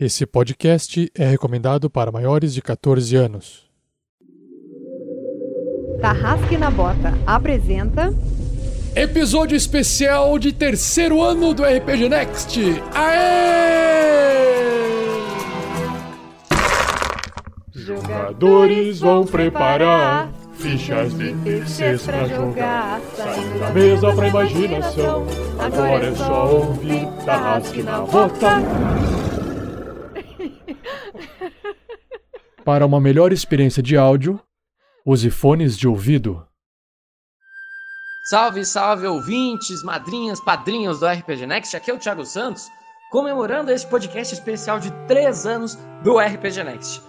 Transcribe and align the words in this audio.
Esse 0.00 0.24
podcast 0.24 1.10
é 1.12 1.26
recomendado 1.26 1.90
para 1.90 2.12
maiores 2.12 2.54
de 2.54 2.62
14 2.62 3.16
anos. 3.16 3.68
Tarrasque 6.00 6.56
na 6.56 6.70
Bota 6.70 7.18
apresenta. 7.26 8.14
Episódio 8.94 9.56
especial 9.56 10.38
de 10.38 10.52
terceiro 10.52 11.20
ano 11.20 11.52
do 11.52 11.64
RPG 11.64 12.08
Next! 12.08 12.60
Aê! 12.94 13.88
Jogadores 17.74 19.00
vão 19.00 19.26
preparar 19.26 20.32
fichas 20.52 21.12
de 21.18 21.34
terceiros 21.38 22.04
pra 22.04 22.24
jogar. 22.28 23.00
Saindo 23.16 23.58
da 23.58 23.70
mesa 23.70 24.12
pra 24.12 24.28
imaginação. 24.28 25.26
Agora 25.58 26.06
é 26.06 26.14
só 26.14 26.54
ouvir 26.54 27.08
Tarrasque 27.26 27.82
na 27.82 28.02
Bota. 28.02 28.62
Para 32.64 32.84
uma 32.84 33.00
melhor 33.00 33.32
experiência 33.32 33.82
de 33.82 33.96
áudio, 33.96 34.40
use 35.04 35.30
fones 35.30 35.76
de 35.76 35.88
ouvido. 35.88 36.46
Salve, 38.28 38.62
salve 38.64 39.06
ouvintes, 39.06 39.82
madrinhas, 39.82 40.38
padrinhos 40.38 41.00
do 41.00 41.06
RPG 41.06 41.46
Next. 41.46 41.74
Aqui 41.74 41.90
é 41.90 41.94
o 41.94 41.98
Thiago 41.98 42.26
Santos, 42.26 42.68
comemorando 43.10 43.70
esse 43.70 43.86
podcast 43.86 44.34
especial 44.34 44.78
de 44.78 44.90
3 45.06 45.46
anos 45.46 45.78
do 46.04 46.18
RPG 46.18 46.62
Next. 46.62 47.02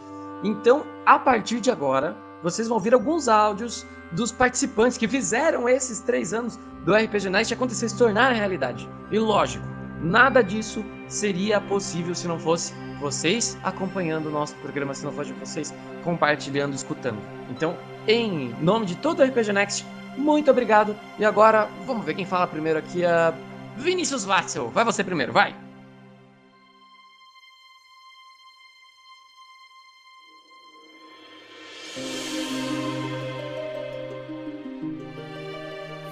Então, 0.45 0.85
a 1.05 1.19
partir 1.19 1.59
de 1.59 1.69
agora, 1.69 2.15
vocês 2.41 2.69
vão 2.69 2.77
ouvir 2.77 2.93
alguns 2.93 3.27
áudios 3.27 3.85
dos 4.13 4.31
participantes 4.31 4.97
que 4.97 5.09
fizeram 5.09 5.67
esses 5.67 5.99
3 5.99 6.33
anos 6.33 6.59
do 6.85 6.95
RPG 6.95 7.29
Next 7.29 7.53
acontecer, 7.53 7.89
se 7.89 7.97
tornar 7.97 8.31
realidade. 8.31 8.87
E 9.11 9.19
lógico, 9.19 9.65
nada 10.01 10.41
disso 10.41 10.85
seria 11.09 11.59
possível 11.59 12.15
se 12.15 12.27
não 12.27 12.39
fosse 12.39 12.73
vocês 13.01 13.57
acompanhando 13.63 14.27
o 14.27 14.31
nosso 14.31 14.55
programa, 14.55 14.93
se 14.93 15.03
não 15.03 15.11
fosse 15.11 15.33
vocês 15.33 15.73
compartilhando, 16.03 16.75
escutando. 16.75 17.17
Então, 17.49 17.75
em 18.07 18.53
nome 18.61 18.85
de 18.85 18.95
todo 18.95 19.19
o 19.19 19.25
RPG 19.25 19.51
Next, 19.51 19.85
muito 20.15 20.49
obrigado. 20.51 20.95
E 21.17 21.25
agora, 21.25 21.67
vamos 21.85 22.05
ver 22.05 22.13
quem 22.13 22.25
fala 22.25 22.47
primeiro 22.47 22.79
aqui. 22.79 23.01
Uh, 23.03 23.33
Vinícius 23.77 24.23
Watzel, 24.25 24.69
vai 24.69 24.85
você 24.85 25.03
primeiro, 25.03 25.33
vai. 25.33 25.55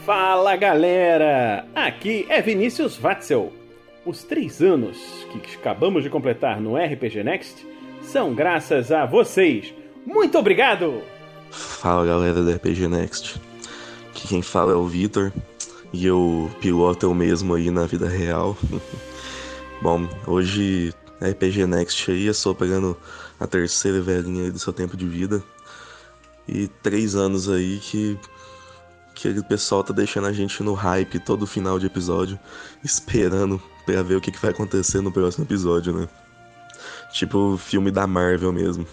Fala 0.05 0.55
galera! 0.55 1.67
Aqui 1.75 2.25
é 2.29 2.41
Vinícius 2.41 2.95
Watzel. 2.95 3.56
Os 4.07 4.23
três 4.23 4.61
anos 4.61 4.97
que 5.29 5.57
acabamos 5.57 6.01
de 6.01 6.09
completar 6.09 6.61
no 6.61 6.77
RPG 6.77 7.25
Next 7.25 7.67
são 8.01 8.33
graças 8.33 8.89
a 8.89 9.05
vocês. 9.05 9.73
Muito 10.05 10.37
obrigado! 10.37 11.01
Fala 11.51 12.05
galera 12.05 12.41
do 12.41 12.49
RPG 12.49 12.87
Next. 12.87 13.41
Aqui 14.07 14.29
quem 14.29 14.41
fala 14.41 14.71
é 14.71 14.75
o 14.77 14.87
Vitor 14.87 15.33
e 15.91 16.05
eu 16.05 16.49
piloto 16.61 17.05
eu 17.05 17.13
mesmo 17.13 17.53
aí 17.53 17.69
na 17.69 17.85
vida 17.85 18.07
real. 18.07 18.57
Bom, 19.83 20.07
hoje 20.25 20.93
RPG 21.19 21.67
Next 21.67 22.09
aí, 22.09 22.27
eu 22.27 22.33
sou 22.33 22.55
pegando 22.55 22.95
a 23.37 23.45
terceira 23.45 23.99
velhinha 23.99 24.49
do 24.49 24.57
seu 24.57 24.71
tempo 24.71 24.95
de 24.95 25.05
vida. 25.05 25.43
E 26.47 26.69
três 26.81 27.13
anos 27.13 27.49
aí 27.49 27.77
que 27.79 28.17
que 29.13 29.27
o 29.27 29.43
pessoal 29.43 29.83
tá 29.83 29.91
deixando 29.91 30.27
a 30.27 30.31
gente 30.31 30.63
no 30.63 30.73
hype 30.73 31.19
todo 31.19 31.45
final 31.45 31.77
de 31.77 31.87
episódio, 31.87 32.39
esperando 32.81 33.61
pra 33.87 34.03
ver 34.03 34.15
o 34.15 34.21
que, 34.21 34.31
que 34.31 34.41
vai 34.41 34.51
acontecer 34.51 34.99
no 35.01 35.11
próximo 35.11 35.45
episódio, 35.45 35.93
né? 35.93 36.07
Tipo 37.13 37.57
filme 37.57 37.89
da 37.89 38.05
Marvel 38.05 38.51
mesmo. 38.51 38.85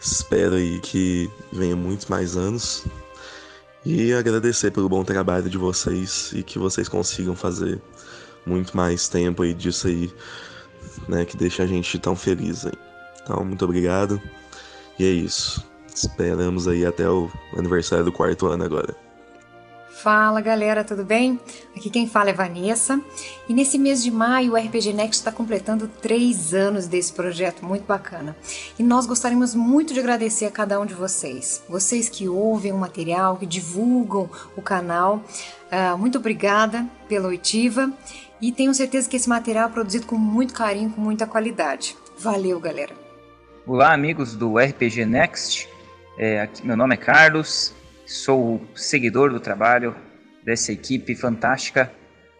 Espero 0.00 0.54
aí 0.54 0.80
que 0.80 1.30
venha 1.52 1.76
muitos 1.76 2.06
mais 2.06 2.36
anos. 2.36 2.84
E 3.84 4.12
agradecer 4.14 4.72
pelo 4.72 4.88
bom 4.88 5.04
trabalho 5.04 5.48
de 5.48 5.58
vocês 5.58 6.32
e 6.34 6.42
que 6.42 6.58
vocês 6.58 6.88
consigam 6.88 7.36
fazer 7.36 7.80
muito 8.44 8.76
mais 8.76 9.06
tempo 9.06 9.42
aí 9.42 9.52
disso 9.54 9.86
aí, 9.86 10.10
né? 11.06 11.24
Que 11.24 11.36
deixa 11.36 11.62
a 11.62 11.66
gente 11.66 11.98
tão 11.98 12.16
feliz 12.16 12.66
aí. 12.66 12.72
Então, 13.22 13.44
muito 13.44 13.64
obrigado. 13.64 14.20
E 14.98 15.04
é 15.04 15.10
isso. 15.10 15.64
Esperamos 15.94 16.66
aí 16.66 16.86
até 16.86 17.08
o 17.08 17.30
aniversário 17.56 18.04
do 18.04 18.12
quarto 18.12 18.46
ano 18.46 18.64
agora. 18.64 19.05
Fala 20.02 20.42
galera, 20.42 20.84
tudo 20.84 21.02
bem? 21.02 21.40
Aqui 21.74 21.88
quem 21.88 22.06
fala 22.06 22.28
é 22.28 22.32
Vanessa 22.32 23.00
e 23.48 23.54
nesse 23.54 23.78
mês 23.78 24.02
de 24.02 24.10
maio 24.10 24.52
o 24.52 24.56
RPG 24.56 24.92
Next 24.92 25.16
está 25.16 25.32
completando 25.32 25.88
três 25.88 26.52
anos 26.52 26.86
desse 26.86 27.14
projeto 27.14 27.64
muito 27.64 27.86
bacana 27.86 28.36
e 28.78 28.82
nós 28.82 29.06
gostaríamos 29.06 29.54
muito 29.54 29.94
de 29.94 30.00
agradecer 30.00 30.44
a 30.44 30.50
cada 30.50 30.78
um 30.78 30.84
de 30.84 30.92
vocês, 30.92 31.64
vocês 31.66 32.10
que 32.10 32.28
ouvem 32.28 32.72
o 32.72 32.76
material, 32.76 33.38
que 33.38 33.46
divulgam 33.46 34.28
o 34.54 34.60
canal. 34.60 35.24
Uh, 35.72 35.96
muito 35.96 36.18
obrigada 36.18 36.86
pela 37.08 37.28
oitiva 37.28 37.90
e 38.38 38.52
tenho 38.52 38.74
certeza 38.74 39.08
que 39.08 39.16
esse 39.16 39.28
material 39.28 39.70
é 39.70 39.72
produzido 39.72 40.06
com 40.06 40.16
muito 40.16 40.52
carinho, 40.52 40.90
com 40.90 41.00
muita 41.00 41.26
qualidade. 41.26 41.96
Valeu, 42.18 42.60
galera! 42.60 42.92
Olá, 43.66 43.94
amigos 43.94 44.36
do 44.36 44.58
RPG 44.58 45.06
Next. 45.06 45.66
É, 46.18 46.42
aqui, 46.42 46.66
meu 46.66 46.76
nome 46.76 46.94
é 46.94 46.98
Carlos, 46.98 47.74
Sou 48.06 48.64
seguidor 48.76 49.32
do 49.32 49.40
trabalho 49.40 49.92
dessa 50.44 50.70
equipe 50.70 51.16
fantástica 51.16 51.90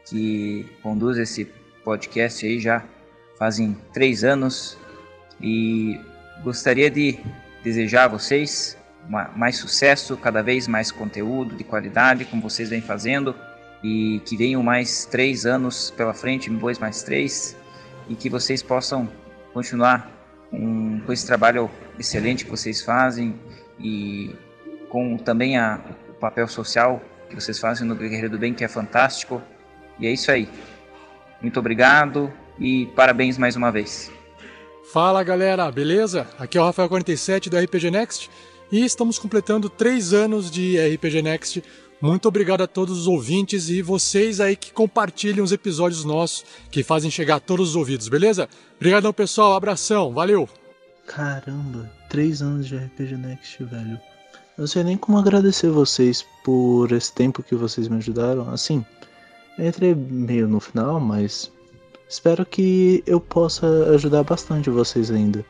que 0.09 0.65
conduz 0.81 1.19
esse 1.19 1.44
podcast 1.84 2.47
aí 2.47 2.60
já 2.60 2.84
fazem 3.37 3.76
três 3.93 4.22
anos. 4.22 4.78
E 5.41 6.00
gostaria 6.44 6.88
de 6.88 7.19
desejar 7.65 8.05
a 8.05 8.09
vocês 8.09 8.78
mais 9.09 9.56
sucesso, 9.56 10.16
cada 10.16 10.41
vez 10.41 10.69
mais 10.69 10.93
conteúdo 10.93 11.56
de 11.56 11.65
qualidade, 11.65 12.25
como 12.26 12.43
vocês 12.43 12.69
vêm 12.69 12.81
fazendo, 12.81 13.34
e 13.82 14.21
que 14.25 14.37
venham 14.37 14.62
mais 14.62 15.05
três 15.05 15.44
anos 15.44 15.93
pela 15.97 16.15
frente, 16.15 16.49
depois 16.49 16.78
mais 16.78 17.03
três, 17.03 17.56
e 18.09 18.15
que 18.15 18.31
vocês 18.31 18.62
possam 18.62 19.09
continuar 19.53 20.09
com, 20.49 21.00
com 21.05 21.12
esse 21.12 21.26
trabalho 21.26 21.69
excelente 21.99 22.44
que 22.44 22.50
vocês 22.50 22.82
fazem 22.82 23.34
e 23.81 24.34
com 24.97 25.19
também 25.19 25.59
a, 25.59 25.79
o 26.09 26.15
papel 26.15 26.49
social 26.49 27.03
que 27.29 27.34
vocês 27.34 27.59
fazem 27.59 27.87
no 27.87 27.95
Guerreiro 27.95 28.31
do 28.31 28.39
Bem, 28.39 28.55
que 28.55 28.65
é 28.65 28.69
fantástico. 28.69 29.43
E 30.01 30.07
é 30.07 30.11
isso 30.11 30.31
aí. 30.31 30.49
Muito 31.43 31.61
obrigado 31.61 32.33
e 32.59 32.87
parabéns 32.97 33.37
mais 33.37 33.56
uma 33.56 33.71
vez. 33.71 34.11
Fala 34.91 35.23
galera, 35.23 35.71
beleza? 35.71 36.27
Aqui 36.39 36.56
é 36.56 36.62
o 36.62 36.65
Rafael47 36.65 37.51
do 37.51 37.59
RPG 37.59 37.91
Next 37.91 38.31
e 38.73 38.87
estamos 38.87 39.19
completando 39.19 39.69
três 39.69 40.15
anos 40.15 40.51
de 40.51 40.79
RPG 40.95 41.21
Next. 41.21 41.62
Muito 42.01 42.27
obrigado 42.27 42.62
a 42.62 42.67
todos 42.67 43.01
os 43.01 43.06
ouvintes 43.06 43.69
e 43.69 43.83
vocês 43.83 44.41
aí 44.41 44.56
que 44.56 44.73
compartilham 44.73 45.45
os 45.45 45.53
episódios 45.53 46.06
nossos, 46.06 46.43
que 46.71 46.83
fazem 46.83 47.11
chegar 47.11 47.37
a 47.37 47.41
todos 47.41 47.71
os 47.71 47.77
ouvidos, 47.77 48.09
beleza? 48.09 48.49
Obrigadão 48.77 49.12
pessoal, 49.12 49.53
abração, 49.53 50.15
valeu! 50.15 50.49
Caramba, 51.06 51.93
três 52.09 52.41
anos 52.41 52.67
de 52.67 52.79
RPG 52.79 53.19
Next, 53.19 53.62
velho. 53.62 54.01
Não 54.59 54.67
sei 54.67 54.83
nem 54.83 54.97
como 54.97 55.19
agradecer 55.19 55.69
vocês 55.69 56.27
por 56.43 56.91
esse 56.91 57.12
tempo 57.12 57.43
que 57.43 57.55
vocês 57.55 57.89
me 57.89 57.99
ajudaram. 57.99 58.49
Assim, 58.50 58.84
eu 59.59 59.67
entrei 59.67 59.94
meio 59.94 60.49
no 60.49 60.61
final, 60.61 60.99
mas 60.99 61.53
espero 62.09 62.44
que 62.47 63.05
eu 63.06 63.21
possa 63.21 63.67
ajudar 63.94 64.22
bastante 64.22 64.71
vocês 64.71 65.11
ainda. 65.11 65.44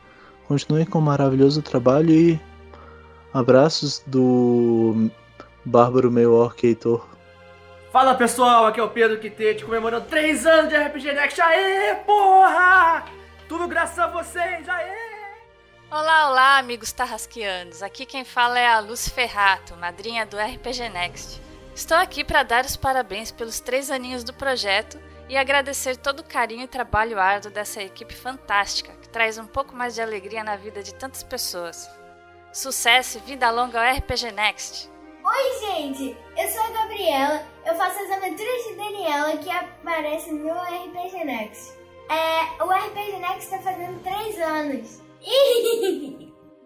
Continuem 0.47 0.85
com 0.85 0.99
o 0.99 1.01
um 1.01 1.05
maravilhoso 1.05 1.61
trabalho 1.61 2.11
e 2.11 2.39
abraços 3.33 4.03
do 4.07 5.09
Bárbaro 5.63 6.11
meio 6.11 6.33
orc. 6.33 6.77
Fala 7.93 8.13
pessoal, 8.13 8.65
aqui 8.65 8.79
é 8.79 8.83
o 8.83 8.89
Pedro 8.89 9.19
Quitete 9.19 9.63
comemorando 9.63 10.05
3 10.07 10.45
anos 10.45 10.69
de 10.69 10.75
RPG 10.75 11.13
Next. 11.13 11.39
Aê, 11.39 11.95
porra! 12.05 13.05
Tudo 13.47 13.67
graças 13.67 13.97
a 13.99 14.07
vocês, 14.07 14.67
aê! 14.67 15.06
Olá, 15.89 16.29
olá, 16.29 16.57
amigos 16.57 16.91
tarrasqueanos. 16.91 17.81
Aqui 17.81 18.05
quem 18.05 18.25
fala 18.25 18.59
é 18.59 18.67
a 18.67 18.81
Luz 18.81 19.07
Ferrato, 19.07 19.73
madrinha 19.77 20.25
do 20.25 20.37
RPG 20.37 20.89
Next. 20.89 21.41
Estou 21.73 21.95
aqui 21.95 22.25
para 22.25 22.43
dar 22.43 22.65
os 22.65 22.75
parabéns 22.75 23.31
pelos 23.31 23.61
três 23.61 23.89
aninhos 23.89 24.21
do 24.21 24.33
projeto 24.33 24.99
e 25.29 25.37
agradecer 25.37 25.95
todo 25.95 26.19
o 26.19 26.25
carinho 26.25 26.63
e 26.63 26.67
trabalho 26.67 27.17
árduo 27.17 27.49
dessa 27.49 27.81
equipe 27.81 28.13
fantástica 28.13 28.91
que 28.97 29.07
traz 29.07 29.37
um 29.37 29.47
pouco 29.47 29.73
mais 29.73 29.95
de 29.95 30.01
alegria 30.01 30.43
na 30.43 30.57
vida 30.57 30.83
de 30.83 30.93
tantas 30.93 31.23
pessoas. 31.23 31.89
Sucesso 32.51 33.19
e 33.19 33.21
vida 33.21 33.49
longa 33.49 33.79
ao 33.79 33.95
RPG 33.95 34.33
Next! 34.33 34.91
Oi, 35.23 35.67
gente! 35.71 36.17
Eu 36.35 36.49
sou 36.49 36.63
a 36.63 36.69
Gabriela, 36.69 37.45
eu 37.65 37.75
faço 37.75 37.97
as 37.97 38.11
aventuras 38.11 38.63
de 38.65 38.75
Daniela 38.75 39.37
que 39.37 39.49
aparecem 39.49 40.33
no 40.33 40.51
RPG 40.51 41.23
Next. 41.23 41.73
É, 42.09 42.61
o 42.61 42.69
RPG 42.69 43.19
Next 43.19 43.43
está 43.45 43.59
fazendo 43.59 44.03
três 44.03 44.37
anos. 44.41 45.06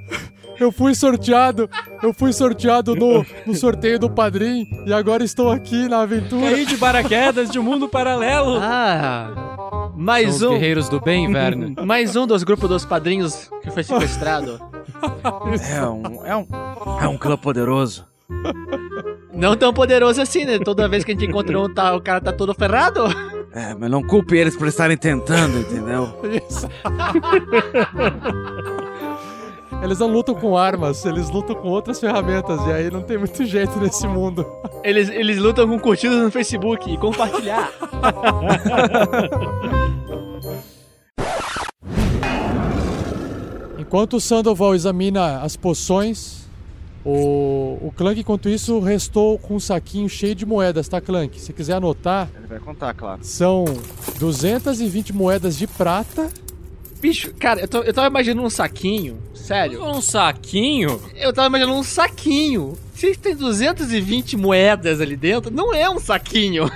Eu 0.61 0.71
fui 0.71 0.95
sorteado. 0.95 1.71
Eu 2.03 2.13
fui 2.13 2.35
sorteado 2.35 2.95
no, 2.95 3.25
no 3.47 3.55
sorteio 3.55 3.99
do 3.99 4.11
padrinho 4.11 4.67
e 4.87 4.93
agora 4.93 5.25
estou 5.25 5.51
aqui 5.51 5.89
na 5.89 6.03
aventura. 6.03 6.51
Caí 6.51 6.67
de 6.67 6.77
paraquedas 6.77 7.51
de 7.51 7.59
um 7.59 7.63
mundo 7.63 7.89
paralelo. 7.89 8.59
Ah, 8.61 9.91
mais 9.97 10.35
São 10.35 10.51
um. 10.51 10.53
os 10.53 10.59
guerreiros 10.59 10.89
do 10.91 11.01
bem, 11.01 11.35
Werner. 11.35 11.73
mais 11.85 12.15
um 12.15 12.27
dos 12.27 12.43
grupos 12.43 12.69
dos 12.69 12.85
padrinhos 12.85 13.51
que 13.63 13.71
foi 13.71 13.83
sequestrado. 13.83 14.61
É 15.71 15.83
um, 15.87 16.27
é 16.27 16.37
um, 16.37 16.47
é 17.01 17.09
um 17.09 17.17
clã 17.17 17.35
poderoso. 17.35 18.05
Não 19.33 19.57
tão 19.57 19.73
poderoso 19.73 20.21
assim, 20.21 20.45
né? 20.45 20.59
Toda 20.59 20.87
vez 20.89 21.05
que 21.05 21.13
a 21.13 21.15
gente 21.15 21.25
encontra 21.25 21.59
um, 21.59 21.73
tá, 21.73 21.97
o 21.97 22.03
cara 22.03 22.21
tá 22.21 22.33
todo 22.33 22.53
ferrado. 22.53 23.05
É, 23.55 23.75
mas 23.75 23.91
não 23.91 24.03
culpe 24.03 24.37
eles 24.37 24.55
por 24.55 24.69
estarem 24.69 24.99
tentando, 24.99 25.61
entendeu? 25.61 26.21
Isso. 26.47 26.69
Eles 29.83 29.99
não 29.99 30.09
lutam 30.09 30.35
com 30.35 30.57
armas, 30.57 31.05
eles 31.07 31.31
lutam 31.31 31.57
com 31.57 31.69
outras 31.69 31.99
ferramentas, 31.99 32.61
e 32.67 32.73
aí 32.73 32.91
não 32.91 33.03
tem 33.03 33.17
muito 33.17 33.45
jeito 33.45 33.79
nesse 33.79 34.07
mundo. 34.07 34.47
Eles, 34.85 35.11
eles 35.11 35.37
lutam 35.37 35.69
com 35.69 35.79
curtidas 35.79 36.17
no 36.17 36.31
Facebook 36.31 36.91
e 36.91 36.97
compartilhar. 36.97 37.71
Enquanto 43.79 44.17
o 44.17 44.21
Sandoval 44.21 44.75
examina 44.75 45.41
as 45.41 45.55
poções, 45.57 46.49
o, 47.05 47.79
o 47.83 47.93
Clank, 47.97 48.21
enquanto 48.21 48.49
isso, 48.49 48.79
restou 48.81 49.39
com 49.39 49.57
um 49.57 49.61
saquinho 49.61 50.09
cheio 50.09 50.35
de 50.35 50.47
moedas, 50.47 50.89
tá, 50.89 51.01
Clank? 51.01 51.41
Se 51.41 51.53
quiser 51.53 51.75
anotar, 51.75 52.31
Ele 52.37 52.47
vai 52.47 52.59
contar, 52.59 52.95
claro. 52.95 53.21
são 53.23 53.65
220 54.19 55.13
moedas 55.13 55.59
de 55.59 55.67
prata. 55.67 56.29
Bicho, 57.01 57.33
cara, 57.39 57.61
eu, 57.61 57.69
tô- 57.69 57.83
eu 57.83 57.95
tava 57.95 58.09
imaginando 58.09 58.47
um 58.47 58.51
saquinho. 58.51 59.23
Sério. 59.35 59.83
Um 59.83 60.03
saquinho? 60.03 61.01
Eu 61.17 61.33
tava 61.33 61.49
imaginando 61.49 61.79
um 61.79 61.83
saquinho. 61.83 62.77
Se 62.95 63.15
tem 63.17 63.35
220 63.35 64.37
moedas 64.37 65.01
ali 65.01 65.17
dentro, 65.17 65.51
não 65.51 65.75
é 65.75 65.89
um 65.89 65.99
saquinho. 65.99 66.71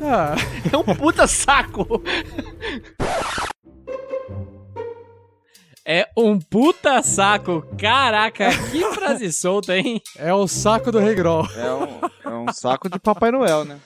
Ah. 0.00 0.34
É 0.72 0.76
um 0.76 0.82
puta 0.96 1.26
saco. 1.26 2.02
É 5.88 6.08
um 6.16 6.36
puta 6.40 7.00
saco. 7.00 7.64
Caraca, 7.78 8.48
que 8.72 8.84
frase 8.92 9.30
solta, 9.32 9.78
hein? 9.78 10.02
É 10.18 10.34
o 10.34 10.48
saco 10.48 10.90
do 10.90 10.98
Regrol. 10.98 11.46
É 11.56 11.72
um, 11.72 12.32
é 12.32 12.36
um 12.36 12.52
saco 12.52 12.90
de 12.90 12.98
Papai 12.98 13.30
Noel, 13.30 13.64
né? 13.64 13.78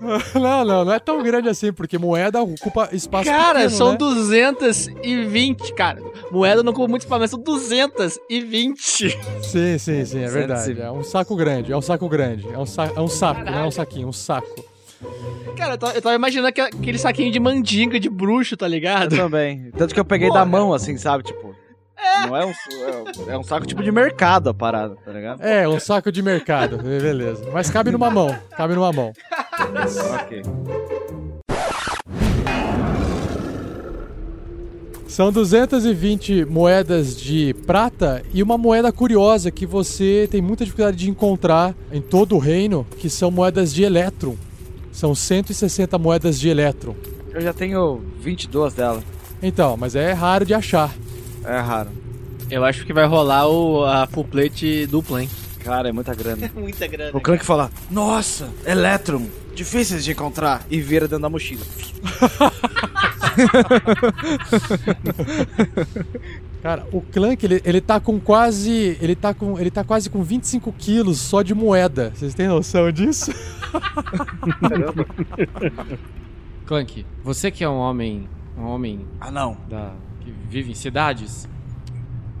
Não, 0.34 0.64
não, 0.64 0.84
não 0.86 0.92
é 0.92 0.98
tão 0.98 1.22
grande 1.22 1.48
assim, 1.48 1.72
porque 1.72 1.98
moeda 1.98 2.40
ocupa 2.42 2.88
espaço 2.92 3.30
Cara, 3.30 3.60
pequeno, 3.60 3.70
são 3.70 3.92
né? 3.92 3.98
220, 3.98 5.74
cara. 5.74 6.02
Moeda 6.30 6.62
não 6.62 6.72
ocupa 6.72 6.88
muito 6.88 7.02
espaço, 7.02 7.20
mas 7.20 7.30
são 7.30 7.40
220. 7.40 9.10
Sim, 9.42 9.78
sim, 9.78 10.04
sim, 10.04 10.24
é 10.24 10.28
verdade. 10.28 10.80
É 10.80 10.90
um 10.90 11.04
saco 11.04 11.36
grande, 11.36 11.70
é 11.72 11.76
um 11.76 11.82
saco 11.82 12.08
grande. 12.08 12.48
É 12.48 12.58
um, 12.58 12.66
sa 12.66 12.86
é 12.96 13.00
um 13.00 13.08
saco, 13.08 13.44
não 13.44 13.58
é 13.58 13.66
um 13.66 13.70
saquinho, 13.70 14.08
um 14.08 14.12
saco. 14.12 14.71
Cara, 15.56 15.74
eu 15.74 15.78
tava, 15.78 15.92
eu 15.94 16.02
tava 16.02 16.14
imaginando 16.14 16.48
aquele- 16.48 16.68
aquele 16.68 16.98
saquinho 16.98 17.30
de 17.32 17.38
mandinga 17.40 18.00
de 18.00 18.08
bruxo, 18.08 18.56
tá 18.56 18.66
ligado? 18.66 19.14
Eu 19.14 19.24
também. 19.24 19.70
Tanto 19.76 19.92
que 19.94 20.00
eu 20.00 20.04
peguei 20.04 20.30
da 20.32 20.44
mão, 20.44 20.72
assim, 20.72 20.96
sabe? 20.96 21.24
Tipo. 21.24 21.54
Não 22.26 22.36
é 22.36 22.44
um, 22.44 22.50
é, 22.50 23.32
é 23.34 23.38
um 23.38 23.42
saco 23.44 23.64
tipo 23.66 23.82
de 23.82 23.92
mercado 23.92 24.50
a 24.50 24.54
parada, 24.54 24.96
tá 25.04 25.12
ligado? 25.12 25.40
É, 25.42 25.68
um 25.68 25.78
saco 25.78 26.10
de 26.10 26.20
mercado, 26.22 26.78
beleza. 26.82 27.48
Mas 27.52 27.70
cabe 27.70 27.90
numa 27.92 28.10
mão, 28.10 28.36
cabe 28.56 28.74
numa 28.74 28.92
mão. 28.92 29.12
ok. 30.20 30.42
São 35.06 35.30
220 35.30 36.44
moedas 36.46 37.14
de 37.14 37.52
prata 37.66 38.22
e 38.32 38.42
uma 38.42 38.56
moeda 38.56 38.90
curiosa 38.90 39.50
que 39.50 39.66
você 39.66 40.26
tem 40.30 40.40
muita 40.40 40.64
dificuldade 40.64 40.96
de 40.96 41.10
encontrar 41.10 41.74
em 41.92 42.00
todo 42.00 42.34
o 42.34 42.38
reino, 42.38 42.86
que 42.98 43.10
são 43.10 43.30
moedas 43.30 43.74
de 43.74 43.82
elétron. 43.84 44.36
São 44.92 45.14
160 45.14 45.98
moedas 45.98 46.38
de 46.38 46.48
elétron. 46.48 46.94
Eu 47.32 47.40
já 47.40 47.52
tenho 47.52 48.00
22 48.20 48.74
dela. 48.74 49.02
Então, 49.42 49.76
mas 49.76 49.96
é 49.96 50.12
raro 50.12 50.44
de 50.44 50.54
achar. 50.54 50.94
É 51.44 51.58
raro. 51.58 51.90
Eu 52.50 52.64
acho 52.64 52.84
que 52.84 52.92
vai 52.92 53.06
rolar 53.06 53.48
o, 53.48 53.84
a 53.84 54.06
full 54.06 54.24
plate 54.24 54.86
dupla, 54.86 55.22
hein? 55.22 55.30
Cara, 55.64 55.88
é 55.88 55.92
muita 55.92 56.14
grana. 56.14 56.50
Muita 56.54 56.86
grana. 56.86 57.16
O 57.16 57.20
Clank 57.20 57.44
fala: 57.44 57.70
Nossa, 57.90 58.48
Electron, 58.66 59.26
difíceis 59.54 60.04
de 60.04 60.10
encontrar. 60.12 60.66
E 60.68 60.80
vira 60.80 61.06
dentro 61.06 61.22
da 61.22 61.30
mochila. 61.30 61.64
Cara, 66.62 66.86
o 66.92 67.00
Clank, 67.00 67.44
ele, 67.44 67.60
ele 67.64 67.80
tá 67.80 67.98
com 67.98 68.20
quase. 68.20 68.96
Ele 69.00 69.16
tá 69.16 69.34
com. 69.34 69.58
Ele 69.58 69.70
tá 69.70 69.82
quase 69.82 70.08
com 70.08 70.22
25 70.22 70.72
quilos 70.72 71.18
só 71.18 71.42
de 71.42 71.54
moeda. 71.54 72.12
Vocês 72.14 72.34
têm 72.34 72.46
noção 72.46 72.92
disso? 72.92 73.32
Clank, 76.64 77.04
você 77.24 77.50
que 77.50 77.64
é 77.64 77.68
um 77.68 77.78
homem. 77.78 78.28
Um 78.56 78.64
homem. 78.64 79.04
Anão. 79.20 79.56
Da, 79.68 79.92
que 80.20 80.32
vive 80.48 80.70
em 80.70 80.74
cidades. 80.74 81.48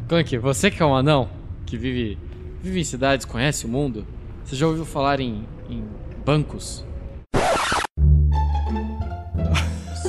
Clank, 0.08 0.38
você 0.38 0.70
que 0.70 0.80
é 0.80 0.86
um 0.86 0.94
anão 0.94 1.28
que 1.66 1.76
vive. 1.76 2.16
Vive 2.62 2.78
em 2.78 2.84
cidades, 2.84 3.26
conhece 3.26 3.66
o 3.66 3.68
mundo. 3.68 4.06
Você 4.44 4.54
já 4.54 4.68
ouviu 4.68 4.84
falar 4.84 5.18
em, 5.18 5.44
em 5.68 5.82
bancos? 6.24 6.86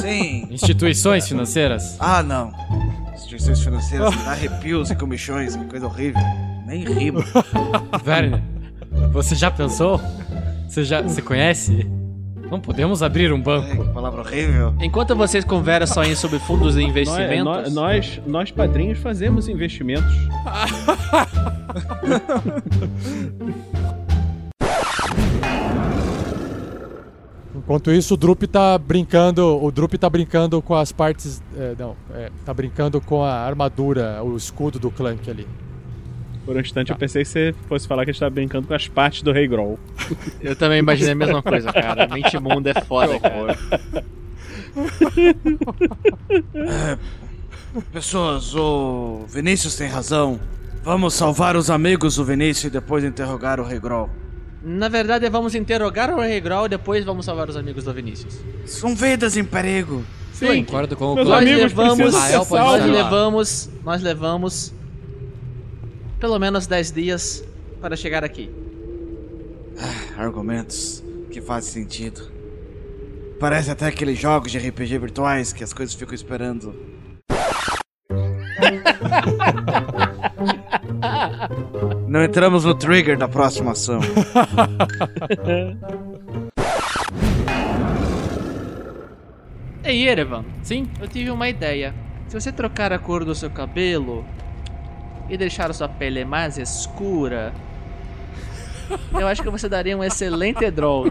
Sim. 0.03 0.47
Instituições 0.51 1.25
financeiras? 1.25 1.95
Ah, 1.97 2.21
não. 2.21 2.51
Instituições 3.13 3.63
financeiras, 3.63 4.13
dá 4.25 4.31
arrepios 4.31 4.91
e 4.91 4.95
comichões, 4.95 5.55
que 5.55 5.63
coisa 5.63 5.85
horrível. 5.85 6.21
Nem 6.65 6.83
rimo. 6.83 7.23
Werner, 8.05 8.41
você 9.13 9.33
já 9.33 9.49
pensou? 9.49 10.01
Você 10.67 10.83
já. 10.83 11.01
Você 11.01 11.21
conhece? 11.21 11.89
Não 12.51 12.59
podemos 12.59 13.01
abrir 13.01 13.31
um 13.31 13.41
banco. 13.41 13.85
palavra 13.93 14.19
horrível. 14.19 14.75
Enquanto 14.81 15.15
vocês 15.15 15.45
conversam 15.45 16.03
aí 16.03 16.17
sobre 16.17 16.37
fundos 16.37 16.75
de 16.75 16.83
investimentos. 16.83 17.45
Nós, 17.45 17.73
nós, 17.73 18.21
nós 18.27 18.51
padrinhos 18.51 18.99
fazemos 18.99 19.47
investimentos. 19.47 20.03
Enquanto 27.63 27.91
isso, 27.91 28.15
o 28.15 28.17
Drup 28.17 28.43
tá 28.43 28.77
brincando. 28.77 29.63
O 29.63 29.71
Drup 29.71 29.93
tá 29.93 30.09
brincando 30.09 30.61
com 30.61 30.75
as 30.75 30.91
partes. 30.91 31.41
é, 31.57 31.73
não, 31.79 31.95
é, 32.13 32.29
tá 32.45 32.53
brincando 32.53 32.99
com 32.99 33.23
a 33.23 33.33
armadura, 33.33 34.21
o 34.21 34.35
escudo 34.35 34.77
do 34.77 34.91
Clank 34.91 35.29
ali. 35.29 35.47
Por 36.45 36.57
um 36.57 36.59
instante 36.59 36.91
eu 36.91 36.97
pensei 36.97 37.23
que 37.23 37.29
você 37.29 37.55
fosse 37.69 37.87
falar 37.87 38.03
que 38.03 38.11
a 38.11 38.13
gente 38.13 38.19
tava 38.19 38.31
brincando 38.31 38.67
com 38.67 38.73
as 38.73 38.87
partes 38.89 39.21
do 39.21 39.31
Rei 39.31 39.47
Groll. 39.47 39.79
Eu 40.41 40.57
também 40.57 40.79
imaginei 40.79 41.13
a 41.13 41.15
mesma 41.15 41.41
coisa, 41.41 41.71
cara. 41.71 42.05
Mente 42.09 42.35
imunda 42.35 42.71
é 42.71 42.81
foda, 42.81 43.17
cara. 43.17 43.57
É, 46.53 46.97
pessoas, 47.93 48.53
o 48.53 49.25
Vinícius 49.29 49.77
tem 49.77 49.87
razão. 49.87 50.37
Vamos 50.83 51.13
salvar 51.13 51.55
os 51.55 51.69
amigos 51.69 52.17
do 52.17 52.25
Vinícius 52.25 52.65
e 52.65 52.69
depois 52.69 53.05
interrogar 53.05 53.61
o 53.61 53.63
Rei 53.63 53.79
Groll. 53.79 54.09
Na 54.65 54.87
verdade, 54.87 55.29
vamos 55.29 55.55
interrogar 55.55 56.09
o 56.09 56.21
Rei 56.21 56.39
Grau 56.39 56.65
e 56.65 56.69
depois 56.69 57.03
vamos 57.03 57.25
salvar 57.25 57.49
os 57.49 57.57
amigos 57.57 57.83
do 57.83 57.93
Vinícius. 57.93 58.39
São 58.65 58.95
vidas 58.95 59.35
em 59.35 59.43
perigo. 59.43 60.05
Sim, 60.31 60.63
concordo 60.63 60.95
com 60.95 61.11
o 61.11 61.15
nós 61.15 61.25
Cláudio. 61.25 61.57
levamos, 61.57 62.13
pode 62.47 62.63
nós 62.63 62.85
levamos, 62.85 63.69
nós 63.83 64.01
levamos 64.01 64.73
pelo 66.17 66.39
menos 66.39 66.65
10 66.65 66.91
dias 66.93 67.43
para 67.81 67.97
chegar 67.97 68.23
aqui. 68.23 68.49
Argumentos 70.17 71.03
que 71.29 71.41
fazem 71.41 71.83
sentido. 71.83 72.31
Parece 73.39 73.69
até 73.69 73.87
aqueles 73.87 74.17
jogos 74.17 74.49
de 74.49 74.57
RPG 74.57 74.97
virtuais 74.99 75.51
que 75.51 75.65
as 75.65 75.73
coisas 75.73 75.93
ficam 75.93 76.15
esperando. 76.15 76.73
Não 82.07 82.23
entramos 82.23 82.65
no 82.65 82.73
trigger 82.75 83.17
da 83.17 83.27
próxima 83.27 83.71
ação. 83.71 83.99
Ei, 89.83 90.07
Erevan, 90.07 90.45
sim, 90.63 90.87
eu 91.01 91.07
tive 91.07 91.29
uma 91.29 91.49
ideia. 91.49 91.93
Se 92.27 92.39
você 92.39 92.51
trocar 92.51 92.93
a 92.93 92.99
cor 92.99 93.25
do 93.25 93.35
seu 93.35 93.49
cabelo 93.49 94.23
e 95.29 95.35
deixar 95.37 95.69
a 95.69 95.73
sua 95.73 95.89
pele 95.89 96.23
mais 96.23 96.57
escura, 96.57 97.53
eu 99.13 99.27
acho 99.27 99.43
que 99.43 99.49
você 99.49 99.67
daria 99.67 99.97
um 99.97 100.03
excelente 100.03 100.71
draw. 100.71 101.07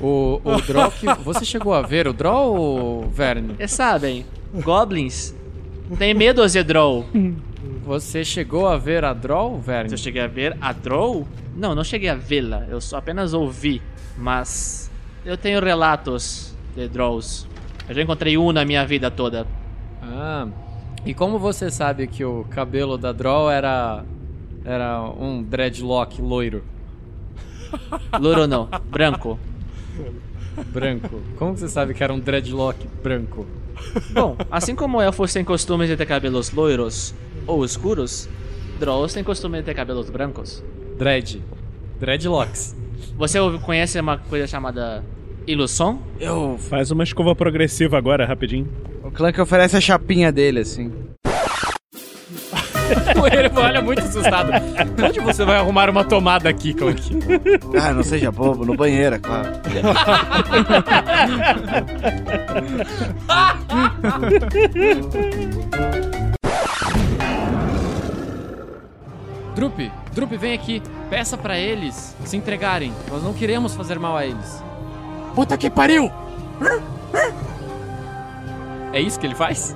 O, 0.00 0.40
o 0.42 0.60
Draw 0.62 0.90
que. 0.90 1.06
Você 1.22 1.44
chegou 1.44 1.74
a 1.74 1.82
ver 1.82 2.08
o 2.08 2.12
Draw 2.14 2.54
ou 2.54 3.08
Verne? 3.08 3.56
E 3.58 3.68
sabem, 3.68 4.24
goblins 4.54 5.34
têm 5.98 6.14
medo 6.14 6.46
de 6.48 6.62
draw. 6.62 7.04
Você 7.84 8.24
chegou 8.24 8.66
a 8.66 8.78
ver 8.78 9.04
a 9.04 9.12
Draw, 9.12 9.58
Verne? 9.60 9.92
Eu 9.92 9.98
cheguei 9.98 10.22
a 10.22 10.26
ver 10.26 10.56
a 10.58 10.72
draw? 10.72 11.26
Não, 11.54 11.74
não 11.74 11.84
cheguei 11.84 12.08
a 12.08 12.14
vê-la, 12.14 12.66
eu 12.68 12.80
só 12.80 12.96
apenas 12.96 13.34
ouvi. 13.34 13.82
Mas 14.16 14.90
eu 15.24 15.36
tenho 15.36 15.62
relatos 15.62 16.56
de 16.74 16.88
draws. 16.88 17.46
Eu 17.86 17.94
já 17.94 18.02
encontrei 18.02 18.38
um 18.38 18.52
na 18.52 18.64
minha 18.64 18.86
vida 18.86 19.10
toda. 19.10 19.46
Ah, 20.02 20.48
e 21.04 21.12
como 21.12 21.38
você 21.38 21.70
sabe 21.70 22.06
que 22.06 22.24
o 22.24 22.44
cabelo 22.48 22.96
da 22.96 23.12
Draw 23.12 23.50
era. 23.50 24.02
era 24.64 25.02
um 25.02 25.42
dreadlock 25.42 26.22
loiro? 26.22 26.64
Loiro 28.18 28.46
não, 28.46 28.68
branco. 28.86 29.38
Branco. 30.68 31.20
Como 31.36 31.56
você 31.56 31.68
sabe 31.68 31.92
que 31.92 32.02
era 32.02 32.14
um 32.14 32.18
dreadlock 32.18 32.86
branco? 33.02 33.46
Bom, 34.12 34.36
assim 34.50 34.74
como 34.74 35.02
elfos 35.02 35.32
têm 35.32 35.44
costume 35.44 35.86
de 35.86 35.96
ter 35.96 36.06
cabelos 36.06 36.52
loiros 36.52 37.14
ou 37.46 37.64
escuros, 37.64 38.28
Drolls 38.78 39.14
têm 39.14 39.24
costume 39.24 39.58
de 39.58 39.64
ter 39.64 39.74
cabelos 39.74 40.10
brancos. 40.10 40.62
Dread. 40.98 41.42
Dreadlocks. 42.00 42.76
Você 43.16 43.38
ouve- 43.38 43.58
conhece 43.58 43.98
uma 44.00 44.18
coisa 44.18 44.46
chamada 44.46 45.04
ilusão? 45.46 46.00
Eu. 46.18 46.56
Faz 46.58 46.90
uma 46.90 47.04
escova 47.04 47.34
progressiva 47.34 47.96
agora, 47.98 48.24
rapidinho. 48.26 48.68
O 49.02 49.10
Clank 49.10 49.40
oferece 49.40 49.76
a 49.76 49.80
chapinha 49.80 50.32
dele, 50.32 50.60
assim. 50.60 50.92
Erevan 53.32 53.62
olha 53.62 53.80
muito 53.82 54.00
assustado. 54.00 54.50
Onde 55.06 55.20
você 55.20 55.44
vai 55.44 55.56
arrumar 55.56 55.88
uma 55.88 56.04
tomada 56.04 56.48
aqui, 56.48 56.74
Clank? 56.74 57.02
Ah, 57.80 57.92
não 57.92 58.02
seja 58.02 58.30
bobo, 58.30 58.64
no 58.64 58.76
banheiro, 58.76 59.16
é 59.16 59.18
claro. 59.18 59.48
Drup, 69.54 69.90
Drup, 70.12 70.36
vem 70.36 70.52
aqui. 70.52 70.82
Peça 71.08 71.36
pra 71.36 71.58
eles 71.58 72.14
se 72.24 72.36
entregarem. 72.36 72.92
Nós 73.10 73.22
não 73.22 73.32
queremos 73.32 73.74
fazer 73.74 73.98
mal 73.98 74.16
a 74.16 74.26
eles. 74.26 74.62
Puta 75.34 75.56
que 75.56 75.70
pariu! 75.70 76.10
É 78.92 79.00
isso 79.00 79.18
que 79.18 79.26
ele 79.26 79.34
faz? 79.34 79.74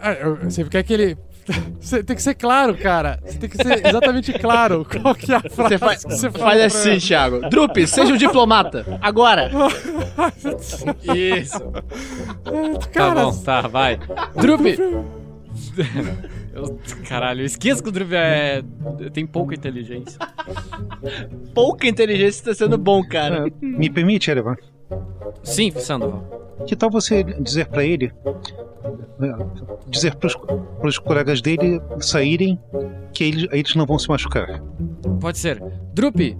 Ah, 0.00 0.14
Você 0.44 0.64
quer 0.64 0.82
que 0.82 0.92
ele. 0.92 1.18
Você 1.80 2.02
tem 2.02 2.14
que 2.14 2.22
ser 2.22 2.34
claro, 2.34 2.76
cara. 2.76 3.18
Você 3.24 3.38
tem 3.38 3.48
que 3.48 3.56
ser 3.56 3.86
exatamente 3.86 4.32
claro 4.34 4.84
qual 5.02 5.14
que 5.14 5.32
é 5.32 5.36
a 5.36 5.40
frase 5.40 5.54
Você 5.56 5.78
faz, 5.78 6.04
que 6.04 6.10
você 6.14 6.30
faz 6.30 6.60
assim, 6.62 6.90
ela. 6.90 7.00
Thiago. 7.00 7.40
Drup, 7.48 7.86
seja 7.86 8.12
um 8.12 8.16
diplomata. 8.16 8.98
Agora. 9.00 9.50
Isso. 11.14 11.58
Tá 12.92 13.14
bom, 13.14 13.32
tá, 13.42 13.62
vai. 13.62 13.98
Drup! 14.36 14.64
Eu- 16.58 16.78
caralho, 17.08 17.42
eu 17.42 17.46
esqueço 17.46 17.82
que 17.82 17.88
o 17.88 17.92
Drup 17.92 18.12
é. 18.12 18.62
tem 19.12 19.26
pouca 19.26 19.54
inteligência. 19.54 20.18
Pouca 21.54 21.86
inteligência 21.86 22.40
está 22.40 22.54
sendo 22.54 22.78
bom, 22.78 23.02
cara. 23.06 23.50
Me 23.60 23.90
permite, 23.90 24.30
Erevan? 24.30 24.56
Sim, 25.42 25.70
Sandoval. 25.72 26.56
Que 26.66 26.74
tal 26.76 26.90
você 26.90 27.22
dizer 27.22 27.66
pra 27.66 27.84
ele, 27.84 28.12
dizer 29.88 30.14
pros, 30.16 30.36
pros 30.80 30.98
colegas 30.98 31.40
dele 31.40 31.80
saírem, 32.00 32.58
que 33.12 33.24
eles, 33.24 33.48
eles 33.52 33.74
não 33.74 33.86
vão 33.86 33.98
se 33.98 34.08
machucar? 34.08 34.62
Pode 35.20 35.38
ser. 35.38 35.62
Drup, 35.94 36.36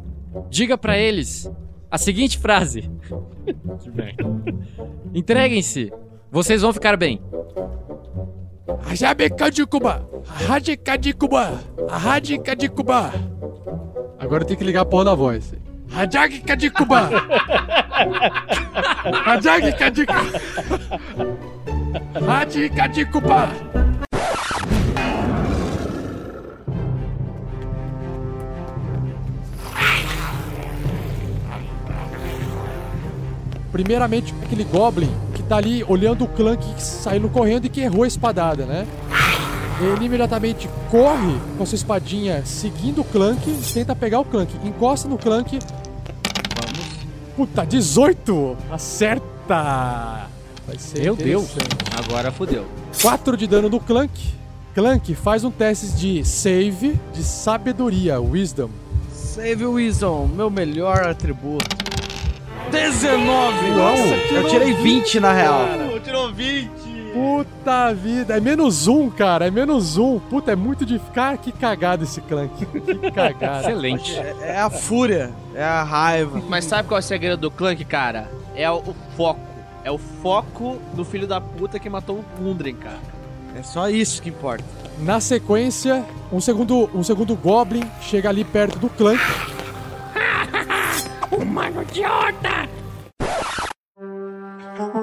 diga 0.51 0.77
pra 0.79 0.99
eles 0.99 1.51
a 1.91 1.99
seguinte 1.99 2.39
frase: 2.39 2.91
Entreguem-se, 5.15 5.93
vocês 6.31 6.63
vão 6.63 6.73
ficar 6.73 6.97
bem. 6.97 7.21
Ajabekadikuba! 8.91 10.07
Radikadikuba! 10.47 11.61
Radikadikuba! 11.89 13.13
Agora 14.19 14.43
eu 14.43 14.47
tenho 14.47 14.59
que 14.59 14.65
ligar 14.65 14.83
a 14.83 14.85
porra 14.85 15.05
da 15.07 15.15
voz. 15.15 15.55
Radikadikuba! 15.91 17.09
Radikadikuba! 19.25 20.21
Radikadikuba! 22.21 23.49
Primeiramente, 33.73 34.35
aquele 34.43 34.65
Goblin 34.65 35.28
tá 35.49 35.57
ali 35.57 35.83
olhando 35.85 36.25
o 36.25 36.29
Clank 36.29 36.63
saindo 36.81 37.29
correndo 37.29 37.65
e 37.65 37.69
que 37.69 37.81
errou 37.81 38.05
a 38.05 38.07
espadada, 38.07 38.67
né? 38.67 38.87
Ele 39.81 40.07
imediatamente 40.07 40.69
corre 40.91 41.39
com 41.57 41.63
a 41.63 41.67
sua 41.67 41.77
espadinha 41.77 42.45
seguindo 42.45 43.01
o 43.01 43.05
Clank 43.05 43.49
e 43.49 43.73
tenta 43.73 43.95
pegar 43.95 44.21
o 44.21 44.25
Clank. 44.25 44.53
Encosta 44.65 45.09
no 45.09 45.17
Clank. 45.17 45.59
Vamos. 46.61 46.89
Puta, 47.37 47.65
18! 47.65 48.57
Acerta! 48.71 50.27
Vai 50.67 50.79
ser 50.79 51.03
Meu 51.03 51.17
Deus. 51.17 51.49
Agora 51.97 52.31
fodeu. 52.31 52.67
4 53.01 53.37
de 53.37 53.47
dano 53.47 53.69
no 53.69 53.81
Clank. 53.81 54.35
Clank 54.75 55.15
faz 55.15 55.45
um 55.45 55.51
teste 55.51 55.89
de 55.93 56.25
save 56.25 56.99
de 57.15 57.23
sabedoria, 57.23 58.21
wisdom. 58.21 58.69
Save 59.13 59.65
Wisdom, 59.65 60.27
meu 60.27 60.51
melhor 60.51 61.07
atributo. 61.07 61.98
19! 62.71 63.71
Nossa, 63.71 64.15
eu 64.33 64.49
tirei 64.49 64.75
20 64.75 65.21
na 65.21 65.33
real. 65.33 65.67
cara. 65.67 66.01
Tirou 66.01 66.33
20. 66.33 66.71
Puta 67.13 67.93
vida, 67.95 68.37
é 68.37 68.41
menos 68.41 68.87
um, 68.87 69.11
cara, 69.11 69.47
é 69.47 69.51
menos 69.51 69.97
um. 69.97 70.19
Puta, 70.19 70.53
é 70.53 70.57
muito 70.57 70.85
de 70.87 70.99
ficar. 70.99 71.37
Que 71.39 71.51
cagado 71.51 72.05
esse 72.05 72.21
Clank. 72.21 72.65
Que 72.67 72.95
cagado. 73.11 73.69
É, 73.69 74.51
é 74.53 74.61
a 74.61 74.71
fúria, 74.71 75.33
é 75.55 75.65
a 75.65 75.83
raiva. 75.83 76.41
Mas 76.49 76.65
sabe 76.67 76.87
qual 76.87 76.99
é 76.99 77.01
o 77.01 77.05
segredo 77.05 77.37
do 77.41 77.51
Clank, 77.51 77.85
cara? 77.85 78.31
É 78.55 78.71
o, 78.71 78.77
o 78.77 78.95
foco. 79.17 79.41
É 79.85 79.91
o 79.91 79.99
foco 79.99 80.79
do 80.95 81.05
filho 81.05 81.27
da 81.27 81.41
puta 81.41 81.79
que 81.79 81.89
matou 81.89 82.17
o 82.17 82.25
Gundren, 82.39 82.75
cara. 82.75 82.99
É 83.57 83.63
só 83.63 83.89
isso 83.89 84.21
que 84.23 84.29
importa. 84.29 84.65
Na 84.99 85.19
sequência, 85.21 86.05
um 86.31 86.41
segundo, 86.41 86.91
um 86.95 87.03
segundo 87.03 87.35
Goblin 87.35 87.83
chega 88.03 88.29
ali 88.29 88.45
perto 88.45 88.79
do 88.79 88.89
Clank. 88.91 89.21
Humano 91.39 91.83
idiota! 91.83 92.69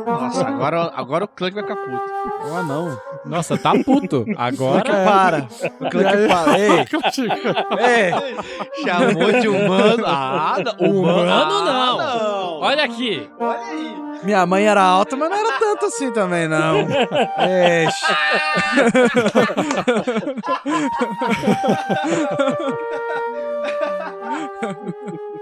Nossa, 0.05 0.47
agora, 0.47 0.91
agora 0.95 1.25
o 1.25 1.27
Clank 1.27 1.53
vai 1.55 1.63
ficar 1.63 1.75
puto. 1.77 2.13
Ah, 2.53 2.63
não. 2.63 2.99
Nossa, 3.25 3.57
tá 3.57 3.71
puto. 3.83 4.25
Agora. 4.37 4.83
Clank 4.83 5.05
para. 5.05 5.47
O 5.79 5.89
Clank 5.89 6.27
para. 6.27 6.59
Ei. 6.59 6.85
Ei. 7.79 8.11
Chamou 8.83 9.31
de 9.39 9.47
humano. 9.47 10.03
Ah, 10.05 10.57
não. 10.63 10.89
humano 10.89 11.31
Ah, 11.31 11.45
não. 11.45 11.97
não. 11.97 12.59
Olha 12.61 12.83
aqui. 12.83 13.29
Olha 13.39 13.59
aí. 13.59 13.95
Minha 14.23 14.45
mãe 14.45 14.65
era 14.65 14.81
alta, 14.81 15.15
mas 15.15 15.29
não 15.29 15.37
era 15.37 15.59
tanto 15.59 15.85
assim 15.85 16.11
também, 16.11 16.47
não. 16.47 16.79
Eixe. 17.39 18.05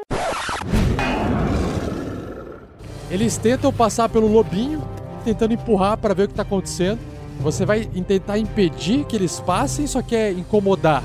Eles 3.13 3.37
tentam 3.37 3.71
passar 3.71 4.09
pelo 4.09 4.27
lobinho, 4.27 4.81
tentando 5.23 5.53
empurrar 5.53 5.97
para 5.97 6.13
ver 6.15 6.23
o 6.23 6.27
que 6.27 6.33
tá 6.33 6.41
acontecendo. 6.41 6.99
Você 7.39 7.65
vai 7.65 7.85
tentar 7.85 8.37
impedir 8.39 9.05
que 9.05 9.15
eles 9.15 9.39
passem, 9.39 9.85
só 9.87 10.01
quer 10.01 10.31
incomodar. 10.31 11.03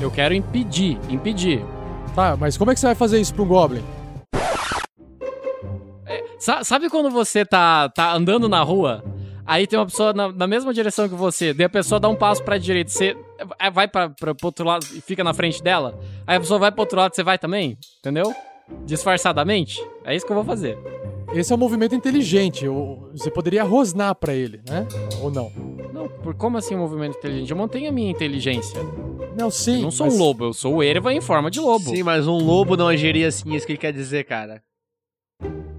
Eu 0.00 0.10
quero 0.10 0.34
impedir, 0.34 0.98
impedir. 1.08 1.64
Tá, 2.14 2.36
mas 2.36 2.56
como 2.58 2.70
é 2.70 2.74
que 2.74 2.80
você 2.80 2.86
vai 2.86 2.94
fazer 2.96 3.20
isso 3.20 3.32
pra 3.32 3.44
um 3.44 3.46
Goblin? 3.48 3.82
Sa- 6.38 6.62
Sabe 6.64 6.90
quando 6.90 7.10
você 7.10 7.44
tá, 7.44 7.88
tá 7.88 8.12
andando 8.12 8.48
na 8.48 8.62
rua, 8.62 9.02
aí 9.46 9.66
tem 9.66 9.78
uma 9.78 9.86
pessoa 9.86 10.12
na, 10.12 10.30
na 10.32 10.46
mesma 10.46 10.74
direção 10.74 11.08
que 11.08 11.14
você, 11.14 11.54
daí 11.54 11.64
a 11.66 11.70
pessoa 11.70 11.98
dá 11.98 12.08
um 12.08 12.14
passo 12.16 12.42
pra 12.42 12.58
direita, 12.58 12.90
você 12.90 13.16
é, 13.58 13.70
vai 13.70 13.88
pra, 13.88 14.10
pra, 14.10 14.34
pro 14.34 14.46
outro 14.48 14.64
lado 14.66 14.84
e 14.92 15.00
fica 15.00 15.24
na 15.24 15.32
frente 15.32 15.62
dela, 15.62 15.98
aí 16.26 16.36
a 16.36 16.40
pessoa 16.40 16.58
vai 16.58 16.70
pro 16.70 16.80
outro 16.82 16.98
lado, 16.98 17.14
você 17.14 17.22
vai 17.22 17.38
também, 17.38 17.78
entendeu? 17.98 18.34
Disfarçadamente. 18.84 19.80
É 20.04 20.14
isso 20.14 20.26
que 20.26 20.32
eu 20.32 20.36
vou 20.36 20.44
fazer. 20.44 20.78
Esse 21.34 21.52
é 21.52 21.56
um 21.56 21.58
movimento 21.58 21.94
inteligente. 21.94 22.64
Você 23.12 23.30
poderia 23.30 23.64
rosnar 23.64 24.14
pra 24.14 24.32
ele, 24.32 24.60
né? 24.68 24.86
Ou 25.20 25.30
não? 25.30 25.50
Não, 25.92 26.08
por 26.08 26.34
como 26.34 26.56
assim 26.58 26.74
um 26.74 26.78
movimento 26.78 27.16
inteligente? 27.18 27.50
Eu 27.50 27.56
mantenho 27.56 27.88
a 27.88 27.92
minha 27.92 28.10
inteligência. 28.10 28.80
Não, 29.36 29.50
sim. 29.50 29.76
Eu 29.76 29.82
não 29.82 29.90
sou 29.90 30.06
mas- 30.06 30.14
um 30.14 30.18
lobo, 30.18 30.44
eu 30.46 30.52
sou 30.52 30.76
o 30.76 30.82
Erva 30.82 31.12
em 31.12 31.20
forma 31.20 31.50
de 31.50 31.58
lobo. 31.60 31.90
Sim, 31.90 32.02
mas 32.04 32.26
um 32.28 32.36
lobo 32.38 32.76
não 32.76 32.86
agiria 32.88 33.28
assim, 33.28 33.52
é 33.52 33.56
isso 33.56 33.66
que 33.66 33.72
ele 33.72 33.78
quer 33.78 33.92
dizer, 33.92 34.24
cara. 34.24 34.62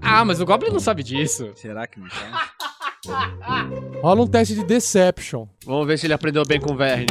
Ah, 0.00 0.24
mas 0.24 0.40
o 0.40 0.46
Goblin 0.46 0.70
não 0.70 0.78
sabe 0.78 1.02
disso. 1.02 1.50
Será 1.56 1.86
que 1.86 1.98
não 1.98 2.08
sabe? 2.10 2.30
Rola 4.02 4.22
um 4.22 4.26
teste 4.26 4.54
de 4.54 4.62
Deception. 4.64 5.46
Vamos 5.64 5.86
ver 5.86 5.98
se 5.98 6.06
ele 6.06 6.12
aprendeu 6.14 6.44
bem 6.46 6.60
com 6.60 6.72
o 6.72 6.76
Verne. 6.76 7.06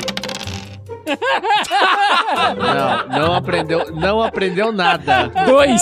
Não, 2.58 3.20
não 3.20 3.34
aprendeu, 3.34 3.92
não 3.94 4.22
aprendeu 4.22 4.72
nada. 4.72 5.28
Dois! 5.46 5.82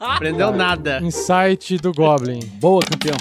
Aprendeu 0.00 0.52
nada. 0.52 1.00
Insight 1.02 1.78
do 1.78 1.92
Goblin. 1.92 2.40
Boa, 2.60 2.80
campeão. 2.82 3.16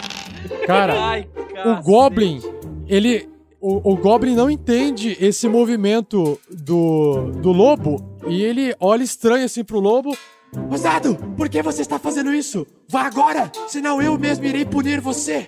Cara, 0.65 0.93
Ai, 0.99 1.27
o 1.65 1.81
Goblin, 1.81 2.41
ele. 2.87 3.29
O, 3.59 3.93
o 3.93 3.95
Goblin 3.95 4.35
não 4.35 4.51
entende 4.51 5.15
esse 5.21 5.47
movimento 5.47 6.37
do, 6.51 7.31
do 7.31 7.53
lobo 7.53 8.17
e 8.27 8.43
ele 8.43 8.75
olha 8.77 9.03
estranho 9.03 9.45
assim 9.45 9.63
pro 9.63 9.79
lobo. 9.79 10.17
Ousado, 10.69 11.15
por 11.37 11.47
que 11.47 11.61
você 11.63 11.81
está 11.81 11.97
fazendo 11.97 12.33
isso? 12.33 12.67
Vá 12.89 13.03
agora, 13.03 13.49
senão 13.67 14.01
eu 14.01 14.17
mesmo 14.19 14.43
irei 14.45 14.65
punir 14.65 14.99
você. 14.99 15.47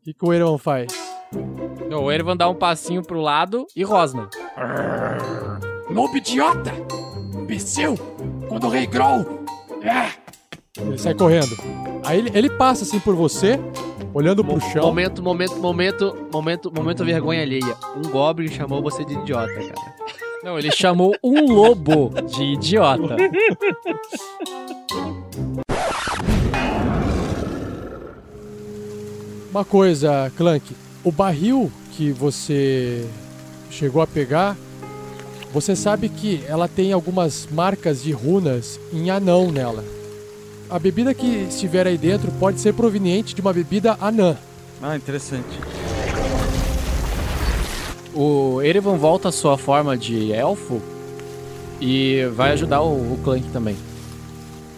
O 0.00 0.04
que, 0.04 0.12
que 0.12 0.24
o 0.24 0.32
Eron 0.34 0.58
faz? 0.58 0.86
O 2.06 2.12
Ervan 2.12 2.36
dá 2.36 2.48
um 2.48 2.54
passinho 2.54 3.02
pro 3.02 3.20
lado 3.20 3.66
e 3.74 3.82
rosna. 3.82 4.28
Lobo 5.90 6.16
idiota! 6.16 6.72
Imbecil! 7.34 7.98
Quando 8.48 8.64
o 8.64 8.70
rei 8.70 8.86
Growl! 8.86 9.24
É. 9.82 10.10
Ele 10.80 10.98
sai 10.98 11.14
correndo. 11.14 11.56
Aí 12.04 12.18
ele, 12.18 12.30
ele 12.34 12.50
passa 12.50 12.84
assim 12.84 13.00
por 13.00 13.14
você, 13.14 13.58
olhando 14.12 14.44
pro 14.44 14.60
chão. 14.60 14.84
Momento, 14.84 15.22
momento, 15.22 15.56
momento, 15.56 16.28
momento, 16.32 16.72
momento 16.72 17.04
vergonha 17.04 17.42
alheia. 17.42 17.76
Um 17.96 18.10
Goblin 18.10 18.48
chamou 18.48 18.82
você 18.82 19.04
de 19.04 19.14
idiota, 19.14 19.52
cara. 19.54 19.96
Não, 20.44 20.58
ele 20.58 20.70
chamou 20.70 21.16
um 21.24 21.52
lobo 21.52 22.10
de 22.22 22.44
idiota. 22.44 23.16
Uma 29.50 29.64
coisa, 29.64 30.30
Clank, 30.36 30.76
o 31.06 31.12
barril 31.12 31.70
que 31.92 32.10
você 32.10 33.06
chegou 33.70 34.02
a 34.02 34.08
pegar, 34.08 34.56
você 35.52 35.76
sabe 35.76 36.08
que 36.08 36.42
ela 36.48 36.66
tem 36.66 36.92
algumas 36.92 37.46
marcas 37.48 38.02
de 38.02 38.10
runas 38.10 38.80
em 38.92 39.08
anão 39.08 39.52
nela. 39.52 39.84
A 40.68 40.80
bebida 40.80 41.14
que 41.14 41.46
estiver 41.48 41.86
aí 41.86 41.96
dentro 41.96 42.32
pode 42.40 42.60
ser 42.60 42.74
proveniente 42.74 43.36
de 43.36 43.40
uma 43.40 43.52
bebida 43.52 43.96
anã. 44.00 44.36
Ah, 44.82 44.96
interessante. 44.96 45.46
O 48.12 48.60
Erevan 48.60 48.96
volta 48.96 49.28
à 49.28 49.32
sua 49.32 49.56
forma 49.56 49.96
de 49.96 50.32
elfo 50.32 50.82
e 51.80 52.26
vai 52.34 52.50
ajudar 52.50 52.82
o, 52.82 53.12
o 53.12 53.20
Clank 53.22 53.48
também. 53.52 53.76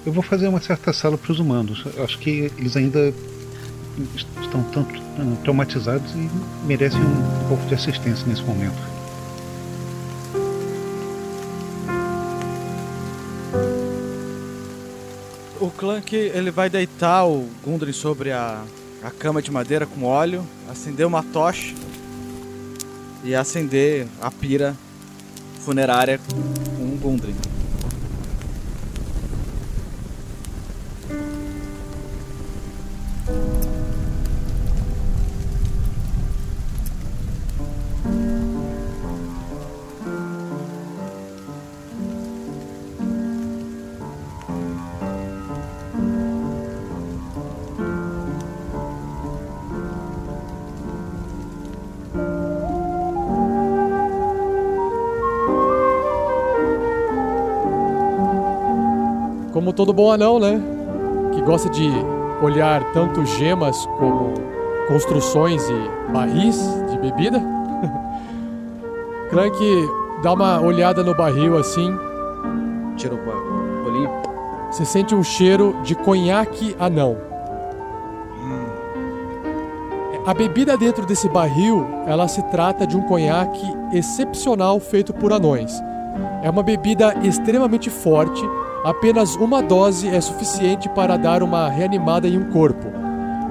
Eu 0.05 0.13
vou 0.13 0.23
fazer 0.23 0.47
uma 0.47 0.61
certa 0.61 0.93
sala 0.93 1.17
para 1.17 1.33
os 1.33 1.41
humanos. 1.41 1.87
Eu 1.97 2.05
acho 2.05 2.19
que 2.19 2.53
eles 2.59 2.77
ainda 2.77 3.15
estão 4.43 4.63
tanto 4.65 5.08
traumatizados 5.43 6.13
e 6.15 6.31
merecem 6.67 7.01
um 7.01 7.49
pouco 7.49 7.65
de 7.67 7.75
assistência 7.75 8.27
nesse 8.27 8.43
momento. 8.43 8.77
O 15.61 15.71
Clank 15.71 16.15
ele 16.15 16.51
vai 16.51 16.71
deitar 16.71 17.27
o 17.27 17.49
Gundren 17.65 17.93
sobre 17.93 18.31
a, 18.31 18.63
a 19.03 19.11
cama 19.11 19.43
de 19.43 19.51
madeira 19.51 19.87
com 19.87 20.05
óleo, 20.05 20.47
acender 20.71 21.07
uma 21.07 21.23
tocha 21.23 21.75
e 23.25 23.35
acender 23.35 24.07
a 24.21 24.31
pira 24.31 24.77
funerária 25.65 26.19
com 26.19 26.37
o 26.85 26.99
Gundren. 27.01 27.35
Bom 59.99 60.13
anão, 60.13 60.39
né? 60.39 60.63
Que 61.35 61.43
gosta 61.43 61.69
de 61.69 61.91
olhar 62.41 62.93
tanto 62.93 63.27
gemas 63.27 63.85
como 63.99 64.33
construções 64.87 65.61
e 65.69 66.13
barris 66.13 66.57
de 66.89 66.99
bebida. 66.99 67.43
Clank 69.29 69.59
dá 70.23 70.35
uma 70.35 70.61
olhada 70.61 71.03
no 71.03 71.17
barril 71.17 71.59
assim. 71.59 71.93
Tira 72.97 73.13
o 73.17 73.83
bolinho. 73.83 74.09
Você 74.71 74.85
sente 74.85 75.17
um 75.17 75.23
cheiro 75.25 75.75
de 75.83 75.97
conhaque 75.97 76.77
anão. 76.79 77.17
A 80.25 80.33
bebida 80.33 80.77
dentro 80.77 81.07
desse 81.07 81.29
barril, 81.29 81.85
ela 82.07 82.29
se 82.29 82.43
trata 82.51 82.87
de 82.87 82.97
um 82.97 83.03
conhaque 83.03 83.67
excepcional 83.93 84.79
feito 84.79 85.13
por 85.13 85.33
anões. 85.33 85.83
É 86.45 86.49
uma 86.49 86.63
bebida 86.63 87.15
extremamente 87.25 87.91
forte, 87.91 88.49
apenas 88.89 89.37
uma 89.37 89.63
dose 89.63 90.09
é 90.09 90.19
suficiente 90.19 90.89
para 90.89 91.19
dar 91.19 91.43
uma 91.43 91.69
reanimada 91.69 92.27
em 92.27 92.39
um 92.39 92.51
corpo. 92.51 92.91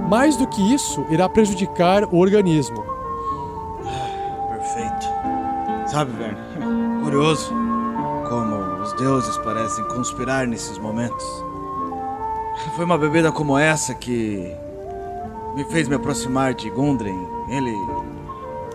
Mais 0.10 0.36
do 0.36 0.48
que 0.48 0.74
isso, 0.74 1.06
irá 1.12 1.30
prejudicar 1.30 2.06
o 2.06 2.18
organismo. 2.18 2.84
Perfeito. 4.50 5.08
Sabe, 5.86 6.12
Verne? 6.14 6.38
Curioso 7.04 7.54
como 8.28 8.82
os 8.82 8.94
deuses 8.94 9.38
parecem 9.38 9.88
conspirar 9.90 10.48
nesses 10.48 10.78
momentos. 10.80 11.26
Foi 12.76 12.84
uma 12.84 12.98
bebida 12.98 13.32
como 13.32 13.58
essa 13.58 13.94
que 13.94 14.52
me 15.56 15.64
fez 15.66 15.88
me 15.88 15.96
aproximar 15.96 16.56
de 16.56 16.70
Gundren. 16.72 17.28
Ele 17.48 17.74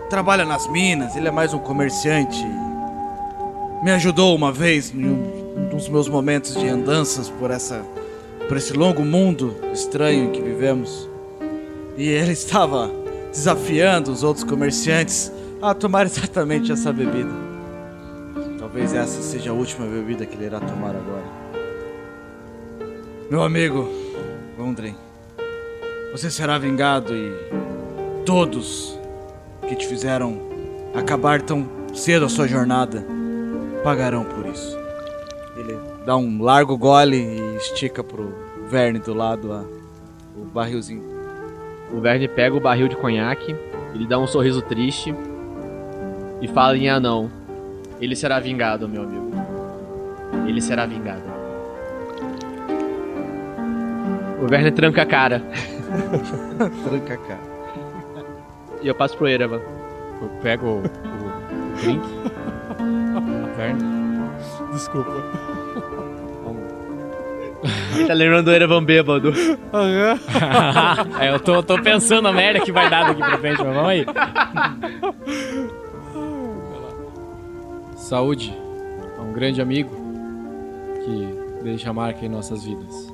trabalha 0.09 0.45
nas 0.45 0.67
minas, 0.67 1.15
ele 1.15 1.27
é 1.27 1.31
mais 1.31 1.53
um 1.53 1.59
comerciante. 1.59 2.43
Me 3.83 3.91
ajudou 3.91 4.33
uma 4.33 4.51
vez 4.51 4.93
em 4.93 5.05
um 5.05 5.42
dos 5.69 5.87
meus 5.89 6.07
momentos 6.07 6.55
de 6.55 6.67
andanças 6.67 7.29
por 7.29 7.51
essa 7.51 7.83
por 8.47 8.57
esse 8.57 8.73
longo 8.73 9.03
mundo 9.03 9.55
estranho 9.71 10.31
que 10.31 10.41
vivemos. 10.41 11.09
E 11.97 12.07
ele 12.07 12.33
estava 12.33 12.91
desafiando 13.31 14.11
os 14.11 14.23
outros 14.23 14.43
comerciantes 14.43 15.31
a 15.61 15.73
tomar 15.73 16.05
exatamente 16.05 16.71
essa 16.71 16.91
bebida. 16.91 17.31
Talvez 18.59 18.93
essa 18.93 19.21
seja 19.21 19.51
a 19.51 19.53
última 19.53 19.85
bebida 19.85 20.25
que 20.25 20.35
ele 20.35 20.45
irá 20.45 20.59
tomar 20.59 20.95
agora. 20.95 21.23
Meu 23.29 23.41
amigo, 23.43 23.89
Gundren, 24.57 24.95
você 26.11 26.29
será 26.29 26.57
vingado 26.57 27.13
e 27.15 27.33
todos 28.25 28.99
que 29.67 29.75
te 29.75 29.87
fizeram 29.87 30.39
acabar 30.93 31.41
tão 31.41 31.67
cedo 31.93 32.25
a 32.25 32.29
sua 32.29 32.47
jornada 32.47 33.03
pagarão 33.83 34.23
por 34.23 34.45
isso. 34.45 34.82
Ele 35.55 35.77
dá 36.05 36.17
um 36.17 36.41
largo 36.41 36.77
gole 36.77 37.17
e 37.17 37.57
estica 37.57 38.03
pro 38.03 38.33
Verne 38.67 38.99
do 38.99 39.13
lado, 39.13 39.51
a, 39.53 39.63
o 40.35 40.45
barrilzinho. 40.45 41.03
O 41.91 41.99
Verne 41.99 42.27
pega 42.27 42.55
o 42.55 42.59
barril 42.59 42.87
de 42.87 42.95
conhaque, 42.95 43.55
ele 43.93 44.07
dá 44.07 44.17
um 44.17 44.25
sorriso 44.25 44.61
triste 44.61 45.13
e 46.41 46.47
fala 46.47 46.75
em 46.75 46.89
anão: 46.89 47.29
Ele 48.01 48.15
será 48.15 48.39
vingado, 48.39 48.89
meu 48.89 49.03
amigo. 49.03 49.31
Ele 50.47 50.59
será 50.59 50.85
vingado. 50.85 51.21
O 54.41 54.47
Verne 54.47 54.71
tranca 54.71 55.03
a 55.03 55.05
cara. 55.05 55.39
tranca 56.83 57.13
a 57.13 57.17
cara. 57.17 57.53
E 58.81 58.87
eu 58.87 58.95
passo 58.95 59.15
pro 59.15 59.27
Erevan. 59.27 59.61
Eu 60.21 60.29
pego 60.41 60.65
o, 60.65 60.77
o 60.79 61.77
drink. 61.79 62.03
Verne. 63.55 63.92
Desculpa. 64.73 65.11
Tá 68.07 68.13
lembrando 68.13 68.45
do 68.45 68.51
Erevan 68.51 68.83
bêbado. 68.83 69.31
é, 71.19 71.33
eu 71.33 71.39
tô, 71.39 71.63
tô 71.63 71.81
pensando 71.81 72.27
a 72.27 72.33
merda 72.33 72.59
que 72.59 72.71
vai 72.71 72.89
dar 72.89 73.05
daqui 73.05 73.21
pra 73.21 73.37
frente, 73.37 73.63
mas 73.63 73.73
vamos 73.73 73.89
aí. 73.89 74.05
Saúde 77.95 78.53
a 79.17 79.21
um 79.21 79.31
grande 79.31 79.61
amigo 79.61 79.89
que 81.05 81.61
deixa 81.63 81.93
marca 81.93 82.25
em 82.25 82.29
nossas 82.29 82.65
vidas. 82.65 83.13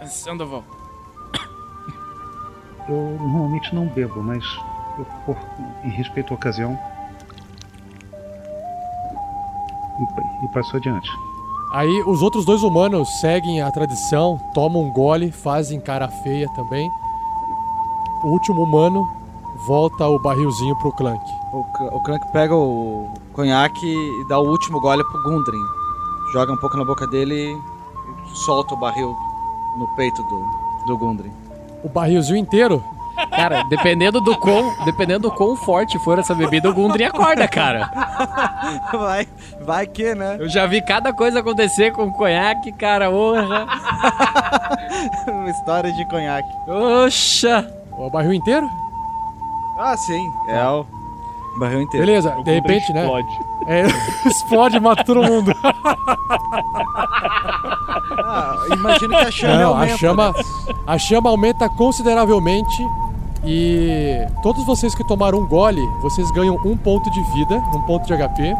Eita! 0.00 0.08
Sandoval. 0.08 0.64
Eu 2.88 3.16
normalmente 3.20 3.74
não 3.74 3.86
bebo, 3.88 4.22
mas 4.22 4.42
eu, 4.98 5.06
por, 5.24 5.36
em 5.84 5.90
respeito 5.90 6.32
à 6.32 6.36
ocasião. 6.36 6.78
E, 9.98 10.44
e 10.44 10.48
passo 10.48 10.76
adiante. 10.76 11.10
Aí 11.72 12.02
os 12.06 12.20
outros 12.20 12.44
dois 12.44 12.62
humanos 12.62 13.08
seguem 13.20 13.62
a 13.62 13.70
tradição, 13.70 14.38
tomam 14.52 14.82
um 14.82 14.92
gole, 14.92 15.32
fazem 15.32 15.80
cara 15.80 16.08
feia 16.08 16.48
também. 16.50 16.90
O 18.22 18.28
último 18.28 18.62
humano 18.62 19.08
volta 19.66 20.06
o 20.06 20.18
barrilzinho 20.18 20.76
pro 20.76 20.92
Clank. 20.92 21.24
O, 21.52 21.64
o 21.96 22.00
Clank 22.02 22.30
pega 22.30 22.54
o 22.54 23.08
conhaque 23.32 23.86
e 23.86 24.28
dá 24.28 24.38
o 24.38 24.48
último 24.48 24.80
gole 24.80 25.02
pro 25.04 25.22
Gundren. 25.22 25.60
Joga 26.32 26.52
um 26.52 26.56
pouco 26.56 26.76
na 26.76 26.84
boca 26.84 27.06
dele 27.06 27.34
e 27.34 28.36
solta 28.36 28.74
o 28.74 28.78
barril 28.78 29.16
no 29.78 29.86
peito 29.96 30.22
do, 30.24 30.44
do 30.86 30.98
Gundren. 30.98 31.32
O 31.82 31.88
barrilzinho 31.88 32.36
inteiro? 32.36 32.82
Cara, 33.30 33.62
dependendo 33.64 34.20
do 34.20 34.36
quão, 34.36 34.74
dependendo 34.84 35.28
do 35.28 35.34
quão 35.34 35.56
forte 35.56 35.98
for 36.00 36.18
essa 36.18 36.34
bebida, 36.34 36.70
o 36.70 36.74
Gundry 36.74 37.04
acorda, 37.04 37.46
cara. 37.48 37.90
vai, 38.92 39.26
vai 39.60 39.86
que, 39.86 40.14
né? 40.14 40.36
Eu 40.38 40.48
já 40.48 40.66
vi 40.66 40.82
cada 40.82 41.12
coisa 41.12 41.40
acontecer 41.40 41.92
com 41.92 42.10
conhaque, 42.12 42.72
cara, 42.72 43.10
honra. 43.10 43.66
Uma 45.26 45.50
história 45.50 45.92
de 45.92 46.04
conhaque. 46.06 46.48
Oxa! 46.68 47.70
O 47.92 48.10
barril 48.10 48.34
inteiro? 48.34 48.68
Ah, 49.78 49.96
sim. 49.96 50.30
É 50.48 50.64
o 50.66 50.86
barril 51.58 51.82
inteiro. 51.82 52.06
Beleza, 52.06 52.30
de 52.42 52.50
repente, 52.52 52.92
né? 52.92 53.06
É, 53.66 53.84
explode 54.28 54.76
e 54.76 54.80
mata 54.80 55.04
todo 55.04 55.22
mundo. 55.22 55.52
Ah, 58.34 58.56
imagino 58.72 59.10
que 59.10 59.24
a 59.24 59.30
chama 59.30 59.58
Não, 59.58 59.68
aumenta. 59.74 59.94
a 59.94 59.98
chama, 59.98 60.34
a 60.86 60.98
chama 60.98 61.28
aumenta 61.30 61.68
consideravelmente 61.68 62.82
e 63.44 64.26
todos 64.42 64.64
vocês 64.64 64.94
que 64.94 65.04
tomaram 65.06 65.38
um 65.40 65.46
gole, 65.46 65.80
vocês 66.00 66.30
ganham 66.30 66.54
um 66.64 66.76
ponto 66.76 67.10
de 67.10 67.20
vida, 67.34 67.56
um 67.74 67.82
ponto 67.82 68.06
de 68.06 68.14
HP. 68.16 68.54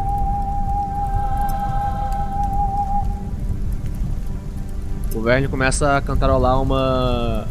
O 5.15 5.21
Verne 5.21 5.47
começa 5.47 5.97
a 5.97 6.01
cantarolar 6.01 6.61
uma 6.61 7.47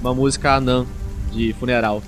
uma 0.00 0.14
música 0.14 0.54
anã 0.54 0.84
de 1.32 1.54
funeral. 1.54 2.02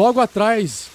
Logo 0.00 0.18
atrás, 0.18 0.90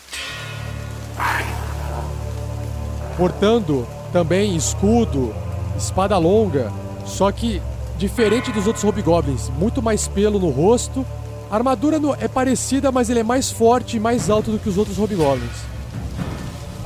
portando 3.15 3.87
também 4.11 4.55
escudo, 4.55 5.31
espada 5.77 6.17
longa, 6.17 6.73
só 7.05 7.31
que 7.31 7.61
diferente 7.99 8.51
dos 8.51 8.65
outros 8.65 8.83
hobgoblins, 8.83 9.51
muito 9.59 9.79
mais 9.79 10.07
pelo 10.07 10.39
no 10.39 10.49
rosto. 10.49 11.05
A 11.51 11.55
armadura 11.55 11.99
é 12.19 12.27
parecida, 12.27 12.91
mas 12.91 13.07
ele 13.07 13.19
é 13.19 13.23
mais 13.23 13.51
forte 13.51 13.97
e 13.97 13.99
mais 13.99 14.27
alto 14.27 14.49
do 14.49 14.57
que 14.57 14.67
os 14.67 14.77
outros 14.77 14.97
hobgoblins. 14.97 15.61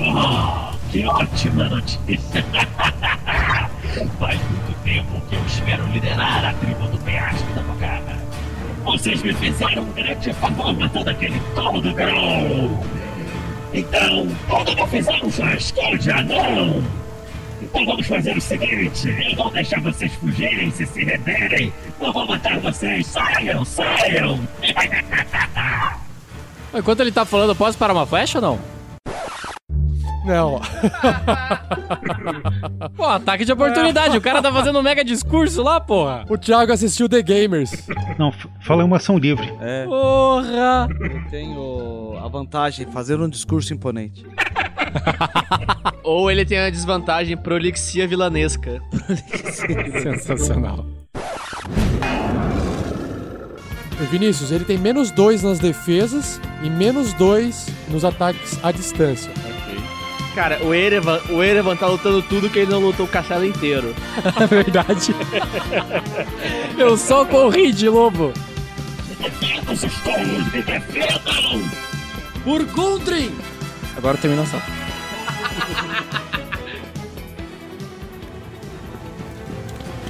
Ah, 0.01 0.73
que 0.91 1.05
ótima 1.05 1.69
notícia! 1.69 2.43
Faz 4.19 4.39
muito 4.41 4.84
tempo 4.84 5.21
que 5.29 5.36
eu 5.36 5.45
espero 5.47 5.88
liderar 5.88 6.45
a 6.45 6.53
tribo 6.53 6.86
do 6.89 6.99
bocada. 6.99 7.18
Vocês 9.00 9.24
me 9.24 9.34
fizeram 9.34 9.84
um 9.84 9.92
grande 9.94 10.34
favor 10.34 10.78
matando 10.78 11.10
aquele 11.10 11.40
tolo 11.56 11.80
do 11.80 11.94
Grão. 11.94 12.84
Então, 13.74 14.28
quando 14.50 14.76
não 14.76 14.86
fizemos 14.88 15.38
já 15.38 15.56
esconde 15.56 16.10
não! 16.10 16.84
Então 17.62 17.86
vamos 17.86 18.06
fazer 18.06 18.36
o 18.36 18.42
seguinte: 18.42 19.08
eu 19.32 19.38
vou 19.38 19.50
deixar 19.52 19.80
vocês 19.80 20.14
fugirem 20.16 20.70
se 20.72 20.86
se 20.86 21.06
renderem. 21.06 21.72
Não 22.02 22.12
vou 22.12 22.28
matar 22.28 22.60
vocês. 22.60 23.08
Saiam, 23.08 23.64
saiam! 23.64 24.38
Enquanto 26.76 27.00
ele 27.00 27.14
tá 27.14 27.24
falando, 27.24 27.52
eu 27.52 27.56
posso 27.56 27.78
parar 27.78 27.94
uma 27.94 28.06
flecha 28.06 28.40
ou 28.40 28.42
não? 28.42 28.80
Não. 30.30 30.62
Pô, 32.96 33.06
ataque 33.06 33.46
de 33.46 33.52
oportunidade. 33.52 34.18
O 34.18 34.22
cara 34.22 34.42
tá 34.42 34.52
fazendo 34.52 34.78
um 34.78 34.84
mega 34.84 35.04
discurso 35.04 35.64
lá, 35.64 35.80
porra. 35.80 36.26
O 36.30 36.38
Thiago 36.38 36.72
assistiu 36.72 37.10
The 37.10 37.22
Gamers. 37.22 37.88
Não, 38.18 38.32
fala 38.69 38.86
uma 38.86 38.97
ação 38.97 39.17
livre. 39.17 39.51
É. 39.60 39.84
Porra! 39.86 40.88
Eu 41.01 41.25
tenho 41.32 42.19
a 42.23 42.27
vantagem 42.27 42.86
de 42.86 42.93
fazer 42.93 43.19
um 43.19 43.27
discurso 43.27 43.73
imponente. 43.73 44.23
Ou 46.05 46.29
ele 46.29 46.45
tem 46.45 46.60
a 46.60 46.69
desvantagem 46.69 47.36
prolixia 47.36 48.08
vilanesca. 48.08 48.79
Sensacional. 50.03 50.86
O 53.99 54.03
Vinícius, 54.12 54.51
ele 54.51 54.63
tem 54.63 54.77
menos 54.77 55.10
dois 55.10 55.41
nas 55.41 55.58
defesas 55.58 56.39
e 56.62 56.69
menos 56.69 57.12
dois 57.13 57.67
nos 57.89 58.05
ataques 58.05 58.63
à 58.63 58.71
distância. 58.71 59.32
Cara, 60.36 60.63
o 60.63 60.75
Erevan, 60.75 61.19
o 61.32 61.43
Erevan 61.43 61.75
tá 61.75 61.88
lutando 61.88 62.21
tudo 62.21 62.51
que 62.51 62.60
ele 62.60 62.71
não 62.71 62.79
lutou 62.79 63.08
o 63.08 63.10
castelo 63.10 63.45
inteiro. 63.45 63.95
É 64.39 64.45
verdade. 64.45 65.15
Eu 66.77 66.95
só 66.95 67.25
corri 67.25 67.71
de 67.71 67.89
lobo. 67.89 68.32
Os 69.71 69.82
tolos 70.03 70.51
me 70.53 70.62
defendam! 70.62 71.69
Por 72.43 72.63
Gundren! 72.65 73.32
Agora 73.97 74.17
termina 74.17 74.45
só. 74.45 74.58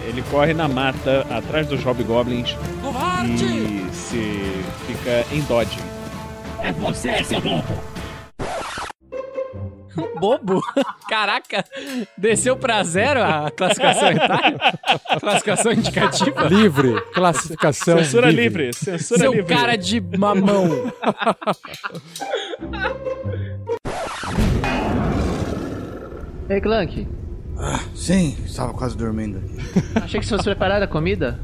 Ele 0.07 0.23
corre 0.29 0.53
na 0.53 0.67
mata 0.67 1.25
atrás 1.29 1.67
dos 1.67 1.83
hobgoblins 1.83 2.55
Covarde! 2.81 3.45
e 3.45 3.89
se 3.93 4.63
fica 4.87 5.25
em 5.31 5.41
dodge. 5.41 5.79
É 6.61 6.71
você, 6.71 7.23
seu 7.23 7.41
bobo! 7.41 7.98
Bobo? 10.19 10.61
Caraca, 11.09 11.63
desceu 12.17 12.55
pra 12.57 12.83
zero 12.83 13.23
a 13.23 13.49
classificação 13.51 14.09
etária? 14.11 14.57
classificação 15.19 15.71
indicativa? 15.71 16.41
Livre, 16.43 17.01
classificação 17.13 17.97
Censura 17.99 18.29
livre. 18.29 18.65
livre, 18.65 18.73
censura 18.73 19.19
Seu 19.19 19.33
livre. 19.33 19.53
cara 19.55 19.75
de 19.77 19.99
mamão. 20.17 20.91
Ei, 26.49 26.59
Clank, 26.61 27.07
Ah, 27.61 27.79
sim, 27.93 28.35
estava 28.45 28.73
quase 28.73 28.95
dormindo. 28.97 29.39
achei 29.95 30.19
que 30.19 30.25
você 30.25 30.35
fosse 30.35 30.45
preparar 30.45 30.81
a 30.81 30.87
comida. 30.87 31.37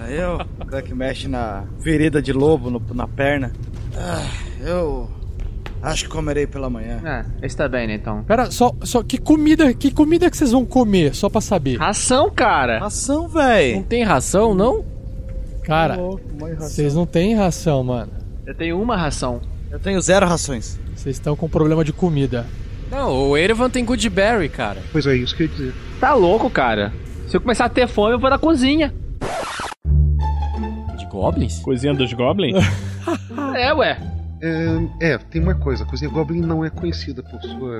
Aí 0.00 0.16
eu, 0.18 0.38
o 0.60 0.66
Clank 0.66 0.92
mexe 0.94 1.28
na 1.28 1.64
ferida 1.82 2.20
de 2.22 2.32
lobo 2.32 2.70
no- 2.70 2.82
na 2.94 3.06
perna. 3.06 3.52
Ah, 3.96 4.26
eu 4.66 5.08
acho 5.82 6.04
que 6.04 6.10
comerei 6.10 6.46
pela 6.46 6.70
manhã. 6.70 7.00
Ah, 7.04 7.24
está 7.42 7.68
bem, 7.68 7.86
né, 7.86 7.94
então. 7.94 8.22
Pera, 8.24 8.50
só, 8.50 8.72
só 8.82 9.02
que 9.02 9.18
comida, 9.18 9.74
que 9.74 9.90
comida 9.90 10.30
que 10.30 10.36
vocês 10.36 10.52
vão 10.52 10.64
comer, 10.64 11.14
só 11.14 11.28
pra 11.28 11.40
saber? 11.40 11.76
Ração, 11.78 12.30
cara. 12.30 12.78
Ração, 12.78 13.28
véi. 13.28 13.76
Não 13.76 13.82
tem 13.82 14.04
ração, 14.04 14.54
não? 14.54 14.84
Cara, 15.64 15.96
vocês 16.58 16.94
não 16.94 17.06
têm 17.06 17.34
ração, 17.34 17.84
mano. 17.84 18.12
Eu 18.46 18.54
tenho 18.54 18.80
uma 18.80 18.96
ração. 18.96 19.40
Eu 19.70 19.78
tenho 19.78 20.00
zero 20.00 20.26
rações. 20.26 20.78
Vocês 20.94 21.16
estão 21.16 21.36
com 21.36 21.48
problema 21.48 21.84
de 21.84 21.92
comida. 21.92 22.46
Não, 22.90 23.30
o 23.30 23.36
Erevan 23.36 23.70
tem 23.70 23.84
Goodberry, 23.84 24.48
cara. 24.48 24.82
Pois 24.92 25.06
é, 25.06 25.14
isso 25.16 25.34
que 25.34 25.44
eu 25.44 25.46
ia 25.46 25.52
dizer. 25.52 25.74
Tá 25.98 26.12
louco, 26.14 26.50
cara. 26.50 26.92
Se 27.26 27.36
eu 27.36 27.40
começar 27.40 27.64
a 27.64 27.68
ter 27.68 27.88
fome, 27.88 28.12
eu 28.14 28.18
vou 28.18 28.28
na 28.28 28.38
cozinha. 28.38 28.92
De 30.98 31.06
goblins? 31.06 31.60
Cozinha 31.60 31.94
dos 31.94 32.12
goblins? 32.12 32.56
É, 33.56 33.72
ué. 33.74 33.98
É, 34.42 35.12
é, 35.12 35.18
tem 35.18 35.40
uma 35.40 35.54
coisa. 35.54 35.84
A 35.84 35.86
cozinha 35.86 36.10
Goblin 36.10 36.40
não 36.40 36.64
é 36.64 36.70
conhecida 36.70 37.22
por 37.22 37.40
sua 37.42 37.78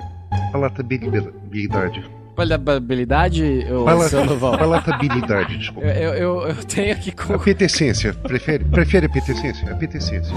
palatabilidade. 0.53 2.09
Palatabilidade 2.37 3.67
ou 3.71 3.85
Pala- 3.85 4.09
Sandoval? 4.09 4.57
palatabilidade, 4.57 5.59
desculpa. 5.59 5.89
Eu, 5.89 6.15
eu, 6.15 6.41
eu 6.49 6.55
tenho 6.65 6.93
aqui 6.93 7.11
com. 7.13 7.35
Apetecência. 7.35 8.15
Prefere, 8.15 8.65
prefere 8.65 9.07
apetecência? 9.07 9.71
Apetecência. 9.73 10.33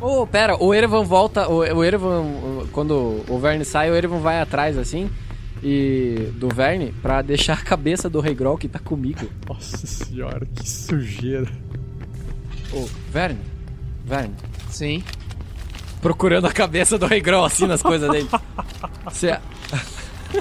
Ô, 0.00 0.26
pera, 0.26 0.56
o 0.62 0.72
Erevan 0.72 1.02
volta. 1.04 1.48
O, 1.48 1.58
o 1.58 1.84
Erevan, 1.84 2.24
quando 2.72 3.24
o 3.28 3.38
Verne 3.38 3.64
sai, 3.64 3.90
o 3.90 3.94
Erevan 3.94 4.18
vai 4.20 4.40
atrás 4.40 4.78
assim. 4.78 5.10
E. 5.62 6.30
do 6.36 6.48
Verne 6.48 6.94
pra 7.02 7.20
deixar 7.20 7.54
a 7.54 7.62
cabeça 7.62 8.08
do 8.08 8.20
Rei 8.20 8.34
Grol 8.34 8.56
que 8.56 8.68
tá 8.68 8.78
comigo. 8.78 9.28
Nossa 9.48 9.86
senhora, 9.86 10.46
que 10.54 10.68
sujeira. 10.68 11.50
Ô, 12.72 12.86
Verne. 13.12 13.40
Sim. 14.70 15.02
Procurando 16.00 16.46
a 16.46 16.52
cabeça 16.52 16.96
do 16.98 17.06
Rei 17.06 17.20
Grol 17.20 17.44
assim 17.44 17.66
nas 17.66 17.82
coisas 17.82 18.10
dele. 18.10 18.28
Você. 19.04 19.36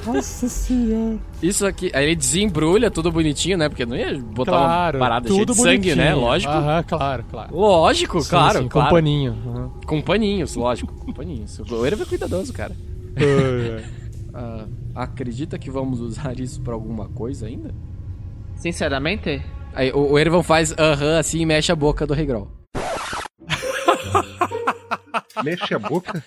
Nossa 0.05 0.49
senhora. 0.49 1.17
Isso 1.41 1.65
aqui. 1.65 1.89
Aí 1.93 2.05
ele 2.05 2.15
desembrulha 2.15 2.91
tudo 2.91 3.11
bonitinho, 3.11 3.57
né? 3.57 3.69
Porque 3.69 3.85
não 3.85 3.95
ia 3.95 4.19
botar 4.19 4.51
Claro, 4.51 4.97
uma 4.97 5.05
parada 5.05 5.29
cheia 5.29 5.45
de 5.45 5.55
sangue, 5.55 5.95
né? 5.95 6.13
Lógico. 6.13 6.51
Aham, 6.51 6.83
claro, 6.83 7.25
claro. 7.29 7.55
Lógico, 7.57 8.21
Sim, 8.21 8.29
claro. 8.29 8.59
sim, 8.63 8.67
claro. 8.67 8.89
Com 8.89 8.95
paninho. 8.95 9.37
aham. 9.47 9.71
Com 9.85 10.01
paninhos, 10.01 10.55
lógico. 10.55 10.93
Com 10.93 11.13
paninhos. 11.13 11.59
O 11.59 11.85
Erevan 11.85 12.03
é 12.03 12.05
cuidadoso, 12.05 12.53
cara. 12.53 12.75
Ah, 14.39 14.67
acredita 14.93 15.57
que 15.57 15.71
vamos 15.71 15.99
usar 15.99 16.39
isso 16.39 16.61
pra 16.61 16.75
alguma 16.75 17.07
coisa 17.09 17.47
ainda? 17.47 17.73
Sinceramente, 18.55 19.41
Aí 19.73 19.91
o, 19.91 20.11
o 20.11 20.19
Erevan 20.19 20.43
faz 20.43 20.71
aham 20.77 21.17
assim 21.17 21.39
e 21.39 21.45
mexe 21.45 21.71
a 21.71 21.75
boca 21.75 22.05
do 22.05 22.13
Rei 22.13 22.25
Grol. 22.27 22.47
Mexe 25.43 25.73
a 25.73 25.79
boca. 25.79 26.23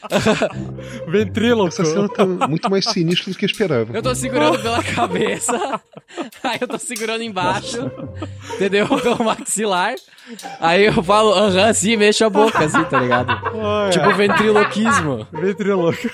Ventríloco. 1.09 1.69
Essa 1.69 1.85
cena 1.85 2.09
tá 2.09 2.27
muito 2.27 2.71
mais 2.71 2.85
sinistra 2.85 3.33
do 3.33 3.39
que 3.39 3.45
eu 3.45 3.49
esperava. 3.49 3.97
Eu 3.97 4.03
tô 4.03 4.15
segurando 4.15 4.59
pela 4.61 4.83
cabeça, 4.83 5.81
aí 6.43 6.59
eu 6.61 6.69
tô 6.69 6.79
segurando 6.79 7.23
embaixo, 7.23 7.91
entendeu? 8.55 8.87
Pelo 9.01 9.25
maxilar. 9.25 9.95
Aí 10.61 10.87
eu 10.87 11.03
falo 11.03 11.33
aham 11.33 11.69
assim 11.69 11.93
e 11.93 11.97
mexo 11.97 12.25
a 12.25 12.31
boca, 12.31 12.65
assim, 12.65 12.85
tá 12.85 13.01
ligado? 13.01 13.31
Ai, 13.31 13.91
tipo 13.91 14.13
ventriloquismo. 14.15 15.27
Ventriloco. 15.33 16.11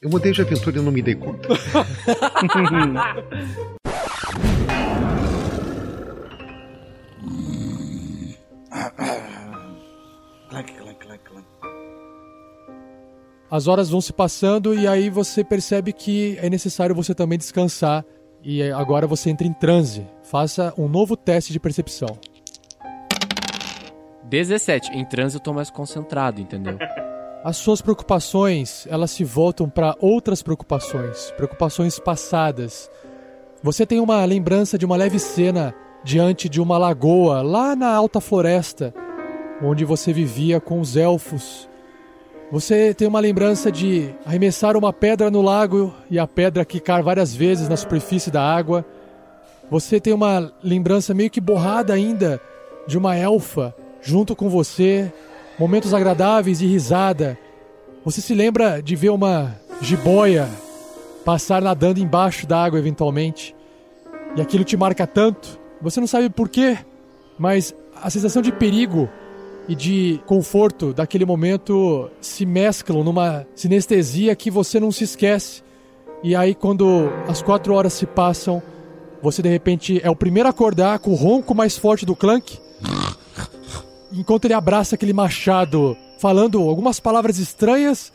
Eu 0.00 0.08
mudei 0.08 0.32
de 0.32 0.40
aventura 0.40 0.78
e 0.78 0.82
não 0.82 0.92
me 0.92 1.02
dei 1.02 1.14
conta. 1.14 1.48
Clank, 10.50 10.72
clank. 10.78 10.89
As 13.50 13.66
horas 13.66 13.90
vão 13.90 14.00
se 14.00 14.12
passando 14.12 14.72
e 14.72 14.86
aí 14.86 15.10
você 15.10 15.42
percebe 15.42 15.92
que 15.92 16.38
é 16.40 16.48
necessário 16.48 16.94
você 16.94 17.12
também 17.12 17.36
descansar. 17.36 18.04
E 18.42 18.62
agora 18.70 19.06
você 19.06 19.28
entra 19.28 19.46
em 19.46 19.52
transe. 19.52 20.06
Faça 20.22 20.72
um 20.78 20.88
novo 20.88 21.16
teste 21.16 21.52
de 21.52 21.58
percepção. 21.58 22.16
17. 24.24 24.92
Em 24.96 25.04
trânsito 25.04 25.40
eu 25.40 25.44
tô 25.44 25.52
mais 25.52 25.68
concentrado, 25.68 26.40
entendeu? 26.40 26.78
As 27.42 27.56
suas 27.56 27.80
preocupações, 27.80 28.86
elas 28.88 29.10
se 29.10 29.24
voltam 29.24 29.68
para 29.68 29.96
outras 29.98 30.42
preocupações, 30.42 31.32
preocupações 31.32 31.98
passadas. 31.98 32.90
Você 33.62 33.86
tem 33.86 33.98
uma 33.98 34.22
lembrança 34.26 34.76
de 34.76 34.84
uma 34.84 34.96
leve 34.96 35.18
cena 35.18 35.74
diante 36.04 36.50
de 36.50 36.60
uma 36.60 36.76
lagoa 36.76 37.40
lá 37.40 37.74
na 37.74 37.92
alta 37.92 38.20
floresta, 38.20 38.94
onde 39.62 39.86
você 39.86 40.12
vivia 40.12 40.60
com 40.60 40.80
os 40.80 40.96
elfos. 40.96 41.69
Você 42.50 42.92
tem 42.92 43.06
uma 43.06 43.20
lembrança 43.20 43.70
de 43.70 44.12
arremessar 44.26 44.76
uma 44.76 44.92
pedra 44.92 45.30
no 45.30 45.40
lago 45.40 45.94
e 46.10 46.18
a 46.18 46.26
pedra 46.26 46.64
quicar 46.64 47.00
várias 47.00 47.32
vezes 47.32 47.68
na 47.68 47.76
superfície 47.76 48.28
da 48.28 48.42
água. 48.42 48.84
Você 49.70 50.00
tem 50.00 50.12
uma 50.12 50.52
lembrança 50.60 51.14
meio 51.14 51.30
que 51.30 51.40
borrada 51.40 51.94
ainda 51.94 52.40
de 52.88 52.98
uma 52.98 53.16
elfa 53.16 53.72
junto 54.02 54.34
com 54.34 54.48
você 54.48 55.12
momentos 55.56 55.94
agradáveis 55.94 56.58
de 56.58 56.66
risada. 56.66 57.38
Você 58.04 58.20
se 58.20 58.34
lembra 58.34 58.82
de 58.82 58.96
ver 58.96 59.10
uma 59.10 59.54
jiboia 59.80 60.48
passar 61.24 61.62
nadando 61.62 62.00
embaixo 62.00 62.48
da 62.48 62.64
água 62.64 62.80
eventualmente. 62.80 63.54
E 64.34 64.40
aquilo 64.40 64.64
te 64.64 64.76
marca 64.76 65.06
tanto. 65.06 65.56
Você 65.80 66.00
não 66.00 66.06
sabe 66.08 66.28
por 66.28 66.48
quê, 66.48 66.78
mas 67.38 67.72
a 67.94 68.10
sensação 68.10 68.42
de 68.42 68.50
perigo 68.50 69.08
e 69.68 69.74
de 69.74 70.20
conforto 70.26 70.92
daquele 70.92 71.24
momento 71.24 72.10
se 72.20 72.44
mesclam 72.44 73.04
numa 73.04 73.46
sinestesia 73.54 74.34
que 74.34 74.50
você 74.50 74.80
não 74.80 74.90
se 74.90 75.04
esquece. 75.04 75.62
E 76.22 76.34
aí, 76.34 76.54
quando 76.54 77.10
as 77.28 77.40
quatro 77.40 77.74
horas 77.74 77.92
se 77.92 78.06
passam, 78.06 78.62
você 79.22 79.42
de 79.42 79.48
repente 79.48 80.00
é 80.02 80.10
o 80.10 80.16
primeiro 80.16 80.48
a 80.48 80.50
acordar 80.50 80.98
com 80.98 81.12
o 81.12 81.14
ronco 81.14 81.54
mais 81.54 81.76
forte 81.76 82.04
do 82.04 82.16
Clank. 82.16 82.58
Enquanto 84.12 84.44
ele 84.44 84.54
abraça 84.54 84.96
aquele 84.96 85.12
machado, 85.12 85.96
falando 86.18 86.60
algumas 86.68 86.98
palavras 86.98 87.38
estranhas. 87.38 88.12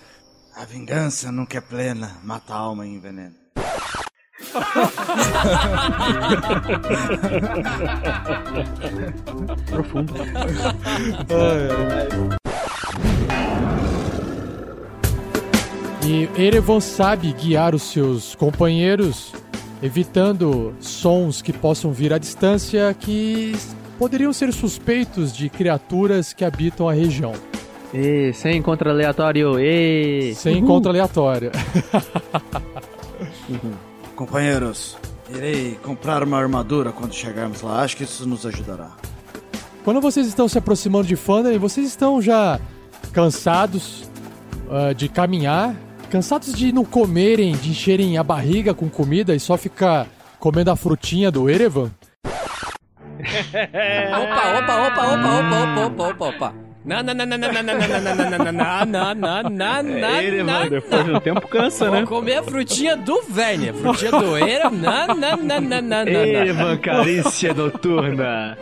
A 0.55 0.65
vingança 0.65 1.31
nunca 1.31 1.57
é 1.57 1.61
plena, 1.61 2.17
mata 2.23 2.53
a 2.53 2.57
alma 2.57 2.85
e 2.85 2.93
envenena. 2.93 3.33
Profundo. 9.65 10.13
E 16.05 16.29
Erevan 16.39 16.79
sabe 16.79 17.33
guiar 17.33 17.73
os 17.73 17.81
seus 17.83 18.35
companheiros, 18.35 19.33
evitando 19.81 20.75
sons 20.79 21.41
que 21.41 21.51
possam 21.51 21.91
vir 21.91 22.13
à 22.13 22.17
distância 22.17 22.95
que 22.97 23.55
poderiam 23.97 24.31
ser 24.31 24.53
suspeitos 24.53 25.35
de 25.35 25.49
criaturas 25.49 26.31
que 26.31 26.45
habitam 26.45 26.87
a 26.87 26.93
região. 26.93 27.33
E 27.93 28.31
sem 28.33 28.57
encontro 28.57 28.89
aleatório, 28.89 29.59
e 29.59 30.33
Sem 30.35 30.57
encontro 30.57 30.91
aleatório. 30.91 31.51
Companheiros, 34.15 34.97
irei 35.29 35.77
comprar 35.83 36.23
uma 36.23 36.37
armadura 36.37 36.91
quando 36.91 37.13
chegarmos 37.13 37.61
lá. 37.61 37.81
Acho 37.81 37.97
que 37.97 38.03
isso 38.03 38.27
nos 38.27 38.45
ajudará. 38.45 38.91
Quando 39.83 40.01
vocês 40.01 40.25
estão 40.25 40.47
se 40.47 40.57
aproximando 40.57 41.05
de 41.05 41.15
Fandarin, 41.15 41.57
vocês 41.57 41.85
estão 41.87 42.21
já 42.21 42.59
cansados 43.11 44.09
ah, 44.69 44.93
de 44.93 45.07
caminhar, 45.07 45.75
cansados 46.09 46.53
de 46.53 46.71
não 46.71 46.83
comerem, 46.83 47.55
de 47.55 47.69
encherem 47.69 48.17
a 48.17 48.23
barriga 48.23 48.73
com 48.73 48.89
comida 48.89 49.35
e 49.35 49.39
só 49.39 49.57
ficar 49.57 50.07
comendo 50.39 50.71
a 50.71 50.75
frutinha 50.75 51.29
do 51.29 51.49
Erevan. 51.49 51.91
Opa, 53.25 54.59
opa, 54.59 54.87
opa, 54.87 55.13
opa, 55.13 55.39
opa, 55.39 55.85
opa, 55.85 56.07
opa, 56.07 56.27
opa, 56.27 56.64
não, 56.85 57.01
não, 57.01 57.13
não, 57.13 57.25
não, 57.25 57.37
não, 57.37 57.51
não, 57.51 57.63
não, 57.63 57.73
não, 57.73 58.15
não, 58.15 58.85
não, 58.85 59.15
não, 59.15 59.43
não, 59.43 59.83
não, 59.83 60.07
É 60.07 60.23
ele, 60.23 60.43
mano, 60.43 60.69
depois 60.69 61.03
de 61.05 61.11
um 61.11 61.19
tempo 61.19 61.47
cansa, 61.47 61.89
né? 61.89 61.99
Vou 61.99 62.19
comer 62.19 62.37
a 62.37 62.43
frutinha 62.43 62.95
do 62.95 63.21
Werner. 63.35 63.73
Frutinha 63.73 64.11
do 64.11 64.37
Eira. 64.37 64.69
Não, 64.69 65.07
não, 65.07 65.37
não, 65.37 65.61
não, 65.61 65.81
não, 65.81 66.05
não. 66.05 66.07
Evan, 66.07 66.77
carícia 66.77 67.53
noturna. 67.53 68.57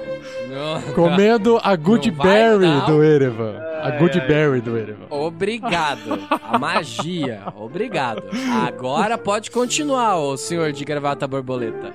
Comendo 0.94 1.60
a 1.64 1.76
Good 1.76 2.12
Berry 2.12 2.82
do 2.86 3.04
Erevan. 3.04 3.60
A 3.82 3.92
Good. 3.92 4.22
Berry 4.22 4.62
do 4.62 4.78
Erevan. 4.78 5.08
Obrigado. 5.10 6.20
A 6.30 6.58
magia. 6.58 7.42
Obrigado. 7.56 8.24
Agora 8.66 9.18
pode 9.18 9.52
continuar, 9.52 10.18
ô 10.18 10.38
senhor 10.38 10.72
de 10.72 10.86
gravata 10.86 11.28
borboleta. 11.28 11.92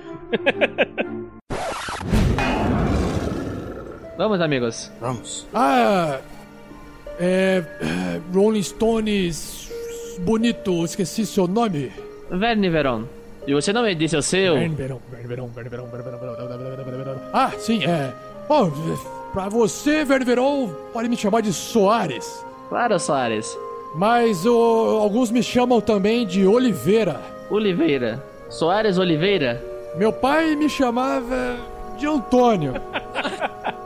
Vamos, 4.19 4.41
amigos. 4.41 4.91
Vamos. 4.99 5.47
Ah, 5.53 6.19
é, 7.17 7.63
é. 7.81 8.21
Rolling 8.33 8.61
Stones. 8.61 9.71
Bonito, 10.19 10.83
esqueci 10.83 11.25
seu 11.25 11.47
nome. 11.47 11.89
Verne 12.29 12.69
Veron. 12.69 13.05
E 13.47 13.53
você 13.53 13.71
não 13.71 13.83
me 13.83 13.95
disse 13.95 14.17
o 14.17 14.21
seu? 14.21 14.55
Verne 14.55 14.75
Veron, 14.75 14.99
Verne 15.09 15.27
Veron, 15.29 15.47
Verne 15.47 15.69
Veron, 15.69 15.85
Verne 15.87 16.03
Veron, 16.03 16.35
Verne 16.35 16.63
Veron, 16.69 16.83
Verne 16.83 16.97
Veron. 17.05 17.19
Ah, 17.31 17.51
sim, 17.57 17.85
é. 17.85 18.11
Oh, 18.49 18.67
pra 19.31 19.47
você, 19.47 20.03
Verne 20.03 20.25
Veron, 20.25 20.67
pode 20.91 21.07
me 21.07 21.15
chamar 21.15 21.39
de 21.41 21.53
Soares. 21.53 22.43
Claro, 22.67 22.99
Soares. 22.99 23.57
Mas 23.95 24.45
o- 24.45 24.99
alguns 25.01 25.31
me 25.31 25.41
chamam 25.41 25.79
também 25.79 26.27
de 26.27 26.45
Oliveira. 26.45 27.21
Oliveira. 27.49 28.21
Soares 28.49 28.97
Oliveira? 28.97 29.63
Meu 29.95 30.11
pai 30.11 30.55
me 30.57 30.69
chamava 30.69 31.55
de 31.97 32.05
Antônio. 32.05 32.73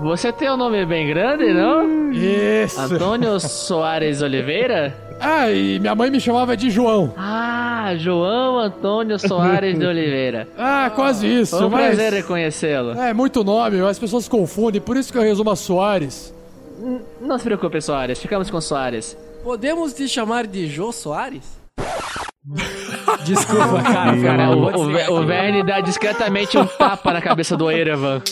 Você 0.00 0.30
tem 0.32 0.50
um 0.50 0.56
nome 0.56 0.84
bem 0.84 1.06
grande, 1.08 1.52
não? 1.52 2.12
Isso. 2.12 2.80
Antônio 2.80 3.40
Soares 3.40 4.20
Oliveira? 4.22 4.94
Ah, 5.18 5.50
e 5.50 5.78
minha 5.78 5.94
mãe 5.94 6.10
me 6.10 6.20
chamava 6.20 6.54
de 6.56 6.68
João. 6.70 7.14
Ah, 7.16 7.94
João 7.96 8.58
Antônio 8.58 9.18
Soares 9.18 9.78
de 9.78 9.84
Oliveira. 9.86 10.46
Ah, 10.58 10.90
quase 10.94 11.26
isso. 11.26 11.56
Foi 11.56 11.66
um 11.66 11.70
mas... 11.70 11.86
prazer 11.96 12.12
reconhecê-lo. 12.12 12.92
É 12.92 13.12
muito 13.14 13.42
nome, 13.42 13.80
as 13.80 13.98
pessoas 13.98 14.28
confundem, 14.28 14.80
por 14.80 14.96
isso 14.96 15.10
que 15.10 15.18
eu 15.18 15.22
resumo 15.22 15.50
a 15.50 15.56
Soares. 15.56 16.32
N- 16.78 17.00
Não 17.20 17.38
se 17.38 17.44
preocupe, 17.44 17.80
Soares. 17.80 18.18
Ficamos 18.18 18.50
com 18.50 18.60
Soares. 18.60 19.16
Podemos 19.42 19.94
te 19.94 20.06
chamar 20.08 20.46
de 20.46 20.66
Jô 20.66 20.92
Soares? 20.92 21.44
Desculpa, 23.24 23.82
cara. 23.82 24.20
Cara, 24.20 24.50
o, 24.50 24.64
o, 24.64 25.20
o. 25.20 25.26
Verne 25.26 25.62
dá 25.62 25.80
discretamente 25.80 26.56
um 26.58 26.66
tapa 26.66 27.12
na 27.12 27.20
cabeça 27.20 27.56
do 27.56 27.70
Erevan. 27.70 28.22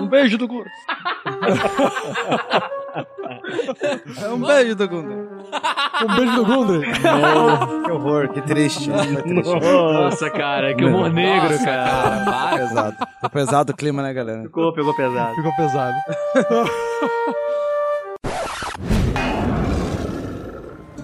Um 0.00 0.06
beijo 0.06 0.38
do 0.38 0.46
Guru. 0.48 0.68
Um 4.32 4.40
beijo 4.40 4.74
do 4.74 4.88
Gundry. 4.88 5.28
Um 6.02 6.16
beijo 6.16 6.34
do 6.36 6.44
Gundry. 6.44 6.92
que 7.84 7.90
horror, 7.90 8.28
que 8.28 8.40
triste. 8.42 8.90
Nossa, 8.90 10.30
cara, 10.30 10.74
que 10.74 10.84
humor 10.84 11.10
negro, 11.10 11.50
Nossa, 11.50 11.64
cara. 11.64 12.24
para. 12.24 12.58
Pesado. 12.58 12.96
Ficou 13.14 13.30
pesado 13.30 13.72
o 13.72 13.76
clima, 13.76 14.02
né, 14.02 14.12
galera? 14.12 14.42
Ficou, 14.42 14.72
pegou 14.72 14.94
pesado. 14.94 15.34
Ficou 15.34 15.56
pesado. 15.56 15.96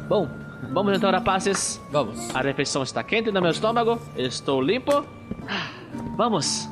Bom, 0.09 0.29
vamos 0.73 0.97
então, 0.97 1.11
rapazes. 1.11 1.81
Vamos. 1.91 2.35
A 2.35 2.41
refeição 2.41 2.83
está 2.83 3.03
quente 3.03 3.31
no 3.31 3.41
meu 3.41 3.51
estômago. 3.51 4.01
Estou 4.17 4.61
limpo. 4.61 5.05
Vamos. 6.17 6.69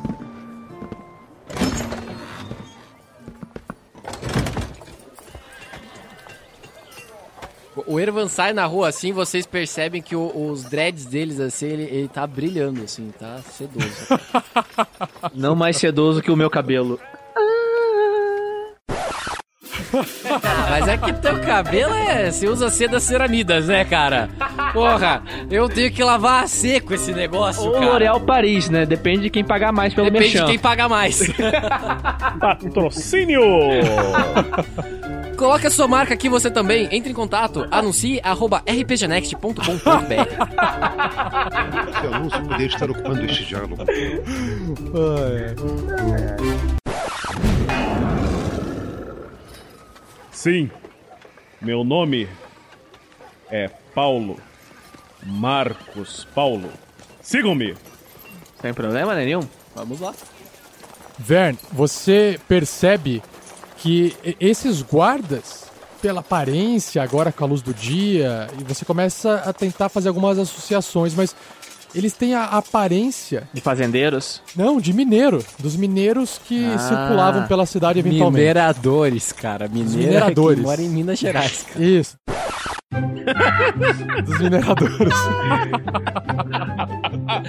O 7.86 7.98
Ervan 7.98 8.28
sai 8.28 8.52
na 8.52 8.66
rua 8.66 8.88
assim, 8.88 9.12
vocês 9.12 9.46
percebem 9.46 10.02
que 10.02 10.14
o- 10.14 10.50
os 10.50 10.62
dreads 10.64 11.06
deles, 11.06 11.40
assim, 11.40 11.66
ele, 11.66 11.82
ele 11.84 12.08
tá 12.08 12.26
brilhando, 12.26 12.82
assim, 12.82 13.10
tá 13.18 13.38
sedoso. 13.50 13.88
Não 15.34 15.56
mais 15.56 15.78
sedoso 15.78 16.20
que 16.20 16.30
o 16.30 16.36
meu 16.36 16.50
cabelo. 16.50 17.00
Mas 20.70 20.88
é 20.88 20.96
que 20.96 21.12
teu 21.14 21.40
cabelo 21.40 21.94
é. 21.94 22.30
Você 22.30 22.48
usa 22.48 22.70
seda 22.70 22.98
ceramidas, 23.00 23.66
né, 23.66 23.84
cara? 23.84 24.28
Porra, 24.72 25.22
eu 25.50 25.68
tenho 25.68 25.92
que 25.92 26.02
lavar 26.02 26.44
a 26.44 26.46
seco 26.46 26.94
esse 26.94 27.12
negócio, 27.12 27.64
Ou 27.64 27.72
cara. 27.72 27.86
L'Oréal 27.86 28.20
Paris, 28.20 28.68
né? 28.68 28.86
Depende 28.86 29.22
de 29.22 29.30
quem 29.30 29.44
pagar 29.44 29.72
mais 29.72 29.92
pelo 29.94 30.10
Depende 30.10 30.38
de 30.38 30.44
quem 30.44 30.58
paga 30.58 30.88
mais. 30.88 31.22
Patrocínio! 32.40 33.42
Coloque 35.42 35.66
a 35.66 35.70
sua 35.70 35.88
marca 35.88 36.14
aqui 36.14 36.28
você 36.28 36.48
também. 36.48 36.88
Entre 36.92 37.10
em 37.10 37.14
contato. 37.14 37.66
Anuncie 37.68 38.20
arroba 38.22 38.62
rpgnext.com.br. 38.64 39.62
Esse 41.88 42.06
anúncio 42.06 42.42
poderia 42.42 42.66
estar 42.66 42.88
ocupando 42.88 43.24
este 43.24 43.44
diálogo. 43.46 43.76
Sim, 50.42 50.68
meu 51.60 51.84
nome 51.84 52.28
é 53.48 53.70
Paulo. 53.94 54.40
Marcos 55.24 56.26
Paulo. 56.34 56.68
Sigam-me. 57.20 57.76
Sem 58.60 58.74
problema 58.74 59.14
nenhum. 59.14 59.46
Vamos 59.72 60.00
lá. 60.00 60.12
Vern, 61.16 61.56
você 61.70 62.40
percebe 62.48 63.22
que 63.76 64.16
esses 64.40 64.82
guardas, 64.82 65.70
pela 66.00 66.18
aparência, 66.18 67.04
agora 67.04 67.30
com 67.30 67.44
a 67.44 67.46
luz 67.46 67.62
do 67.62 67.72
dia, 67.72 68.48
e 68.58 68.64
você 68.64 68.84
começa 68.84 69.44
a 69.46 69.52
tentar 69.52 69.90
fazer 69.90 70.08
algumas 70.08 70.40
associações, 70.40 71.14
mas 71.14 71.36
eles 71.94 72.12
têm 72.12 72.34
a 72.34 72.44
aparência. 72.44 73.48
De 73.52 73.60
fazendeiros? 73.60 74.40
Não, 74.56 74.80
de 74.80 74.92
mineiro. 74.92 75.44
Dos 75.58 75.76
mineiros 75.76 76.40
que 76.46 76.64
Ah, 76.64 76.78
circulavam 76.78 77.46
pela 77.46 77.66
cidade 77.66 77.98
eventualmente. 77.98 78.40
Mineradores, 78.40 79.32
cara. 79.32 79.68
Mineiro 79.68 79.98
mineradores. 79.98 80.58
que 80.60 80.64
mora 80.66 80.82
em 80.82 80.88
Minas 80.88 81.18
Gerais, 81.18 81.64
cara. 81.72 81.84
Isso. 81.84 82.16
Dos 84.24 84.38
mineradores. 84.40 85.14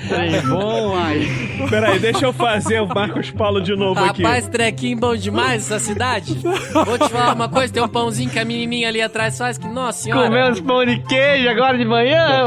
Trem 0.08 0.42
bom, 0.48 0.96
ai. 0.96 1.28
Peraí, 1.70 2.00
deixa 2.00 2.26
eu 2.26 2.34
fazer 2.34 2.82
o 2.82 2.88
Marcos 2.88 3.32
Paulo 3.32 3.62
de 3.62 3.76
novo 3.76 4.04
aqui. 4.04 4.24
Rapaz, 4.24 4.48
trequinho 4.48 4.98
bom 4.98 5.16
demais 5.16 5.64
essa 5.64 5.80
cidade. 5.80 6.36
Vou 6.86 6.98
te 6.98 7.10
falar 7.10 7.34
uma 7.34 7.50
coisa, 7.50 7.74
tem 7.74 7.84
um 7.84 7.88
pãozinho 7.88 8.30
que 8.30 8.40
a 8.40 8.46
menininha 8.46 8.88
ali 8.88 9.02
atrás 9.02 9.38
faz 9.38 9.58
que, 9.58 9.68
nossa 9.68 10.04
senhora. 10.04 10.28
Comer 10.28 10.52
uns 10.52 10.62
pão 10.62 10.86
de 10.86 11.00
queijo 11.00 11.50
agora 11.50 11.78
de 11.78 11.86
manhã? 11.86 12.44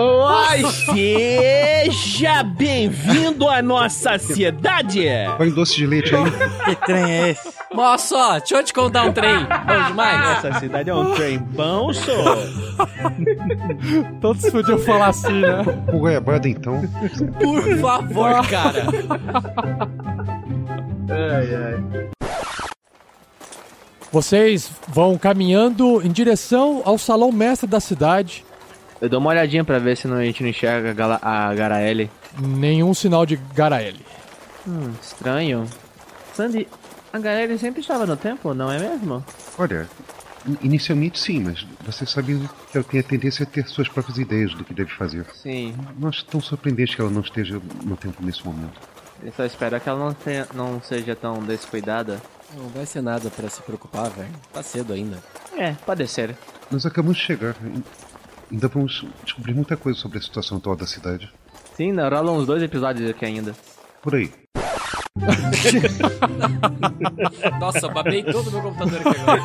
Ai, 0.49 0.63
seja 0.65 2.43
bem-vindo 2.43 3.49
à 3.49 3.61
nossa 3.63 4.19
cidade! 4.19 5.07
Põe 5.37 5.51
doce 5.51 5.77
de 5.77 5.87
leite 5.87 6.15
aí. 6.15 6.25
Que 6.65 6.87
trem 6.87 7.05
é 7.05 7.31
esse? 7.31 7.57
Moço, 7.75 8.15
ó, 8.17 8.39
deixa 8.39 8.57
eu 8.57 8.65
te 8.65 8.73
contar 8.73 9.05
um 9.05 9.13
trem. 9.13 9.39
Bom 9.39 9.87
demais. 9.89 10.45
Essa 10.45 10.61
cidade 10.61 10.89
é 10.89 10.95
um 10.95 11.13
trem 11.15 11.39
bom, 11.39 11.93
só. 11.93 12.86
Todos 14.21 14.51
podiam 14.51 14.79
falar 14.79 15.09
assim, 15.09 15.41
né? 15.41 15.63
O 15.93 15.99
goiabada, 15.99 16.49
então. 16.49 16.83
Por 17.41 17.79
favor, 17.79 18.49
cara. 18.49 18.85
Ai, 21.09 21.55
ai. 21.55 22.09
Vocês 24.13 24.71
vão 24.89 25.19
caminhando 25.19 26.01
em 26.05 26.11
direção 26.11 26.83
ao 26.85 26.97
salão 26.97 27.31
mestre 27.33 27.67
da 27.69 27.81
cidade. 27.81 28.45
Eu 29.01 29.09
dou 29.09 29.21
uma 29.21 29.31
olhadinha 29.31 29.63
pra 29.65 29.79
ver 29.79 29.97
se 29.97 30.09
não- 30.09 30.17
a 30.17 30.25
gente 30.25 30.43
não 30.43 30.49
enxerga 30.51 30.91
a, 30.91 30.95
Gala- 30.95 31.21
a 31.23 31.55
Garaele. 31.55 32.11
Nenhum 32.41 32.95
sinal 32.95 33.27
de 33.27 33.37
Garaele. 33.55 34.01
Hum, 34.67 34.91
estranho. 35.03 35.65
Sandy, 36.35 36.67
a 37.13 37.19
Garaele 37.19 37.59
sempre 37.59 37.81
estava 37.81 38.07
no 38.07 38.17
templo, 38.17 38.55
não 38.55 38.71
é 38.73 38.79
mesmo? 38.79 39.23
Olha, 39.59 39.87
inicialmente 40.63 41.19
sim, 41.19 41.41
mas 41.41 41.67
você 41.85 42.07
sabe 42.07 42.39
que 42.71 42.77
ela 42.79 42.85
tem 42.85 43.01
a 43.01 43.03
tendência 43.03 43.43
a 43.45 43.47
ter 43.47 43.67
suas 43.67 43.89
próprias 43.89 44.19
ideias 44.19 44.55
do 44.55 44.65
que 44.65 44.75
deve 44.75 44.91
fazer. 44.91 45.27
Sim. 45.35 45.75
Não 45.99 46.09
acho 46.09 46.25
tão 46.25 46.41
surpreendente 46.41 46.95
que 46.95 47.01
ela 47.01 47.11
não 47.11 47.21
esteja 47.21 47.61
no 47.85 47.97
tempo 47.97 48.23
nesse 48.23 48.45
momento. 48.45 48.81
Eu 49.23 49.33
só 49.33 49.45
espero 49.45 49.81
que 49.81 49.89
ela 49.89 49.99
não, 49.99 50.13
tenha, 50.15 50.47
não 50.55 50.81
seja 50.81 51.17
tão 51.17 51.43
descuidada. 51.43 52.21
Não 52.55 52.69
vai 52.69 52.87
ser 52.87 53.03
nada 53.03 53.31
pra 53.31 53.49
se 53.49 53.61
preocupar, 53.63 54.11
velho. 54.11 54.31
Tá 54.53 54.63
cedo 54.63 54.93
ainda. 54.93 55.23
É, 55.57 55.73
pode 55.73 56.07
ser. 56.07 56.37
Nós 56.71 56.85
acabamos 56.87 57.17
de 57.17 57.25
chegar. 57.25 57.57
Ainda 58.51 58.69
vamos 58.69 59.05
descobrir 59.25 59.55
muita 59.55 59.77
coisa 59.77 59.99
sobre 59.99 60.19
a 60.19 60.23
situação 60.23 60.59
atual 60.59 60.77
da 60.77 60.87
cidade. 60.87 61.33
Sim, 61.77 61.91
ainda 61.91 62.09
rolam 62.09 62.37
uns 62.37 62.47
dois 62.47 62.63
episódios 62.63 63.11
aqui 63.11 63.25
ainda. 63.25 63.55
Por 64.03 64.15
aí. 64.15 64.31
Nossa, 67.59 67.89
babei 67.89 68.23
todo 68.23 68.51
meu 68.51 68.61
computador 68.63 69.01
aqui 69.01 69.19
agora. 69.21 69.41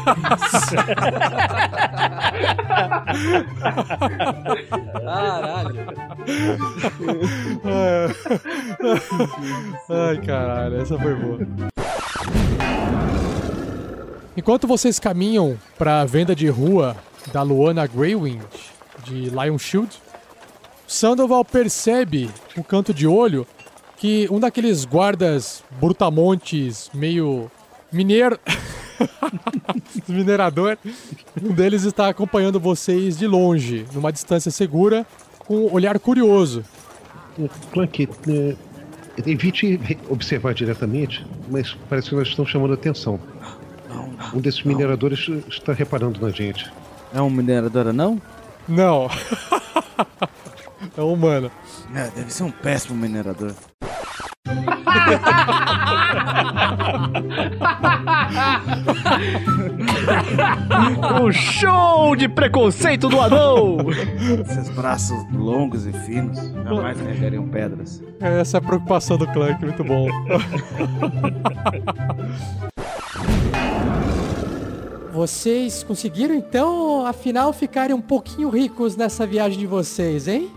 Caralho. 5.03 5.85
Ai, 10.09 10.17
caralho, 10.25 10.81
essa 10.81 10.97
foi 10.99 11.15
boa. 11.15 11.39
Enquanto 14.35 14.67
vocês 14.67 14.99
caminham 14.99 15.57
para 15.77 16.01
a 16.01 16.05
venda 16.05 16.35
de 16.35 16.49
rua 16.49 16.97
da 17.31 17.41
Luana 17.41 17.87
Greywind 17.87 18.41
de 19.03 19.29
Lion 19.29 19.57
Shield, 19.57 19.89
Sandoval 20.87 21.45
percebe 21.45 22.29
o 22.57 22.63
canto 22.63 22.93
de 22.93 23.07
olho 23.07 23.47
que 24.01 24.27
um 24.31 24.39
daqueles 24.39 24.83
guardas 24.83 25.63
brutamontes 25.79 26.89
meio 26.91 27.51
mineiro, 27.93 28.39
minerador, 30.09 30.75
um 31.39 31.53
deles 31.53 31.83
está 31.83 32.09
acompanhando 32.09 32.59
vocês 32.59 33.15
de 33.15 33.27
longe, 33.27 33.85
numa 33.93 34.11
distância 34.11 34.49
segura, 34.49 35.05
com 35.45 35.67
um 35.67 35.71
olhar 35.71 35.99
curioso. 35.99 36.65
Clank, 37.71 38.09
é, 38.27 38.55
evite 39.23 39.79
observar 40.09 40.55
diretamente, 40.55 41.23
mas 41.47 41.77
parece 41.87 42.09
que 42.09 42.15
nós 42.15 42.27
estamos 42.27 42.49
chamando 42.49 42.71
a 42.71 42.73
atenção. 42.73 43.19
Um 44.33 44.39
desses 44.39 44.63
mineradores 44.63 45.29
está 45.47 45.73
reparando 45.73 46.19
na 46.19 46.31
gente. 46.31 46.73
É 47.13 47.21
um 47.21 47.29
minerador 47.29 47.93
não? 47.93 48.19
Não. 48.67 49.07
é 50.97 51.01
um 51.01 51.13
humano. 51.13 51.49
É, 51.95 52.09
deve 52.09 52.33
ser 52.33 52.43
um 52.43 52.51
péssimo 52.51 52.97
minerador. 52.97 53.53
o 61.21 61.31
show 61.35 62.15
de 62.15 62.27
preconceito 62.27 63.07
do 63.07 63.19
anão! 63.19 63.77
Esses 64.41 64.69
braços 64.69 65.17
longos 65.33 65.85
e 65.85 65.93
finos 65.93 66.39
jamais 66.63 66.99
carregariam 66.99 67.47
pedras. 67.47 68.01
Essa 68.19 68.57
é 68.57 68.59
a 68.59 68.61
preocupação 68.61 69.17
do 69.17 69.27
Clank, 69.27 69.63
muito 69.63 69.83
bom. 69.83 70.07
Vocês 75.13 75.83
conseguiram 75.83 76.33
então, 76.33 77.05
afinal, 77.05 77.51
ficarem 77.51 77.93
um 77.93 78.01
pouquinho 78.01 78.49
ricos 78.49 78.95
nessa 78.95 79.27
viagem 79.27 79.59
de 79.59 79.67
vocês, 79.67 80.27
hein? 80.27 80.49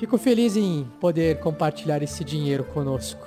Fico 0.00 0.16
feliz 0.16 0.56
em 0.56 0.90
poder 0.98 1.40
compartilhar 1.40 2.02
esse 2.02 2.24
dinheiro 2.24 2.64
conosco. 2.64 3.20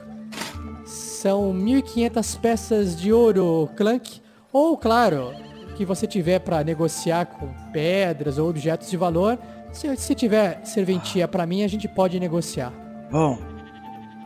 São 0.84 1.54
1.500 1.54 2.40
peças 2.40 3.00
de 3.00 3.14
ouro, 3.14 3.70
Clank. 3.78 4.20
Ou, 4.52 4.76
claro, 4.76 5.36
que 5.78 5.86
você 5.86 6.08
tiver 6.08 6.40
para 6.40 6.64
negociar 6.64 7.28
com 7.28 7.48
pedras 7.72 8.40
ou 8.40 8.50
objetos 8.50 8.90
de 8.90 8.98
valor. 8.98 9.38
Se, 9.72 9.96
se 9.98 10.16
tiver 10.16 10.66
serventia 10.66 11.28
para 11.28 11.46
mim, 11.46 11.62
a 11.64 11.68
gente 11.68 11.88
pode 11.88 12.20
negociar. 12.20 12.74
Bom, 13.12 13.38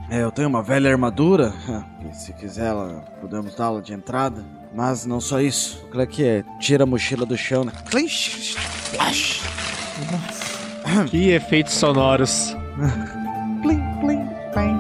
é, 0.10 0.24
eu 0.24 0.32
tenho 0.32 0.48
uma 0.48 0.64
velha 0.64 0.90
armadura. 0.90 1.54
que 2.00 2.16
Se 2.16 2.32
quiser, 2.32 2.68
ela, 2.68 3.04
podemos 3.20 3.56
dá-la 3.56 3.82
de 3.82 3.92
entrada. 3.94 4.46
Mas 4.74 5.06
não 5.06 5.20
só 5.20 5.42
isso. 5.42 5.86
O 5.94 6.08
que 6.08 6.24
é? 6.24 6.46
Tira 6.62 6.84
a 6.84 6.88
mochila 6.88 7.26
do 7.26 7.36
chão, 7.36 7.66
né? 7.66 7.74
Clinch! 7.90 8.56
Que 11.10 11.32
efeitos 11.32 11.74
sonoros. 11.74 12.56
Plim, 13.62 13.82
plim, 14.00 14.28
plim. 14.54 14.78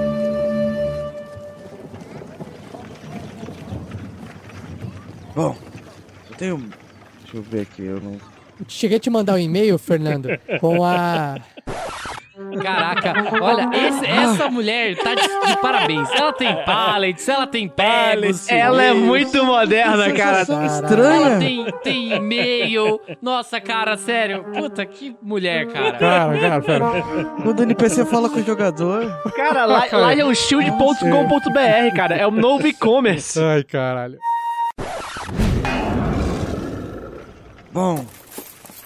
Bom, 5.34 5.56
eu 6.30 6.36
tenho. 6.36 6.56
Deixa 7.22 7.36
eu 7.36 7.42
ver 7.42 7.60
aqui, 7.62 7.82
eu 7.84 8.00
não. 8.00 8.16
Cheguei 8.68 8.96
a 8.98 9.00
te 9.00 9.08
mandar 9.08 9.34
um 9.34 9.38
e-mail, 9.38 9.78
Fernando, 9.78 10.28
com 10.60 10.84
a. 10.84 11.36
Caraca, 12.62 13.12
olha, 13.42 13.68
esse- 13.74 14.06
essa 14.06 14.48
mulher 14.50 14.96
tá 14.96 15.14
de, 15.14 15.22
de 15.22 15.56
parabéns. 15.60 16.08
Ela 16.12 16.32
tem 16.32 16.54
pallets, 16.64 17.28
ela 17.28 17.46
tem 17.46 17.68
pegos. 17.68 18.48
Ela 18.48 18.82
é 18.82 18.92
muito 18.94 19.44
moderna, 19.44 20.12
cara. 20.12 20.44
Ela 20.48 21.38
tem, 21.38 21.66
tem 21.82 22.12
e-mail. 22.14 23.00
Nossa, 23.22 23.60
cara, 23.60 23.96
sério. 23.96 24.44
Puta, 24.52 24.84
que 24.86 25.14
mulher, 25.22 25.66
cara. 25.66 25.92
Cara, 25.92 26.38
cara, 26.38 26.60
pera. 26.62 26.84
Quando 27.42 27.60
o 27.60 27.62
NPC 27.62 28.04
fala 28.04 28.28
com 28.28 28.38
o 28.40 28.44
jogador. 28.44 29.10
Cara, 29.34 29.64
lá, 29.64 29.84
lá 29.92 30.14
é 30.14 30.24
o 30.24 30.34
shield.com.br, 30.34 31.96
cara. 31.96 32.14
É 32.16 32.26
o 32.26 32.30
novo 32.30 32.66
e-commerce. 32.66 33.38
Ai, 33.40 33.62
caralho. 33.64 34.18
Bom, 37.72 38.04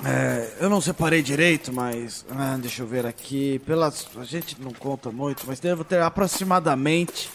é, 0.07 0.55
eu 0.61 0.69
não 0.71 0.81
separei 0.81 1.23
direito, 1.23 1.73
mas. 1.73 2.25
ah, 2.31 2.57
deixa 2.61 2.83
eu 2.83 2.87
ver 2.87 3.07
aqui. 3.07 3.59
Pelas, 3.61 4.07
a 4.17 4.25
gente 4.25 4.61
não 4.61 4.73
conta 4.73 5.11
muito, 5.11 5.45
mas 5.47 5.61
devo 5.61 5.85
ter 5.85 6.01
aproximadamente 6.01 7.31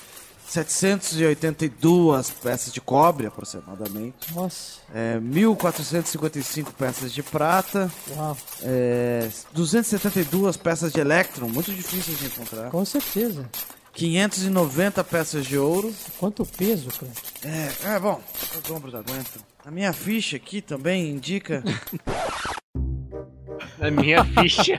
782 0.49 2.32
peças 2.32 2.74
de 2.74 2.82
cobre, 2.82 3.28
aproximadamente. 3.28 4.34
Nossa. 4.34 4.80
É, 4.93 5.20
1455 5.20 6.74
peças 6.74 7.13
de 7.13 7.22
prata. 7.22 7.91
Uau. 8.15 8.36
É, 8.63 9.30
272 9.53 10.57
peças 10.57 10.91
de 10.91 10.99
elétron, 10.99 11.47
muito 11.47 11.72
difícil 11.72 12.15
de 12.15 12.26
encontrar. 12.26 12.72
Com 12.72 12.84
certeza. 12.84 13.47
590 13.93 15.03
peças 15.03 15.45
de 15.45 15.57
ouro. 15.57 15.93
Quanto 16.17 16.45
peso, 16.45 16.89
cara? 16.89 17.11
É, 17.43 17.95
é 17.95 17.99
bom, 17.99 18.20
os 18.63 18.72
ombros 18.72 18.95
aguentam. 18.95 19.48
A 19.66 19.72
minha 19.72 19.91
ficha 19.91 20.38
aqui 20.38 20.62
também 20.62 21.10
indica 21.10 21.62
A 23.82 23.91
minha 23.91 24.24
ficha. 24.26 24.78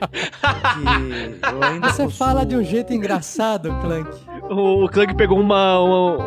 Você 1.81 2.03
possuo- 2.03 2.09
fala 2.09 2.45
de 2.45 2.55
um 2.55 2.63
jeito 2.63 2.93
engraçado, 2.93 3.73
Clank. 3.81 4.09
O 4.49 4.87
Clank 4.89 5.15
pegou 5.15 5.39
uma, 5.39 5.79
uma, 5.79 6.17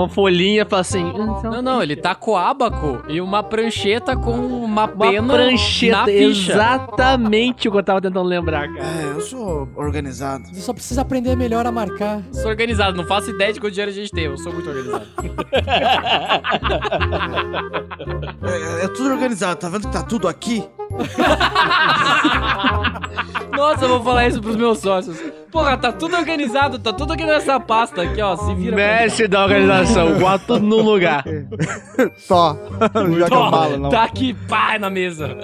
uma 0.00 0.08
folhinha 0.08 0.62
e 0.62 0.64
falou 0.64 0.80
assim. 0.80 1.12
Não, 1.42 1.62
não, 1.62 1.82
ele 1.82 1.96
tá 1.96 2.14
com 2.14 2.36
abaco 2.36 3.02
e 3.08 3.20
uma 3.20 3.42
prancheta 3.42 4.16
com 4.16 4.30
uma 4.32 4.86
pena 4.86 5.20
Uma 5.22 5.34
prancheta, 5.34 5.96
na 5.98 6.04
ficha. 6.06 6.52
exatamente 6.52 7.68
o 7.68 7.72
que 7.72 7.78
eu 7.78 7.82
tava 7.82 8.00
tentando 8.00 8.28
lembrar, 8.28 8.68
cara. 8.72 8.84
É, 8.86 9.04
eu 9.16 9.20
sou 9.20 9.68
organizado. 9.76 10.44
Você 10.48 10.60
só 10.60 10.72
precisa 10.72 11.00
aprender 11.02 11.36
melhor 11.36 11.66
a 11.66 11.72
marcar. 11.72 12.22
Sou 12.32 12.48
organizado, 12.50 12.96
não 12.96 13.04
faço 13.06 13.30
ideia 13.30 13.52
de 13.52 13.60
quanto 13.60 13.72
dinheiro 13.72 13.90
a 13.90 13.94
gente 13.94 14.10
tem, 14.10 14.24
eu 14.24 14.36
sou 14.38 14.52
muito 14.52 14.68
organizado. 14.68 15.06
É, 18.42 18.84
é 18.84 18.88
tudo 18.88 19.10
organizado, 19.10 19.58
tá 19.60 19.68
vendo 19.68 19.86
que 19.86 19.92
tá 19.92 20.02
tudo 20.02 20.28
aqui? 20.28 20.64
Nossa, 23.56 23.84
eu 23.84 23.88
vou 23.90 24.02
falar 24.02 24.28
isso 24.28 24.40
pros 24.40 24.56
meus 24.56 24.78
sócios. 24.78 25.18
Porra, 25.50 25.76
tá 25.76 25.92
tudo 25.92 26.16
organizado, 26.16 26.78
tá 26.78 26.92
tudo 26.92 27.12
aqui 27.12 27.24
nessa 27.24 27.58
pasta 27.60 28.02
aqui, 28.02 28.20
ó. 28.20 28.36
Se 28.36 28.54
vira. 28.54 28.76
Mestre 28.76 29.28
da 29.28 29.44
organização, 29.44 30.18
bota 30.18 30.44
tudo 30.46 30.66
no 30.66 30.80
lugar. 30.80 31.24
Só. 32.18 32.56
Joga 33.18 33.36
Ó, 33.36 33.50
bala, 33.50 33.76
não. 33.76 33.90
Tá 33.90 34.04
aqui, 34.04 34.34
pá, 34.48 34.78
na 34.78 34.90
mesa. 34.90 35.36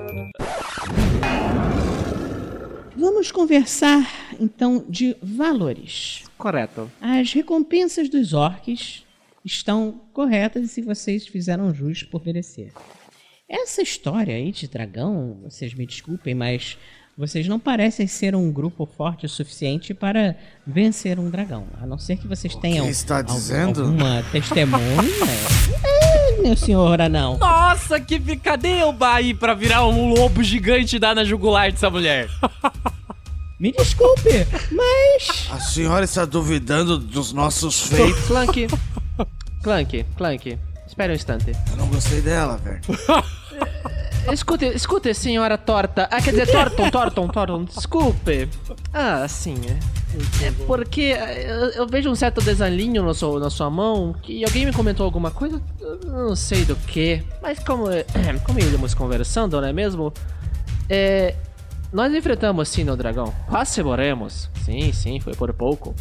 Vamos 2.96 3.30
conversar 3.30 4.06
então 4.40 4.84
de 4.88 5.16
valores. 5.22 6.24
Correto. 6.38 6.90
As 7.00 7.32
recompensas 7.32 8.08
dos 8.08 8.32
orcs 8.32 9.04
estão 9.44 10.00
corretas 10.12 10.64
e 10.64 10.68
se 10.68 10.82
vocês 10.82 11.26
fizeram 11.26 11.74
jus 11.74 12.02
por 12.02 12.24
merecer. 12.24 12.72
Essa 13.48 13.80
história 13.80 14.34
aí 14.34 14.50
de 14.50 14.66
dragão, 14.66 15.38
vocês 15.44 15.72
me 15.72 15.86
desculpem, 15.86 16.34
mas 16.34 16.76
vocês 17.16 17.46
não 17.46 17.60
parecem 17.60 18.06
ser 18.06 18.34
um 18.34 18.50
grupo 18.50 18.84
forte 18.84 19.24
o 19.24 19.28
suficiente 19.28 19.94
para 19.94 20.34
vencer 20.66 21.18
um 21.18 21.30
dragão. 21.30 21.64
A 21.80 21.86
não 21.86 21.96
ser 21.96 22.16
que 22.16 22.26
vocês 22.26 22.54
tenham 22.56 22.88
está 22.88 23.18
algum- 23.18 23.34
dizendo? 23.34 23.82
alguma 23.84 24.22
testemunha. 24.32 24.82
é, 25.84 26.42
meu 26.42 26.56
senhor 26.56 27.00
Anão. 27.00 27.38
Nossa, 27.38 28.00
que 28.00 28.18
o 28.82 28.92
Baí 28.92 29.32
pra 29.32 29.54
virar 29.54 29.86
um 29.86 30.08
lobo 30.12 30.42
gigante 30.42 30.96
e 30.96 30.98
dar 30.98 31.14
na 31.14 31.24
jugular 31.24 31.70
dessa 31.70 31.88
mulher? 31.88 32.28
Me 33.60 33.72
desculpe, 33.72 34.28
mas. 34.72 35.48
A 35.50 35.60
senhora 35.60 36.04
está 36.04 36.24
duvidando 36.26 36.98
dos 36.98 37.32
nossos 37.32 37.80
feitos? 37.86 38.26
Clank. 38.26 38.66
Clank, 39.62 40.04
Clank. 40.16 40.58
Espera 40.96 41.12
um 41.12 41.16
instante. 41.16 41.52
Eu 41.70 41.76
não 41.76 41.88
gostei 41.88 42.22
dela, 42.22 42.56
velho. 42.56 42.80
Escute, 44.32 44.64
escute, 44.74 45.12
senhora 45.12 45.58
torta. 45.58 46.08
Ah, 46.10 46.22
quer 46.22 46.30
dizer, 46.30 46.50
Torton, 46.50 46.90
Torton, 46.90 47.28
Torton, 47.28 47.64
desculpe. 47.64 48.48
Ah, 48.92 49.28
sim, 49.28 49.56
é. 49.68 50.46
É 50.46 50.50
porque 50.66 51.14
eh, 51.16 51.46
eu, 51.48 51.82
eu 51.82 51.86
vejo 51.86 52.10
um 52.10 52.14
certo 52.14 52.40
desalinho 52.40 53.04
no 53.04 53.14
seu, 53.14 53.38
na 53.38 53.50
sua 53.50 53.70
mão, 53.70 54.14
que 54.20 54.42
alguém 54.42 54.64
me 54.66 54.72
comentou 54.72 55.04
alguma 55.04 55.30
coisa, 55.30 55.62
não 56.04 56.34
sei 56.34 56.64
do 56.64 56.74
que. 56.74 57.22
Mas 57.40 57.58
como, 57.60 57.88
eh, 57.90 58.04
como 58.42 58.58
íamos 58.58 58.94
conversando, 58.94 59.60
não 59.60 59.68
é 59.68 59.72
mesmo? 59.72 60.12
É, 60.88 61.36
nós 61.92 62.12
enfrentamos 62.12 62.68
sim 62.68 62.88
o 62.88 62.96
dragão. 62.96 63.32
Quase 63.48 63.82
morremos. 63.82 64.50
Sim, 64.64 64.92
sim, 64.92 65.20
foi 65.20 65.34
por 65.34 65.52
pouco. 65.52 65.94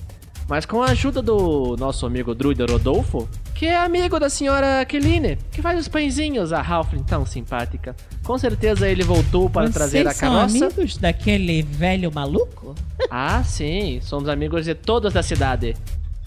Mas 0.47 0.65
com 0.65 0.81
a 0.83 0.91
ajuda 0.91 1.21
do 1.21 1.75
nosso 1.77 2.05
amigo 2.05 2.35
druida 2.35 2.65
Rodolfo, 2.65 3.27
que 3.55 3.65
é 3.65 3.77
amigo 3.77 4.19
da 4.19 4.29
senhora 4.29 4.85
Keline, 4.85 5.37
que 5.51 5.61
faz 5.61 5.79
os 5.79 5.87
pãezinhos, 5.87 6.53
a 6.53 6.61
Halfling 6.61 7.03
tão 7.03 7.25
simpática. 7.25 7.95
Com 8.23 8.37
certeza 8.37 8.87
ele 8.87 9.03
voltou 9.03 9.49
para 9.49 9.63
Vocês 9.63 9.73
trazer 9.73 10.07
a 10.07 10.13
são 10.13 10.33
carroça. 10.33 10.65
amigos 10.65 10.97
daquele 10.97 11.63
velho 11.63 12.11
maluco? 12.13 12.75
Ah, 13.09 13.43
sim, 13.43 13.99
somos 14.03 14.29
amigos 14.29 14.65
de 14.65 14.75
todos 14.75 15.13
da 15.13 15.23
cidade. 15.23 15.75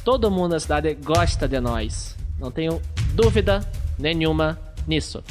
Todo 0.04 0.30
mundo 0.30 0.50
da 0.52 0.60
cidade 0.60 0.94
gosta 0.94 1.46
de 1.46 1.60
nós. 1.60 2.16
Não 2.40 2.50
tenho 2.50 2.80
dúvida 3.14 3.60
nenhuma 3.98 4.58
nisso. 4.86 5.22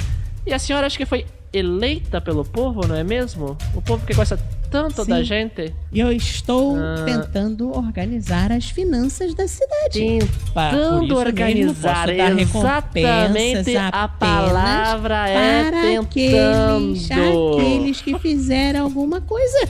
E 0.45 0.53
a 0.53 0.59
senhora 0.59 0.88
acho 0.88 0.97
que 0.97 1.05
foi 1.05 1.25
eleita 1.58 2.20
pelo 2.22 2.43
povo, 2.45 2.86
não 2.88 2.95
é 2.95 3.03
mesmo? 3.03 3.58
O 3.76 3.82
povo 3.82 4.05
que 4.05 4.14
gosta 4.14 4.38
tanto 4.70 5.05
da 5.05 5.18
Sim. 5.18 5.24
gente. 5.24 5.74
E 5.93 5.99
eu 5.99 6.12
estou 6.12 6.76
Ah. 6.78 7.03
tentando 7.05 7.72
organizar 7.76 8.51
as 8.51 8.70
finanças 8.70 9.34
da 9.34 9.47
cidade. 9.47 10.20
Tentando 10.53 11.16
organizar, 11.18 12.10
exatamente 12.10 13.78
a 13.78 14.08
palavra 14.08 15.30
é 15.30 15.70
para 15.72 15.99
aqueles, 16.01 17.08
tentando. 17.08 17.53
aqueles 17.58 18.01
que 18.01 18.20
fizeram 18.20 18.84
alguma 18.84 19.22
coisa. 19.22 19.68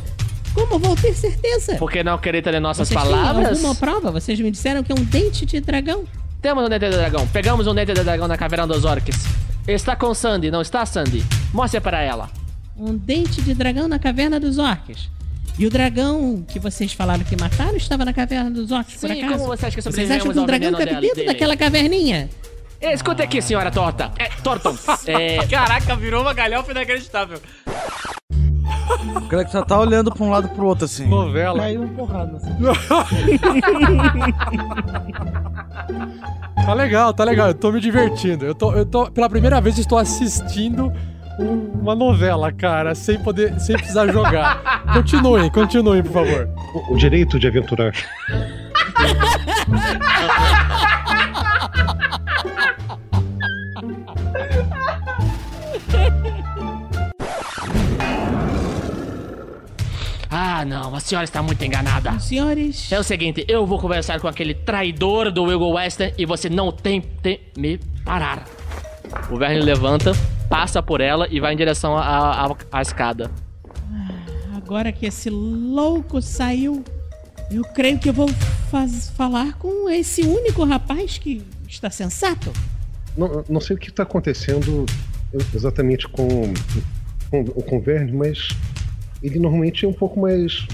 Como 0.54 0.80
vou 0.80 0.96
ter 0.96 1.14
certeza? 1.14 1.76
Por 1.76 1.92
que 1.92 2.04
não 2.04 2.16
acredita 2.16 2.50
em 2.50 2.60
nossas 2.60 2.88
Vocês 2.88 3.00
palavras? 3.00 3.58
alguma 3.58 3.76
prova? 3.76 4.10
Vocês 4.12 4.40
me 4.40 4.50
disseram 4.50 4.82
que 4.82 4.92
é 4.92 4.96
um 4.96 5.04
dente 5.04 5.46
de 5.46 5.60
dragão. 5.60 6.04
Temos 6.42 6.66
um 6.66 6.70
dente 6.70 6.90
de 6.90 6.96
dragão. 6.98 7.28
Pegamos 7.28 7.68
um 7.68 7.76
dente 7.76 7.94
de 7.94 8.04
dragão 8.04 8.28
na 8.28 8.36
caverna 8.38 8.66
dos 8.66 8.84
orcs. 8.84 9.16
Está 9.68 9.96
com 9.96 10.14
Sandy, 10.14 10.50
não 10.50 10.62
está, 10.62 10.86
Sandy? 10.86 11.26
Mostre 11.54 11.82
para 11.82 12.02
ela. 12.02 12.30
Um 12.78 12.96
dente 12.96 13.42
de 13.42 13.54
dragão 13.54 13.88
na 13.88 14.00
caverna 14.00 14.40
dos 14.40 14.58
orcs. 14.58 15.10
E 15.60 15.66
o 15.66 15.70
dragão 15.70 16.46
que 16.48 16.60
vocês 16.60 16.94
falaram 16.94 17.24
que 17.24 17.36
mataram 17.36 17.76
estava 17.76 18.06
na 18.06 18.14
caverna 18.14 18.50
dos 18.50 18.72
orcs, 18.72 18.96
por 18.96 19.12
acaso? 19.12 19.34
como 19.34 19.46
você 19.48 19.66
acha 19.66 19.76
que 19.76 19.82
Vocês 19.82 20.10
acham 20.10 20.32
que 20.32 20.40
um 20.40 20.46
dragão 20.46 20.72
cabe 20.72 20.86
dentro 20.86 21.16
dele? 21.16 21.26
daquela 21.26 21.58
caverninha? 21.58 22.30
Escuta 22.80 23.24
aqui, 23.24 23.42
senhora 23.42 23.72
Torta. 23.72 24.12
É, 24.18 24.30
Torton. 24.42 24.78
É... 25.08 25.46
Caraca, 25.48 25.96
virou 25.96 26.22
uma 26.22 26.34
galhofa 26.34 26.72
inacreditável. 26.72 27.42
O 29.16 29.22
cara 29.28 29.46
que 29.46 29.52
só 29.52 29.62
tá 29.62 29.80
olhando 29.80 30.12
pra 30.12 30.24
um 30.24 30.30
lado 30.30 30.50
pro 30.50 30.66
outro 30.66 30.86
assim. 30.86 31.08
Novela. 31.08 31.60
Caiu 31.60 31.84
um 31.84 31.88
porrada. 31.90 32.38
Assim. 32.38 32.56
Tá 36.66 36.74
legal, 36.74 37.14
tá 37.14 37.24
legal. 37.24 37.48
Eu 37.48 37.54
tô 37.54 37.72
me 37.72 37.80
divertindo. 37.80 38.46
Eu 38.46 38.54
tô, 38.54 38.74
eu 38.74 38.86
tô 38.86 39.10
pela 39.10 39.30
primeira 39.30 39.62
vez 39.62 39.78
estou 39.78 39.98
assistindo 39.98 40.92
um- 41.40 41.72
uma 41.82 41.96
novela, 41.96 42.52
cara, 42.52 42.94
sem 42.94 43.18
poder, 43.20 43.58
sem 43.60 43.78
precisar 43.78 44.08
jogar. 44.12 44.84
Continuem, 44.94 45.50
continuem, 45.50 46.04
por 46.04 46.12
favor. 46.12 46.50
O, 46.74 46.94
o 46.94 46.98
direito 46.98 47.40
de 47.40 47.48
aventurar. 47.48 47.94
Ah, 60.40 60.64
não, 60.64 60.94
a 60.94 61.00
senhora 61.00 61.26
está 61.26 61.42
muito 61.42 61.66
enganada. 61.66 62.20
Senhores. 62.20 62.92
É 62.92 63.00
o 63.00 63.04
seguinte, 63.04 63.44
eu 63.48 63.66
vou 63.66 63.80
conversar 63.80 64.20
com 64.20 64.28
aquele 64.28 64.54
traidor 64.54 65.32
do 65.32 65.46
Will 65.46 65.60
Western 65.72 66.14
e 66.16 66.28
você 66.28 66.48
não 66.48 66.72
tem 66.72 67.02
que 67.02 67.40
me 67.58 67.80
parar. 68.06 68.46
O 69.32 69.38
Verne 69.38 69.62
levanta, 69.62 70.12
passa 70.48 70.84
por 70.84 71.02
ela 71.02 71.28
e 71.32 71.40
vai 71.40 71.54
em 71.54 71.58
direção 71.58 71.98
à, 71.98 72.46
à, 72.46 72.56
à 72.72 72.82
escada. 72.84 73.32
Agora 74.56 74.92
que 74.92 75.08
esse 75.08 75.28
louco 75.32 76.22
saiu, 76.22 76.84
eu 77.50 77.64
creio 77.64 77.98
que 77.98 78.08
eu 78.10 78.14
vou 78.14 78.28
faz- 78.70 79.10
falar 79.18 79.54
com 79.54 79.90
esse 79.90 80.22
único 80.22 80.64
rapaz 80.66 81.18
que 81.18 81.42
está 81.68 81.90
sensato. 81.90 82.54
Não, 83.18 83.44
não 83.50 83.60
sei 83.60 83.76
o 83.76 83.80
que 83.80 83.90
está 83.90 84.04
acontecendo 84.04 84.86
exatamente 85.56 86.08
com, 86.08 86.54
com, 87.32 87.44
com 87.46 87.78
o 87.78 87.82
Verne, 87.82 88.12
mas 88.12 88.50
ele 89.28 89.40
normalmente 89.40 89.86
é 89.86 89.88
um 89.88 89.94
pouco 89.94 90.20
mais 90.20 90.66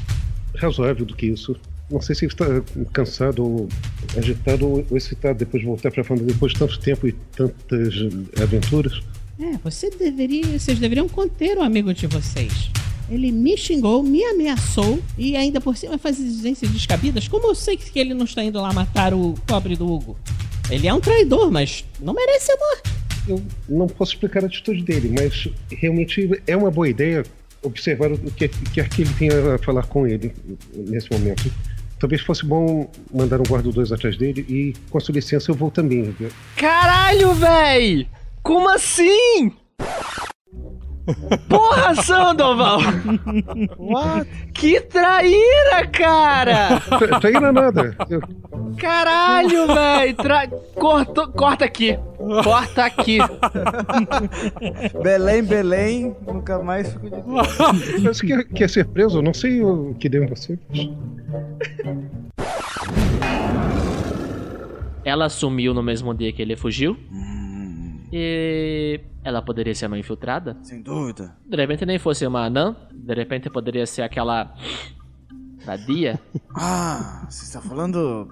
razoável 0.55 1.05
do 1.05 1.15
que 1.15 1.25
isso. 1.25 1.55
Não 1.89 2.01
sei 2.01 2.15
se 2.15 2.25
ele 2.25 2.33
está 2.33 2.45
cansado 2.91 3.43
ou 3.43 3.69
agitado 4.17 4.67
ou 4.67 4.97
excitado 4.97 5.39
depois 5.39 5.61
de 5.61 5.67
voltar 5.67 5.91
para 5.91 6.01
a 6.01 6.03
família 6.03 6.33
depois 6.33 6.53
de 6.53 6.59
tanto 6.59 6.79
tempo 6.79 7.07
e 7.07 7.11
tantas 7.35 7.93
aventuras. 8.41 9.01
É, 9.39 9.57
você 9.63 9.89
deveria, 9.89 10.57
vocês 10.57 10.79
deveriam 10.79 11.09
conter 11.09 11.57
o 11.57 11.61
amigo 11.61 11.93
de 11.93 12.07
vocês. 12.07 12.69
Ele 13.09 13.31
me 13.31 13.57
xingou, 13.57 14.01
me 14.01 14.23
ameaçou 14.23 14.99
e 15.17 15.35
ainda 15.35 15.59
por 15.59 15.75
cima 15.75 15.97
faz 15.97 16.19
exigências 16.19 16.71
descabidas. 16.71 17.27
Como 17.27 17.47
eu 17.47 17.55
sei 17.55 17.75
que 17.75 17.99
ele 17.99 18.13
não 18.13 18.25
está 18.25 18.43
indo 18.43 18.61
lá 18.61 18.71
matar 18.71 19.13
o 19.13 19.33
pobre 19.45 19.75
do 19.75 19.91
Hugo? 19.91 20.17
Ele 20.69 20.87
é 20.87 20.93
um 20.93 21.01
traidor, 21.01 21.51
mas 21.51 21.83
não 21.99 22.13
merece 22.13 22.45
ser 22.45 22.57
morto. 22.57 22.91
Eu 23.27 23.41
não 23.67 23.87
posso 23.87 24.13
explicar 24.13 24.43
a 24.43 24.47
atitude 24.47 24.83
dele, 24.83 25.13
mas 25.17 25.47
realmente 25.69 26.41
é 26.47 26.55
uma 26.55 26.71
boa 26.71 26.87
ideia 26.87 27.23
observar 27.63 28.11
o 28.11 28.17
que 28.17 28.47
quer 28.47 28.89
que 28.89 29.01
ele 29.01 29.13
tenha 29.13 29.55
a 29.55 29.57
falar 29.57 29.85
com 29.87 30.05
ele 30.05 30.33
nesse 30.73 31.11
momento. 31.11 31.51
Talvez 31.99 32.21
fosse 32.21 32.45
bom 32.45 32.91
mandar 33.13 33.39
um 33.39 33.43
guarda 33.43 33.71
dois 33.71 33.91
atrás 33.91 34.17
dele 34.17 34.45
e, 34.49 34.73
com 34.89 34.97
a 34.97 35.01
sua 35.01 35.15
licença, 35.15 35.49
eu 35.49 35.55
vou 35.55 35.71
também. 35.71 36.13
Caralho, 36.57 37.33
véi! 37.33 38.07
Como 38.41 38.69
assim? 38.69 39.53
Porra, 41.49 41.95
Sandoval! 41.95 42.79
What? 43.77 44.25
Que 44.53 44.79
traíra, 44.81 45.85
cara! 45.91 46.79
Tra- 46.79 47.19
Traíra 47.19 47.51
nada. 47.51 47.95
Caralho, 48.77 49.67
véi! 49.67 50.13
Tra... 50.13 50.47
Corta, 50.75 51.27
corta 51.27 51.65
aqui! 51.65 51.97
Corta 52.43 52.85
aqui! 52.85 53.17
Belém, 55.03 55.43
Belém, 55.43 56.15
nunca 56.25 56.59
mais 56.59 56.93
fico 56.93 57.09
de 57.09 58.01
Mas 58.01 58.21
quer, 58.21 58.45
quer 58.45 58.69
ser 58.69 58.85
preso? 58.85 59.17
Eu 59.17 59.21
não 59.23 59.33
sei 59.33 59.61
o 59.61 59.93
que 59.99 60.07
deu 60.07 60.23
em 60.23 60.27
você. 60.27 60.57
Ela 65.03 65.27
sumiu 65.27 65.73
no 65.73 65.83
mesmo 65.83 66.13
dia 66.13 66.31
que 66.31 66.41
ele 66.41 66.55
fugiu. 66.55 66.97
E 68.15 68.99
ela 69.23 69.41
poderia 69.41 69.73
ser 69.73 69.87
uma 69.87 69.97
infiltrada? 69.97 70.55
Sem 70.61 70.83
dúvida. 70.83 71.35
De 71.43 71.57
repente 71.57 71.83
nem 71.83 71.97
fosse 71.97 72.27
uma 72.27 72.45
anã. 72.45 72.75
De 72.93 73.11
repente 73.15 73.49
poderia 73.49 73.87
ser 73.87 74.03
aquela. 74.03 74.53
Da 75.65 75.75
Dia. 75.75 76.19
Ah, 76.55 77.25
você 77.27 77.45
está 77.45 77.59
falando. 77.59 78.29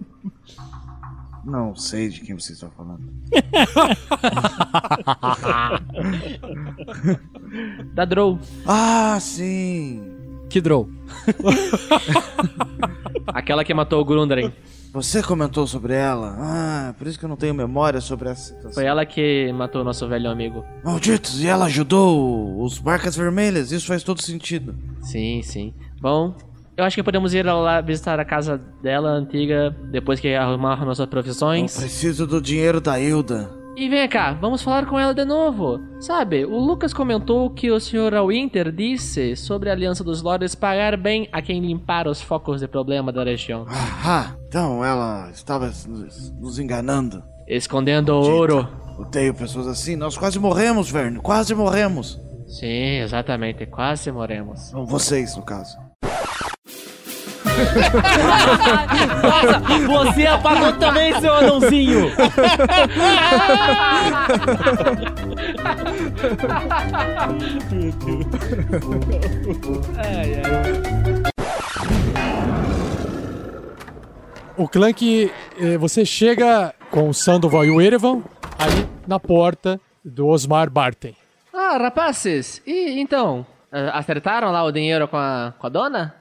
Não 1.44 1.76
sei 1.76 2.10
de 2.10 2.22
quem 2.22 2.38
você 2.38 2.54
está 2.54 2.70
falando. 2.70 3.02
da 7.96 8.06
Drow. 8.06 8.38
Ah, 8.68 9.18
sim. 9.20 10.04
Que 10.48 10.62
Drow? 10.62 10.88
Aquela 13.28 13.64
que 13.64 13.74
matou 13.74 14.02
o 14.02 14.06
Grundren. 14.06 14.52
Você 14.94 15.24
comentou 15.24 15.66
sobre 15.66 15.94
ela. 15.94 16.36
Ah, 16.38 16.94
por 16.98 17.08
isso 17.08 17.18
que 17.18 17.24
eu 17.24 17.30
não 17.30 17.38
tenho 17.38 17.54
memória 17.54 18.02
sobre 18.02 18.30
essa 18.30 18.54
situação. 18.54 18.74
Foi 18.74 18.84
ela 18.84 19.06
que 19.06 19.52
matou 19.54 19.82
o 19.82 19.84
nosso 19.86 20.06
velho 20.08 20.30
amigo. 20.30 20.66
Malditos, 20.84 21.42
e 21.42 21.48
ela 21.48 21.66
ajudou 21.66 22.62
os 22.62 22.78
Barcas 22.78 23.16
Vermelhas. 23.16 23.72
Isso 23.72 23.88
faz 23.88 24.04
todo 24.04 24.22
sentido. 24.22 24.76
Sim, 25.02 25.42
sim. 25.44 25.74
Bom, 26.02 26.36
eu 26.76 26.84
acho 26.84 26.96
que 26.96 27.04
podemos 27.04 27.34
ir 27.34 27.46
lá 27.46 27.80
visitar 27.80 28.20
a 28.20 28.26
casa 28.26 28.60
dela 28.82 29.12
antiga 29.12 29.74
depois 29.92 30.20
que 30.20 30.34
arrumar 30.34 30.84
nossas 30.84 31.06
profissões. 31.06 31.76
Eu 31.76 31.82
preciso 31.84 32.28
do 32.28 32.42
dinheiro 32.42 32.82
da 32.82 33.00
Hilda. 33.00 33.61
E 33.76 33.88
vem 33.88 34.08
cá, 34.10 34.34
vamos 34.34 34.62
falar 34.62 34.86
com 34.86 35.00
ela 35.00 35.14
de 35.14 35.24
novo. 35.24 35.80
Sabe, 36.00 36.46
o 36.46 36.58
Lucas 36.58 36.94
comentou 36.94 37.50
que 37.50 37.72
o 37.72 37.80
Sr. 37.80 38.26
Winter 38.28 38.72
disse 38.72 39.36
sobre 39.36 39.70
a 39.70 39.74
Aliança 39.74 40.04
dos 40.04 40.22
Lords 40.22 40.54
pagar 40.54 40.98
bem 40.98 41.30
a 41.32 41.42
quem 41.42 41.62
limpar 41.62 42.08
os 42.08 42.22
focos 42.22 42.60
de 42.60 42.68
problema 42.68 43.12
da 43.12 43.24
região. 43.24 43.66
Ah, 44.04 44.36
então 44.48 44.84
ela 44.84 45.30
estava 45.32 45.72
nos, 45.88 46.60
enganando. 46.60 47.24
Escondendo 47.48 48.10
ouro. 48.14 48.68
Odeio 49.00 49.34
pessoas 49.34 49.68
assim. 49.68 49.96
Nós 49.96 50.18
quase 50.18 50.38
morremos, 50.38 50.92
Verne. 50.92 51.20
Quase 51.20 51.56
morremos. 51.56 52.20
Sim, 52.48 53.00
exatamente. 53.00 53.66
Quase 53.66 54.12
morremos. 54.12 54.72
Não, 54.74 54.86
vocês, 54.86 55.36
no 55.36 55.44
caso. 55.44 55.78
Nossa, 59.24 59.60
você 59.88 60.28
apagou 60.28 60.74
também, 60.74 61.20
seu 61.20 61.34
anãozinho! 61.34 62.12
ai, 69.98 70.42
ai. 70.44 71.22
O 74.58 74.68
Clank, 74.68 75.32
eh, 75.60 75.78
você 75.78 76.06
chega 76.06 76.74
com 76.92 77.10
o 77.10 77.14
Sandoval 77.14 77.66
e 77.66 77.72
o 77.72 77.82
Erevan 77.82 78.22
aí 78.60 78.86
na 79.08 79.20
porta 79.20 79.80
do 80.04 80.28
Osmar 80.28 80.70
Barton. 80.70 81.14
Ah, 81.54 81.78
rapazes, 81.78 82.62
e 82.66 83.00
então? 83.00 83.46
eh, 83.72 83.90
Acertaram 83.94 84.52
lá 84.52 84.64
o 84.64 84.72
dinheiro 84.72 85.08
com 85.08 85.18
a, 85.18 85.54
com 85.58 85.68
a 85.68 85.70
dona? 85.70 86.16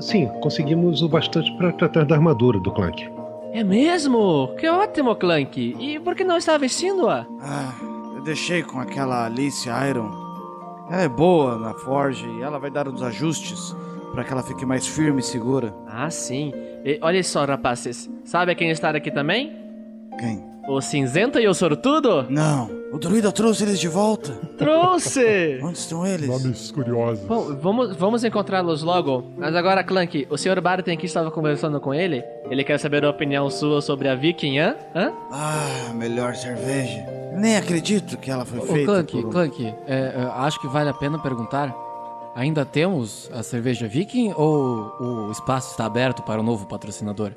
Sim, 0.00 0.28
conseguimos 0.40 1.02
o 1.02 1.08
bastante 1.08 1.50
para 1.56 1.72
tratar 1.72 2.04
da 2.04 2.14
armadura 2.14 2.58
do 2.60 2.70
Clank. 2.70 3.10
É 3.52 3.64
mesmo? 3.64 4.54
Que 4.58 4.68
ótimo, 4.68 5.16
Clank! 5.16 5.76
E 5.78 5.98
por 6.00 6.14
que 6.14 6.22
não 6.24 6.36
está 6.36 6.56
vestindo-a? 6.58 7.26
Ah, 7.40 7.74
eu 8.14 8.22
deixei 8.22 8.62
com 8.62 8.78
aquela 8.78 9.26
Alice 9.26 9.68
Iron. 9.88 10.10
Ela 10.90 11.02
é 11.02 11.08
boa 11.08 11.58
na 11.58 11.74
Forge 11.74 12.26
e 12.26 12.42
ela 12.42 12.58
vai 12.58 12.70
dar 12.70 12.88
uns 12.88 13.02
ajustes 13.02 13.74
para 14.12 14.24
que 14.24 14.32
ela 14.32 14.42
fique 14.42 14.64
mais 14.64 14.86
firme 14.86 15.20
e 15.20 15.22
segura. 15.22 15.74
Ah, 15.86 16.10
sim. 16.10 16.52
E 16.84 16.98
olha 17.02 17.22
só, 17.22 17.44
rapazes. 17.44 18.08
Sabe 18.24 18.54
quem 18.54 18.70
está 18.70 18.90
aqui 18.90 19.10
também? 19.10 19.54
Quem? 20.18 20.42
O 20.68 20.80
cinzento 20.82 21.38
e 21.40 21.48
o 21.48 21.54
sortudo? 21.54 22.26
Não. 22.28 22.70
O 22.92 22.98
druida 22.98 23.32
trouxe 23.32 23.64
eles 23.64 23.80
de 23.80 23.88
volta. 23.88 24.32
Trouxe! 24.56 25.58
Onde 25.64 25.78
estão 25.78 26.06
eles? 26.06 26.28
Nomes 26.28 26.70
curiosos. 26.70 27.24
Bom, 27.24 27.54
vamos, 27.60 27.96
vamos 27.96 28.22
encontrá-los 28.24 28.82
logo. 28.82 29.24
Mas 29.36 29.54
agora, 29.56 29.82
Clank, 29.82 30.26
o 30.30 30.36
Sr. 30.36 30.60
Barton 30.60 30.92
aqui 30.92 31.06
estava 31.06 31.30
conversando 31.30 31.80
com 31.80 31.92
ele. 31.94 32.22
Ele 32.50 32.62
quer 32.64 32.78
saber 32.78 33.04
a 33.04 33.10
opinião 33.10 33.48
sua 33.50 33.80
sobre 33.80 34.08
a 34.08 34.14
Viking, 34.14 34.58
hã? 34.58 34.76
hã? 34.94 35.12
Ah, 35.32 35.92
melhor 35.94 36.34
cerveja. 36.34 37.04
Nem 37.34 37.56
acredito 37.56 38.16
que 38.18 38.30
ela 38.30 38.44
foi 38.44 38.58
Ô, 38.58 38.62
feita 38.62 38.84
Clank, 38.92 39.12
por... 39.12 39.26
um- 39.26 39.30
Clank, 39.30 39.66
é, 39.86 39.94
é, 39.96 40.22
acho 40.36 40.60
que 40.60 40.66
vale 40.68 40.90
a 40.90 40.94
pena 40.94 41.18
perguntar. 41.18 41.74
Ainda 42.34 42.64
temos 42.64 43.30
a 43.34 43.42
cerveja 43.42 43.88
Viking 43.88 44.32
ou 44.36 44.92
o 45.00 45.32
espaço 45.32 45.70
está 45.72 45.86
aberto 45.86 46.22
para 46.22 46.40
o 46.40 46.42
novo 46.42 46.66
patrocinador? 46.66 47.32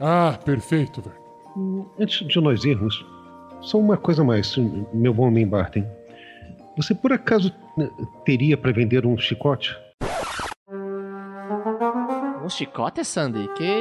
Ah, 0.00 0.38
perfeito, 0.44 1.02
velho. 1.02 1.16
Hum, 1.56 1.86
Antes 1.98 2.26
de 2.26 2.40
nós 2.40 2.64
irmos, 2.64 3.04
só 3.60 3.78
uma 3.78 3.96
coisa 3.96 4.24
mais, 4.24 4.54
meu 4.92 5.12
bom 5.14 5.28
homem 5.28 5.46
Barton. 5.46 5.84
Você 6.76 6.94
por 6.94 7.12
acaso 7.12 7.52
teria 8.24 8.56
para 8.56 8.72
vender 8.72 9.06
um 9.06 9.16
chicote? 9.16 9.76
Um 12.44 12.48
chicote, 12.50 13.02
Sandy? 13.04 13.48
Que 13.56 13.72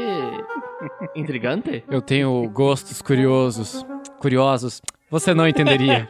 intrigante. 1.15 1.83
Eu 1.89 2.01
tenho 2.01 2.49
gostos 2.49 3.01
curiosos. 3.01 3.85
Curiosos. 4.19 4.81
Você 5.11 5.33
não 5.33 5.47
entenderia. 5.47 6.07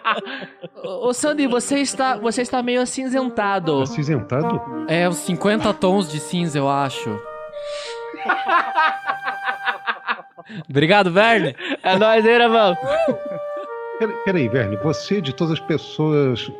Ô, 0.84 1.12
Sandy, 1.14 1.46
você 1.46 1.78
está, 1.78 2.16
você 2.16 2.42
está 2.42 2.62
meio 2.62 2.82
acinzentado. 2.82 3.80
Acinzentado? 3.82 4.60
É 4.86 5.08
uns 5.08 5.16
50 5.16 5.72
tons 5.74 6.10
de 6.12 6.20
cinza, 6.20 6.58
eu 6.58 6.68
acho. 6.68 7.18
Obrigado, 10.68 11.10
Verne. 11.10 11.56
É 11.82 11.96
nóis, 11.96 12.24
hein, 12.24 12.32
irmão? 12.32 12.76
Pera- 13.98 14.12
Peraí, 14.24 14.48
Verne, 14.48 14.76
você 14.76 15.20
de 15.20 15.32
todas 15.34 15.54
as 15.54 15.60
pessoas 15.60 16.50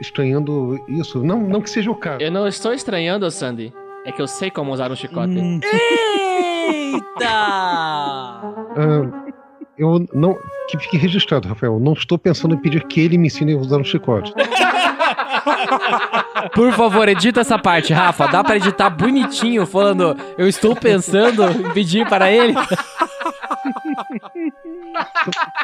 estranhando 0.00 0.78
isso, 0.88 1.24
não, 1.24 1.40
não 1.40 1.60
que 1.60 1.70
seja 1.70 1.90
o 1.90 1.94
caso. 1.96 2.22
Eu 2.22 2.30
não 2.30 2.46
estou 2.46 2.72
estranhando, 2.72 3.28
Sandy. 3.30 3.72
É 4.08 4.12
que 4.12 4.22
eu 4.22 4.26
sei 4.26 4.50
como 4.50 4.72
usar 4.72 4.90
um 4.90 4.96
chicote. 4.96 5.36
Eita! 5.36 7.28
Ah, 7.28 9.12
eu 9.76 10.08
não. 10.14 10.34
Que 10.66 10.78
fique 10.78 10.96
registrado, 10.96 11.46
Rafael. 11.46 11.78
Não 11.78 11.92
estou 11.92 12.16
pensando 12.18 12.54
em 12.54 12.58
pedir 12.58 12.86
que 12.86 13.02
ele 13.02 13.18
me 13.18 13.26
ensine 13.26 13.52
a 13.52 13.58
usar 13.58 13.76
um 13.76 13.84
chicote. 13.84 14.32
Por 16.54 16.72
favor, 16.72 17.06
edita 17.06 17.42
essa 17.42 17.58
parte, 17.58 17.92
Rafa. 17.92 18.28
Dá 18.28 18.42
pra 18.42 18.56
editar 18.56 18.88
bonitinho, 18.88 19.66
falando 19.66 20.16
eu 20.38 20.48
estou 20.48 20.74
pensando 20.74 21.44
em 21.44 21.70
pedir 21.74 22.08
para 22.08 22.32
ele. 22.32 22.54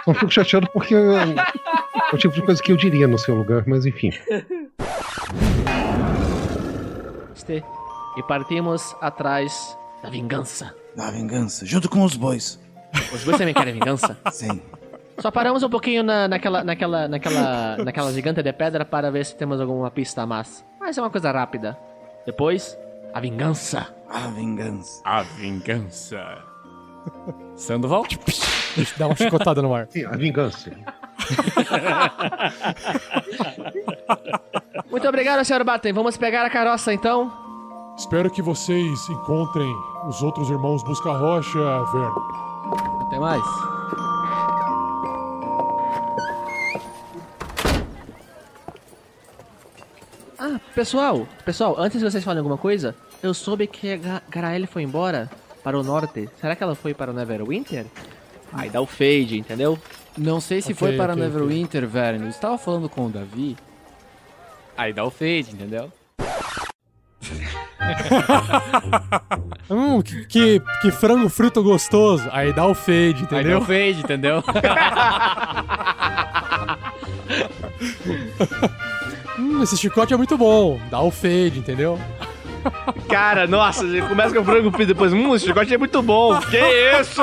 Não 0.07 0.12
fico 0.12 0.30
chateado 0.30 0.68
porque 0.70 0.95
é 0.95 1.34
o 2.12 2.18
tipo 2.18 2.34
de 2.34 2.42
coisa 2.42 2.62
que 2.62 2.72
eu 2.72 2.76
diria 2.76 3.09
no 3.09 3.16
seu 3.16 3.34
lugar, 3.34 3.64
mas 3.66 3.86
enfim. 3.86 4.11
Este. 7.34 7.64
E 8.16 8.22
partimos 8.22 8.94
atrás 9.00 9.76
da 10.02 10.08
vingança. 10.10 10.74
Da 10.96 11.10
vingança, 11.10 11.66
junto 11.66 11.88
com 11.88 12.02
os 12.04 12.16
bois. 12.16 12.60
Os 13.12 13.24
dois 13.24 13.36
também 13.38 13.52
querem 13.54 13.74
vingança? 13.74 14.16
Sim. 14.30 14.60
Só 15.18 15.30
paramos 15.30 15.62
um 15.62 15.70
pouquinho 15.70 16.02
na, 16.02 16.26
naquela, 16.28 16.62
naquela, 16.64 17.08
naquela, 17.08 17.76
naquela 17.78 18.12
gigante 18.12 18.42
de 18.42 18.52
pedra 18.52 18.84
para 18.84 19.10
ver 19.10 19.24
se 19.24 19.34
temos 19.36 19.60
alguma 19.60 19.90
pista 19.90 20.22
a 20.22 20.26
mais. 20.26 20.64
Mas 20.80 20.98
é 20.98 21.00
uma 21.00 21.10
coisa 21.10 21.30
rápida. 21.30 21.76
Depois, 22.26 22.76
A 23.12 23.20
vingança. 23.20 23.94
A 24.08 24.28
vingança. 24.28 25.00
A 25.04 25.22
vingança. 25.22 26.38
Sandoval? 27.56 28.04
Dá 28.96 29.06
uma 29.06 29.14
chicotada 29.14 29.62
no 29.62 29.72
ar. 29.74 29.86
Sim, 29.88 30.04
a 30.04 30.16
vingança. 30.16 30.70
Muito 34.90 35.08
obrigado, 35.08 35.44
senhor 35.44 35.62
Batem. 35.64 35.92
Vamos 35.92 36.16
pegar 36.16 36.44
a 36.44 36.50
carroça 36.50 36.92
então. 36.92 37.43
Espero 37.97 38.30
que 38.30 38.42
vocês 38.42 39.09
encontrem 39.09 39.70
os 40.07 40.22
outros 40.22 40.51
irmãos 40.51 40.82
Busca-Rocha, 40.82 41.84
Verno. 41.92 42.14
Até 43.07 43.18
mais. 43.18 43.42
Ah, 50.38 50.59
pessoal, 50.74 51.26
pessoal, 51.45 51.76
antes 51.78 51.99
de 52.01 52.05
vocês 52.11 52.22
falarem 52.24 52.40
alguma 52.40 52.59
coisa, 52.59 52.95
eu 53.22 53.32
soube 53.32 53.66
que 53.66 53.92
a 53.92 53.97
Ga- 53.97 54.22
Garaele 54.28 54.66
foi 54.66 54.82
embora 54.82 55.30
para 55.62 55.78
o 55.78 55.82
norte. 55.82 56.28
Será 56.40 56.57
que 56.57 56.62
ela 56.62 56.74
foi 56.74 56.92
para 56.92 57.11
o 57.11 57.14
Neverwinter? 57.14 57.86
Aí 58.53 58.68
dá 58.68 58.80
o 58.80 58.86
fade, 58.86 59.38
entendeu? 59.38 59.78
Não 60.16 60.40
sei 60.40 60.61
se 60.61 60.72
Ok, 60.72 60.74
foi 60.88 60.97
para 60.97 61.12
ok, 61.12 61.22
Neverwinter, 61.24 61.86
Verne. 61.88 62.24
Eu 62.24 62.30
estava 62.30 62.59
falando 62.59 62.88
com 62.88 63.07
o 63.07 63.11
Davi. 63.11 63.57
Aí 64.76 64.92
dá 64.92 65.05
o 65.05 65.11
fade, 65.11 65.53
entendeu? 65.53 65.90
Hum, 69.70 70.03
que, 70.03 70.27
que, 70.27 70.61
que 70.83 70.91
frango 70.91 71.29
frito 71.31 71.62
gostoso. 71.62 72.29
Aí 72.33 72.53
dá 72.53 72.66
o 72.66 72.75
fade, 72.75 73.22
entendeu? 73.22 73.39
Aí 73.39 73.45
dá 73.45 73.59
o 73.59 73.62
fade, 73.62 74.01
entendeu? 74.01 74.45
hum, 79.39 79.62
esse 79.62 79.79
chicote 79.79 80.12
é 80.12 80.16
muito 80.16 80.37
bom. 80.37 80.79
Dá 80.91 81.01
o 81.01 81.11
fade, 81.11 81.59
entendeu? 81.59 81.99
Cara, 83.09 83.47
nossa, 83.47 83.85
começa 84.09 84.35
com 84.35 84.41
o 84.41 84.45
frango 84.45 84.70
frito, 84.70 84.89
depois, 84.89 85.12
hum, 85.12 85.35
esse 85.35 85.47
chicote 85.47 85.72
é 85.72 85.79
muito 85.79 86.03
bom. 86.03 86.39
Que 86.41 86.59
isso? 87.01 87.22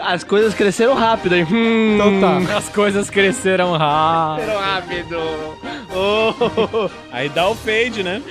As 0.00 0.22
coisas 0.22 0.52
cresceram 0.54 0.94
rápido, 0.94 1.34
hein? 1.34 1.46
Hum. 1.50 1.94
Então 1.94 2.20
tá. 2.20 2.56
As 2.56 2.68
coisas 2.68 3.08
cresceram 3.08 3.72
rápido. 3.76 4.44
Cresceram 4.44 4.60
rápido. 4.60 5.18
Oh. 5.90 6.90
Aí 7.10 7.28
dá 7.30 7.48
o 7.48 7.54
fade, 7.54 8.02
né? 8.02 8.22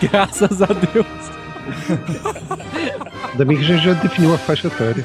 Graças 0.00 0.62
a 0.62 0.66
Deus. 0.66 1.06
Ainda 3.30 3.44
bem 3.44 3.56
que 3.56 3.62
a 3.62 3.66
gente 3.66 3.84
já 3.84 3.92
definiu 3.92 4.34
a 4.34 4.38
faixa 4.38 4.68
etária. 4.68 5.04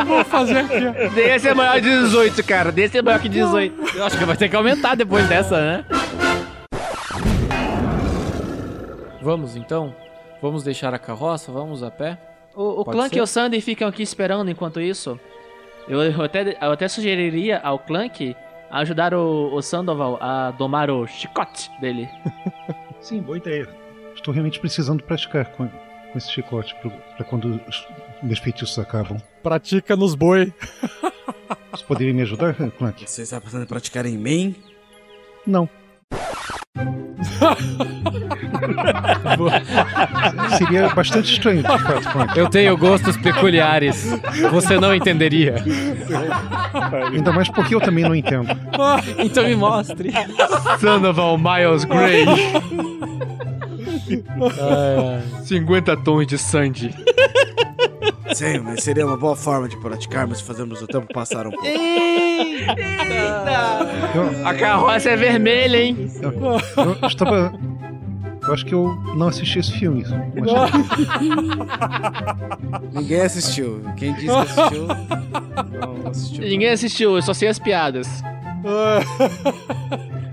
Eu 0.00 0.04
vou 0.04 0.24
fazer 0.24 0.58
aqui. 0.58 1.14
Desse 1.14 1.48
é 1.48 1.54
maior 1.54 1.80
de 1.80 1.88
18, 1.88 2.42
cara. 2.44 2.72
Desse 2.72 2.98
é 2.98 3.02
maior 3.02 3.20
que 3.20 3.28
18. 3.28 3.96
Eu 3.96 4.04
acho 4.04 4.18
que 4.18 4.24
vai 4.24 4.36
ter 4.36 4.48
que 4.48 4.56
aumentar 4.56 4.96
depois 4.96 5.26
dessa, 5.28 5.58
né? 5.60 5.84
Vamos 9.22 9.56
então? 9.56 9.94
Vamos 10.46 10.62
deixar 10.62 10.94
a 10.94 10.98
carroça? 10.98 11.50
Vamos 11.50 11.82
a 11.82 11.90
pé? 11.90 12.16
O, 12.54 12.82
o 12.82 12.84
Clank 12.84 13.10
ser? 13.10 13.18
e 13.18 13.20
o 13.20 13.26
Sandy 13.26 13.60
ficam 13.60 13.88
aqui 13.88 14.00
esperando 14.00 14.48
enquanto 14.48 14.80
isso. 14.80 15.18
Eu, 15.88 16.00
eu 16.00 16.22
até, 16.22 16.56
eu 16.60 16.70
até 16.70 16.86
sugeriria 16.86 17.58
ao 17.58 17.80
Clank 17.80 18.36
ajudar 18.70 19.12
o, 19.12 19.52
o 19.52 19.60
Sandoval 19.60 20.18
a 20.20 20.52
domar 20.52 20.88
o 20.88 21.04
chicote 21.04 21.68
dele. 21.80 22.08
Sim, 23.00 23.22
boa 23.22 23.38
ideia. 23.38 23.68
Estou 24.14 24.32
realmente 24.32 24.60
precisando 24.60 25.02
praticar 25.02 25.46
com, 25.46 25.66
com 25.66 26.16
esse 26.16 26.30
chicote 26.30 26.76
para 27.16 27.24
quando 27.24 27.60
os 27.68 27.88
meus 28.22 28.38
feitiços 28.38 28.78
acabam. 28.78 29.20
Pratica 29.42 29.96
nos 29.96 30.14
boi. 30.14 30.54
Você 31.72 31.84
poderia 31.84 32.14
me 32.14 32.22
ajudar, 32.22 32.54
Clank? 32.54 33.04
Você 33.04 33.22
está 33.22 33.40
pensando 33.40 33.64
em 33.64 33.66
praticar 33.66 34.06
em 34.06 34.16
mim? 34.16 34.54
Não. 35.44 35.68
Seria 40.58 40.88
bastante 40.90 41.32
estranho, 41.32 41.62
de 41.62 41.68
fato, 41.68 42.08
Clank. 42.10 42.38
Eu 42.38 42.48
tenho 42.48 42.76
gostos 42.76 43.16
peculiares. 43.16 44.06
Você 44.50 44.78
não 44.78 44.94
entenderia. 44.94 45.56
Ainda 47.12 47.32
mais 47.32 47.48
porque 47.48 47.74
eu 47.74 47.80
também 47.80 48.04
não 48.04 48.14
entendo. 48.14 48.48
então 49.18 49.44
me 49.44 49.56
mostre. 49.56 50.12
Sandoval 50.78 51.38
Miles 51.38 51.84
Gray. 51.84 52.26
Ai, 54.60 55.22
50 55.44 55.96
tons 55.98 56.26
de 56.26 56.38
Sandy. 56.38 56.94
Sim, 58.34 58.58
mas 58.58 58.82
seria 58.82 59.06
uma 59.06 59.16
boa 59.16 59.36
forma 59.36 59.68
de 59.68 59.76
praticarmos 59.76 60.38
se 60.38 60.44
fazermos 60.44 60.82
o 60.82 60.86
tempo 60.86 61.06
passar 61.12 61.46
um 61.46 61.50
pouco. 61.50 61.66
Eita! 61.66 62.66
A 64.44 64.54
carroça 64.54 65.10
é 65.10 65.16
vermelha, 65.16 65.76
hein? 65.78 66.10
Eu, 66.20 66.32
eu 66.32 67.06
estava. 67.06 67.52
Eu 68.46 68.52
acho 68.52 68.64
que 68.64 68.74
eu 68.74 68.94
não 69.16 69.28
assisti 69.28 69.58
esse 69.58 69.72
filme. 69.72 70.04
Mas... 70.34 70.50
Ninguém 72.94 73.20
assistiu. 73.22 73.82
Quem 73.96 74.14
disse 74.14 74.26
que 74.26 74.32
assistiu, 74.32 74.86
não 75.80 76.10
assistiu. 76.10 76.44
Ninguém 76.44 76.68
assistiu, 76.68 77.16
eu 77.16 77.22
só 77.22 77.34
sei 77.34 77.48
as 77.48 77.58
piadas. 77.58 78.22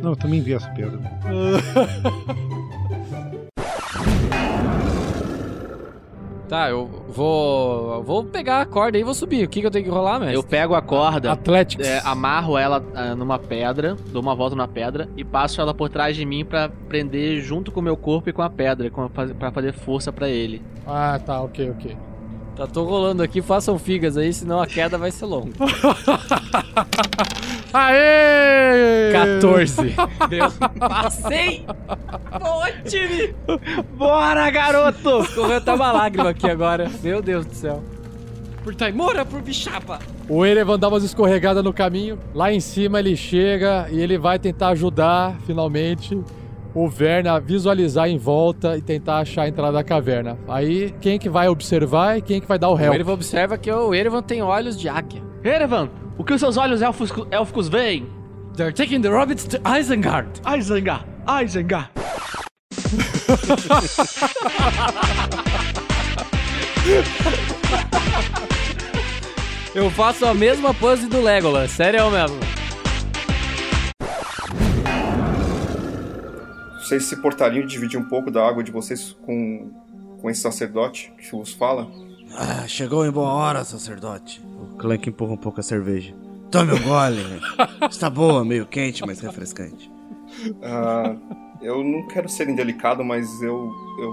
Não, 0.02 0.12
eu 0.12 0.16
também 0.16 0.42
vi 0.42 0.54
essa 0.54 0.70
piada. 0.70 1.00
Tá, 6.54 6.70
eu 6.70 6.86
vou. 7.10 8.04
Vou 8.04 8.24
pegar 8.24 8.62
a 8.62 8.66
corda 8.68 8.96
aí 8.96 9.02
e 9.02 9.04
vou 9.04 9.16
subir. 9.16 9.44
O 9.44 9.50
que, 9.50 9.60
que 9.60 9.66
eu 9.66 9.72
tenho 9.72 9.86
que 9.86 9.90
rolar, 9.90 10.20
mestre? 10.20 10.36
Eu 10.36 10.44
pego 10.44 10.76
a 10.76 10.84
corda, 10.84 11.32
Atléticos. 11.32 11.84
é, 11.84 12.00
amarro 12.06 12.60
ela 12.60 12.84
ah, 12.94 13.16
numa 13.16 13.40
pedra, 13.40 13.98
dou 14.12 14.22
uma 14.22 14.36
volta 14.36 14.56
na 14.56 14.68
pedra 14.68 15.10
e 15.18 15.24
passo 15.24 15.60
ela 15.60 15.74
por 15.74 15.90
trás 15.90 16.16
de 16.16 16.24
mim 16.24 16.46
pra 16.46 16.70
prender 16.88 17.42
junto 17.42 17.72
com 17.72 17.80
o 17.80 17.84
meu 17.84 17.98
corpo 17.98 18.30
e 18.30 18.34
com 18.34 18.44
a 18.44 18.52
pedra, 18.52 18.88
com 18.92 19.02
a, 19.02 19.10
faz- 19.10 19.34
pra 19.34 19.50
fazer 19.52 19.74
força 19.74 20.14
pra 20.14 20.30
ele. 20.30 20.62
Ah, 20.86 21.20
tá, 21.26 21.42
ok, 21.42 21.72
ok. 21.72 21.98
Tá, 22.56 22.68
tô 22.68 22.84
rolando 22.84 23.24
aqui, 23.24 23.42
façam 23.42 23.80
figas 23.80 24.16
aí, 24.16 24.32
senão 24.32 24.62
a 24.62 24.68
queda 24.68 24.96
vai 24.96 25.10
ser 25.10 25.26
longa. 25.26 25.54
Aê! 27.74 29.12
14. 29.12 29.96
Deu. 30.30 30.52
Passei! 30.78 31.66
Boa, 32.40 32.72
time! 32.88 33.34
Bora, 33.98 34.52
garoto! 34.52 35.24
Escorreu 35.24 35.58
até 35.58 35.74
uma 35.74 35.92
lágrima 35.92 36.30
aqui 36.30 36.48
agora. 36.48 36.92
Meu 37.02 37.24
Deus 37.24 37.48
do 37.48 37.56
céu. 37.56 37.84
Por 38.64 38.76
Taimora, 38.76 39.26
por 39.26 39.42
Bichapa. 39.42 39.98
O 40.30 40.46
Erevan 40.46 40.78
dá 40.78 40.88
umas 40.88 41.04
escorregadas 41.04 41.64
no 41.64 41.74
caminho. 41.74 42.20
Lá 42.36 42.54
em 42.54 42.60
cima 42.60 43.00
ele 43.00 43.16
chega 43.16 43.88
e 43.92 44.00
ele 44.00 44.18
vai 44.18 44.38
tentar 44.38 44.70
ajudar, 44.70 45.36
finalmente, 45.48 46.22
o 46.74 46.90
Verne 46.90 47.30
a 47.30 47.40
visualizar 47.40 48.10
em 48.10 48.18
volta 48.18 48.78
e 48.78 48.82
tentar 48.82 49.20
achar 49.20 49.44
a 49.44 49.48
entrada 49.48 49.74
da 49.74 49.84
caverna. 49.84 50.38
Aí, 50.48 50.94
quem 51.00 51.20
que 51.20 51.30
vai 51.30 51.48
observar 51.48 52.18
e 52.18 52.22
quem 52.22 52.42
que 52.42 52.48
vai 52.48 52.58
dar 52.58 52.70
o 52.70 52.76
O 52.76 52.80
help? 52.80 52.94
Erevan 52.96 53.14
observa 53.14 53.58
que 53.58 53.72
o 53.72 53.94
Erevan 53.94 54.22
tem 54.22 54.42
olhos 54.42 54.80
de 54.80 54.90
águia. 54.90 55.22
Erevan, 55.44 55.90
o 56.18 56.24
que 56.24 56.34
os 56.34 56.40
seus 56.40 56.58
olhos 56.58 56.82
élficos, 56.82 57.28
élficos 57.30 57.70
veem? 57.70 58.08
They're 58.56 58.74
taking 58.74 59.02
the 59.02 59.10
rabbits 59.10 59.46
to 59.46 59.58
Isengard. 59.68 60.30
Isengard, 60.46 61.06
Isengard. 61.44 61.90
Eu 69.74 69.90
faço 69.90 70.26
a 70.26 70.34
mesma 70.36 70.72
pose 70.74 71.08
do 71.08 71.20
Legolas, 71.22 71.72
sério 71.72 72.12
mesmo. 72.12 72.53
Vocês 76.94 77.06
se 77.06 77.16
portariam 77.16 77.66
de 77.66 77.72
dividir 77.74 78.00
um 78.00 78.04
pouco 78.08 78.30
da 78.30 78.48
água 78.48 78.64
de 78.64 78.72
vocês 78.72 79.14
com, 79.26 79.72
com 80.22 80.30
esse 80.30 80.42
sacerdote 80.42 81.12
que 81.18 81.32
vos 81.32 81.52
fala? 81.52 81.90
Ah, 82.38 82.68
chegou 82.68 83.04
em 83.04 83.10
boa 83.10 83.32
hora, 83.34 83.66
sacerdote. 83.66 84.40
O 84.46 84.78
Clank 84.78 85.10
empurra 85.10 85.34
um 85.34 85.38
pouco 85.38 85.60
a 85.60 85.64
cerveja. 85.64 86.14
Tome 86.52 86.72
um 86.74 86.84
gole. 86.84 87.24
Está 87.90 88.12
boa, 88.12 88.46
meio 88.46 88.68
quente, 88.68 89.04
mas 89.08 89.20
refrescante. 89.22 89.92
Ah, 90.62 91.16
eu 91.64 91.84
não 91.84 92.08
quero 92.08 92.30
ser 92.30 92.48
indelicado, 92.48 93.04
mas 93.04 93.42
eu, 93.42 93.72
eu 94.00 94.12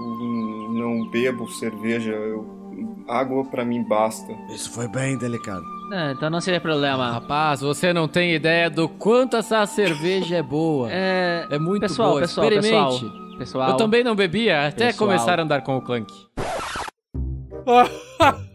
não 0.73 1.07
bebo 1.11 1.47
cerveja. 1.51 2.09
eu- 2.11 2.59
água 3.07 3.45
pra 3.45 3.63
mim 3.63 3.83
basta. 3.83 4.33
Isso 4.49 4.71
foi 4.71 4.87
bem 4.87 5.19
delicado. 5.19 5.61
Não, 5.91 6.11
então 6.11 6.29
não 6.29 6.39
seria 6.39 6.61
problema. 6.61 7.11
Rapaz, 7.11 7.59
você 7.59 7.91
não 7.91 8.07
tem 8.07 8.33
ideia 8.33 8.69
do 8.69 8.87
quanto 8.87 9.35
essa 9.35 9.65
cerveja 9.65 10.37
é 10.37 10.41
boa. 10.41 10.87
É, 10.89 11.45
É 11.49 11.59
muito 11.59 11.81
pessoal, 11.81 12.11
boa. 12.11 12.21
pessoal, 12.21 12.47
Experimente. 12.47 13.01
pessoal, 13.01 13.37
pessoal. 13.37 13.69
Eu 13.71 13.75
também 13.75 14.01
não 14.01 14.15
bebia 14.15 14.67
até 14.67 14.85
Pessoal. 14.87 15.09
começar 15.09 15.37
a 15.37 15.43
andar 15.43 15.61
com 15.63 15.75
o 15.75 15.81
Clank. 15.81 16.09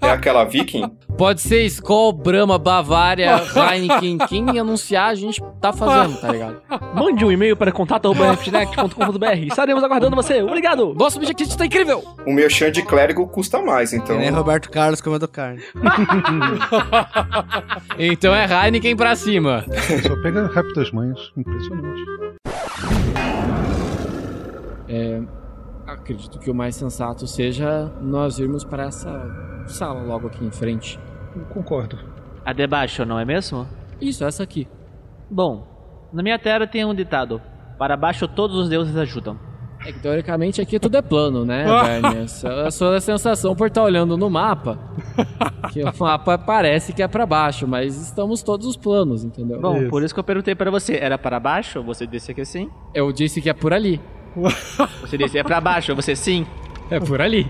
É 0.01 0.11
aquela 0.11 0.45
viking? 0.45 0.89
Pode 1.19 1.41
ser 1.41 1.65
Skol, 1.65 2.13
Brahma, 2.13 2.59
Bavária, 2.59 3.41
Heineken, 3.73 4.19
quem 4.29 4.59
anunciar 4.59 5.09
a 5.11 5.15
gente 5.15 5.43
tá 5.61 5.73
fazendo, 5.73 6.21
tá 6.21 6.31
ligado? 6.31 6.61
Mande 6.95 7.25
um 7.25 7.33
e-mail 7.33 7.57
para 7.57 7.73
contato.rpgnect.com.br. 7.73 9.47
Estaremos 9.47 9.83
aguardando 9.83 10.15
você. 10.15 10.43
Obrigado. 10.43 10.95
Nosso 10.95 11.19
objetivo 11.19 11.57
tá 11.57 11.65
incrível. 11.67 12.05
O 12.27 12.33
meu 12.33 12.49
chão 12.51 12.71
de 12.71 12.83
clérigo 12.83 13.27
custa 13.27 13.61
mais, 13.63 13.93
então. 13.93 14.19
Nem 14.19 14.31
Roberto 14.31 14.71
Carlos 14.71 15.01
comendo 15.01 15.27
carne. 15.27 15.63
Então 17.99 18.35
é 18.35 18.45
Heineken 18.45 18.95
pra 18.97 19.17
cima. 19.17 19.65
Só 20.07 20.17
pega 20.23 20.47
rápido 20.47 20.75
das 20.75 20.91
manhas. 20.91 21.19
Impressionante. 21.37 22.03
É, 24.89 25.21
acredito 25.99 26.39
que 26.39 26.51
o 26.51 26.55
mais 26.55 26.77
sensato 26.77 27.27
seja 27.27 27.93
nós 28.01 28.39
irmos 28.39 28.65
para 28.65 28.85
essa 28.85 29.65
sala 29.67 30.03
logo 30.03 30.29
aqui 30.29 30.45
em 30.45 30.51
frente. 30.51 30.99
Eu 31.35 31.45
concordo. 31.47 31.99
A 32.45 32.53
de 32.53 32.67
baixo, 32.67 33.05
não 33.05 33.19
é 33.19 33.25
mesmo? 33.25 33.67
Isso, 34.01 34.25
essa 34.25 34.43
aqui. 34.43 34.69
Bom, 35.31 35.67
na 36.13 36.23
minha 36.23 36.39
terra 36.39 36.67
tem 36.67 36.85
um 36.85 36.95
ditado: 36.95 37.41
Para 37.79 37.97
baixo 37.97 38.29
todos 38.29 38.57
os 38.57 38.69
deuses 38.69 38.97
ajudam. 38.97 39.39
É 39.85 39.93
que 39.93 40.01
teoricamente 40.01 40.61
aqui 40.61 40.81
tudo 40.81 40.97
é 40.97 41.03
plano, 41.03 41.45
né, 41.45 41.65
Bernie? 42.03 42.25
Essa 42.25 42.49
é 42.49 42.67
a 42.67 42.71
sua 42.71 43.01
sensação 43.01 43.55
por 43.55 43.69
estar 43.69 43.83
olhando 43.83 44.17
no 44.17 44.31
mapa. 44.31 44.79
Que 45.73 45.83
o 45.83 45.93
mapa 45.99 46.39
parece 46.39 46.93
que 46.93 47.03
é 47.03 47.09
pra 47.09 47.27
baixo, 47.27 47.69
mas 47.69 47.97
estamos 48.01 48.43
todos 48.43 48.67
os 48.67 48.77
planos, 48.77 49.23
entendeu? 49.23 49.61
Bom, 49.61 49.89
por 49.89 50.03
isso 50.03 50.15
que 50.15 50.21
eu 50.21 50.25
perguntei 50.25 50.55
para 50.55 50.71
você: 50.71 50.97
era 50.97 51.19
para 51.19 51.39
baixo? 51.39 51.83
Você 51.83 52.07
disse 52.07 52.33
que 52.33 52.45
sim. 52.45 52.71
Eu 52.95 53.13
disse 53.13 53.41
que 53.41 53.51
é 53.51 53.53
por 53.53 53.73
ali. 53.73 54.01
Você 55.01 55.17
disse 55.17 55.39
é 55.39 55.43
para 55.43 55.61
baixo, 55.61 55.95
você 55.95 56.15
sim. 56.15 56.47
É 56.91 57.01
por 57.01 57.21
ali. 57.21 57.47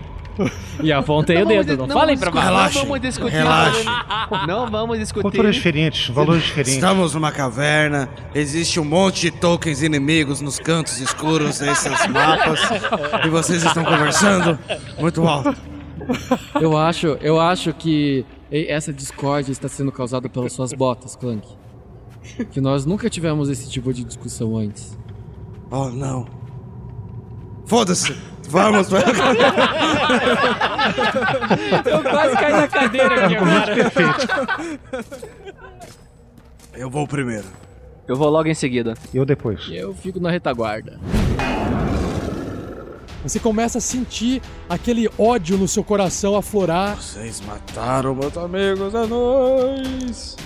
E 0.81 0.91
apontei 0.91 1.41
o 1.41 1.45
dedo, 1.45 1.87
não, 1.87 1.97
falei 1.97 2.15
pra 2.15 2.29
baixo. 2.29 2.47
Relaxa, 2.47 2.79
Não 2.79 2.85
vamos 2.85 3.01
discutir. 3.01 3.33
relaxa. 3.33 4.05
Não 4.47 4.69
vamos 4.69 4.99
discutir. 4.99 5.23
Culturas 5.23 5.55
diferentes, 5.55 6.09
valores 6.09 6.43
diferentes. 6.43 6.75
Estamos 6.75 7.15
numa 7.15 7.31
caverna, 7.31 8.07
existe 8.35 8.79
um 8.79 8.85
monte 8.85 9.21
de 9.21 9.31
tokens 9.31 9.81
inimigos 9.81 10.39
nos 10.39 10.59
cantos 10.59 10.99
escuros 10.99 11.59
desses 11.59 12.07
mapas, 12.07 12.59
e 13.25 13.29
vocês 13.29 13.63
estão 13.63 13.83
conversando 13.83 14.59
muito 14.99 15.27
alto. 15.27 15.55
Eu 16.61 16.77
acho, 16.77 17.17
eu 17.19 17.39
acho 17.39 17.73
que 17.73 18.23
essa 18.51 18.93
discórdia 18.93 19.51
está 19.51 19.67
sendo 19.67 19.91
causada 19.91 20.29
pelas 20.29 20.53
suas 20.53 20.71
botas, 20.71 21.15
Clank. 21.15 21.47
Que 22.51 22.61
nós 22.61 22.85
nunca 22.85 23.09
tivemos 23.09 23.49
esse 23.49 23.69
tipo 23.69 23.91
de 23.91 24.03
discussão 24.03 24.55
antes. 24.55 24.97
Oh, 25.71 25.89
não. 25.89 26.36
Foda-se! 27.67 28.15
Vamos, 28.49 28.89
velho. 28.89 29.05
Eu 31.85 32.01
quase 32.01 32.35
caí 32.37 32.53
na 32.53 32.67
cadeira 32.67 33.25
aqui 33.25 33.35
agora. 33.35 33.75
Eu 36.73 36.89
vou 36.89 37.07
primeiro. 37.07 37.45
Eu 38.07 38.15
vou 38.15 38.29
logo 38.29 38.47
em 38.47 38.53
seguida. 38.53 38.93
Eu 39.13 39.25
depois. 39.25 39.67
Eu 39.69 39.93
fico 39.93 40.19
na 40.19 40.31
retaguarda. 40.31 40.97
Você 43.23 43.39
começa 43.39 43.79
a 43.79 43.81
sentir 43.81 44.41
aquele 44.69 45.09
ódio 45.17 45.57
no 45.57 45.67
seu 45.67 45.83
coração 45.83 46.37
aflorar. 46.37 46.95
Vocês 46.95 47.41
mataram 47.41 48.15
meus 48.15 48.37
amigos, 48.37 48.93
é 48.93 49.05
nóis! 49.05 50.37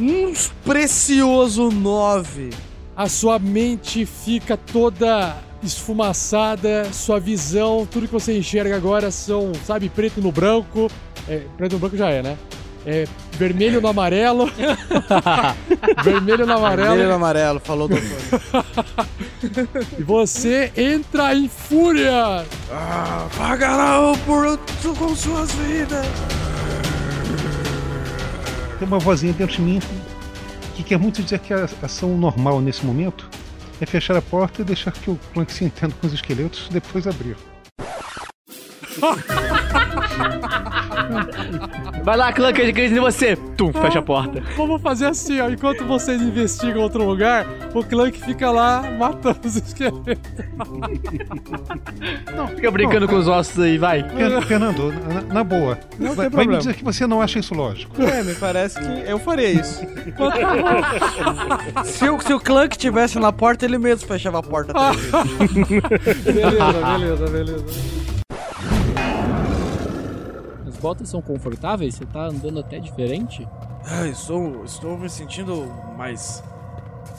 Um 0.00 0.32
precioso 0.64 1.70
9. 1.70 2.50
A 2.96 3.08
sua 3.08 3.38
mente 3.38 4.04
fica 4.04 4.56
toda 4.56 5.36
esfumaçada, 5.62 6.92
sua 6.92 7.20
visão, 7.20 7.86
tudo 7.90 8.06
que 8.06 8.12
você 8.12 8.36
enxerga 8.36 8.76
agora 8.76 9.10
são, 9.10 9.52
sabe, 9.64 9.88
preto 9.88 10.20
no 10.20 10.32
branco. 10.32 10.90
É, 11.28 11.42
preto 11.56 11.72
no 11.72 11.78
branco 11.78 11.96
já 11.96 12.10
é, 12.10 12.22
né? 12.22 12.36
É, 12.84 13.06
vermelho 13.32 13.80
no 13.80 13.88
amarelo. 13.88 14.50
vermelho 16.02 16.46
no 16.46 16.52
amarelo. 16.52 16.88
Vermelho 16.88 17.08
no 17.08 17.14
amarelo, 17.14 17.60
falou 17.60 17.88
doutor. 17.88 19.06
E 19.98 20.02
você 20.04 20.72
entra 20.76 21.34
em 21.34 21.48
fúria. 21.48 22.46
Ah, 22.70 23.28
pagarão 23.36 24.12
por 24.24 24.56
com 24.96 25.16
suas 25.16 25.50
vidas. 25.52 26.06
Tem 28.78 28.86
uma 28.86 29.00
vozinha 29.00 29.32
dentro 29.32 29.56
de 29.56 29.62
mim 29.62 29.80
que 30.76 30.82
quer 30.82 30.98
muito 30.98 31.22
dizer 31.22 31.40
que 31.40 31.52
a 31.52 31.68
ação 31.82 32.16
normal 32.16 32.60
nesse 32.60 32.86
momento 32.86 33.28
é 33.82 33.86
fechar 33.86 34.16
a 34.16 34.22
porta 34.22 34.62
e 34.62 34.64
deixar 34.64 34.92
que 34.92 35.10
o 35.10 35.18
Clank 35.34 35.52
se 35.52 35.64
entenda 35.64 35.94
com 36.00 36.06
os 36.06 36.12
esqueletos 36.12 36.68
depois 36.70 37.06
abrir. 37.06 37.36
Vai 42.04 42.16
lá, 42.16 42.32
Clank, 42.32 42.60
de 42.64 42.72
crise 42.72 42.96
em 42.96 43.00
você. 43.00 43.36
Tum, 43.56 43.72
fecha 43.72 44.00
a 44.00 44.02
porta. 44.02 44.42
Vamos 44.56 44.82
fazer 44.82 45.06
assim, 45.06 45.40
ó. 45.40 45.48
Enquanto 45.48 45.84
vocês 45.84 46.20
investigam 46.20 46.82
outro 46.82 47.04
lugar, 47.04 47.46
o 47.74 47.84
Clank 47.84 48.18
fica 48.20 48.50
lá 48.50 48.82
matando 48.98 49.38
os 49.44 49.54
esqueletos. 49.56 50.18
Fica 52.56 52.70
brincando 52.70 53.06
com 53.06 53.14
os 53.16 53.28
ossos 53.28 53.58
aí, 53.60 53.78
vai. 53.78 54.02
Fer- 54.08 54.42
Fernando, 54.42 54.92
na, 54.92 55.20
na 55.34 55.44
boa, 55.44 55.78
Não 55.98 56.14
vai, 56.14 56.28
tem 56.28 56.36
vai 56.36 56.46
me 56.46 56.58
dizer 56.58 56.74
que 56.74 56.82
você 56.84 57.06
não 57.06 57.22
acha 57.22 57.38
isso 57.38 57.54
lógico. 57.54 58.02
É, 58.02 58.22
me 58.24 58.34
parece 58.34 58.80
que 58.80 59.08
eu 59.10 59.18
faria 59.20 59.50
isso. 59.50 59.80
se, 61.84 62.08
o, 62.08 62.20
se 62.20 62.34
o 62.34 62.40
Clank 62.40 62.76
tivesse 62.76 63.18
na 63.20 63.32
porta, 63.32 63.64
ele 63.64 63.78
mesmo 63.78 64.06
fechava 64.08 64.40
a 64.40 64.42
porta 64.42 64.72
beleza, 66.24 66.98
beleza, 66.98 67.26
beleza. 67.28 67.64
As 70.82 70.84
botas 70.84 71.08
são 71.10 71.22
confortáveis? 71.22 71.94
Você 71.94 72.04
tá 72.04 72.24
andando 72.26 72.58
até 72.58 72.80
diferente? 72.80 73.46
Ah, 73.86 74.04
estou, 74.08 74.64
estou 74.64 74.98
me 74.98 75.08
sentindo 75.08 75.64
mais 75.96 76.42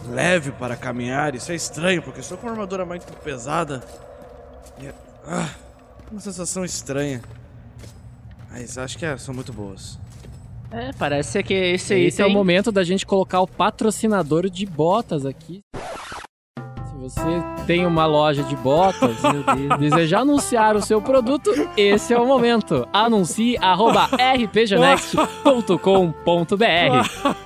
leve 0.10 0.52
para 0.52 0.76
caminhar. 0.76 1.34
Isso 1.34 1.50
é 1.50 1.56
estranho, 1.56 2.02
porque 2.02 2.20
estou 2.20 2.38
com 2.38 2.46
uma 2.48 2.52
armadura 2.52 2.86
muito 2.86 3.06
pesada. 3.24 3.82
E, 4.82 4.90
ah, 5.26 5.50
uma 6.12 6.20
sensação 6.20 6.66
estranha. 6.66 7.22
Mas 8.52 8.78
acho 8.78 8.98
que 8.98 9.06
é, 9.06 9.16
são 9.18 9.34
muito 9.34 9.54
boas. 9.54 9.98
É, 10.70 10.92
parece 11.00 11.42
que 11.42 11.54
esse 11.54 11.94
aí 11.94 12.08
Esse 12.08 12.22
é 12.22 12.26
o 12.26 12.28
tem- 12.28 12.36
momento 12.36 12.70
da 12.70 12.84
gente 12.84 13.06
colocar 13.06 13.40
o 13.40 13.48
patrocinador 13.48 14.50
de 14.50 14.66
botas 14.66 15.26
aqui. 15.26 15.62
Você 17.04 17.20
tem 17.68 17.86
uma 17.86 18.06
loja 18.06 18.44
de 18.44 18.56
botas 18.56 19.18
e 19.58 19.68
desejar 19.78 20.22
anunciar 20.24 20.78
o 20.78 20.82
seu 20.82 21.02
produto, 21.02 21.52
esse 21.76 22.14
é 22.14 22.18
o 22.18 22.26
momento. 22.26 22.88
Anuncie 22.94 23.58
arroba 23.60 24.08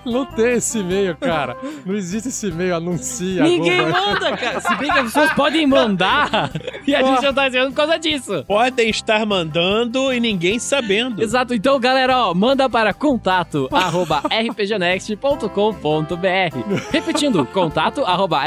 Não 0.06 0.26
tem 0.38 0.52
esse 0.54 0.78
e-mail, 0.78 1.18
cara. 1.18 1.58
Não 1.84 1.96
existe 1.96 2.30
esse 2.30 2.50
e-mail, 2.50 2.76
anuncia. 2.76 3.42
Ninguém 3.42 3.80
arroba- 3.80 4.00
manda, 4.00 4.38
cara. 4.38 4.62
Se 4.62 4.76
bem 4.76 4.92
que 4.92 5.00
as 5.00 5.06
pessoas 5.06 5.34
podem 5.34 5.66
mandar 5.66 6.52
e 6.86 6.94
a 6.94 7.02
gente 7.02 7.24
não 7.24 7.34
tá 7.34 7.48
dizendo 7.48 7.72
por 7.72 7.78
causa 7.78 7.98
disso. 7.98 8.44
Podem 8.48 8.92
estar 8.92 9.26
mandando 9.26 10.14
e 10.14 10.20
ninguém 10.20 10.60
sabendo. 10.60 11.24
Exato, 11.24 11.56
então 11.56 11.80
galera, 11.80 12.28
ó, 12.28 12.34
manda 12.36 12.70
para 12.70 12.94
contato 12.94 13.68
arroba 13.74 14.22
rpgnext.com.br 14.30 16.92
Repetindo, 16.92 17.44
contato 17.48 18.06
arroba 18.06 18.44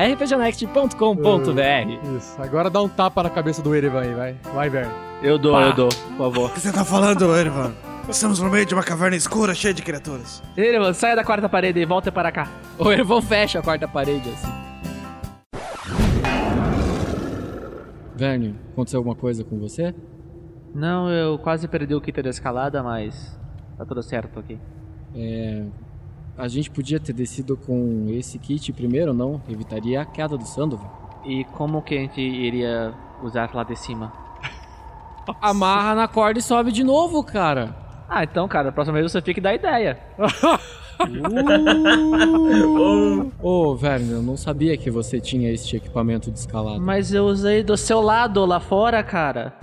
rpgnext.com.br 1.01 2.17
Isso, 2.17 2.41
agora 2.41 2.69
dá 2.69 2.83
um 2.83 2.89
tapa 2.89 3.23
na 3.23 3.31
cabeça 3.31 3.63
do 3.63 3.75
Erevan 3.75 4.01
aí, 4.03 4.15
vai. 4.15 4.37
Vai, 4.55 4.71
Verne. 4.71 4.93
Eu 5.23 5.39
dou, 5.39 5.53
Pá. 5.53 5.63
eu 5.63 5.73
dou, 5.75 5.89
por 5.89 6.17
favor. 6.17 6.51
O 6.51 6.53
que 6.55 6.61
você 6.61 6.73
tá 6.73 6.85
falando, 6.85 7.35
Ervan? 7.37 7.73
Estamos 8.09 8.41
no 8.41 8.51
meio 8.51 8.67
de 8.67 8.75
uma 8.75 8.83
caverna 8.83 9.17
escura 9.17 9.55
cheia 9.55 9.73
de 9.73 9.83
criaturas. 9.83 10.43
Ele, 10.57 10.79
mano, 10.79 10.95
saia 10.95 11.15
da 11.15 11.25
quarta 11.25 11.49
parede 11.49 11.79
e 11.81 11.85
volta 11.85 12.11
para 12.11 12.33
cá. 12.33 12.49
O 12.79 12.91
Ervão 12.91 13.23
fecha 13.23 13.59
a 13.61 13.63
quarta 13.63 13.87
parede 13.87 14.29
assim. 14.31 14.53
Verne, 18.17 18.55
aconteceu 18.73 18.99
alguma 18.99 19.15
coisa 19.15 19.45
com 19.45 19.59
você? 19.59 19.95
Não, 20.75 21.11
eu 21.11 21.39
quase 21.39 21.67
perdi 21.69 21.95
o 21.95 22.01
kit 22.01 22.21
da 22.23 22.31
escalada, 22.31 22.83
mas 22.83 23.39
tá 23.79 23.85
tudo 23.85 24.03
certo 24.03 24.39
aqui. 24.39 24.59
É, 25.15 25.65
a 26.41 26.49
gente 26.49 26.71
podia 26.71 26.99
ter 26.99 27.13
descido 27.13 27.57
com 27.57 28.07
esse 28.09 28.39
kit 28.39 28.73
primeiro, 28.73 29.13
não? 29.13 29.41
Evitaria 29.49 30.01
a 30.01 30.07
queda 30.07 30.39
do 30.39 30.47
Sandoval. 30.47 31.21
E 31.25 31.45
como 31.45 31.83
que 31.83 31.95
a 31.95 31.99
gente 31.99 32.21
iria 32.21 32.95
usar 33.23 33.55
lá 33.55 33.63
de 33.63 33.77
cima? 33.77 34.11
Amarra 35.41 35.95
na 35.95 36.09
corda 36.09 36.39
e 36.39 36.43
sobe 36.43 36.73
de 36.73 36.83
novo, 36.83 37.23
cara. 37.23 37.77
Ah, 38.09 38.25
então, 38.25 38.49
cara, 38.49 38.71
a 38.71 38.73
próxima 38.73 38.99
vez 38.99 39.13
você 39.13 39.21
fica 39.21 39.39
e 39.39 39.43
dá 39.43 39.55
ideia. 39.55 40.01
Ô, 43.41 43.77
Verne, 43.77 44.13
eu 44.13 44.23
não 44.23 44.37
sabia 44.37 44.77
que 44.77 44.91
você 44.91 45.21
tinha 45.21 45.53
este 45.53 45.77
equipamento 45.77 46.31
de 46.31 46.39
escalada. 46.39 46.81
Mas 46.81 47.13
eu 47.13 47.27
usei 47.27 47.63
do 47.63 47.77
seu 47.77 48.01
lado 48.01 48.45
lá 48.47 48.59
fora, 48.59 49.03
cara. 49.03 49.55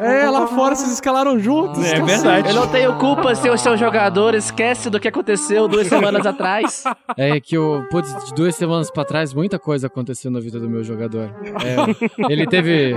É, 0.00 0.30
lá 0.30 0.46
fora 0.46 0.74
vocês 0.74 0.92
escalaram 0.92 1.38
juntos. 1.38 1.84
É 1.84 2.00
cacete. 2.00 2.48
Eu 2.48 2.54
não 2.54 2.68
tenho 2.68 2.96
culpa 2.98 3.34
se 3.34 3.48
o 3.48 3.56
seu 3.58 3.76
jogador 3.76 4.34
esquece 4.34 4.88
do 4.90 5.00
que 5.00 5.08
aconteceu 5.08 5.66
duas 5.66 5.86
semanas 5.88 6.24
atrás. 6.26 6.84
É 7.16 7.40
que 7.40 7.58
o 7.58 7.84
putz, 7.90 8.12
de 8.26 8.34
duas 8.34 8.54
semanas 8.54 8.90
pra 8.90 9.04
trás 9.04 9.34
muita 9.34 9.58
coisa 9.58 9.86
aconteceu 9.86 10.30
na 10.30 10.40
vida 10.40 10.60
do 10.60 10.68
meu 10.68 10.84
jogador. 10.84 11.30
É, 11.64 12.32
ele 12.32 12.46
teve 12.46 12.94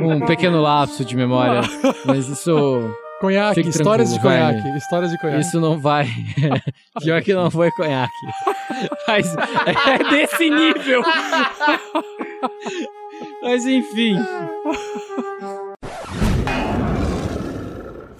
um 0.00 0.20
pequeno 0.20 0.60
lapso 0.60 1.04
de 1.04 1.16
memória, 1.16 1.60
mas 2.04 2.28
isso 2.28 2.90
Conhaque, 3.20 3.60
histórias 3.68 4.14
de 4.14 4.20
conhaque, 4.20 4.60
Verne. 4.62 4.78
histórias 4.78 5.10
de 5.10 5.18
conhaque. 5.18 5.40
Isso 5.40 5.60
não 5.60 5.76
vai. 5.76 6.06
Pior 7.02 7.20
que 7.20 7.34
não 7.34 7.50
foi 7.50 7.68
conhaque. 7.72 8.12
Mas 9.08 9.34
é 9.36 10.10
desse 10.10 10.48
nível. 10.48 11.02
Mas 13.42 13.66
enfim. 13.66 14.16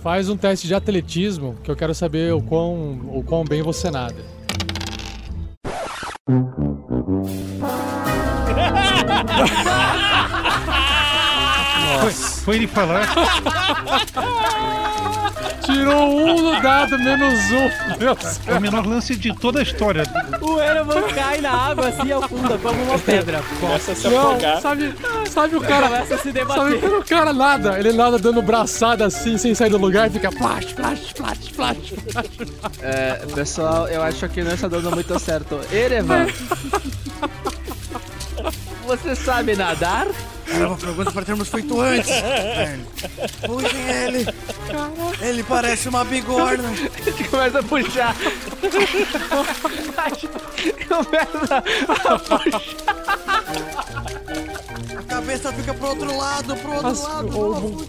Faz 0.08 0.30
um 0.30 0.38
teste 0.38 0.66
de 0.66 0.74
atletismo 0.74 1.54
que 1.62 1.70
eu 1.70 1.76
quero 1.76 1.94
saber 1.94 2.32
o 2.32 2.40
quão, 2.40 2.98
o 3.12 3.22
quão 3.22 3.44
bem 3.44 3.60
você 3.60 3.90
nada. 3.90 4.16
Foi, 12.00 12.10
foi 12.10 12.56
ele 12.56 12.66
falar. 12.66 13.02
Tirou 15.68 16.08
um 16.16 16.42
no 16.54 16.62
dado, 16.62 16.98
menos 16.98 17.38
um. 17.50 17.98
Meu 17.98 18.14
Deus. 18.14 18.40
É 18.46 18.54
o 18.54 18.60
menor 18.60 18.86
lance 18.86 19.14
de 19.14 19.34
toda 19.34 19.60
a 19.60 19.62
história. 19.62 20.02
O 20.40 20.58
Erevan 20.58 21.02
cai 21.14 21.42
na 21.42 21.50
água 21.52 21.88
assim 21.88 22.10
afunda 22.10 22.56
como 22.56 22.82
uma 22.84 22.98
pedra. 22.98 23.42
Começa 23.60 23.92
a 23.92 23.94
se 23.94 24.08
Não, 24.08 24.30
afogar. 24.32 24.60
sabe, 24.62 24.94
sabe 25.30 25.56
o 25.56 25.60
cara. 25.60 25.88
Começa 25.88 26.14
a 26.14 26.18
se 26.18 26.32
debater. 26.32 26.62
Sabe 26.62 26.78
quando 26.78 26.98
o 27.00 27.04
cara 27.04 27.32
nada? 27.34 27.78
Ele 27.78 27.92
nada 27.92 28.18
dando 28.18 28.40
braçada 28.40 29.04
assim, 29.04 29.36
sem 29.36 29.54
sair 29.54 29.68
do 29.70 29.76
lugar 29.78 30.08
e 30.08 30.12
fica 30.12 30.32
flash, 30.32 30.72
flash, 30.72 31.12
flash, 31.14 31.48
flash, 31.48 31.92
flash. 32.10 32.32
É, 32.80 33.26
pessoal, 33.34 33.88
eu 33.88 34.02
acho 34.02 34.26
que 34.30 34.42
não 34.42 34.52
está 34.52 34.68
dando 34.68 34.90
muito 34.90 35.18
certo. 35.18 35.60
Erevan, 35.70 36.26
você 38.86 39.14
sabe 39.14 39.54
nadar? 39.54 40.06
Era 40.54 40.68
uma 40.68 40.76
pergunta 40.76 41.10
para 41.12 41.24
termos 41.24 41.48
feito 41.48 41.80
antes. 41.80 42.10
Verne. 42.10 42.84
Puxem 43.46 43.88
ele. 44.04 44.26
Ele 45.20 45.42
parece 45.42 45.88
uma 45.88 46.04
bigorna. 46.04 46.64
Começa 47.30 47.58
a 47.58 47.62
puxar. 47.62 48.16
Começa 50.88 51.62
a 52.08 52.18
puxar. 52.18 52.62
A 54.98 55.02
cabeça 55.02 55.52
fica 55.52 55.74
pro 55.74 55.88
outro 55.88 56.16
lado, 56.16 56.56
pro 56.56 56.72
outro 56.72 57.02
lado. 57.02 57.38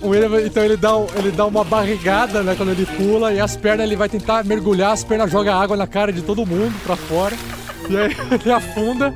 o, 0.01 0.07
o 0.10 0.39
então 0.45 0.64
ele 0.64 0.78
dá, 0.78 0.97
um- 0.97 1.07
ele 1.16 1.32
dá 1.32 1.45
uma 1.45 1.64
barrigada, 1.64 2.41
né, 2.43 2.55
quando 2.55 2.70
ele 2.72 2.86
pula, 2.86 3.34
e 3.34 3.39
as 3.39 3.55
pernas 3.55 3.86
ele 3.86 3.95
vai 3.95 4.10
tentar 4.10 4.43
mergulhar, 4.43 4.91
as 4.91 5.03
pernas 5.03 5.32
jogam 5.32 5.60
água 5.60 5.78
na 5.78 5.88
cara 5.88 6.12
de 6.12 6.22
todo 6.22 6.45
mundo 6.45 6.74
pra 6.84 6.95
fora. 6.95 7.36
E 7.89 7.97
aí 7.97 8.16
ele 8.43 8.51
afunda. 8.51 9.14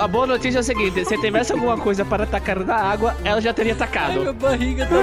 A 0.00 0.08
boa 0.08 0.26
notícia 0.26 0.58
é 0.58 0.60
a 0.60 0.62
seguinte: 0.62 1.04
se 1.04 1.18
tivesse 1.18 1.52
alguma 1.52 1.76
coisa 1.76 2.04
para 2.04 2.24
atacar 2.24 2.58
na 2.60 2.76
água, 2.76 3.14
ela 3.22 3.40
já 3.40 3.52
teria 3.52 3.74
atacado. 3.74 4.20
Minha 4.20 4.32
barriga 4.32 4.86
tá. 4.86 4.96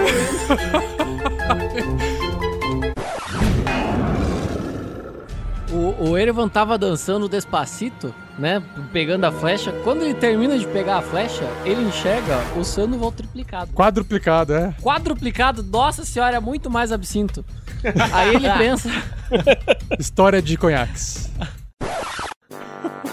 O, 5.72 6.10
o 6.10 6.18
Erevan 6.18 6.48
tava 6.48 6.78
dançando 6.78 7.28
despacito, 7.28 8.14
né? 8.38 8.62
Pegando 8.92 9.26
a 9.26 9.32
flecha. 9.32 9.72
Quando 9.84 10.04
ele 10.04 10.14
termina 10.14 10.58
de 10.58 10.68
pegar 10.68 10.98
a 10.98 11.02
flecha, 11.02 11.48
ele 11.66 11.82
enxerga 11.84 12.38
o 12.56 12.64
Sandoval 12.64 13.12
triplicado. 13.12 13.72
Quadruplicado, 13.74 14.54
é. 14.54 14.76
Quadruplicado, 14.82 15.64
nossa 15.64 16.06
senhora, 16.06 16.38
é 16.38 16.40
muito 16.40 16.70
mais 16.70 16.92
absinto. 16.92 17.44
Aí 18.12 18.36
ele 18.36 18.50
pensa. 18.58 18.90
História 20.00 20.42
de 20.42 20.58
conhaques. 20.58 21.32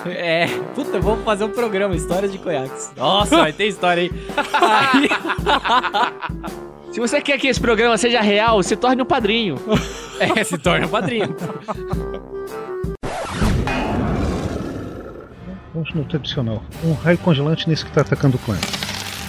É, 0.07 0.47
puta, 0.75 0.99
vamos 0.99 1.25
fazer 1.25 1.45
um 1.45 1.51
programa, 1.51 1.95
histórias 1.95 2.33
de 2.33 2.39
conhaques. 2.39 2.91
Nossa, 2.97 3.37
vai 3.43 3.53
ter 3.53 3.67
história 3.67 4.05
aí. 4.05 4.11
Se 6.93 6.99
você 6.99 7.21
quer 7.21 7.39
que 7.39 7.49
esse 7.49 7.61
programa 7.61 7.97
seja 7.99 8.21
real, 8.21 8.63
se 8.63 8.77
torne 8.77 9.03
um 9.03 9.07
padrinho. 9.07 9.57
é, 10.19 10.43
se 10.43 10.57
torna 10.59 10.89
padrinho. 10.89 11.37
Vamos 15.73 15.95
no 15.95 16.05
tradicional. 16.05 16.63
Um 16.83 16.93
raio 16.95 17.19
congelante 17.19 17.69
nesse 17.69 17.85
que 17.85 17.93
tá 17.93 18.01
atacando 18.01 18.37
o 18.37 18.41
clã. 18.41 18.57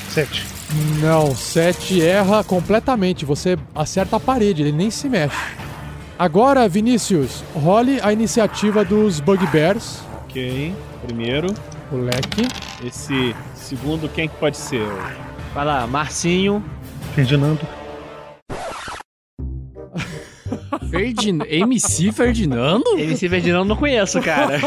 Sete. 0.09 0.45
Não, 1.01 1.36
7 1.36 2.01
erra 2.01 2.43
completamente. 2.43 3.26
Você 3.26 3.57
acerta 3.76 4.15
a 4.15 4.19
parede, 4.19 4.61
ele 4.63 4.72
nem 4.72 4.89
se 4.89 5.09
mexe. 5.09 5.36
Agora, 6.17 6.67
Vinícius, 6.67 7.43
role 7.53 7.99
a 8.01 8.13
iniciativa 8.13 8.86
dos 8.86 9.19
Bugbears. 9.19 10.01
Ok. 10.32 10.73
Primeiro. 11.05 11.47
O 11.91 11.97
leque. 11.97 12.47
Esse 12.86 13.36
segundo, 13.53 14.07
quem 14.07 14.29
que 14.29 14.36
pode 14.38 14.55
ser? 14.57 14.88
Vai 15.53 15.65
lá, 15.65 15.86
Marcinho. 15.86 16.63
Ferdinando. 17.13 17.59
Ferdin... 20.89 21.39
MC 21.47 22.11
Ferdinando? 22.11 22.84
MC 22.97 23.27
Ferdinando 23.29 23.65
não 23.65 23.75
conheço, 23.75 24.21
cara. 24.21 24.59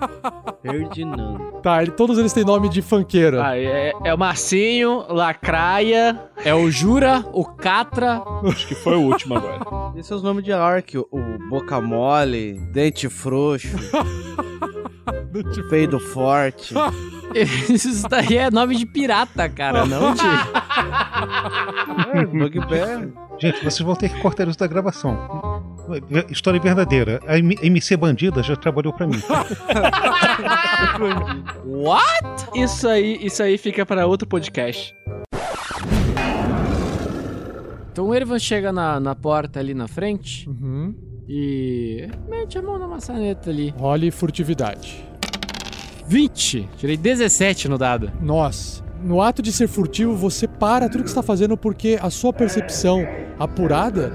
Ferdinando. 0.62 1.60
Tá, 1.62 1.82
ele- 1.82 1.92
todos 1.92 2.18
eles 2.18 2.32
têm 2.32 2.44
nome 2.44 2.68
de 2.68 2.80
funkeiro. 2.82 3.40
Ah, 3.40 3.56
é, 3.58 3.92
é 4.04 4.14
o 4.14 4.18
Marcinho, 4.18 5.04
Lacraia. 5.08 6.18
É 6.44 6.54
o 6.54 6.70
Jura, 6.70 7.24
o 7.32 7.44
Catra. 7.44 8.22
Acho 8.46 8.66
que 8.66 8.74
foi 8.74 8.96
o 8.96 9.00
último 9.02 9.34
agora. 9.36 9.58
Esses 9.94 10.06
são 10.06 10.16
os 10.18 10.22
nomes 10.22 10.44
de 10.44 10.52
Ark. 10.52 10.96
O, 10.96 11.06
o 11.10 11.48
Boca 11.50 11.80
Mole, 11.80 12.54
Dente 12.72 13.08
Frouxo, 13.10 13.68
Peido 15.70 15.98
Forte. 16.00 16.74
Isso 17.68 18.06
daí 18.08 18.36
é 18.36 18.50
nome 18.50 18.76
de 18.76 18.84
pirata, 18.86 19.48
cara, 19.48 19.86
não 19.86 20.14
de. 20.14 20.20
É, 22.14 22.26
Bugbear. 22.26 23.08
Gente, 23.38 23.58
vocês 23.64 23.78
vão 23.80 23.94
ter 23.94 24.08
que 24.10 24.20
cortar 24.20 24.46
isso 24.46 24.58
da 24.58 24.66
gravação. 24.66 25.16
História 26.28 26.60
verdadeira. 26.60 27.20
A 27.26 27.38
MC 27.38 27.96
Bandida 27.96 28.42
já 28.42 28.54
trabalhou 28.56 28.92
pra 28.92 29.06
mim. 29.06 29.20
What? 31.64 32.50
Isso 32.54 32.86
aí, 32.88 33.18
isso 33.24 33.42
aí 33.42 33.56
fica 33.58 33.84
para 33.86 34.06
outro 34.06 34.26
podcast. 34.28 34.94
Então 37.92 38.08
o 38.08 38.14
Ervan 38.14 38.38
chega 38.38 38.72
na, 38.72 38.98
na 39.00 39.14
porta 39.14 39.60
ali 39.60 39.74
na 39.74 39.86
frente 39.88 40.48
Uhum. 40.48 40.94
e 41.28 42.08
mete 42.28 42.58
a 42.58 42.62
mão 42.62 42.78
na 42.78 42.86
maçaneta 42.86 43.50
ali. 43.50 43.70
Role 43.76 44.10
furtividade. 44.10 45.04
20. 46.12 46.68
Tirei 46.76 46.98
17 46.98 47.68
no 47.70 47.78
dado. 47.78 48.12
Nossa. 48.20 48.84
No 49.02 49.22
ato 49.22 49.40
de 49.40 49.50
ser 49.50 49.66
furtivo, 49.66 50.14
você 50.14 50.46
para 50.46 50.86
tudo 50.86 51.04
que 51.04 51.08
está 51.08 51.22
fazendo 51.22 51.56
porque 51.56 51.98
a 52.02 52.10
sua 52.10 52.34
percepção 52.34 53.02
apurada 53.38 54.12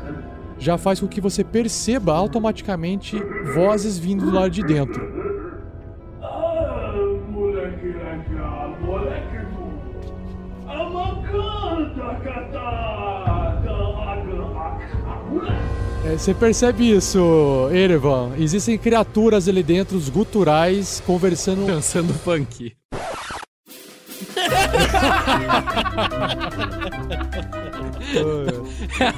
já 0.60 0.78
faz 0.78 1.00
com 1.00 1.08
que 1.08 1.20
você 1.20 1.44
perceba 1.44 2.14
automaticamente 2.14 3.18
vozes 3.56 3.98
vindo 3.98 4.26
do 4.26 4.32
lado 4.32 4.52
de 4.52 4.62
dentro. 4.62 5.02
moleque 7.32 7.88
legal, 7.88 8.78
moleque 8.80 9.38
bom. 9.56 9.74
Amacanta, 10.68 12.04
você 16.16 16.34
percebe 16.34 16.96
isso, 16.96 17.70
Erevan? 17.72 18.32
Existem 18.38 18.78
criaturas 18.78 19.48
ali 19.48 19.64
dentro, 19.64 19.98
os 19.98 20.10
guturais, 20.10 21.02
conversando. 21.06 21.66
Dançando 21.66 22.14
funk. 22.14 22.76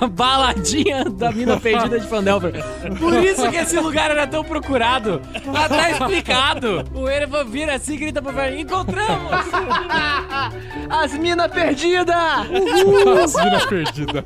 a 0.02 0.08
baladinha 0.08 1.06
da 1.06 1.32
mina 1.32 1.60
perdida 1.60 2.00
de 2.00 2.08
Fandelver. 2.08 2.54
Por 2.98 3.14
isso 3.24 3.50
que 3.50 3.58
esse 3.58 3.80
lugar 3.80 4.12
era 4.12 4.28
tão 4.28 4.44
procurado. 4.44 5.22
Lá 5.46 5.70
tá 5.70 5.92
explicado. 5.92 6.84
O 6.94 7.08
Erevan 7.08 7.46
vira 7.46 7.76
assim 7.76 7.94
e 7.94 7.98
grita 7.98 8.22
pro 8.22 8.34
velho: 8.34 8.60
Encontramos! 8.60 9.30
As 10.90 11.14
minas 11.14 11.52
perdidas! 11.52 12.16
As 12.16 13.36
minas 13.36 13.66
perdidas. 13.66 14.24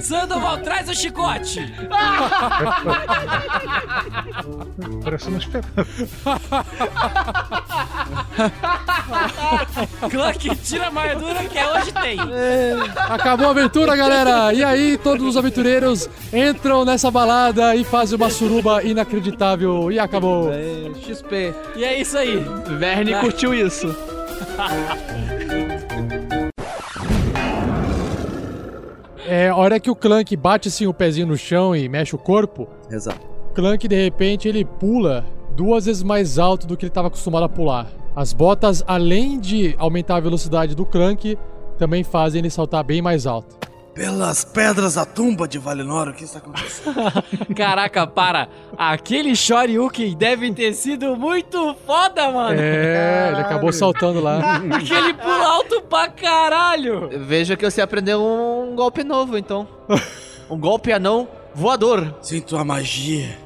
Sandoval, 0.00 0.58
traz 0.58 0.88
o 0.88 0.94
chicote! 0.94 1.72
Parece 5.02 5.28
uma 5.28 5.38
espera. 5.38 5.64
Clank, 10.10 10.56
tira 10.56 10.84
a 10.84 10.86
armadura 10.86 11.44
que 11.44 11.58
é 11.58 11.72
hoje 11.72 11.92
tem. 11.92 12.18
Acabou 12.96 13.48
a 13.48 13.50
aventura, 13.50 13.96
galera! 13.96 14.52
E 14.52 14.62
aí, 14.62 14.98
todos 14.98 15.26
os 15.26 15.36
aventureiros 15.36 16.08
entram 16.32 16.84
nessa 16.84 17.10
balada 17.10 17.74
e 17.74 17.84
fazem 17.84 18.16
uma 18.16 18.30
suruba 18.30 18.82
inacreditável. 18.82 19.90
E 19.90 19.98
acabou. 19.98 20.52
É, 20.52 20.90
XP. 21.00 21.54
E 21.76 21.84
é 21.84 22.00
isso 22.00 22.16
aí. 22.18 22.44
Verne 22.78 23.14
curtiu 23.20 23.54
isso. 23.54 23.94
É, 29.26 29.48
a 29.48 29.56
hora 29.56 29.80
que 29.80 29.90
o 29.90 29.96
Clank 29.96 30.36
bate 30.36 30.68
assim 30.68 30.86
o 30.86 30.94
pezinho 30.94 31.26
no 31.26 31.36
chão 31.36 31.74
e 31.74 31.88
mexe 31.88 32.14
o 32.14 32.18
corpo, 32.18 32.68
Exato. 32.90 33.26
Clank 33.54 33.88
de 33.88 34.04
repente 34.04 34.46
ele 34.46 34.64
pula 34.64 35.24
duas 35.56 35.86
vezes 35.86 36.02
mais 36.02 36.38
alto 36.38 36.66
do 36.66 36.76
que 36.76 36.84
ele 36.84 36.90
estava 36.90 37.08
acostumado 37.08 37.44
a 37.44 37.48
pular. 37.48 37.90
As 38.14 38.32
botas, 38.32 38.84
além 38.86 39.40
de 39.40 39.74
aumentar 39.78 40.16
a 40.16 40.20
velocidade 40.20 40.74
do 40.74 40.86
Clank, 40.86 41.36
também 41.76 42.04
fazem 42.04 42.38
ele 42.38 42.50
saltar 42.50 42.84
bem 42.84 43.02
mais 43.02 43.26
alto. 43.26 43.56
Pelas 43.96 44.44
pedras 44.44 44.96
da 44.96 45.06
tumba 45.06 45.48
de 45.48 45.58
Valinor, 45.58 46.08
o 46.08 46.12
que 46.12 46.24
está 46.24 46.38
acontecendo? 46.38 46.94
Caraca, 47.56 48.06
para! 48.06 48.46
Aquele 48.76 49.34
Shoryuken 49.34 50.14
deve 50.14 50.52
ter 50.52 50.74
sido 50.74 51.16
muito 51.16 51.74
foda, 51.86 52.30
mano! 52.30 52.60
É, 52.60 53.30
ele 53.32 53.40
acabou 53.40 53.72
saltando 53.72 54.20
lá. 54.20 54.56
Aquele 54.76 55.14
pulo 55.14 55.42
alto 55.42 55.80
pra 55.80 56.08
caralho! 56.08 57.08
Veja 57.24 57.56
que 57.56 57.68
você 57.68 57.80
aprendeu 57.80 58.22
um 58.22 58.76
golpe 58.76 59.02
novo, 59.02 59.38
então. 59.38 59.66
um 60.50 60.60
golpe 60.60 60.92
anão 60.92 61.26
voador. 61.54 62.16
Sinto 62.20 62.58
a 62.58 62.64
magia. 62.66 63.38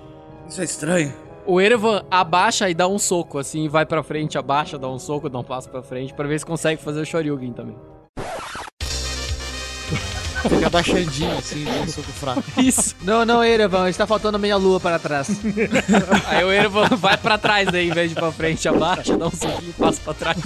Isso 0.48 0.60
é 0.60 0.64
estranho. 0.64 1.14
O 1.46 1.60
Erevan 1.60 2.02
abaixa 2.10 2.68
e 2.68 2.74
dá 2.74 2.88
um 2.88 2.98
soco, 2.98 3.38
assim, 3.38 3.68
vai 3.68 3.86
pra 3.86 4.02
frente, 4.02 4.36
abaixa, 4.36 4.76
dá 4.76 4.88
um 4.88 4.98
soco, 4.98 5.28
dá 5.28 5.38
um 5.38 5.44
passo 5.44 5.70
pra 5.70 5.80
frente, 5.80 6.12
pra 6.12 6.26
ver 6.26 6.40
se 6.40 6.44
consegue 6.44 6.82
fazer 6.82 7.02
o 7.02 7.06
Shoryuken 7.06 7.52
também. 7.52 7.76
Fica 10.48 10.66
abaixadinho, 10.66 11.36
assim, 11.38 11.64
dando 11.64 11.82
um 11.82 11.88
soco 11.88 12.12
fraco. 12.12 12.42
Isso. 12.60 12.96
Não, 13.02 13.24
não, 13.24 13.44
Erevan, 13.44 13.88
está 13.88 14.06
faltando 14.06 14.38
meia 14.38 14.56
lua 14.56 14.80
para 14.80 14.98
trás. 14.98 15.30
Aí 16.26 16.44
o 16.44 16.52
Erevan 16.52 16.88
vai 16.96 17.16
pra 17.16 17.38
trás 17.38 17.68
daí, 17.70 17.88
em 17.88 17.92
vez 17.92 18.10
de 18.10 18.14
pra 18.14 18.32
frente, 18.32 18.68
abaixa, 18.68 19.16
dá 19.16 19.26
um 19.26 19.30
soquinho, 19.30 19.72
passa 19.74 20.00
pra 20.02 20.14
trás. 20.14 20.38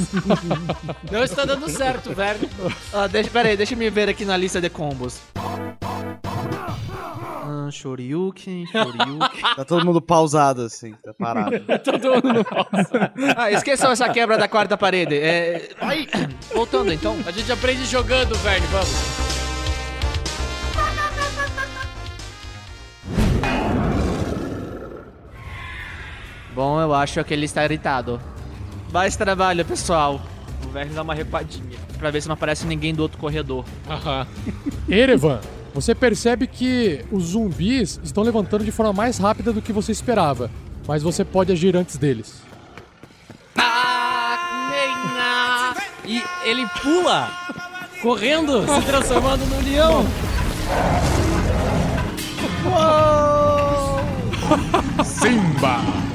Não 1.11 1.23
está 1.23 1.45
dando 1.45 1.69
certo, 1.69 2.15
velho. 2.15 2.49
Ah, 2.93 3.07
deixa, 3.07 3.31
pera 3.31 3.49
aí, 3.49 3.57
deixa 3.57 3.75
eu 3.75 3.79
me 3.79 3.91
ver 3.91 4.09
aqui 4.09 4.25
na 4.25 4.37
lista 4.37 4.61
de 4.61 4.69
combos. 4.69 5.21
Ah, 7.47 7.69
Shoryuken, 7.71 8.67
Shoryuken. 8.67 9.19
Tá 9.57 9.65
todo 9.65 9.85
mundo 9.85 10.01
pausado, 10.01 10.63
assim, 10.63 10.93
tá 11.05 11.15
parado. 11.19 11.61
Todo 11.85 12.27
mundo 12.27 12.45
pausa. 12.45 13.13
Ah, 13.37 13.51
esqueçam 13.53 13.91
essa 13.91 14.09
quebra 14.09 14.37
da 14.37 14.49
quarta 14.49 14.77
parede. 14.77 15.17
É... 15.17 15.71
Ai, 15.81 16.09
voltando 16.53 16.93
então. 16.93 17.17
A 17.27 17.31
gente 17.31 17.51
aprende 17.53 17.85
jogando, 17.85 18.35
Verne, 18.37 18.67
vamos. 18.69 19.24
Bom, 26.55 26.81
eu 26.81 26.95
acho 26.95 27.23
que 27.25 27.35
ele 27.35 27.47
está 27.47 27.65
irritado. 27.65 28.21
Mais 28.93 29.17
trabalho, 29.17 29.65
pessoal. 29.65 30.21
O 30.65 30.69
Verne 30.69 30.95
dá 30.95 31.03
uma 31.03 31.15
repadinha. 31.15 31.79
Pra 31.99 32.11
ver 32.11 32.23
se 32.23 32.29
não 32.29 32.35
aparece 32.35 32.67
ninguém 32.67 32.95
do 32.95 33.03
outro 33.03 33.19
corredor. 33.19 33.65
Aham. 33.89 34.27
Erevan, 34.89 35.41
você 35.75 35.95
percebe 35.95 36.47
que 36.47 37.05
os 37.11 37.31
zumbis 37.31 37.99
estão 38.05 38.23
levantando 38.23 38.65
de 38.65 38.71
forma 38.71 38.93
mais 38.93 39.19
rápida 39.19 39.53
do 39.53 39.61
que 39.61 39.73
você 39.73 39.91
esperava, 39.91 40.49
mas 40.87 41.03
você 41.03 41.25
pode 41.25 41.51
agir 41.51 41.77
antes 41.77 41.97
deles. 41.97 42.43
E 46.07 46.23
ele 46.45 46.67
pula, 46.83 47.31
correndo, 48.03 48.67
se 48.67 48.87
transformando 48.87 49.47
no 49.47 49.63
leão. 49.63 50.05
Simba! 55.03 56.14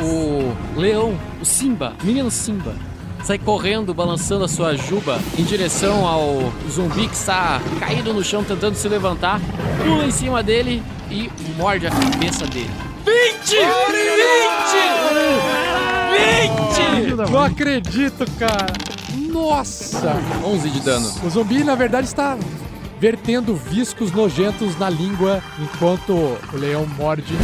O 0.00 0.78
leão, 0.78 1.18
o 1.40 1.44
Simba, 1.44 1.94
menino 2.02 2.30
Simba, 2.30 2.74
sai 3.24 3.38
correndo, 3.38 3.94
balançando 3.94 4.44
a 4.44 4.48
sua 4.48 4.76
juba 4.76 5.18
em 5.38 5.44
direção 5.44 6.06
ao 6.06 6.52
zumbi 6.70 7.08
que 7.08 7.14
está 7.14 7.60
caído 7.80 8.12
no 8.12 8.22
chão, 8.22 8.44
tentando 8.44 8.76
se 8.76 8.88
levantar, 8.88 9.40
pula 9.84 10.04
em 10.04 10.10
cima 10.10 10.42
dele 10.42 10.82
e 11.10 11.30
morde 11.56 11.86
a 11.86 11.90
cabeça 11.90 12.46
dele. 12.46 12.70
20! 13.04 13.56
20! 16.96 17.16
20! 17.24 17.30
Não 17.32 17.42
acredito, 17.42 18.24
cara! 18.38 18.72
Nossa! 19.30 20.16
11 20.44 20.70
de 20.70 20.80
dano. 20.80 21.10
O 21.24 21.30
zumbi, 21.30 21.64
na 21.64 21.74
verdade, 21.74 22.06
está 22.06 22.36
vertendo 23.00 23.54
viscos 23.54 24.12
nojentos 24.12 24.78
na 24.78 24.88
língua 24.88 25.42
enquanto 25.60 26.12
o 26.12 26.38
leão 26.56 26.86
morde. 26.96 27.34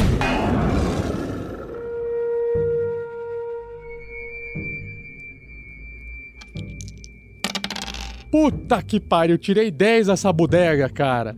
Puta 8.33 8.83
que 8.83 8.99
pariu, 8.99 9.37
tirei 9.37 9.70
10 9.70 10.09
essa 10.09 10.33
bodega, 10.33 10.89
cara. 10.89 11.37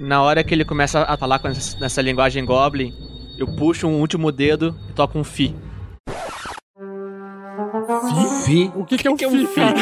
Na 0.00 0.22
hora 0.22 0.42
que 0.42 0.54
ele 0.54 0.64
começa 0.64 1.02
a 1.02 1.18
falar 1.18 1.38
com 1.38 1.48
essa, 1.48 1.78
nessa 1.78 2.00
linguagem 2.00 2.42
goblin, 2.42 2.94
eu 3.38 3.46
puxo 3.56 3.86
um 3.86 4.00
último 4.00 4.32
dedo 4.32 4.74
e 4.88 4.94
toco 4.94 5.18
um 5.18 5.22
fi. 5.22 5.54
Fi? 8.44 8.70
O 8.74 8.84
que, 8.84 8.98
que 8.98 9.08
é 9.08 9.10
um 9.10 9.16
fi, 9.16 9.46
cara? 9.54 9.74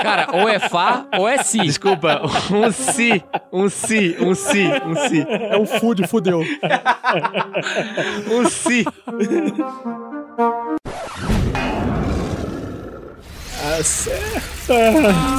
Cara, 0.02 0.28
ou 0.32 0.48
é 0.48 0.58
Fá 0.58 1.06
ou 1.18 1.28
é 1.28 1.42
Si. 1.42 1.58
Desculpa, 1.58 2.22
um 2.50 2.72
si, 2.72 3.22
um 3.52 3.68
si, 3.68 4.16
um 4.18 4.34
si, 4.34 4.66
um 4.86 5.08
si. 5.08 5.26
É 5.28 5.56
um 5.58 5.66
fude, 5.66 6.06
fudeu. 6.06 6.40
Um 8.30 8.48
si. 8.48 8.84
Acerta! 13.78 14.74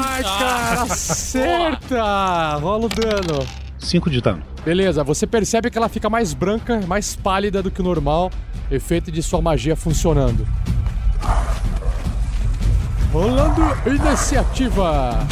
Ai, 0.05 0.23
cara, 0.23 0.81
acerta! 0.83 2.55
Rola 2.59 2.85
o 2.85 2.89
dano. 2.89 3.47
5 3.79 4.09
de 4.11 4.21
dano. 4.21 4.43
Beleza, 4.63 5.03
você 5.03 5.25
percebe 5.25 5.71
que 5.71 5.77
ela 5.77 5.89
fica 5.89 6.07
mais 6.07 6.33
branca, 6.33 6.81
mais 6.87 7.15
pálida 7.15 7.63
do 7.63 7.71
que 7.71 7.81
o 7.81 7.83
normal, 7.83 8.29
efeito 8.69 9.11
de 9.11 9.23
sua 9.23 9.41
magia 9.41 9.75
funcionando. 9.75 10.47
Rolando 13.11 13.61
iniciativa. 13.85 15.27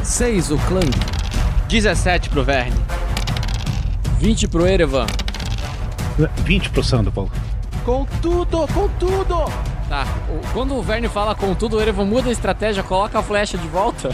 6 0.00 0.52
o 0.52 0.58
Clank. 0.58 0.96
17 1.68 2.30
pro 2.30 2.44
Verne. 2.44 2.76
20 4.20 4.46
pro 4.46 4.64
Erevan. 4.64 5.06
20 6.44 6.70
pro 6.70 6.84
Sandoval. 6.84 7.28
Com 7.84 8.06
tudo, 8.22 8.68
com 8.72 8.88
tudo! 8.90 9.44
Tá, 9.88 10.06
quando 10.52 10.76
o 10.76 10.82
Verne 10.82 11.08
fala 11.08 11.34
com 11.34 11.52
tudo, 11.52 11.76
o 11.76 11.80
Erevan 11.80 12.04
muda 12.04 12.28
a 12.28 12.32
estratégia, 12.32 12.84
coloca 12.84 13.18
a 13.18 13.22
flecha 13.22 13.58
de 13.58 13.66
volta. 13.66 14.10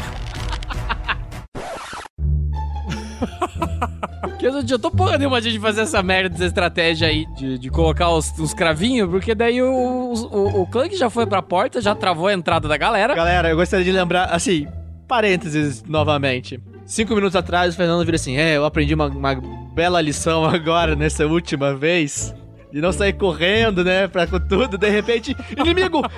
Porque 4.20 4.46
eu 4.46 4.52
não 4.52 4.58
adiantou 4.60 4.90
porra 4.90 5.18
nenhuma 5.18 5.38
a 5.38 5.40
gente 5.40 5.58
fazer 5.58 5.82
essa 5.82 6.02
merda 6.02 6.30
dessa 6.30 6.46
estratégia 6.46 7.08
aí 7.08 7.26
de, 7.36 7.58
de 7.58 7.70
colocar 7.70 8.10
os, 8.10 8.36
os 8.38 8.54
cravinhos, 8.54 9.10
porque 9.10 9.34
daí 9.34 9.60
o, 9.60 10.12
o, 10.12 10.62
o 10.62 10.68
já 10.96 11.10
foi 11.10 11.26
pra 11.26 11.42
porta, 11.42 11.80
já 11.80 11.94
travou 11.94 12.28
a 12.28 12.32
entrada 12.32 12.68
da 12.68 12.76
galera. 12.76 13.14
Galera, 13.14 13.50
eu 13.50 13.56
gostaria 13.56 13.84
de 13.84 13.92
lembrar, 13.92 14.26
assim, 14.26 14.66
parênteses 15.08 15.82
novamente. 15.84 16.60
Cinco 16.84 17.14
minutos 17.14 17.36
atrás, 17.36 17.74
o 17.74 17.76
Fernando 17.76 18.04
vira 18.04 18.16
assim: 18.16 18.36
É, 18.36 18.56
eu 18.56 18.64
aprendi 18.64 18.94
uma, 18.94 19.06
uma 19.06 19.34
bela 19.74 20.00
lição 20.00 20.44
agora, 20.48 20.94
nessa 20.96 21.26
última 21.26 21.74
vez. 21.74 22.34
De 22.72 22.80
não 22.80 22.90
sair 22.90 23.12
correndo, 23.12 23.84
né, 23.84 24.08
pra 24.08 24.26
com 24.26 24.40
tudo, 24.40 24.78
de 24.78 24.88
repente, 24.88 25.36
inimigo! 25.56 26.00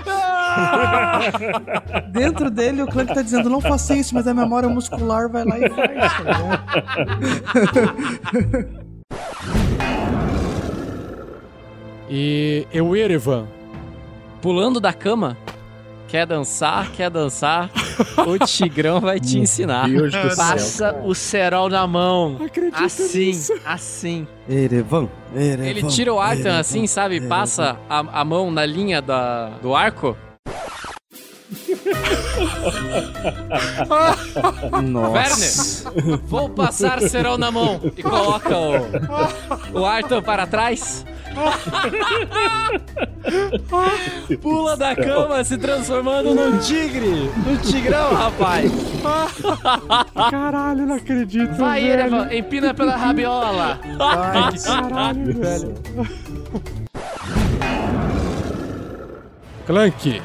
Dentro 2.12 2.48
dele, 2.50 2.82
o 2.82 2.86
Clank 2.86 3.12
tá 3.12 3.22
dizendo: 3.22 3.50
não 3.50 3.60
faça 3.60 3.96
isso, 3.96 4.14
mas 4.14 4.28
a 4.28 4.32
memória 4.32 4.68
muscular 4.68 5.28
vai 5.28 5.44
lá 5.44 5.58
e 5.58 5.68
faz. 5.68 6.12
tá? 6.22 6.64
E 12.16 12.66
eu, 12.70 12.94
Erevan, 12.94 13.46
Pulando 14.42 14.78
da 14.78 14.92
cama. 14.92 15.38
Quer 16.14 16.26
dançar, 16.26 16.92
quer 16.92 17.10
dançar. 17.10 17.68
o 18.24 18.38
Tigrão 18.46 19.00
vai 19.00 19.18
te 19.18 19.36
ensinar. 19.36 19.88
Passa 20.36 20.94
o 21.04 21.12
cerol 21.12 21.68
na 21.68 21.88
mão. 21.88 22.38
assim, 22.72 23.32
assim. 23.64 24.28
Erevan, 24.48 25.08
Erevan. 25.34 25.64
Ele 25.66 25.82
tira 25.88 26.14
o 26.14 26.20
Arthur 26.20 26.40
Erevan, 26.42 26.60
assim, 26.60 26.86
sabe? 26.86 27.16
Erevan. 27.16 27.28
Passa 27.28 27.76
a, 27.90 28.20
a 28.20 28.24
mão 28.24 28.52
na 28.52 28.64
linha 28.64 29.02
da, 29.02 29.48
do 29.60 29.74
arco. 29.74 30.16
Nossa. 34.84 35.88
Werner, 35.90 36.20
vou 36.26 36.48
passar 36.48 37.00
cerol 37.00 37.36
na 37.36 37.50
mão. 37.50 37.80
E 37.96 38.02
coloca 38.04 38.56
o, 38.56 39.80
o 39.80 39.84
Arthur 39.84 40.22
para 40.22 40.46
trás. 40.46 41.04
Pula 44.40 44.76
da 44.76 44.94
cama 44.94 45.42
se 45.44 45.56
transformando 45.56 46.34
num 46.34 46.58
tigre. 46.58 47.30
No 47.46 47.56
tigrão, 47.58 48.14
rapaz. 48.14 48.70
Caralho, 50.30 50.86
não 50.86 50.96
acredito. 50.96 51.54
Vai, 51.54 51.82
velho. 51.82 51.92
Erevan, 51.92 52.28
empina 52.32 52.74
pela 52.74 52.96
rabiola. 52.96 53.80
Ai, 54.00 54.58
caralho, 54.58 55.40
velho. 55.40 55.74
Clank, 59.66 60.22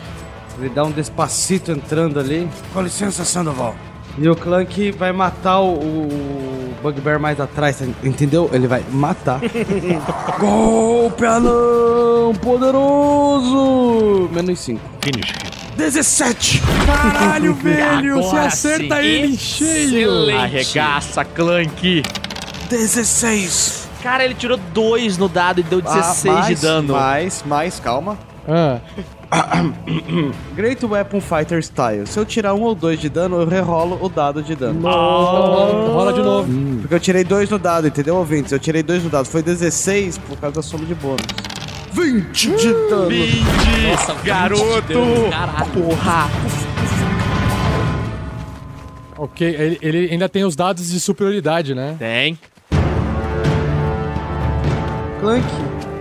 Ele 0.60 0.70
dá 0.70 0.84
um 0.84 0.92
despacito 0.92 1.72
entrando 1.72 2.20
ali. 2.20 2.50
Com 2.74 2.82
licença, 2.82 3.24
Sandoval. 3.24 3.76
E 4.18 4.28
o 4.28 4.36
Clank 4.36 4.92
vai 4.92 5.12
matar 5.12 5.60
o, 5.62 5.74
o 5.76 6.74
Bugbear 6.82 7.20
mais 7.20 7.40
atrás, 7.40 7.82
entendeu? 8.04 8.50
Ele 8.52 8.68
vai 8.68 8.84
matar. 8.92 9.40
Golpe 10.40 11.26
anão 11.26 12.34
poderoso! 12.42 14.30
Menos 14.32 14.60
5. 14.60 14.80
Finish. 15.02 15.34
17! 15.78 16.62
Caralho, 16.86 17.54
velho! 17.62 18.16
Você 18.16 18.28
Agora 18.30 18.46
acerta 18.48 18.96
sim. 19.02 19.08
ele 19.08 19.28
em 19.28 19.38
cheio! 19.38 20.00
Excelente. 20.02 20.38
Arregaça, 20.38 21.24
Clank. 21.26 22.04
16! 22.70 23.88
Cara, 24.04 24.24
ele 24.26 24.34
tirou 24.34 24.58
2 24.74 25.18
no 25.18 25.28
dado 25.28 25.60
e 25.60 25.64
deu 25.64 25.82
16 25.82 26.26
Ah, 26.26 26.34
mais, 26.34 26.48
de 26.48 26.56
dano. 26.56 26.94
Mais, 26.94 27.44
mais, 27.46 27.80
calma. 27.80 28.18
Ah. 28.48 28.80
Great 30.56 30.84
Weapon 30.86 31.22
Fighter 31.22 31.64
Style. 31.64 32.08
Se 32.08 32.20
eu 32.20 32.26
tirar 32.26 32.54
um 32.54 32.62
ou 32.64 32.74
dois 32.74 33.00
de 33.00 33.10
dano, 33.10 33.42
eu 33.42 33.48
rerolo 33.48 33.98
o 34.02 34.10
dado 34.10 34.42
de 34.42 34.56
dano. 34.56 34.80
Nossa. 34.80 35.92
Rola 35.92 36.14
de 36.14 36.22
novo. 36.22 36.52
Porque 36.82 36.96
eu 36.96 37.00
tirei 37.00 37.24
dois 37.24 37.50
no 37.50 37.60
dado, 37.60 37.88
entendeu, 37.88 38.16
ouvintes? 38.16 38.52
Eu 38.52 38.60
tirei 38.60 38.82
dois 38.82 39.04
no 39.04 39.10
dado. 39.10 39.26
Foi 39.26 39.44
16 39.44 40.18
por 40.18 40.38
causa 40.38 40.56
da 40.56 40.62
soma 40.62 40.86
de 40.86 40.96
bônus. 40.96 41.26
20 41.92 42.56
de 42.56 42.74
dano. 42.90 43.10
20! 43.10 43.44
Nossa, 43.90 44.14
garoto! 44.24 45.30
Caralho. 45.30 45.72
Porra! 45.72 46.30
Ok, 49.18 49.46
ele, 49.46 49.78
ele 49.82 50.10
ainda 50.12 50.30
tem 50.30 50.46
os 50.46 50.56
dados 50.56 50.90
de 50.90 51.00
superioridade, 51.00 51.76
né? 51.76 51.96
Tem. 52.00 52.40
Clank, 55.20 55.46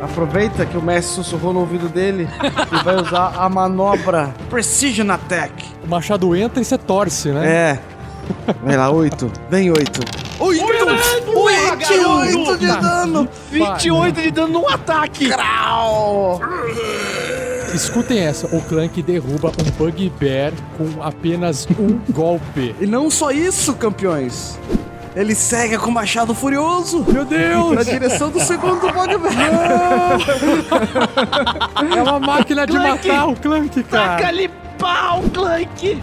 aproveita 0.02 0.64
que 0.64 0.76
o 0.76 0.82
mestre 0.82 1.14
sussurrou 1.14 1.52
no 1.52 1.60
ouvido 1.60 1.88
dele 1.88 2.28
e 2.72 2.84
vai 2.84 2.96
usar 2.96 3.34
a 3.36 3.48
manobra 3.48 4.34
Precision 4.50 5.10
Attack. 5.10 5.52
O 5.84 5.88
machado 5.88 6.34
entra 6.34 6.60
e 6.60 6.64
você 6.64 6.78
torce, 6.78 7.30
né? 7.30 7.48
É. 7.48 7.78
Vai 8.62 8.76
lá, 8.76 8.90
8. 8.90 9.30
Vem 9.50 9.70
8. 9.70 10.00
8! 10.38 10.86
28 11.76 12.58
de 12.58 12.66
dano! 12.66 13.28
28 13.50 14.22
de 14.22 14.30
dano 14.30 14.60
num 14.60 14.68
ataque! 14.68 15.28
Crau! 15.28 16.40
Escutem 17.74 18.20
essa, 18.20 18.46
o 18.54 18.62
Clank 18.62 19.02
derruba 19.02 19.50
um 19.50 19.70
Bugbear 19.72 20.52
com 20.76 21.02
apenas 21.02 21.66
um 21.78 21.98
golpe. 22.12 22.74
E 22.80 22.86
não 22.86 23.10
só 23.10 23.30
isso, 23.30 23.74
campeões. 23.74 24.58
Ele 25.18 25.34
segue 25.34 25.76
com 25.76 25.90
o 25.90 25.92
machado 25.92 26.32
furioso. 26.32 27.04
Meu 27.12 27.24
Deus! 27.24 27.72
Na 27.74 27.82
direção 27.82 28.30
do 28.30 28.38
segundo 28.38 28.80
Bugbear. 28.92 30.20
É 31.96 32.02
uma 32.02 32.20
máquina 32.20 32.64
de 32.64 32.72
Clank! 32.74 33.08
matar 33.08 33.26
o 33.26 33.34
Clank, 33.34 33.82
cara. 33.82 34.16
Taca-lhe 34.16 34.48
pau, 34.78 35.20
Clank! 35.34 35.98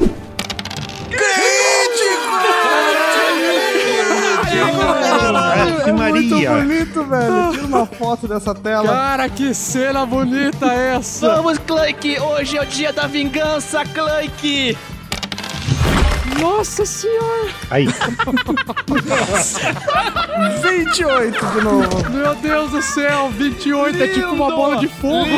Ave 4.52 5.90
É 5.90 5.94
muito 5.94 6.30
Maria. 6.32 6.52
bonito, 6.52 7.04
velho. 7.06 7.52
Tira 7.52 7.66
uma 7.68 7.86
foto 7.86 8.28
dessa 8.28 8.54
tela. 8.54 8.88
Cara, 8.88 9.30
que 9.30 9.54
cena 9.54 10.06
bonita 10.06 10.66
essa! 10.74 11.36
Vamos, 11.36 11.58
Clank! 11.60 12.20
Hoje 12.20 12.58
é 12.58 12.62
o 12.62 12.66
dia 12.66 12.92
da 12.92 13.08
vingança, 13.08 13.84
Clank! 13.86 14.78
Nossa 16.40 16.86
senhora! 16.86 17.50
Aí. 17.70 17.88
28 20.62 21.46
de 21.46 21.62
novo. 21.62 22.10
Meu 22.10 22.36
Deus 22.36 22.72
do 22.72 22.82
céu, 22.82 23.30
28 23.32 24.04
é 24.04 24.08
tipo 24.08 24.30
uma 24.30 24.50
bola 24.50 24.78
de 24.78 24.88
fogo. 24.88 25.30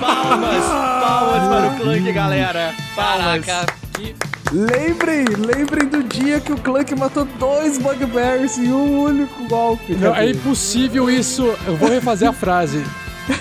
Palmas! 0.00 0.64
Palmas 0.64 1.48
para 1.48 1.66
o 1.66 1.76
Clank, 1.80 2.12
galera! 2.12 2.74
Palmas! 2.94 3.44
Caraca, 3.44 3.72
que... 3.94 4.14
Lembrem, 4.52 5.24
lembrem 5.26 5.86
do 5.86 6.02
dia 6.02 6.40
que 6.40 6.52
o 6.52 6.56
Clank 6.56 6.92
matou 6.96 7.24
dois 7.38 7.78
Bugbears 7.78 8.58
em 8.58 8.72
um 8.72 9.02
único 9.02 9.46
golpe. 9.46 9.94
Não, 9.94 10.14
é 10.14 10.28
impossível 10.30 11.08
isso. 11.08 11.54
Eu 11.64 11.76
vou 11.76 11.88
refazer 11.88 12.28
a 12.28 12.32
frase. 12.32 12.84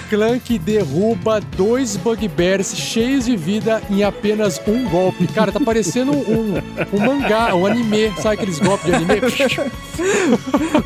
Clank 0.10 0.58
derruba 0.60 1.40
dois 1.40 1.96
Bugbears 1.98 2.76
cheios 2.76 3.26
de 3.26 3.36
vida 3.36 3.82
em 3.90 4.04
apenas 4.04 4.62
um 4.68 4.84
golpe. 4.90 5.28
Cara, 5.28 5.52
tá 5.52 5.60
parecendo 5.60 6.12
um, 6.12 6.56
um 6.94 7.00
mangá, 7.00 7.54
um 7.56 7.66
anime. 7.66 8.12
Sabe 8.18 8.36
aqueles 8.36 8.60
golpes 8.60 8.86
de 8.86 8.94
anime? 8.96 9.20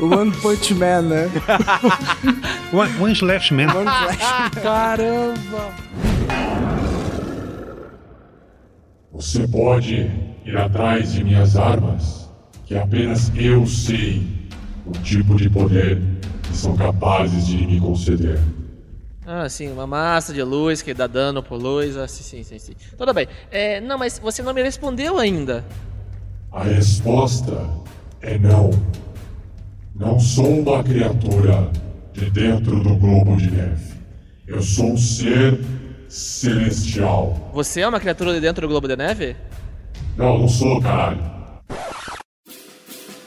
One 0.00 0.32
Punch 0.32 0.74
Man, 0.74 1.02
né? 1.02 1.30
One, 2.72 2.92
one 3.00 3.12
Slash 3.12 3.52
Man. 3.52 3.66
Caramba! 4.62 5.72
Você 9.12 9.46
pode 9.46 10.10
ir 10.44 10.56
atrás 10.56 11.12
de 11.12 11.22
minhas 11.22 11.56
armas, 11.56 12.28
que 12.66 12.76
apenas 12.76 13.30
eu 13.36 13.66
sei 13.66 14.26
o 14.84 14.92
tipo 14.92 15.36
de 15.36 15.48
poder 15.48 16.02
que 16.42 16.56
são 16.56 16.76
capazes 16.76 17.46
de 17.46 17.66
me 17.66 17.80
conceder. 17.80 18.40
Ah, 19.26 19.48
sim, 19.48 19.72
uma 19.72 19.86
massa 19.86 20.34
de 20.34 20.42
luz 20.42 20.82
que 20.82 20.92
dá 20.92 21.06
dano 21.06 21.42
por 21.42 21.56
luz. 21.56 21.96
Ah, 21.96 22.06
sim, 22.06 22.22
sim, 22.22 22.44
sim, 22.44 22.58
sim. 22.58 22.74
Tudo 22.96 23.14
bem. 23.14 23.26
É, 23.50 23.80
não, 23.80 23.96
mas 23.96 24.18
você 24.18 24.42
não 24.42 24.52
me 24.52 24.62
respondeu 24.62 25.18
ainda. 25.18 25.64
A 26.52 26.62
resposta 26.62 27.66
é 28.20 28.38
não. 28.38 28.70
Não 29.94 30.20
sou 30.20 30.60
uma 30.60 30.84
criatura 30.84 31.70
de 32.12 32.30
dentro 32.30 32.80
do 32.80 32.96
globo 32.96 33.36
de 33.36 33.50
neve. 33.50 33.94
Eu 34.46 34.60
sou 34.60 34.92
um 34.92 34.96
ser 34.96 35.58
celestial. 36.08 37.50
Você 37.54 37.80
é 37.80 37.88
uma 37.88 37.98
criatura 37.98 38.34
de 38.34 38.40
dentro 38.40 38.66
do 38.66 38.70
globo 38.70 38.86
de 38.86 38.96
neve? 38.96 39.36
Não, 40.16 40.38
não 40.38 40.48
sou, 40.48 40.80
caralho. 40.82 41.32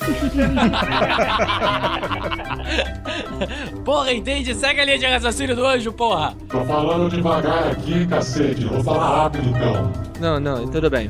Porra, 3.83 4.13
entende? 4.13 4.53
Segue 4.55 4.81
a 4.81 4.85
linha 4.85 4.97
de 4.97 5.05
raciocínio 5.05 5.55
do 5.55 5.65
anjo, 5.65 5.93
porra! 5.93 6.35
Tô 6.49 6.63
falando 6.65 7.09
devagar 7.09 7.71
aqui, 7.71 8.05
cacete. 8.05 8.65
Vou 8.65 8.83
falar 8.83 9.23
rápido 9.23 9.49
então. 9.49 9.91
Não, 10.19 10.39
não, 10.39 10.67
tudo 10.67 10.89
bem. 10.89 11.09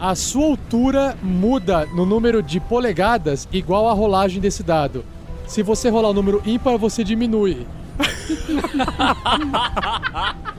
A 0.00 0.14
sua 0.14 0.46
altura 0.46 1.16
muda 1.22 1.86
no 1.86 2.06
número 2.06 2.42
de 2.42 2.60
polegadas 2.60 3.48
igual 3.52 3.88
a 3.88 3.92
rolagem 3.92 4.40
desse 4.40 4.62
dado. 4.62 5.04
Se 5.46 5.62
você 5.62 5.88
rolar 5.88 6.10
o 6.10 6.14
número 6.14 6.42
ímpar, 6.46 6.78
você 6.78 7.02
diminui. 7.02 7.66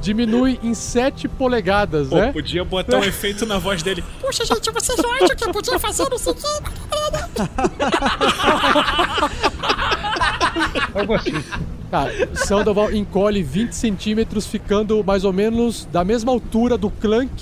diminui 0.00 0.58
em 0.62 0.74
7 0.74 1.28
polegadas, 1.28 2.08
Pô, 2.08 2.16
né? 2.16 2.32
podia 2.32 2.64
botar 2.64 2.98
um 2.98 3.04
efeito 3.04 3.44
na 3.46 3.58
voz 3.58 3.82
dele. 3.82 4.02
Puxa, 4.20 4.44
gente, 4.44 4.70
vocês 4.70 4.98
não 4.98 5.12
acham 5.14 5.28
que 5.36 5.44
eu 5.44 5.52
podia 5.52 5.78
fazer 5.78 6.08
não 6.10 6.18
sei 6.18 6.32
o 6.32 6.34
quê? 6.34 6.42
Algo 10.94 11.14
assim. 11.14 11.32
Tá, 11.90 12.06
Sandoval 12.34 12.92
encolhe 12.92 13.42
20 13.42 13.72
centímetros, 13.72 14.46
ficando 14.46 15.02
mais 15.02 15.24
ou 15.24 15.32
menos 15.32 15.86
da 15.90 16.04
mesma 16.04 16.30
altura 16.30 16.76
do 16.76 16.90
Clank, 16.90 17.32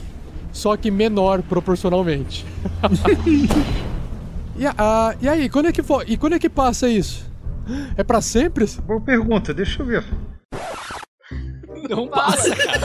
só 0.53 0.77
que 0.77 0.89
menor 0.91 1.43
proporcionalmente. 1.43 2.45
e, 4.57 4.65
a- 4.67 5.15
e 5.21 5.29
aí, 5.29 5.49
quando 5.49 5.67
é 5.67 5.73
que 5.73 5.83
vo- 5.83 6.05
e 6.07 6.17
quando 6.17 6.35
é 6.35 6.39
que 6.39 6.49
passa 6.49 6.89
isso? 6.89 7.27
É 7.97 8.05
pra 8.05 8.21
sempre? 8.21 8.67
Boa 8.87 9.01
pergunta, 9.01 9.53
deixa 9.53 9.83
eu 9.83 9.87
ver. 9.87 10.05
Não 11.89 12.09
passa, 12.09 12.55
cara. 12.57 12.81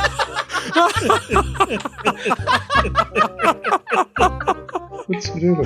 Putz, 5.06 5.30
grila. 5.30 5.64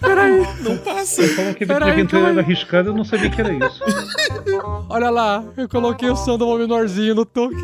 Peraí. 0.00 0.46
Não 0.60 0.76
passa. 0.78 1.22
Você 1.22 1.28
falou 1.34 1.54
que 1.54 1.64
a 1.64 1.76
aventura 1.76 2.06
calma 2.06 2.28
era 2.28 2.40
aí. 2.40 2.44
arriscada, 2.44 2.88
eu 2.90 2.94
não 2.94 3.04
sabia 3.04 3.30
que 3.30 3.40
era 3.40 3.52
isso. 3.52 3.82
Olha 4.88 5.10
lá, 5.10 5.44
eu 5.56 5.68
coloquei 5.68 6.08
o 6.10 6.16
Sandoval 6.16 6.58
menorzinho 6.58 7.14
no 7.14 7.24
toque. 7.24 7.56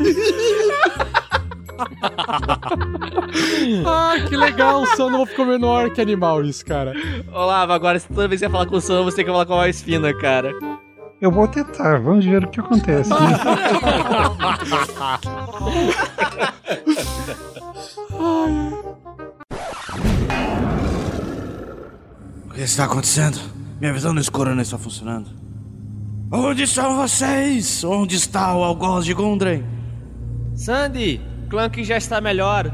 ah, 3.85 4.15
que 4.27 4.35
legal, 4.35 4.81
o 4.81 4.87
Sandoval 4.87 5.25
ficou 5.25 5.45
menor. 5.45 5.89
Que 5.91 6.01
animal 6.01 6.43
isso, 6.43 6.65
cara. 6.65 6.93
Olavo, 7.31 7.71
agora 7.73 7.99
toda 7.99 8.27
vez 8.27 8.41
que 8.41 8.47
você 8.47 8.51
falar 8.51 8.65
com 8.65 8.75
o 8.75 8.81
Sam, 8.81 9.03
você 9.03 9.17
tem 9.17 9.25
que 9.25 9.31
falar 9.31 9.45
com 9.45 9.53
a 9.53 9.57
voz 9.57 9.81
fina, 9.81 10.13
cara. 10.13 10.51
Eu 11.21 11.31
vou 11.31 11.47
tentar, 11.49 11.99
vamos 11.99 12.23
ver 12.23 12.45
o 12.45 12.47
que 12.47 12.61
acontece. 12.61 13.11
O 22.47 22.53
que 22.53 22.61
está 22.61 22.85
acontecendo? 22.85 23.37
Minha 23.81 23.91
visão 23.91 24.13
no 24.13 24.21
escuro 24.21 24.55
não 24.55 24.61
está 24.61 24.77
funcionando. 24.77 25.29
Onde 26.31 26.63
estão 26.63 26.95
vocês? 26.95 27.83
Onde 27.83 28.15
está 28.15 28.55
o 28.55 28.63
algoz 28.63 29.03
de 29.03 29.13
Gundren? 29.13 29.65
Sandy, 30.55 31.19
Clank 31.49 31.83
já 31.83 31.97
está 31.97 32.21
melhor. 32.21 32.71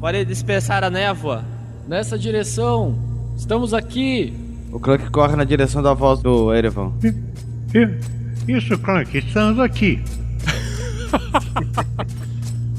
Pode 0.00 0.24
dispersar 0.24 0.82
a 0.82 0.90
névoa. 0.90 1.44
Nessa 1.86 2.18
direção. 2.18 2.98
Estamos 3.36 3.72
aqui. 3.72 4.34
O 4.72 4.80
Clank 4.80 5.08
corre 5.10 5.36
na 5.36 5.44
direção 5.44 5.82
da 5.82 5.94
voz 5.94 6.20
do 6.20 6.52
Erevan. 6.52 6.92
Isso, 8.48 8.78
Clank, 8.78 9.18
estamos 9.18 9.58
aqui. 9.58 10.00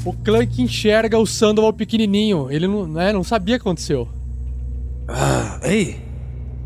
O 0.07 0.14
Clank 0.14 0.61
enxerga 0.61 1.19
o 1.19 1.28
Sandoval 1.28 1.74
pequenininho. 1.74 2.49
Ele 2.49 2.65
não, 2.65 2.88
né, 2.88 3.11
não 3.11 3.26
sabia 3.26 3.56
o 3.56 3.60
que 3.60 3.61
aconteceu. 3.61 4.07
Ah, 5.06 5.60
ei! 5.64 6.02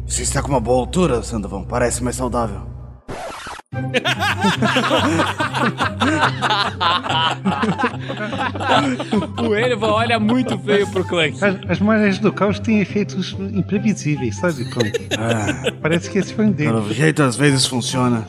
Você 0.06 0.22
está 0.22 0.44
com 0.44 0.49
uma 0.49 0.60
boa 0.60 0.80
altura, 0.80 1.24
Sandoval. 1.24 1.66
Parece 1.68 2.03
mais 2.03 2.16
saudável. 2.16 2.62
O 9.43 9.56
Erevan 9.56 9.91
olha 9.91 10.19
muito 10.19 10.57
feio 10.60 10.88
pro 10.88 11.03
Clank. 11.06 11.43
As, 11.43 11.56
as 11.69 11.80
marés 11.80 12.19
do 12.19 12.31
caos 12.31 12.60
têm 12.60 12.81
efeitos 12.81 13.35
imprevisíveis, 13.53 14.38
sabe, 14.38 14.69
Clank? 14.69 15.07
Ah, 15.18 15.72
Parece 15.81 16.10
que 16.10 16.18
esse 16.19 16.34
foi 16.34 16.45
um 16.45 16.52
deles. 16.52 16.73
pelo 16.73 16.93
jeito, 16.93 17.23
às 17.23 17.35
vezes 17.35 17.65
funciona. 17.65 18.27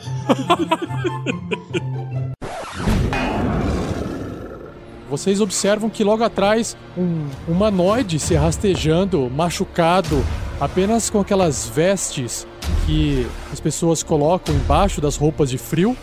Vocês 5.09 5.39
observam 5.41 5.89
que 5.89 6.03
logo 6.03 6.23
atrás 6.23 6.75
um 6.97 7.27
humanoide 7.47 8.19
se 8.19 8.33
rastejando, 8.33 9.29
machucado, 9.29 10.23
apenas 10.59 11.09
com 11.09 11.19
aquelas 11.19 11.67
vestes 11.67 12.47
que 12.85 13.27
as 13.51 13.59
pessoas 13.59 14.03
colocam 14.03 14.53
embaixo 14.55 15.01
das 15.01 15.15
roupas 15.15 15.49
de 15.49 15.57
frio. 15.57 15.95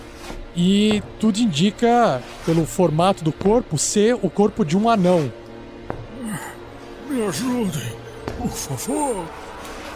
E 0.56 1.02
tudo 1.20 1.38
indica, 1.38 2.22
pelo 2.44 2.66
formato 2.66 3.22
do 3.22 3.32
corpo, 3.32 3.78
ser 3.78 4.14
o 4.20 4.28
corpo 4.28 4.64
de 4.64 4.76
um 4.76 4.88
anão. 4.88 5.32
Me 7.08 7.22
ajudem, 7.24 7.92
por 8.36 8.50
favor. 8.50 9.24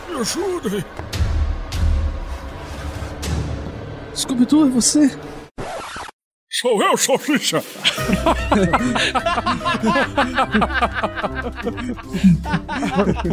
Me 0.08 0.20
ajudem. 0.20 0.84
Scooby-Doo, 4.14 4.66
é 4.66 4.70
você? 4.70 5.18
Sou 6.56 6.80
eu, 6.80 6.96
Salsicha. 6.96 7.60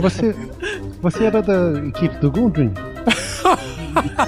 Você, 0.02 0.36
você 1.00 1.26
era 1.26 1.40
da 1.40 1.88
equipe 1.88 2.16
do 2.18 2.32
Gundren? 2.32 2.74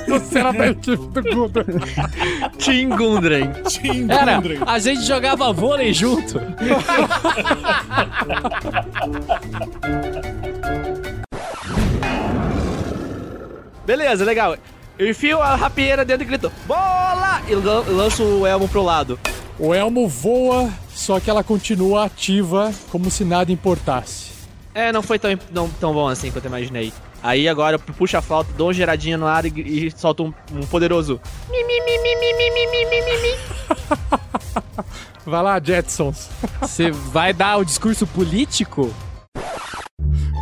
Você 0.08 0.40
era 0.40 0.52
da 0.52 0.68
equipe 0.68 0.98
do 1.08 1.22
Gundren. 1.24 1.80
Tim 2.58 2.90
Gundren. 2.90 3.52
Tim 3.70 4.12
Era, 4.12 4.36
Gundren. 4.36 4.60
a 4.68 4.78
gente 4.78 5.02
jogava 5.04 5.54
vôlei 5.54 5.94
junto. 5.94 6.38
Beleza, 13.86 14.24
legal. 14.24 14.56
Enfio 15.00 15.42
a 15.42 15.56
rapieira 15.56 16.06
dentro 16.06 16.24
e 16.24 16.28
grito: 16.28 16.52
Bola! 16.66 17.42
E 17.48 17.56
lanço 17.56 18.24
o 18.24 18.46
elmo 18.46 18.68
pro 18.68 18.84
lado. 18.84 19.20
O 19.58 19.74
elmo 19.74 20.08
voa, 20.08 20.72
só 20.90 21.20
que 21.20 21.30
ela 21.30 21.44
continua 21.44 22.06
ativa, 22.06 22.72
como 22.92 23.10
se 23.10 23.24
nada 23.24 23.52
importasse. 23.52 24.32
É, 24.74 24.92
não 24.92 25.04
foi 25.04 25.20
tão, 25.20 25.38
não, 25.52 25.70
tão 25.70 25.94
bom 25.94 26.08
assim 26.08 26.32
quanto 26.32 26.46
eu 26.46 26.50
imaginei. 26.50 26.92
Aí 27.22 27.48
agora 27.48 27.76
eu 27.76 27.80
puxo 27.80 28.18
a 28.18 28.22
flauta, 28.22 28.52
dou 28.58 28.68
uma 28.68 28.74
giradinha 28.74 29.18
no 29.18 29.28
ar 29.28 29.46
e, 29.46 29.88
e 29.88 29.92
solto 29.92 30.26
um, 30.26 30.34
um 30.52 30.66
poderoso. 30.66 31.22
vai 35.26 35.44
lá, 35.44 35.62
Jetsons. 35.64 36.30
Você 36.62 36.92
vai 36.92 37.34
dar 37.34 37.58
o 37.58 37.66
discurso 37.66 38.06
político? 38.06 38.94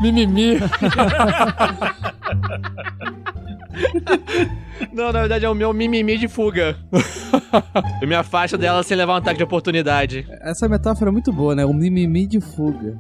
Mimimi. 0.02 0.58
Não, 4.92 5.12
na 5.12 5.20
verdade 5.20 5.46
é 5.46 5.50
o 5.50 5.54
meu 5.54 5.72
mimimi 5.74 6.18
de 6.18 6.28
fuga. 6.28 6.78
eu 8.02 8.08
me 8.08 8.16
afasto 8.16 8.58
dela 8.58 8.82
sem 8.84 8.98
levar 8.98 9.14
um 9.14 9.18
ataque 9.18 9.38
de 9.38 9.44
oportunidade. 9.44 10.26
Essa 10.42 10.68
metáfora 10.68 11.10
é 11.10 11.14
muito 11.14 11.32
boa, 11.32 11.54
né? 11.56 11.66
O 11.66 11.74
mimimi 11.74 12.26
de 12.26 12.42
fuga. 12.42 12.98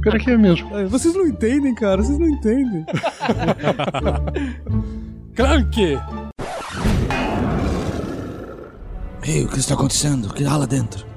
Pior 0.00 0.18
que 0.18 0.30
é 0.30 0.36
mesmo. 0.36 0.88
Vocês 0.88 1.14
não 1.14 1.26
entendem, 1.26 1.74
cara. 1.74 2.02
Vocês 2.02 2.18
não 2.18 2.28
entendem. 2.28 2.86
Clank! 5.34 5.98
Ei, 9.22 9.44
o 9.44 9.48
que 9.48 9.58
está 9.58 9.74
acontecendo? 9.74 10.28
O 10.28 10.32
que 10.32 10.44
há 10.44 10.56
lá 10.56 10.66
dentro? 10.66 11.15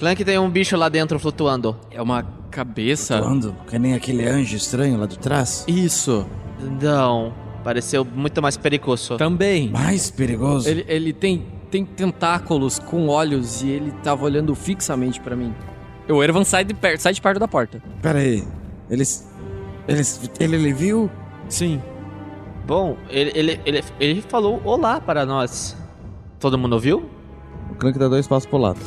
Clank 0.00 0.24
tem 0.24 0.38
um 0.38 0.48
bicho 0.48 0.78
lá 0.78 0.88
dentro 0.88 1.18
flutuando. 1.18 1.76
É 1.90 2.00
uma 2.00 2.22
cabeça? 2.50 3.18
Flutuando? 3.18 3.54
Que 3.68 3.78
nem 3.78 3.92
aquele 3.92 4.26
anjo 4.26 4.56
estranho 4.56 4.98
lá 4.98 5.04
de 5.04 5.18
trás? 5.18 5.62
Isso. 5.68 6.26
Não, 6.80 7.34
pareceu 7.62 8.02
muito 8.02 8.40
mais 8.40 8.56
perigoso. 8.56 9.18
Também. 9.18 9.68
Mais 9.68 10.10
perigoso? 10.10 10.66
Ele, 10.66 10.86
ele 10.88 11.12
tem, 11.12 11.44
tem 11.70 11.84
tentáculos 11.84 12.78
com 12.78 13.08
olhos 13.08 13.62
e 13.62 13.68
ele 13.68 13.90
tava 14.02 14.24
olhando 14.24 14.54
fixamente 14.54 15.20
pra 15.20 15.36
mim. 15.36 15.54
O 16.08 16.22
Ervan 16.22 16.44
sai 16.44 16.64
de, 16.64 16.72
perto, 16.72 17.00
sai 17.00 17.12
de 17.12 17.20
perto 17.20 17.38
da 17.38 17.46
porta. 17.46 17.82
Pera 18.00 18.20
aí. 18.20 18.42
Eles. 18.88 19.30
Eles. 19.86 20.30
Ele, 20.40 20.56
ele 20.56 20.72
viu? 20.72 21.10
Sim. 21.46 21.78
Bom, 22.66 22.96
ele, 23.10 23.32
ele, 23.34 23.60
ele, 23.66 23.84
ele 24.00 24.22
falou 24.22 24.62
olá 24.64 24.98
para 24.98 25.26
nós. 25.26 25.76
Todo 26.38 26.56
mundo 26.56 26.72
ouviu? 26.72 27.04
O 27.70 27.74
Clank 27.74 27.98
dá 27.98 28.08
dois 28.08 28.26
passos 28.26 28.48
pro 28.48 28.56
lado. 28.56 28.80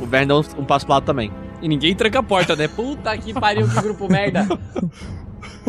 O 0.00 0.06
Vern 0.06 0.26
dá 0.26 0.36
um, 0.36 0.42
um 0.58 0.64
passo 0.64 0.86
pro 0.86 0.94
lado 0.94 1.04
também. 1.04 1.32
E 1.62 1.68
ninguém 1.68 1.94
tranca 1.94 2.18
a 2.18 2.22
porta, 2.22 2.54
né? 2.54 2.68
Puta 2.68 3.16
que 3.16 3.32
pariu, 3.32 3.68
que 3.68 3.80
grupo 3.80 4.08
merda. 4.08 4.46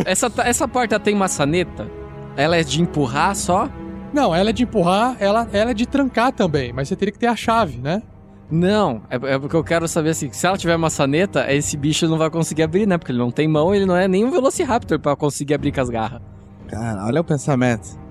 Essa, 0.06 0.32
essa 0.46 0.68
porta 0.68 1.00
tem 1.00 1.16
maçaneta? 1.16 1.90
Ela 2.36 2.58
é 2.58 2.64
de 2.64 2.82
empurrar 2.82 3.36
só? 3.36 3.68
Não, 4.14 4.34
ela 4.34 4.52
é 4.52 4.54
de 4.54 4.64
empurrar, 4.64 5.18
ela, 5.20 5.48
ela 5.52 5.72
é 5.72 5.74
de 5.74 5.88
trancar 5.88 6.32
também, 6.32 6.72
mas 6.72 6.88
você 6.88 6.96
teria 6.96 7.12
que 7.12 7.20
ter 7.20 7.28
a 7.28 7.36
chave, 7.36 7.80
né? 7.80 8.04
Não, 8.50 9.02
é, 9.10 9.16
é 9.16 9.40
porque 9.40 9.56
eu 9.56 9.64
quero 9.64 9.88
saber 9.88 10.12
assim, 10.12 10.32
se 10.32 10.46
ela 10.46 10.58
tiver 10.58 10.78
maçaneta, 10.78 11.52
esse 11.52 11.76
bicho 11.76 12.08
não 12.08 12.18
vai 12.18 12.30
conseguir 12.30 12.64
abrir, 12.64 12.88
né? 12.88 12.98
Porque 12.98 13.12
ele 13.12 13.20
não 13.20 13.32
tem 13.32 13.48
mão, 13.48 13.74
ele 13.76 13.86
não 13.86 13.96
é 13.96 14.08
nem 14.08 14.24
um 14.24 14.32
Velociraptor 14.32 15.00
pra 15.00 15.16
conseguir 15.16 15.56
abrir 15.56 15.72
com 15.72 15.82
as 15.82 15.90
garras. 15.90 16.22
Cara, 16.68 17.06
olha 17.06 17.22
o 17.22 17.24
pensamento. 17.24 18.07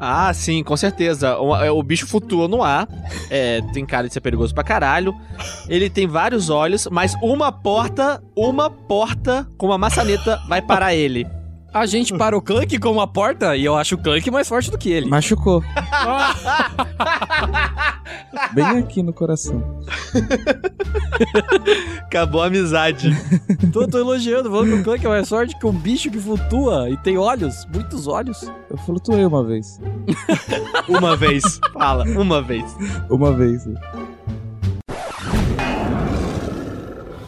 Ah, 0.00 0.32
sim, 0.32 0.62
com 0.62 0.76
certeza. 0.76 1.38
O, 1.38 1.56
é, 1.56 1.70
o 1.70 1.82
bicho 1.82 2.06
flutua 2.06 2.46
no 2.46 2.62
ar. 2.62 2.88
É, 3.30 3.60
tem 3.72 3.84
cara 3.84 4.06
de 4.06 4.12
ser 4.12 4.20
perigoso 4.20 4.54
pra 4.54 4.62
caralho. 4.64 5.14
Ele 5.68 5.90
tem 5.90 6.06
vários 6.06 6.50
olhos, 6.50 6.86
mas 6.90 7.14
uma 7.22 7.50
porta, 7.50 8.22
uma 8.36 8.70
porta 8.70 9.48
com 9.56 9.66
uma 9.66 9.78
maçaneta 9.78 10.40
vai 10.48 10.62
parar 10.62 10.94
ele. 10.94 11.26
A 11.72 11.84
gente 11.84 12.16
para 12.16 12.36
o 12.36 12.40
Clank 12.40 12.78
com 12.78 12.90
uma 12.90 13.06
porta 13.06 13.54
e 13.54 13.64
eu 13.64 13.76
acho 13.76 13.94
o 13.94 13.98
Clank 13.98 14.30
mais 14.30 14.48
forte 14.48 14.70
do 14.70 14.78
que 14.78 14.90
ele. 14.90 15.06
Machucou. 15.06 15.62
Bem 18.52 18.64
aqui 18.64 19.02
no 19.02 19.12
coração. 19.12 19.62
Acabou 22.00 22.42
a 22.42 22.46
amizade. 22.46 23.10
tô, 23.70 23.86
tô 23.86 23.98
elogiando, 23.98 24.50
falando 24.50 24.68
que 24.68 24.80
o 24.80 24.84
Clank 24.84 25.04
é 25.04 25.08
mais 25.08 25.28
forte 25.28 25.58
que 25.58 25.66
um 25.66 25.72
bicho 25.72 26.10
que 26.10 26.18
flutua 26.18 26.88
e 26.88 26.96
tem 26.96 27.18
olhos, 27.18 27.66
muitos 27.72 28.06
olhos. 28.06 28.50
Eu 28.70 28.78
flutuei 28.78 29.26
uma 29.26 29.44
vez. 29.44 29.78
Uma 30.88 31.16
vez. 31.16 31.60
Fala, 31.74 32.04
uma 32.04 32.40
vez. 32.40 32.64
Uma 33.10 33.32
vez. 33.32 33.68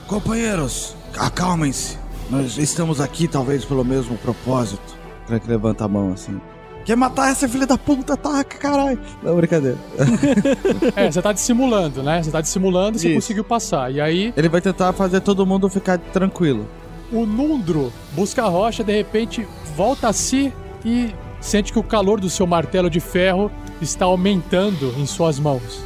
Companheiros, 0.07 0.97
acalmem-se. 1.19 1.99
Nós 2.31 2.57
estamos 2.59 3.01
aqui 3.01 3.27
talvez 3.27 3.65
pelo 3.65 3.85
mesmo 3.85 4.17
propósito. 4.19 4.97
O 5.25 5.27
Clank 5.27 5.49
levanta 5.49 5.85
a 5.85 5.89
mão 5.89 6.13
assim. 6.13 6.41
Quer 6.85 6.97
matar 6.97 7.31
essa 7.31 7.49
filha 7.49 7.67
da 7.67 7.77
puta? 7.77 8.17
Taca, 8.17 8.57
caralho. 8.57 8.99
Não, 9.23 9.37
brincadeira. 9.37 9.77
É, 10.97 11.11
você 11.11 11.21
tá 11.21 11.33
dissimulando, 11.33 12.03
né? 12.03 12.23
Você 12.23 12.31
tá 12.31 12.41
dissimulando 12.41 12.97
e 12.97 13.01
você 13.01 13.09
Isso. 13.09 13.17
conseguiu 13.17 13.45
passar. 13.45 13.93
E 13.93 14.01
aí, 14.01 14.33
Ele 14.37 14.49
vai 14.49 14.61
tentar 14.61 14.93
fazer 14.93 15.21
todo 15.21 15.45
mundo 15.47 15.69
ficar 15.69 15.99
tranquilo. 15.99 16.67
o 17.13 17.27
Nundro 17.27 17.93
busca 18.13 18.43
a 18.45 18.49
rocha, 18.49 18.83
de 18.85 18.93
repente 18.97 19.47
volta 19.77 20.09
a 20.09 20.13
si 20.13 20.53
e 20.85 21.13
sente 21.41 21.73
que 21.73 21.79
o 21.79 21.83
calor 21.83 22.21
do 22.21 22.31
seu 22.31 22.47
martelo 22.47 22.89
de 22.89 23.01
ferro 23.01 23.51
está 23.83 24.05
aumentando 24.07 24.95
em 24.99 25.05
suas 25.07 25.39
mãos. 25.39 25.83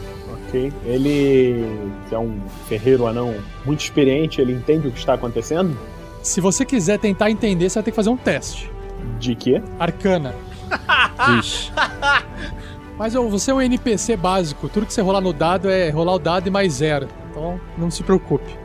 Ok. 0.49 0.73
Ele 0.85 1.65
é 2.11 2.19
um 2.19 2.39
ferreiro 2.69 3.07
anão 3.07 3.35
muito 3.65 3.81
experiente, 3.81 4.41
ele 4.41 4.53
entende 4.53 4.87
o 4.89 4.93
que 4.93 4.99
está 4.99 5.15
acontecendo? 5.15 5.77
Se 6.25 6.41
você 6.41 6.65
quiser 6.65 6.99
tentar 6.99 7.31
entender, 7.31 7.69
você 7.69 7.75
vai 7.75 7.85
ter 7.85 7.91
que 7.91 7.97
fazer 7.97 8.09
um 8.09 8.17
teste. 8.17 8.73
De 9.21 9.35
quê? 9.35 9.63
Arcana. 9.79 10.35
Vixe. 11.29 11.71
Mas 12.99 13.13
você 13.13 13.51
é 13.51 13.55
um 13.55 13.61
NPC 13.61 14.17
básico. 14.17 14.71
Tudo 14.71 14.87
que 14.87 14.95
você 14.95 15.03
rolar 15.03 15.21
no 15.21 15.35
dado 15.35 15.69
é 15.69 15.91
rolar 15.91 16.15
o 16.15 16.19
dado 16.19 16.47
e 16.47 16.51
mais 16.51 16.73
zero. 16.73 17.09
Então 17.31 17.61
não 17.77 17.91
se 17.91 18.03
preocupe. 18.03 18.59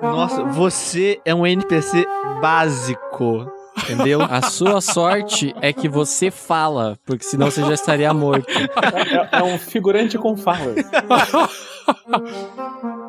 Nossa, 0.00 0.44
você 0.44 1.20
é 1.26 1.34
um 1.34 1.46
NPC 1.46 2.06
básico. 2.40 3.52
Entendeu? 3.84 4.22
A 4.22 4.40
sua 4.42 4.80
sorte 4.80 5.54
é 5.60 5.74
que 5.74 5.90
você 5.90 6.30
fala, 6.30 6.98
porque 7.04 7.24
senão 7.24 7.50
você 7.50 7.60
já 7.62 7.74
estaria 7.74 8.14
morto. 8.14 8.50
É, 8.50 9.28
é 9.38 9.42
um 9.42 9.58
figurante 9.58 10.16
com 10.16 10.38
falas. 10.38 10.76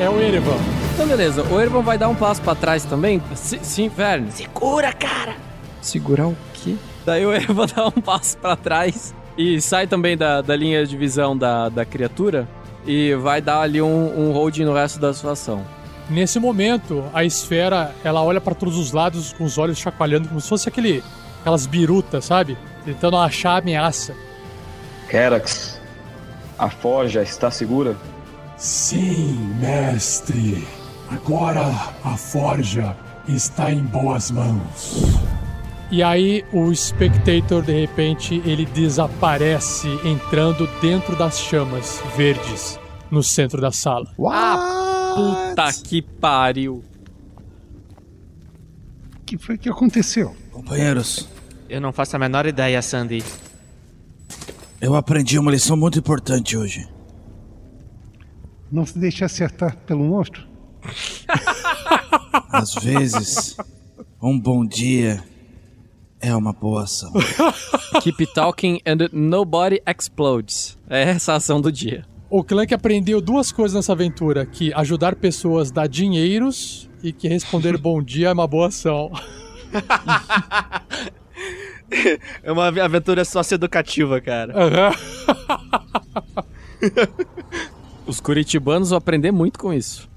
É 0.00 0.08
o 0.08 0.20
Erevan. 0.20 0.56
Então, 0.94 1.06
beleza. 1.06 1.42
O 1.44 1.60
Erban 1.60 1.82
vai 1.82 1.96
dar 1.98 2.08
um 2.08 2.14
passo 2.14 2.40
pra 2.42 2.54
trás 2.54 2.84
também. 2.84 3.22
Si- 3.34 3.60
Sim, 3.62 3.88
Verne. 3.88 4.30
Segura, 4.32 4.92
cara! 4.92 5.34
Segurar 5.80 6.26
o 6.28 6.36
quê? 6.52 6.74
Daí 7.04 7.24
o 7.24 7.32
Ervan 7.32 7.66
dá 7.74 7.86
um 7.86 7.90
passo 8.00 8.36
pra 8.38 8.56
trás 8.56 9.14
e 9.36 9.60
sai 9.60 9.86
também 9.86 10.16
da, 10.16 10.40
da 10.40 10.56
linha 10.56 10.84
de 10.86 10.96
visão 10.96 11.36
da, 11.36 11.68
da 11.68 11.84
criatura 11.84 12.48
e 12.86 13.14
vai 13.14 13.40
dar 13.40 13.60
ali 13.60 13.80
um, 13.82 14.28
um 14.28 14.32
holding 14.32 14.64
no 14.64 14.74
resto 14.74 14.98
da 14.98 15.12
sua 15.12 15.32
ação. 15.32 15.64
Nesse 16.10 16.38
momento, 16.38 17.02
a 17.14 17.24
esfera, 17.24 17.94
ela 18.04 18.22
olha 18.22 18.40
pra 18.40 18.54
todos 18.54 18.76
os 18.76 18.92
lados 18.92 19.32
com 19.32 19.44
os 19.44 19.56
olhos 19.58 19.78
chacoalhando, 19.78 20.28
como 20.28 20.40
se 20.40 20.48
fosse 20.48 20.68
aquele, 20.68 21.02
aquelas 21.40 21.66
birutas, 21.66 22.24
sabe? 22.26 22.58
Tentando 22.84 23.16
achar 23.16 23.52
a 23.54 23.58
ameaça. 23.58 24.14
Kerax, 25.08 25.80
a 26.58 26.68
forja 26.68 27.22
está 27.22 27.50
segura? 27.50 27.96
Sim, 28.64 29.36
mestre. 29.60 30.66
Agora 31.10 31.66
a 32.02 32.16
forja 32.16 32.96
está 33.28 33.70
em 33.70 33.82
boas 33.84 34.30
mãos. 34.30 35.02
E 35.90 36.02
aí 36.02 36.42
o 36.50 36.74
Spectator, 36.74 37.60
de 37.62 37.78
repente, 37.78 38.40
ele 38.46 38.64
desaparece 38.64 39.86
entrando 40.02 40.66
dentro 40.80 41.14
das 41.14 41.38
chamas 41.40 42.00
verdes 42.16 42.80
no 43.10 43.22
centro 43.22 43.60
da 43.60 43.70
sala. 43.70 44.06
Puta 44.16 45.70
que 45.86 46.00
pariu. 46.00 46.82
O 49.20 49.24
que 49.26 49.36
foi 49.36 49.58
que 49.58 49.68
aconteceu? 49.68 50.34
Companheiros, 50.50 51.28
Eu 51.68 51.82
não 51.82 51.92
faço 51.92 52.16
a 52.16 52.18
menor 52.18 52.46
ideia, 52.46 52.80
Sandy. 52.80 53.22
eu 54.80 54.94
aprendi 54.94 55.38
uma 55.38 55.50
lição 55.50 55.76
muito 55.76 55.98
importante 55.98 56.56
hoje. 56.56 56.88
Não 58.74 58.84
se 58.84 58.98
deixe 58.98 59.24
acertar 59.24 59.76
pelo 59.86 60.02
monstro? 60.02 60.44
Às 62.50 62.74
vezes, 62.74 63.56
um 64.20 64.36
bom 64.36 64.66
dia 64.66 65.22
é 66.20 66.34
uma 66.34 66.52
boa 66.52 66.82
ação. 66.82 67.12
Keep 68.02 68.34
talking 68.34 68.80
and 68.84 69.08
nobody 69.12 69.80
explodes. 69.86 70.76
É 70.90 71.02
essa 71.02 71.34
a 71.34 71.36
ação 71.36 71.60
do 71.60 71.70
dia. 71.70 72.04
O 72.28 72.42
Clank 72.42 72.74
aprendeu 72.74 73.20
duas 73.20 73.52
coisas 73.52 73.76
nessa 73.76 73.92
aventura: 73.92 74.44
que 74.44 74.74
ajudar 74.74 75.14
pessoas 75.14 75.70
dá 75.70 75.86
dinheiros 75.86 76.90
e 77.00 77.12
que 77.12 77.28
responder 77.28 77.78
bom 77.78 78.02
dia 78.02 78.30
é 78.30 78.32
uma 78.32 78.48
boa 78.48 78.66
ação. 78.66 79.12
É 82.42 82.50
uma 82.50 82.66
aventura 82.66 83.24
socioeducativa, 83.24 84.20
cara. 84.20 84.52
Os 88.06 88.20
curitibanos 88.20 88.90
vão 88.90 88.98
aprender 88.98 89.32
muito 89.32 89.58
com 89.58 89.72
isso. 89.72 90.08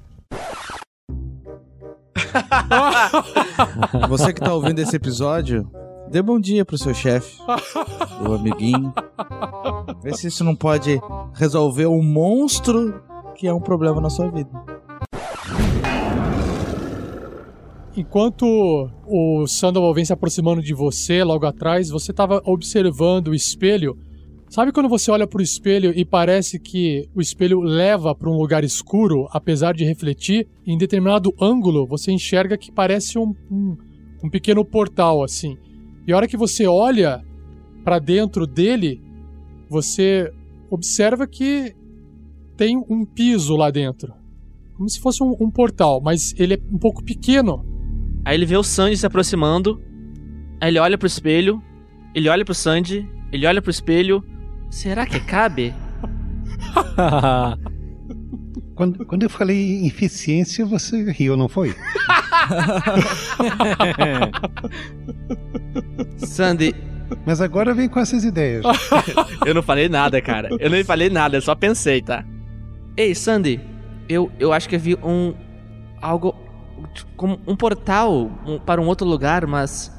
Você 4.09 4.34
que 4.34 4.41
tá 4.41 4.53
ouvindo 4.53 4.80
esse 4.80 4.95
episódio, 4.95 5.69
dê 6.09 6.22
bom 6.22 6.39
dia 6.39 6.65
pro 6.65 6.77
seu 6.77 6.93
chefe, 6.93 7.38
o 8.22 8.34
amiguinho. 8.34 8.93
Vê 10.03 10.14
se 10.14 10.27
isso 10.27 10.43
não 10.43 10.55
pode 10.55 10.99
resolver 11.34 11.85
o 11.85 12.01
monstro 12.01 13.01
que 13.35 13.47
é 13.47 13.53
um 13.53 13.61
problema 13.61 14.01
na 14.01 14.09
sua 14.09 14.30
vida. 14.30 14.49
Enquanto 17.95 18.89
o 19.07 19.47
Sandoval 19.47 19.93
vem 19.93 20.05
se 20.05 20.14
aproximando 20.14 20.61
de 20.61 20.73
você 20.73 21.23
logo 21.23 21.45
atrás, 21.45 21.89
você 21.89 22.11
estava 22.11 22.41
observando 22.45 23.30
o 23.30 23.35
espelho. 23.35 23.97
Sabe 24.49 24.71
quando 24.71 24.87
você 24.87 25.11
olha 25.11 25.27
para 25.27 25.39
o 25.39 25.43
espelho 25.43 25.91
e 25.93 26.05
parece 26.05 26.57
que 26.57 27.09
o 27.13 27.19
espelho 27.19 27.59
leva 27.59 28.15
para 28.15 28.29
um 28.29 28.37
lugar 28.37 28.63
escuro, 28.63 29.27
apesar 29.31 29.73
de 29.73 29.83
refletir? 29.83 30.47
Em 30.65 30.77
determinado 30.77 31.33
ângulo, 31.39 31.85
você 31.85 32.11
enxerga 32.11 32.57
que 32.57 32.71
parece 32.71 33.19
um, 33.19 33.35
um, 33.51 33.77
um 34.23 34.29
pequeno 34.29 34.63
portal 34.63 35.21
assim. 35.21 35.57
E 36.07 36.13
a 36.13 36.15
hora 36.15 36.27
que 36.27 36.37
você 36.37 36.65
olha 36.65 37.21
para 37.83 37.99
dentro 37.99 38.47
dele, 38.47 39.01
você 39.69 40.31
observa 40.69 41.27
que 41.27 41.75
tem 42.55 42.77
um 42.89 43.05
piso 43.05 43.55
lá 43.57 43.69
dentro. 43.69 44.13
Como 44.75 44.87
se 44.87 44.99
fosse 44.99 45.21
um, 45.21 45.35
um 45.39 45.51
portal, 45.51 45.99
mas 46.01 46.33
ele 46.37 46.53
é 46.53 46.59
um 46.71 46.77
pouco 46.77 47.03
pequeno. 47.03 47.65
Aí 48.23 48.35
ele 48.35 48.45
vê 48.45 48.55
o 48.55 48.63
Sandy 48.63 48.97
se 48.97 49.05
aproximando. 49.05 49.81
Aí 50.61 50.69
ele 50.69 50.79
olha 50.79 50.97
pro 50.97 51.07
espelho. 51.07 51.61
Ele 52.15 52.29
olha 52.29 52.45
pro 52.45 52.55
Sandy. 52.55 53.07
Ele 53.31 53.45
olha 53.45 53.61
pro 53.61 53.71
espelho. 53.71 54.23
Será 54.69 55.06
que 55.06 55.19
cabe? 55.19 55.73
Quando, 58.76 59.06
quando 59.07 59.23
eu 59.23 59.30
falei 59.30 59.80
em 59.81 59.88
eficiência, 59.88 60.64
você 60.64 61.11
riu, 61.11 61.35
não 61.35 61.49
foi? 61.49 61.76
Sandy. 66.18 66.76
Mas 67.26 67.41
agora 67.41 67.73
vem 67.73 67.89
com 67.89 67.99
essas 67.99 68.23
ideias. 68.23 68.64
eu 69.45 69.53
não 69.56 69.64
falei 69.64 69.89
nada, 69.89 70.22
cara. 70.22 70.49
Eu 70.60 70.69
não 70.69 70.84
falei 70.85 71.10
nada, 71.10 71.38
eu 71.38 71.41
só 71.41 71.56
pensei, 71.56 72.02
tá? 72.03 72.23
Ei, 72.95 73.15
Sandy. 73.15 73.60
Eu, 74.07 74.31
eu 74.39 74.53
acho 74.53 74.69
que 74.69 74.76
eu 74.76 74.80
vi 74.80 74.95
um. 75.03 75.34
Algo. 76.02 76.35
Como 77.15 77.39
um 77.48 77.56
portal 77.56 78.30
um- 78.45 78.60
para 78.60 78.80
um 78.80 78.85
outro 78.85 79.07
lugar, 79.07 79.48
mas. 79.48 79.91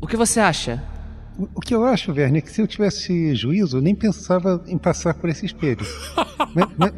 O 0.00 0.06
que 0.06 0.16
você 0.16 0.38
acha? 0.38 0.80
O- 1.54 1.60
que 1.60 1.74
eu 1.74 1.84
acho, 1.84 2.12
Werner, 2.12 2.38
é 2.38 2.40
que 2.40 2.50
se 2.50 2.60
eu 2.62 2.66
tivesse 2.66 3.34
juízo, 3.34 3.78
eu 3.78 3.82
nem 3.82 3.94
pensava 3.94 4.62
em 4.66 4.78
passar 4.78 5.14
por 5.14 5.28
esse 5.28 5.44
espelho. 5.46 5.84
mas, 6.54 6.68
mas- 6.78 6.92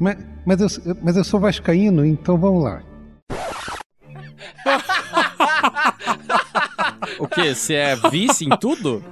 mas- 0.00 0.16
mas 0.46 0.60
eu, 0.60 0.96
mas 1.02 1.16
eu 1.16 1.24
sou 1.24 1.38
vascaíno, 1.40 2.04
então 2.04 2.38
vamos 2.38 2.64
lá. 2.64 2.82
O 7.18 7.26
quê? 7.28 7.54
Você 7.54 7.74
é 7.74 7.96
vice 8.10 8.44
em 8.46 8.50
tudo? 8.58 9.02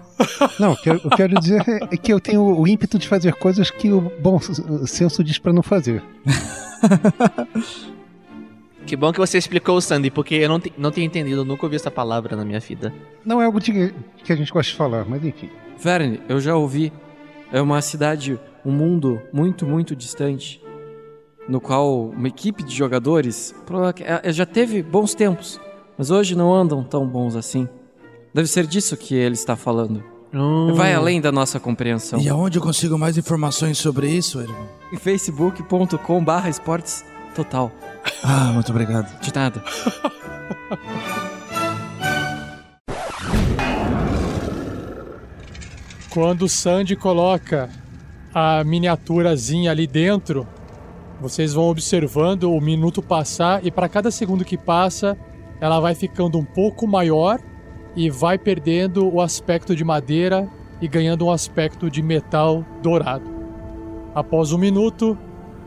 Não, 0.58 0.72
o 0.72 0.76
que 0.76 0.88
eu, 0.90 0.94
eu 1.04 1.10
quero 1.10 1.38
dizer 1.40 1.62
é 1.90 1.96
que 1.96 2.12
eu 2.12 2.20
tenho 2.20 2.42
o 2.42 2.66
ímpeto 2.66 2.98
de 2.98 3.06
fazer 3.06 3.34
coisas 3.34 3.70
que 3.70 3.92
o 3.92 4.00
bom 4.20 4.38
senso 4.86 5.22
diz 5.22 5.38
pra 5.38 5.52
não 5.52 5.62
fazer. 5.62 6.02
Que 8.89 8.97
bom 8.97 9.12
que 9.12 9.19
você 9.19 9.36
explicou, 9.36 9.78
Sandy, 9.82 10.10
porque 10.10 10.35
eu 10.36 10.48
não, 10.48 10.59
te- 10.59 10.73
não 10.78 10.90
tinha 10.90 11.05
entendido, 11.05 11.43
eu 11.43 11.44
nunca 11.44 11.66
ouvi 11.66 11.77
essa 11.77 11.90
palavra 11.90 12.35
na 12.35 12.43
minha 12.43 12.59
vida. 12.59 12.90
Não 13.23 13.40
é 13.43 13.44
algo 13.44 13.60
de, 13.60 13.93
que 14.24 14.32
a 14.32 14.35
gente 14.36 14.51
gosta 14.51 14.73
de 14.73 14.78
falar, 14.78 15.05
mas 15.06 15.23
enfim. 15.23 15.51
Verne, 15.78 16.23
eu 16.27 16.40
já 16.40 16.56
ouvi. 16.56 16.90
É 17.52 17.60
uma 17.60 17.82
cidade, 17.82 18.40
um 18.65 18.73
mundo 18.73 19.20
muito, 19.31 19.66
muito 19.66 19.94
distante. 19.94 20.62
No 21.47 21.60
qual 21.60 22.06
uma 22.09 22.28
equipe 22.28 22.62
de 22.62 22.74
jogadores 22.74 23.55
é- 24.01 24.28
é- 24.31 24.32
já 24.32 24.47
teve 24.47 24.82
bons 24.82 25.15
tempos, 25.15 25.60
mas 25.98 26.10
hoje 26.10 26.35
não 26.35 26.55
andam 26.55 26.82
tão 26.82 27.06
bons 27.06 27.36
assim. 27.36 27.69
Deve 28.32 28.48
ser 28.48 28.66
disso 28.66 28.97
que 28.97 29.15
ele 29.15 29.35
está 29.35 29.55
falando. 29.55 30.02
Vai 30.74 30.94
além 30.94 31.20
da 31.20 31.31
nossa 31.32 31.60
compreensão. 31.60 32.20
E 32.20 32.28
aonde 32.28 32.56
eu 32.59 32.62
consigo 32.62 32.98
mais 32.98 33.19
informações 33.19 33.77
sobre 33.77 34.09
isso, 34.10 34.40
irmão? 34.40 34.66
Em 34.93 34.97
facebook.com 34.97 36.24
barra 36.24 36.48
esportes 36.48 37.05
total. 37.35 37.70
Ah, 38.22 38.52
muito 38.52 38.70
obrigado. 38.70 39.18
De 39.20 39.35
nada. 39.35 39.62
Quando 46.10 46.43
o 46.43 46.48
Sandy 46.48 46.97
coloca 46.97 47.68
a 48.35 48.64
miniaturazinha 48.64 49.70
ali 49.70 49.86
dentro, 49.86 50.47
vocês 51.20 51.52
vão 51.52 51.64
observando 51.64 52.52
o 52.52 52.60
minuto 52.60 53.02
passar 53.02 53.64
e 53.64 53.70
para 53.70 53.89
cada 53.89 54.10
segundo 54.10 54.44
que 54.44 54.56
passa, 54.56 55.16
ela 55.60 55.80
vai 55.80 55.94
ficando 55.94 56.39
um 56.39 56.44
pouco 56.44 56.86
maior 56.86 57.40
e 57.94 58.09
vai 58.10 58.39
perdendo 58.39 59.12
o 59.12 59.20
aspecto 59.20 59.74
de 59.74 59.85
madeira 59.85 60.48
e 60.80 60.86
ganhando 60.86 61.26
um 61.26 61.30
aspecto 61.30 61.90
de 61.90 62.02
metal 62.02 62.64
dourado. 62.82 63.28
Após 64.14 64.52
um 64.52 64.59
minuto, 64.59 65.18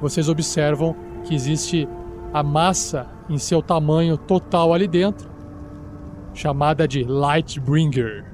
vocês 0.01 0.29
observam 0.29 0.95
que 1.23 1.35
existe 1.35 1.87
a 2.33 2.43
massa 2.43 3.07
em 3.29 3.37
seu 3.37 3.61
tamanho 3.61 4.17
total 4.17 4.73
ali 4.73 4.87
dentro, 4.87 5.29
chamada 6.33 6.87
de 6.87 7.03
Lightbringer. 7.03 8.25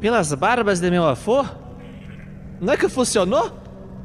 Pelas 0.00 0.32
barbas 0.34 0.80
de 0.80 0.90
meu 0.90 1.04
avô? 1.04 1.44
Não 2.60 2.72
é 2.72 2.76
que 2.76 2.88
funcionou? 2.88 3.52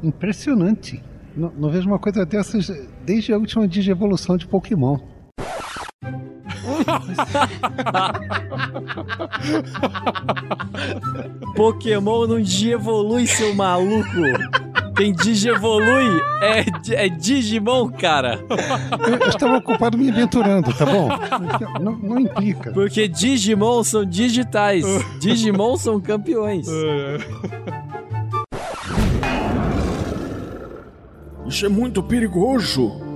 Impressionante. 0.02 1.02
Não, 1.36 1.52
não 1.56 1.70
vejo 1.70 1.88
uma 1.88 1.98
coisa 1.98 2.24
dessas 2.26 2.68
desde 3.04 3.32
a 3.32 3.38
última 3.38 3.66
digievolução 3.66 4.36
de 4.36 4.46
Pokémon. 4.46 4.98
Pokémon 11.54 12.26
não 12.26 12.40
digievolui, 12.40 13.26
seu 13.26 13.54
maluco. 13.54 14.10
Quem 14.96 15.12
digievolui 15.14 16.20
é, 16.42 16.64
é 17.04 17.08
Digimon, 17.08 17.90
cara. 17.90 18.44
Eu, 19.08 19.16
eu 19.16 19.28
estava 19.28 19.56
ocupado 19.56 19.96
me 19.96 20.10
aventurando, 20.10 20.72
tá 20.74 20.84
bom? 20.84 21.08
Não, 21.80 21.96
não 21.96 22.20
implica. 22.20 22.70
Porque 22.72 23.08
Digimon 23.08 23.82
são 23.82 24.04
digitais. 24.04 24.84
Digimon 25.18 25.76
são 25.76 26.00
campeões. 26.00 26.66
Isso 31.46 31.64
é 31.64 31.68
muito 31.68 32.02
perigoso. 32.02 33.09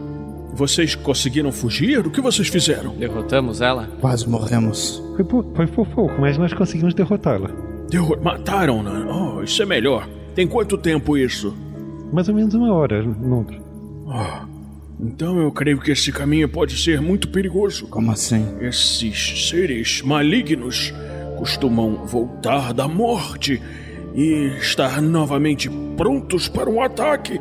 Vocês 0.54 0.94
conseguiram 0.94 1.50
fugir? 1.50 2.06
O 2.06 2.10
que 2.10 2.20
vocês 2.20 2.46
fizeram? 2.46 2.94
Derrotamos 2.94 3.60
ela? 3.60 3.88
Quase 4.00 4.28
morremos. 4.28 5.02
Foi 5.16 5.24
por, 5.24 5.44
foi 5.54 5.66
por 5.66 5.86
pouco, 5.88 6.20
mas 6.20 6.38
nós 6.38 6.52
conseguimos 6.52 6.94
derrotá-la. 6.94 7.50
Derro 7.90 8.16
Mataram-na? 8.22 9.04
Oh, 9.12 9.42
isso 9.42 9.60
é 9.62 9.66
melhor. 9.66 10.08
Tem 10.34 10.46
quanto 10.46 10.78
tempo 10.78 11.18
isso? 11.18 11.52
Mais 12.12 12.28
ou 12.28 12.34
menos 12.36 12.54
uma 12.54 12.72
hora, 12.72 13.02
não. 13.02 13.44
Ah, 14.08 14.46
então 15.00 15.38
eu 15.40 15.50
creio 15.50 15.80
que 15.80 15.90
esse 15.90 16.12
caminho 16.12 16.48
pode 16.48 16.80
ser 16.80 17.00
muito 17.00 17.28
perigoso. 17.28 17.88
Como 17.88 18.12
assim? 18.12 18.46
Esses 18.60 19.48
seres 19.48 20.02
malignos 20.02 20.94
costumam 21.36 22.06
voltar 22.06 22.72
da 22.72 22.86
morte 22.86 23.60
e 24.14 24.52
estar 24.60 25.02
novamente 25.02 25.68
prontos 25.96 26.48
para 26.48 26.70
um 26.70 26.80
ataque. 26.80 27.40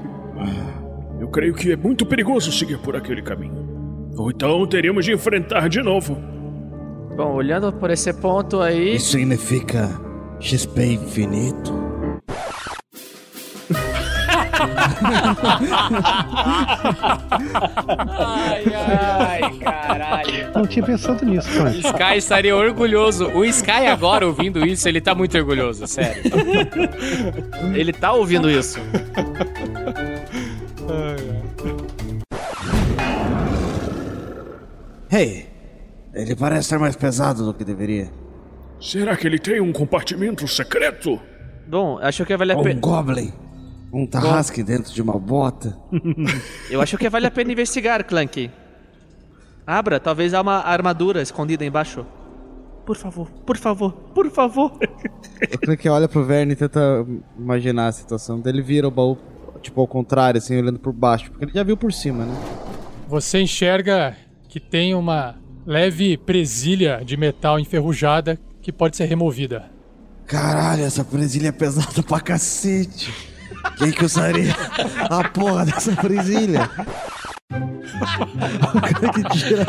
Eu 1.24 1.30
creio 1.30 1.54
que 1.54 1.72
é 1.72 1.78
muito 1.78 2.06
perigoso 2.06 2.52
seguir 2.52 2.78
por 2.80 2.98
aquele 2.98 3.22
caminho. 3.22 4.12
Ou 4.18 4.30
então 4.30 4.68
teremos 4.68 5.06
de 5.06 5.14
enfrentar 5.14 5.70
de 5.70 5.82
novo. 5.82 6.18
Bom, 7.16 7.36
olhando 7.36 7.72
por 7.72 7.90
esse 7.90 8.12
ponto 8.12 8.60
aí. 8.60 8.98
Isso 8.98 9.12
significa 9.12 9.90
XP 10.42 10.86
infinito. 10.86 11.72
ai, 18.20 18.66
ai, 18.74 19.58
caralho. 19.60 20.52
Não 20.54 20.68
tinha 20.68 20.86
pensado 20.86 21.26
nisso, 21.26 21.50
cara. 21.58 21.70
Sky 21.72 22.18
estaria 22.18 22.56
orgulhoso. 22.56 23.28
O 23.30 23.46
Sky 23.46 23.88
agora 23.88 24.28
ouvindo 24.28 24.66
isso, 24.66 24.88
ele 24.88 25.02
tá 25.02 25.16
muito 25.16 25.38
orgulhoso, 25.38 25.88
sério. 25.88 26.22
ele 27.74 27.94
tá 27.94 28.12
ouvindo 28.12 28.50
isso. 28.50 28.80
Hey, 35.16 35.46
ele 36.12 36.36
parece 36.36 36.70
ser 36.70 36.80
mais 36.80 36.96
pesado 36.96 37.46
do 37.46 37.54
que 37.54 37.64
deveria. 37.64 38.10
Será 38.82 39.16
que 39.16 39.28
ele 39.28 39.38
tem 39.38 39.62
um 39.62 39.72
compartimento 39.72 40.48
secreto? 40.48 41.22
Bom, 41.68 42.00
acho 42.02 42.26
que 42.26 42.36
vale 42.36 42.54
a 42.54 42.58
Um 42.58 42.64
pena. 42.64 42.80
goblin. 42.80 43.32
Um 43.94 44.08
tarrasque 44.08 44.64
dentro 44.64 44.92
de 44.92 45.00
uma 45.04 45.20
bota. 45.20 45.78
Eu 46.68 46.82
acho 46.82 46.98
que 46.98 47.08
vale 47.12 47.28
a 47.28 47.32
pena 47.32 47.52
investigar, 47.52 48.04
Clank. 48.04 48.50
Abra, 49.68 50.00
talvez 50.00 50.34
há 50.34 50.42
uma 50.42 50.62
armadura 50.62 51.22
escondida 51.22 51.64
embaixo. 51.64 52.04
Por 52.84 52.98
favor, 52.98 53.30
por 53.46 53.56
favor, 53.56 53.92
por 54.16 54.32
favor. 54.32 54.72
O 55.54 55.58
Clank 55.60 55.90
olha 55.90 56.08
pro 56.10 56.26
Verne 56.26 56.54
e 56.54 56.56
tenta 56.56 57.06
imaginar 57.38 57.90
a 57.90 57.92
situação. 57.92 58.40
Daí 58.40 58.52
ele 58.52 58.64
vira 58.64 58.88
o 58.88 58.92
baú, 58.92 59.16
tipo, 59.62 59.80
ao 59.80 59.88
contrário, 59.88 60.40
assim, 60.40 60.58
olhando 60.60 60.80
por 60.80 60.92
baixo. 60.92 61.30
Porque 61.30 61.46
ele 61.46 61.54
já 61.54 61.62
viu 61.62 61.78
por 61.78 61.94
cima, 61.94 62.26
né? 62.26 62.36
Você 63.08 63.40
enxerga 63.40 64.18
que 64.54 64.60
tem 64.60 64.94
uma 64.94 65.34
leve 65.66 66.16
presilha 66.16 67.02
de 67.04 67.18
metal 67.18 67.60
enferrujada 67.60 68.40
que 68.62 68.72
pode 68.72 68.96
ser 68.96 69.06
removida. 69.06 69.66
Caralho, 70.28 70.84
essa 70.84 71.04
presilha 71.04 71.48
é 71.48 71.52
pesada 71.52 72.04
pra 72.04 72.20
cacete. 72.20 73.12
Quem 73.80 73.92
que 73.92 74.06
usaria 74.06 74.54
a 75.10 75.28
porra 75.28 75.66
dessa 75.66 75.96
presilha? 75.96 76.70
O 77.54 78.82
cara 78.82 79.14
que 79.14 79.24
tira. 79.38 79.66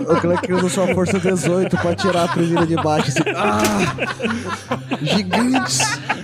O 0.00 0.20
cara 0.20 0.36
que 0.38 0.52
usa 0.52 0.68
sua 0.68 0.94
força 0.94 1.18
18 1.18 1.76
pra 1.76 1.94
tirar 1.94 2.24
a 2.24 2.28
presilha 2.28 2.66
de 2.66 2.76
baixo. 2.76 3.08
Assim. 3.08 3.22
Ah! 3.36 3.62
Gigantes! 5.02 5.80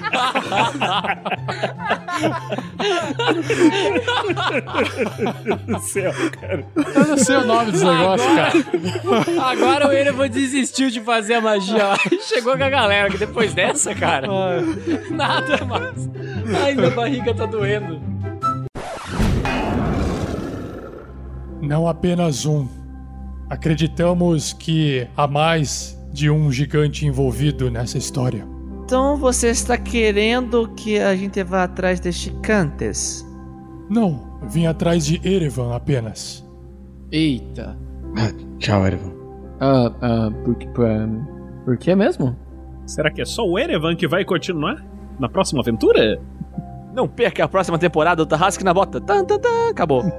no 5.66 5.80
céu, 5.80 6.12
cara. 6.40 6.64
Eu 6.94 7.06
não 7.06 7.18
sei 7.18 7.36
o 7.36 7.46
nome 7.46 7.72
dos 7.72 7.82
negócios, 7.82 8.32
cara. 8.34 8.52
Agora 9.50 9.88
o 9.88 9.92
Erevan 9.92 10.28
desistiu 10.28 10.90
de 10.90 11.00
fazer 11.00 11.34
a 11.34 11.40
magia 11.40 11.84
lá. 11.84 11.98
Chegou 12.22 12.56
com 12.56 12.64
a 12.64 12.70
galera, 12.70 13.10
que 13.10 13.18
depois 13.18 13.54
dessa, 13.54 13.94
cara. 13.94 14.26
Nada 15.10 15.64
mais. 15.64 16.08
Ai, 16.68 16.74
minha 16.74 16.90
barriga 16.90 17.34
tá 17.34 17.46
doendo. 17.46 17.98
Não 21.62 21.88
apenas 21.88 22.44
um. 22.44 22.68
Acreditamos 23.48 24.52
que 24.52 25.08
há 25.16 25.26
mais 25.26 25.98
de 26.12 26.28
um 26.28 26.52
gigante 26.52 27.06
envolvido 27.06 27.70
nessa 27.70 27.96
história. 27.96 28.46
Então 28.84 29.16
você 29.16 29.48
está 29.48 29.78
querendo 29.78 30.68
que 30.76 30.98
a 30.98 31.16
gente 31.16 31.42
vá 31.42 31.64
atrás 31.64 32.00
deste 32.00 32.30
Cantes? 32.42 33.26
Não, 33.88 34.38
vim 34.46 34.66
atrás 34.66 35.06
de 35.06 35.26
Erevan 35.26 35.74
apenas. 35.74 36.46
Eita. 37.10 37.78
Tchau, 38.58 38.86
Erevan. 38.86 39.12
Ah, 39.58 39.90
ah, 40.02 40.30
por, 40.44 40.54
que- 40.54 40.68
pra- 40.68 41.08
por 41.64 41.78
que 41.78 41.94
mesmo? 41.94 42.36
Será 42.86 43.10
que 43.10 43.22
é 43.22 43.24
só 43.24 43.42
o 43.48 43.58
Erevan 43.58 43.96
que 43.96 44.06
vai 44.06 44.22
continuar? 44.22 44.84
Na 45.18 45.30
próxima 45.30 45.62
aventura? 45.62 46.20
Não 46.98 47.06
perca 47.06 47.44
a 47.44 47.48
próxima 47.48 47.78
temporada 47.78 48.16
do 48.24 48.26
Tarrasque 48.28 48.64
na 48.64 48.74
Bota. 48.74 49.00
Tan, 49.00 49.24
tan, 49.24 49.38
tan, 49.38 49.70
acabou. 49.70 50.02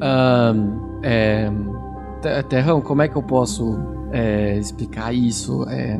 Ahn, 0.00 1.00
é, 1.02 1.50
Te- 2.20 2.42
Terrão, 2.48 2.80
como 2.80 3.02
é 3.02 3.08
que 3.08 3.16
eu 3.16 3.22
posso 3.22 3.78
é, 4.12 4.56
explicar 4.58 5.12
isso? 5.14 5.64
É, 5.68 5.98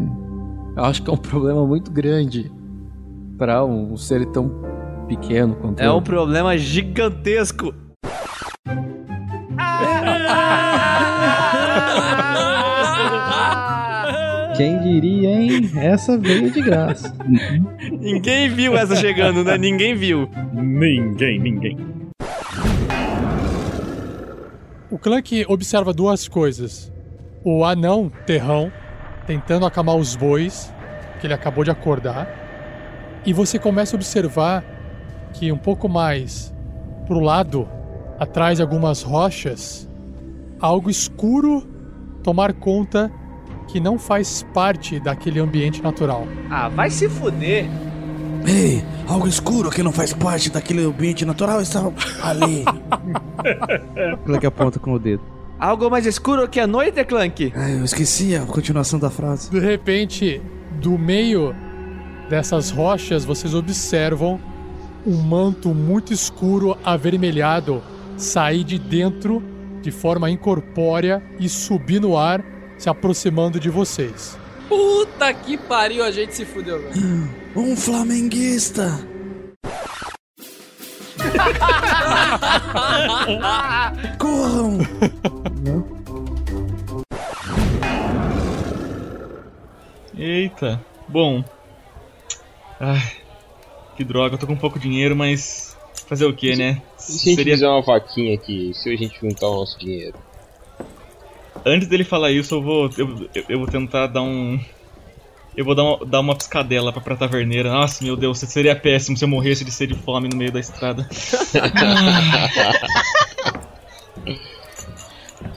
eu 0.76 0.84
acho 0.84 1.02
que 1.02 1.10
é 1.10 1.12
um 1.12 1.16
problema 1.18 1.66
muito 1.66 1.90
grande 1.90 2.50
para 3.38 3.64
um 3.64 3.96
ser 3.96 4.26
tão 4.26 4.50
pequeno 5.08 5.54
quanto 5.56 5.80
É 5.80 5.86
eu. 5.86 5.96
um 5.96 6.02
problema 6.02 6.56
gigantesco. 6.56 7.72
Quem 14.56 14.80
diria, 14.80 15.30
hein? 15.30 15.70
Essa 15.76 16.16
veio 16.16 16.50
de 16.50 16.62
graça. 16.62 17.14
Ninguém 18.00 18.48
viu 18.48 18.76
essa 18.76 18.96
chegando, 18.96 19.44
né? 19.44 19.58
Ninguém 19.58 19.94
viu. 19.94 20.28
Ninguém, 20.52 21.38
ninguém. 21.38 21.76
O 24.90 24.98
Clank 24.98 25.44
observa 25.48 25.92
duas 25.92 26.26
coisas. 26.26 26.90
O 27.44 27.64
anão 27.64 28.10
terrão 28.24 28.72
tentando 29.26 29.66
acalmar 29.66 29.96
os 29.96 30.16
bois, 30.16 30.72
que 31.20 31.26
ele 31.26 31.34
acabou 31.34 31.62
de 31.62 31.70
acordar. 31.70 32.26
E 33.26 33.32
você 33.32 33.58
começa 33.58 33.94
a 33.94 33.98
observar 33.98 34.64
que 35.34 35.52
um 35.52 35.58
pouco 35.58 35.88
mais 35.88 36.54
pro 37.06 37.20
lado, 37.20 37.68
atrás 38.18 38.56
de 38.56 38.62
algumas 38.62 39.02
rochas, 39.02 39.86
algo 40.58 40.88
escuro 40.88 41.66
tomar 42.22 42.54
conta 42.54 43.12
que 43.66 43.80
não 43.80 43.98
faz 43.98 44.44
parte 44.54 45.00
daquele 45.00 45.40
ambiente 45.40 45.82
natural. 45.82 46.26
Ah, 46.50 46.68
vai 46.68 46.90
se 46.90 47.08
fuder. 47.08 47.66
Ei, 48.46 48.84
algo 49.08 49.26
escuro 49.26 49.70
que 49.70 49.82
não 49.82 49.92
faz 49.92 50.12
parte 50.12 50.50
daquele 50.50 50.84
ambiente 50.84 51.24
natural 51.24 51.60
está 51.60 51.90
ali. 52.22 52.64
Clank 54.24 54.46
aponta 54.46 54.78
com 54.78 54.92
o 54.92 54.98
dedo. 54.98 55.22
Algo 55.58 55.90
mais 55.90 56.06
escuro 56.06 56.48
que 56.48 56.60
a 56.60 56.66
noite, 56.66 57.04
Clank? 57.04 57.52
Ai, 57.56 57.78
eu 57.78 57.84
esqueci 57.84 58.36
a 58.36 58.42
continuação 58.42 58.98
da 58.98 59.10
frase. 59.10 59.50
De 59.50 59.58
repente, 59.58 60.40
do 60.80 60.98
meio 60.98 61.54
dessas 62.28 62.70
rochas, 62.70 63.24
vocês 63.24 63.54
observam 63.54 64.38
um 65.06 65.16
manto 65.16 65.74
muito 65.74 66.12
escuro 66.12 66.76
avermelhado 66.84 67.82
sair 68.16 68.64
de 68.64 68.78
dentro 68.78 69.42
de 69.82 69.90
forma 69.90 70.30
incorpórea 70.30 71.22
e 71.38 71.48
subir 71.48 72.00
no 72.00 72.16
ar, 72.16 72.44
se 72.78 72.88
aproximando 72.88 73.60
de 73.60 73.70
vocês. 73.70 74.36
Puta 74.68 75.32
que 75.32 75.56
pariu, 75.56 76.04
a 76.04 76.10
gente 76.10 76.34
se 76.34 76.44
fudeu, 76.44 76.80
velho. 76.80 77.30
Um 77.56 77.74
flamenguista! 77.74 79.00
Corram! 84.18 84.78
Eita, 90.18 90.84
bom. 91.08 91.42
Ai, 92.78 93.00
que 93.96 94.04
droga, 94.04 94.34
eu 94.34 94.38
tô 94.38 94.46
com 94.46 94.56
pouco 94.56 94.78
dinheiro, 94.78 95.16
mas. 95.16 95.74
Fazer 96.06 96.26
o 96.26 96.34
que, 96.34 96.54
né? 96.54 96.82
Se 96.96 97.32
a 97.32 97.34
gente 97.34 97.44
fizer 97.44 97.68
uma 97.68 97.82
vaquinha 97.82 98.34
aqui, 98.34 98.72
se 98.74 98.92
a 98.92 98.96
gente 98.96 99.18
juntar 99.18 99.48
o 99.48 99.56
nosso 99.56 99.78
dinheiro. 99.78 100.16
Antes 101.68 101.88
dele 101.88 102.04
falar 102.04 102.30
isso, 102.30 102.54
eu 102.54 102.62
vou. 102.62 102.88
Eu, 102.96 103.28
eu- 103.48 103.58
vou 103.58 103.66
tentar 103.66 104.06
dar 104.06 104.22
um. 104.22 104.58
Eu 105.56 105.64
vou 105.64 105.74
dar 105.74 105.82
uma, 105.82 106.06
dar 106.06 106.20
uma 106.20 106.36
piscadela 106.36 106.92
pra, 106.92 107.00
pra 107.02 107.16
taverneira. 107.16 107.70
Nossa, 107.72 108.04
meu 108.04 108.14
Deus, 108.16 108.38
seria 108.38 108.76
péssimo 108.76 109.16
se 109.16 109.24
eu 109.24 109.28
morresse 109.28 109.64
de 109.64 109.72
sede 109.72 109.94
e 109.94 109.96
fome 109.96 110.28
no 110.28 110.36
meio 110.36 110.52
da 110.52 110.60
estrada. 110.60 111.08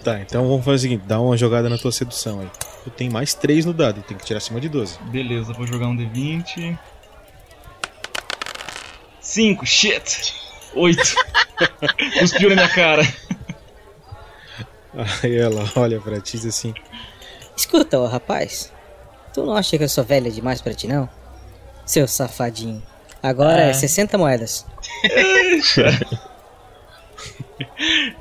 Tá, 0.04 0.20
então 0.22 0.48
vamos 0.48 0.64
fazer 0.64 0.76
o 0.76 0.80
seguinte: 0.80 1.04
dá 1.06 1.20
uma 1.20 1.36
jogada 1.38 1.70
na 1.70 1.78
tua 1.78 1.92
sedução 1.92 2.40
aí. 2.42 2.48
tu 2.84 2.90
tem 2.90 3.10
mais 3.10 3.34
3 3.34 3.66
no 3.66 3.74
dado, 3.74 4.02
tem 4.04 4.18
que 4.18 4.26
tirar 4.26 4.38
acima 4.38 4.60
de 4.60 4.70
12. 4.70 4.98
Beleza, 5.12 5.54
vou 5.54 5.68
jogar 5.68 5.88
um 5.88 5.96
D20. 5.98 6.78
5, 9.20 9.66
shit! 9.66 10.34
8. 10.74 11.02
Cuspiu 12.20 12.50
na 12.50 12.56
minha 12.56 12.70
cara. 12.70 13.04
Aí 15.24 15.38
ela 15.38 15.64
olha 15.76 16.00
pra 16.00 16.20
ti 16.20 16.38
e 16.38 16.40
diz 16.40 16.48
assim: 16.58 16.74
Escuta, 17.56 18.00
ô 18.00 18.06
rapaz. 18.08 18.72
Tu 19.34 19.44
não 19.46 19.54
acha 19.56 19.78
que 19.78 19.84
eu 19.84 19.90
sou 19.90 20.04
velha 20.04 20.32
demais 20.32 20.62
pra 20.62 20.74
ti, 20.74 20.88
não? 20.88 21.08
Seu 21.86 22.08
safadinho. 22.08 22.82
Agora 23.22 23.62
é 23.62 23.70
Ah. 23.72 23.74
60 23.74 24.18
moedas. 24.18 24.66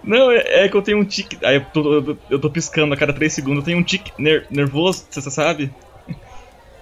Não, 0.02 0.30
é, 0.32 0.64
é 0.64 0.68
que 0.68 0.76
eu 0.76 0.82
tenho 0.82 0.98
um 0.98 1.04
tique. 1.04 1.38
Aí 1.44 1.56
eu 1.56 1.64
tô, 1.72 1.94
eu 1.94 2.02
tô- 2.02 2.16
eu 2.30 2.40
tô 2.40 2.50
piscando 2.50 2.92
a 2.94 2.96
cada 2.96 3.12
3 3.12 3.32
segundos. 3.32 3.60
Eu 3.60 3.64
tenho 3.64 3.78
um 3.78 3.82
tique 3.82 4.12
ner- 4.18 4.46
nervoso, 4.50 5.06
você 5.10 5.30
sabe? 5.30 5.72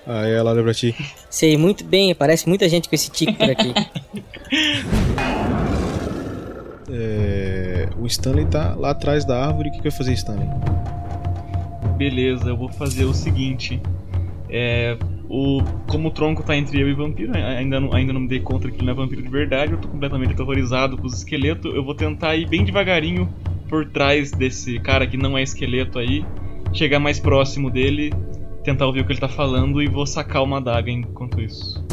Aí 0.06 0.32
ela 0.32 0.50
olha 0.52 0.62
pra 0.62 0.72
ti. 0.72 0.94
Sei 1.28 1.56
muito 1.56 1.84
bem, 1.84 2.14
parece 2.14 2.48
muita 2.48 2.68
gente 2.68 2.88
com 2.88 2.94
esse 2.94 3.10
tique 3.10 3.32
por 3.34 3.50
aqui. 3.50 3.74
É, 6.88 7.75
o 7.98 8.06
Stanley 8.06 8.46
tá 8.46 8.74
lá 8.74 8.90
atrás 8.90 9.24
da 9.24 9.46
árvore. 9.46 9.68
O 9.68 9.72
que, 9.72 9.78
que 9.78 9.82
vai 9.84 9.92
fazer, 9.92 10.12
Stanley? 10.14 10.48
Beleza, 11.96 12.48
eu 12.48 12.56
vou 12.56 12.68
fazer 12.68 13.04
o 13.04 13.14
seguinte. 13.14 13.80
É. 14.50 14.96
O, 15.28 15.60
como 15.88 16.08
o 16.08 16.10
tronco 16.12 16.42
tá 16.44 16.56
entre 16.56 16.80
eu 16.80 16.88
e 16.88 16.92
o 16.92 16.96
vampiro, 16.96 17.32
ainda 17.36 17.80
não, 17.80 17.92
ainda 17.92 18.12
não 18.12 18.20
me 18.20 18.28
dei 18.28 18.38
conta 18.38 18.70
que 18.70 18.76
ele 18.76 18.86
não 18.86 18.92
é 18.92 18.96
vampiro 18.96 19.20
de 19.22 19.28
verdade, 19.28 19.72
eu 19.72 19.78
tô 19.78 19.88
completamente 19.88 20.32
aterrorizado 20.34 20.96
com 20.96 21.04
os 21.06 21.14
esqueletos. 21.14 21.74
Eu 21.74 21.82
vou 21.84 21.96
tentar 21.96 22.36
ir 22.36 22.48
bem 22.48 22.64
devagarinho 22.64 23.28
por 23.68 23.84
trás 23.86 24.30
desse 24.30 24.78
cara 24.78 25.04
que 25.04 25.16
não 25.16 25.36
é 25.36 25.42
esqueleto 25.42 25.98
aí, 25.98 26.24
chegar 26.72 27.00
mais 27.00 27.18
próximo 27.18 27.68
dele, 27.70 28.12
tentar 28.62 28.86
ouvir 28.86 29.00
o 29.00 29.04
que 29.04 29.12
ele 29.12 29.18
tá 29.20 29.28
falando 29.28 29.82
e 29.82 29.88
vou 29.88 30.06
sacar 30.06 30.44
uma 30.44 30.58
adaga 30.58 30.92
enquanto 30.92 31.40
isso. 31.40 31.84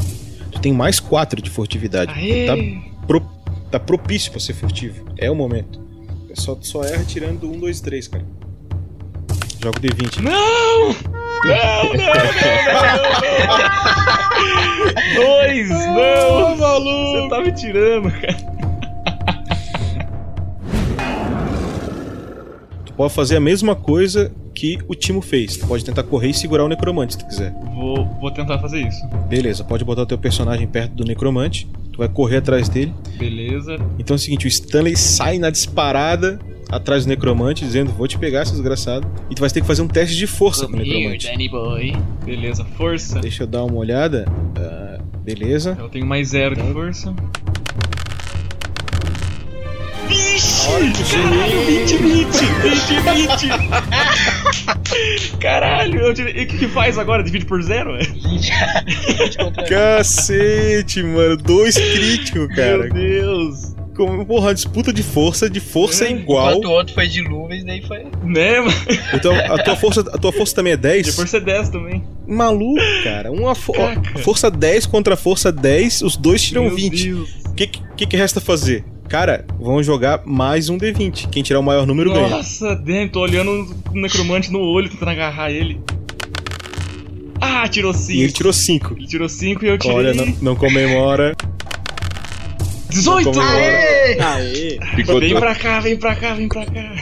Tu 0.51 0.61
tem 0.61 0.71
mais 0.71 0.99
4 0.99 1.41
de 1.41 1.49
furtividade. 1.49 2.11
Aê! 2.15 2.45
Tá, 2.45 2.53
pro- 3.07 3.27
tá 3.71 3.79
propício 3.79 4.29
pra 4.31 4.39
ser 4.39 4.53
furtivo. 4.53 5.05
É 5.17 5.31
o 5.31 5.35
momento. 5.35 5.81
Só, 6.33 6.57
só 6.61 6.83
erra 6.83 7.03
tirando 7.03 7.49
1, 7.49 7.59
2, 7.59 7.81
3, 7.81 8.07
cara. 8.07 8.25
Joga 9.61 9.77
o 9.77 9.81
D20. 9.81 10.21
Não! 10.21 10.87
Não, 11.45 11.93
não, 11.93 12.03
não, 12.03 12.53
Dois! 15.15 15.69
Não, 15.69 16.57
maluco! 16.57 17.21
Você 17.21 17.29
tá 17.29 17.41
me 17.41 17.51
tirando, 17.51 18.11
cara. 18.11 18.53
Tu 22.85 22.93
pode 22.93 23.13
fazer 23.13 23.37
a 23.37 23.39
mesma 23.39 23.75
coisa 23.75 24.31
que 24.53 24.79
o 24.87 24.95
Timo 24.95 25.21
fez. 25.21 25.57
Tu 25.57 25.67
pode 25.67 25.83
tentar 25.83 26.03
correr 26.03 26.29
e 26.29 26.33
segurar 26.33 26.63
o 26.63 26.67
necromante 26.67 27.13
se 27.13 27.19
tu 27.19 27.25
quiser. 27.25 27.53
Vou, 27.75 28.05
vou 28.19 28.31
tentar 28.31 28.59
fazer 28.59 28.87
isso. 28.87 29.05
Beleza, 29.27 29.63
pode 29.63 29.83
botar 29.83 30.03
o 30.03 30.05
teu 30.05 30.17
personagem 30.17 30.67
perto 30.67 30.93
do 30.93 31.03
necromante. 31.03 31.67
Tu 31.93 31.99
vai 31.99 32.09
correr 32.09 32.37
atrás 32.37 32.67
dele. 32.67 32.93
Beleza. 33.17 33.77
Então 33.99 34.15
é 34.15 34.17
o 34.17 34.19
seguinte, 34.19 34.45
o 34.45 34.49
Stanley 34.49 34.97
sai 34.97 35.37
na 35.37 35.49
disparada 35.51 36.39
atrás 36.69 37.05
do 37.05 37.09
necromante, 37.09 37.63
dizendo, 37.63 37.91
vou 37.91 38.07
te 38.07 38.17
pegar, 38.17 38.45
seu 38.45 38.55
desgraçado. 38.55 39.07
E 39.29 39.35
tu 39.35 39.41
vai 39.41 39.49
ter 39.49 39.61
que 39.61 39.67
fazer 39.67 39.83
um 39.83 39.87
teste 39.87 40.15
de 40.15 40.25
força 40.25 40.65
com 40.65 40.73
o 40.73 40.75
necromante. 40.77 41.27
Danny 41.27 41.47
Boy. 41.47 41.93
Beleza, 42.25 42.65
força. 42.65 43.19
Deixa 43.19 43.43
eu 43.43 43.47
dar 43.47 43.63
uma 43.63 43.75
olhada. 43.75 44.25
Ah, 44.57 44.99
beleza. 45.23 45.77
Eu 45.79 45.87
tenho 45.87 46.05
mais 46.05 46.29
zero 46.29 46.55
de 46.55 46.63
força. 46.73 47.13
Caralho, 50.63 51.65
20, 51.65 51.97
20! 51.97 52.27
20, 52.63 53.47
20! 55.27 55.37
Caralho, 55.39 56.07
e 56.07 56.09
o 56.09 56.13
que, 56.47 56.57
que 56.57 56.67
faz 56.69 56.97
agora? 56.97 57.21
Divide 57.21 57.45
por 57.45 57.61
zero? 57.61 57.97
Cacete, 59.67 61.03
mano. 61.03 61.35
Dois 61.35 61.75
críticos, 61.75 62.47
cara. 62.55 62.77
Meu 62.85 62.93
Deus. 62.93 63.73
Como, 63.93 64.25
porra, 64.25 64.53
disputa 64.53 64.93
de 64.93 65.03
força, 65.03 65.49
de 65.49 65.59
força 65.59 66.05
é 66.05 66.11
igual. 66.11 66.51
Enquanto 66.51 66.65
o 66.65 66.71
outro 66.71 66.93
foi 66.95 67.07
de 67.07 67.21
luvas, 67.21 67.63
daí 67.65 67.85
foi. 67.85 68.05
Né, 68.23 68.59
mano? 68.61 68.73
Então, 69.13 69.35
a 69.35 69.61
tua 69.61 69.75
força, 69.75 69.99
a 70.01 70.17
tua 70.17 70.31
força 70.31 70.55
também 70.55 70.73
é 70.73 70.77
10? 70.77 71.05
De 71.07 71.11
força 71.11 71.37
é 71.37 71.41
10 71.41 71.69
também. 71.69 72.03
Maluco, 72.25 72.79
cara. 73.03 73.31
Uma 73.31 73.53
fo- 73.53 73.73
força 74.23 74.49
10 74.49 74.85
contra 74.85 75.17
força 75.17 75.51
10, 75.51 76.01
os 76.03 76.15
dois 76.15 76.41
tiram 76.41 76.63
Meu 76.67 76.75
20. 76.75 77.03
Deus. 77.03 77.29
O 77.47 77.53
que, 77.53 77.67
que, 77.67 78.05
que 78.07 78.17
resta 78.17 78.39
fazer? 78.41 78.83
Cara, 79.13 79.45
vamos 79.59 79.85
jogar 79.85 80.23
mais 80.25 80.69
um 80.69 80.77
D20. 80.79 81.29
Quem 81.29 81.43
tirar 81.43 81.59
o 81.59 81.63
maior 81.63 81.85
número 81.85 82.11
ganha. 82.11 82.29
Nossa, 82.29 82.75
damn, 82.75 83.07
tô 83.07 83.19
olhando 83.19 83.71
o 83.91 83.93
necromante 83.93 84.51
no 84.51 84.59
olho, 84.59 84.89
tentando 84.89 85.11
agarrar 85.11 85.51
ele. 85.51 85.79
Ah, 87.39 87.69
tirou 87.69 87.93
5. 87.93 88.11
E 88.11 88.23
ele 88.23 88.31
tirou 88.31 88.51
5. 88.51 88.95
Ele 88.97 89.05
tirou 89.05 89.29
5 89.29 89.65
e 89.65 89.67
eu 89.67 89.77
tirei. 89.77 89.95
Olha, 89.95 90.15
não, 90.15 90.25
não 90.41 90.55
comemora. 90.55 91.35
18! 92.89 93.25
Não 93.25 93.33
comemora. 93.33 93.55
Aê! 93.55 94.19
Aê! 94.19 94.79
Vem 95.19 95.39
pra 95.39 95.53
cá, 95.53 95.79
vem 95.79 95.95
pra 95.95 96.15
cá, 96.15 96.33
vem 96.33 96.47
pra 96.47 96.65
cá. 96.65 96.95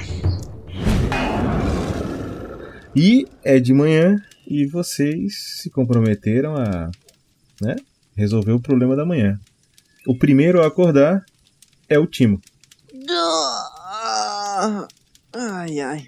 E 2.93 3.25
é 3.41 3.57
de 3.57 3.73
manhã 3.73 4.21
e 4.45 4.65
vocês 4.65 5.61
se 5.61 5.69
comprometeram 5.69 6.57
a 6.57 6.91
né, 7.61 7.77
resolver 8.17 8.51
o 8.51 8.59
problema 8.59 8.97
da 8.97 9.05
manhã. 9.05 9.39
O 10.05 10.13
primeiro 10.13 10.61
a 10.61 10.67
acordar 10.67 11.23
é 11.91 11.99
o 11.99 12.07
Timo. 12.07 12.41
Ai, 15.33 15.79
ai. 15.81 16.07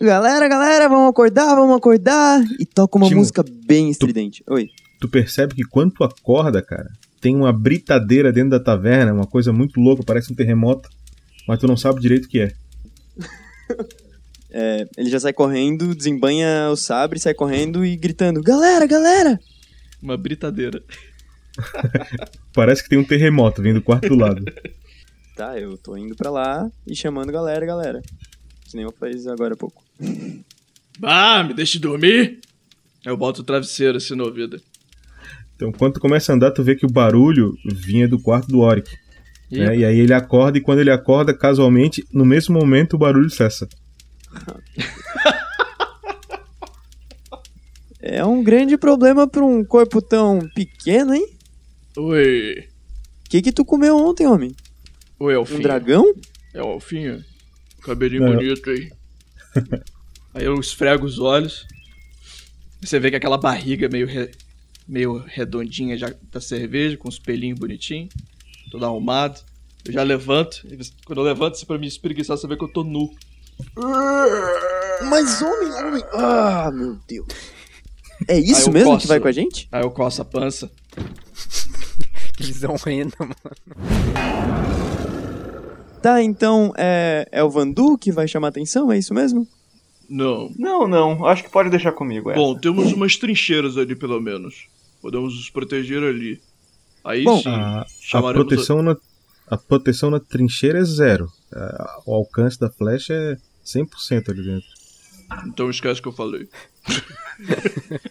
Galera, 0.00 0.48
galera, 0.48 0.88
vamos 0.88 1.10
acordar, 1.10 1.54
vamos 1.54 1.76
acordar. 1.76 2.42
E 2.58 2.64
toca 2.64 2.96
uma 2.96 3.06
Timo, 3.06 3.20
música 3.20 3.44
bem 3.66 3.90
estridente. 3.90 4.42
Oi. 4.48 4.70
Tu 4.98 5.08
percebe 5.08 5.54
que 5.54 5.62
quando 5.62 5.92
tu 5.92 6.04
acorda, 6.04 6.62
cara, 6.62 6.88
tem 7.20 7.36
uma 7.36 7.52
britadeira 7.52 8.32
dentro 8.32 8.50
da 8.50 8.60
taverna, 8.60 9.12
uma 9.12 9.26
coisa 9.26 9.52
muito 9.52 9.78
louca, 9.78 10.02
parece 10.02 10.32
um 10.32 10.36
terremoto, 10.36 10.88
mas 11.46 11.60
tu 11.60 11.66
não 11.66 11.76
sabe 11.76 12.00
direito 12.00 12.24
o 12.24 12.28
que 12.28 12.40
é. 12.40 12.52
É, 14.52 14.84
ele 14.96 15.08
já 15.08 15.20
sai 15.20 15.32
correndo, 15.32 15.94
desembanha 15.94 16.70
o 16.72 16.76
sabre, 16.76 17.20
sai 17.20 17.32
correndo 17.32 17.84
e 17.86 17.94
gritando: 17.96 18.42
Galera, 18.42 18.84
galera! 18.84 19.38
Uma 20.02 20.16
britadeira. 20.16 20.82
Parece 22.52 22.82
que 22.82 22.88
tem 22.88 22.98
um 22.98 23.04
terremoto 23.04 23.62
vindo 23.62 23.76
do 23.76 23.82
quarto 23.82 24.08
do 24.08 24.16
lado. 24.16 24.44
Tá, 25.40 25.58
eu 25.58 25.78
tô 25.78 25.96
indo 25.96 26.14
pra 26.14 26.30
lá 26.30 26.70
e 26.86 26.94
chamando 26.94 27.32
galera, 27.32 27.64
galera. 27.64 28.02
Que 28.68 28.76
nem 28.76 28.84
eu 28.84 28.92
fiz 28.92 29.26
agora 29.26 29.54
há 29.54 29.56
pouco. 29.56 29.82
Ah, 31.02 31.42
me 31.42 31.54
deixe 31.54 31.78
dormir. 31.78 32.40
Eu 33.02 33.16
boto 33.16 33.40
o 33.40 33.44
travesseiro 33.44 33.96
assim 33.96 34.14
no 34.14 34.24
ouvido. 34.24 34.60
Então, 35.56 35.72
quando 35.72 35.94
tu 35.94 36.00
começa 36.00 36.30
a 36.30 36.34
andar, 36.34 36.50
tu 36.50 36.62
vê 36.62 36.76
que 36.76 36.84
o 36.84 36.92
barulho 36.92 37.54
vinha 37.64 38.06
do 38.06 38.20
quarto 38.20 38.48
do 38.48 38.58
Oric. 38.58 38.94
né? 39.50 39.78
E 39.78 39.82
aí 39.82 39.98
ele 39.98 40.12
acorda, 40.12 40.58
e 40.58 40.60
quando 40.60 40.80
ele 40.80 40.90
acorda, 40.90 41.32
casualmente, 41.32 42.04
no 42.12 42.26
mesmo 42.26 42.54
momento 42.60 42.96
o 42.96 42.98
barulho 42.98 43.30
cessa. 43.30 43.66
É 48.02 48.24
um 48.24 48.42
grande 48.42 48.78
problema 48.78 49.28
pra 49.28 49.44
um 49.44 49.62
corpo 49.62 50.00
tão 50.00 50.40
pequeno, 50.54 51.14
hein? 51.14 51.26
Oi. 51.98 52.68
O 53.26 53.28
que 53.30 53.42
que 53.42 53.52
tu 53.52 53.62
comeu 53.62 53.94
ontem, 53.94 54.26
homem? 54.26 54.54
Oi, 55.20 55.34
Elfinho. 55.34 55.58
Um 55.58 55.62
dragão? 55.62 56.14
É 56.54 56.62
o 56.62 56.66
Alfinho. 56.68 57.24
Cabelinho 57.82 58.24
Não. 58.24 58.34
bonito 58.36 58.70
aí. 58.70 58.90
aí 60.34 60.44
eu 60.44 60.58
esfrego 60.58 61.04
os 61.06 61.18
olhos. 61.18 61.66
Você 62.80 62.98
vê 62.98 63.10
que 63.10 63.16
aquela 63.16 63.36
barriga 63.36 63.88
meio, 63.88 64.06
re- 64.06 64.30
meio 64.88 65.18
redondinha 65.26 65.96
já 65.98 66.12
da 66.32 66.40
cerveja, 66.40 66.96
com 66.96 67.08
os 67.08 67.18
pelinhos 67.18 67.58
bonitinhos. 67.58 68.12
Todo 68.70 68.84
arrumado. 68.86 69.40
Eu 69.84 69.92
já 69.92 70.02
levanto. 70.02 70.66
e 70.66 70.78
quando 71.04 71.18
eu 71.20 71.24
levanto, 71.24 71.56
você 71.58 71.66
pra 71.66 71.78
me 71.78 71.86
espreguiçar, 71.86 72.36
você 72.36 72.46
vê 72.46 72.56
que 72.56 72.64
eu 72.64 72.68
tô 72.72 72.82
nu. 72.82 73.14
Mas 75.08 75.42
homem, 75.42 75.72
homem. 75.72 76.02
Ah, 76.14 76.70
meu 76.72 76.98
Deus. 77.06 77.26
É 78.28 78.38
isso 78.38 78.70
mesmo 78.70 78.90
coço- 78.92 79.02
que 79.02 79.08
vai 79.08 79.20
com 79.20 79.28
a 79.28 79.32
gente? 79.32 79.68
Aí 79.72 79.82
eu 79.82 79.90
coço 79.90 80.22
a 80.22 80.24
pança. 80.24 80.70
Que 82.36 82.46
visão 82.46 82.72
horrenda, 82.72 83.14
mano. 83.18 83.34
Tá, 86.02 86.22
então 86.22 86.72
é, 86.76 87.28
é 87.30 87.42
o 87.44 87.50
Vandu 87.50 87.98
que 87.98 88.10
vai 88.10 88.26
chamar 88.26 88.48
atenção? 88.48 88.90
É 88.90 88.98
isso 88.98 89.12
mesmo? 89.12 89.46
Não. 90.08 90.50
Não, 90.58 90.88
não. 90.88 91.24
Acho 91.26 91.44
que 91.44 91.50
pode 91.50 91.70
deixar 91.70 91.92
comigo. 91.92 92.32
Bom, 92.32 92.54
temos 92.58 92.92
umas 92.92 93.16
trincheiras 93.16 93.76
ali, 93.76 93.94
pelo 93.94 94.20
menos. 94.20 94.66
Podemos 95.00 95.34
nos 95.34 95.50
proteger 95.50 96.02
ali. 96.02 96.40
Aí 97.04 97.24
Bom, 97.24 97.38
sim, 97.38 97.48
a, 97.48 97.86
a 98.14 98.22
proteção 98.32 98.82
na, 98.82 98.96
a 99.48 99.56
proteção 99.56 100.10
na 100.10 100.20
trincheira 100.20 100.78
é 100.78 100.84
zero. 100.84 101.28
A- 101.54 102.00
o 102.06 102.14
alcance 102.14 102.58
da 102.58 102.68
flecha 102.70 103.14
é 103.14 103.36
100% 103.64 104.30
ali 104.30 104.42
dentro. 104.42 104.68
Então 105.46 105.70
esquece 105.70 106.00
o 106.00 106.02
que 106.02 106.08
eu 106.08 106.12
falei. 106.12 106.48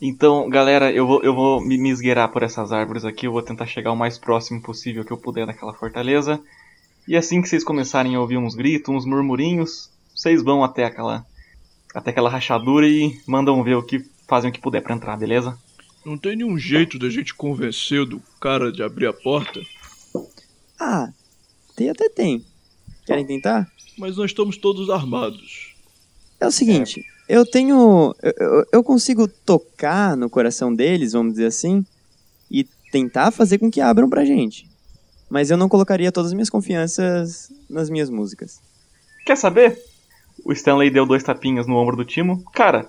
Então, 0.00 0.48
galera, 0.50 0.92
eu 0.92 1.06
vou, 1.06 1.22
eu 1.22 1.34
vou 1.34 1.58
me, 1.60 1.78
me 1.78 1.90
esgueirar 1.90 2.30
por 2.30 2.42
essas 2.42 2.70
árvores 2.70 3.04
aqui. 3.04 3.26
Eu 3.26 3.32
vou 3.32 3.40
tentar 3.42 3.64
chegar 3.66 3.92
o 3.92 3.96
mais 3.96 4.18
próximo 4.18 4.60
possível 4.60 5.02
que 5.04 5.10
eu 5.12 5.16
puder 5.16 5.46
daquela 5.46 5.72
fortaleza. 5.72 6.38
E 7.06 7.16
assim 7.16 7.40
que 7.40 7.48
vocês 7.48 7.62
começarem 7.64 8.14
a 8.14 8.20
ouvir 8.20 8.36
uns 8.36 8.54
gritos, 8.54 8.92
uns 8.94 9.04
murmurinhos, 9.06 9.90
vocês 10.14 10.42
vão 10.42 10.64
até 10.64 10.84
aquela, 10.84 11.24
até 11.94 12.10
aquela 12.10 12.28
rachadura 12.30 12.88
e 12.88 13.18
mandam 13.26 13.62
ver 13.62 13.74
o 13.76 13.82
que 13.82 14.04
fazem 14.28 14.50
o 14.50 14.52
que 14.52 14.60
puder 14.60 14.82
pra 14.82 14.94
entrar, 14.94 15.16
beleza? 15.16 15.56
Não 16.04 16.16
tem 16.18 16.36
nenhum 16.36 16.58
jeito 16.58 16.98
da 16.98 17.08
gente 17.08 17.34
convencer 17.34 18.04
do 18.06 18.20
cara 18.40 18.72
de 18.72 18.82
abrir 18.82 19.06
a 19.06 19.12
porta? 19.12 19.60
Ah, 20.78 21.10
tem 21.76 21.90
até 21.90 22.08
tem. 22.08 22.44
Querem 23.06 23.24
tentar? 23.26 23.70
Mas 23.98 24.16
nós 24.16 24.30
estamos 24.30 24.56
todos 24.56 24.90
armados. 24.90 25.74
É 26.40 26.46
o 26.46 26.50
seguinte, 26.50 27.04
eu 27.28 27.46
tenho. 27.46 28.14
Eu, 28.22 28.32
eu- 28.38 28.66
eu 28.72 28.84
consigo 28.84 29.26
tocar 29.26 30.16
no 30.16 30.28
coração 30.28 30.74
deles, 30.74 31.12
vamos 31.12 31.32
dizer 31.34 31.46
assim, 31.46 31.84
e 32.50 32.64
tentar 32.92 33.30
fazer 33.30 33.58
com 33.58 33.70
que 33.70 33.80
abram 33.80 34.08
pra 34.10 34.24
gente. 34.24 34.68
Mas 35.28 35.50
eu 35.50 35.56
não 35.56 35.68
colocaria 35.68 36.12
todas 36.12 36.30
as 36.30 36.34
minhas 36.34 36.50
confianças 36.50 37.50
nas 37.68 37.90
minhas 37.90 38.08
músicas. 38.08 38.60
Quer 39.24 39.36
saber? 39.36 39.76
O 40.44 40.52
Stanley 40.52 40.90
deu 40.90 41.04
dois 41.06 41.22
tapinhas 41.24 41.66
no 41.66 41.74
ombro 41.76 41.96
do 41.96 42.04
Timo. 42.04 42.44
Cara, 42.52 42.88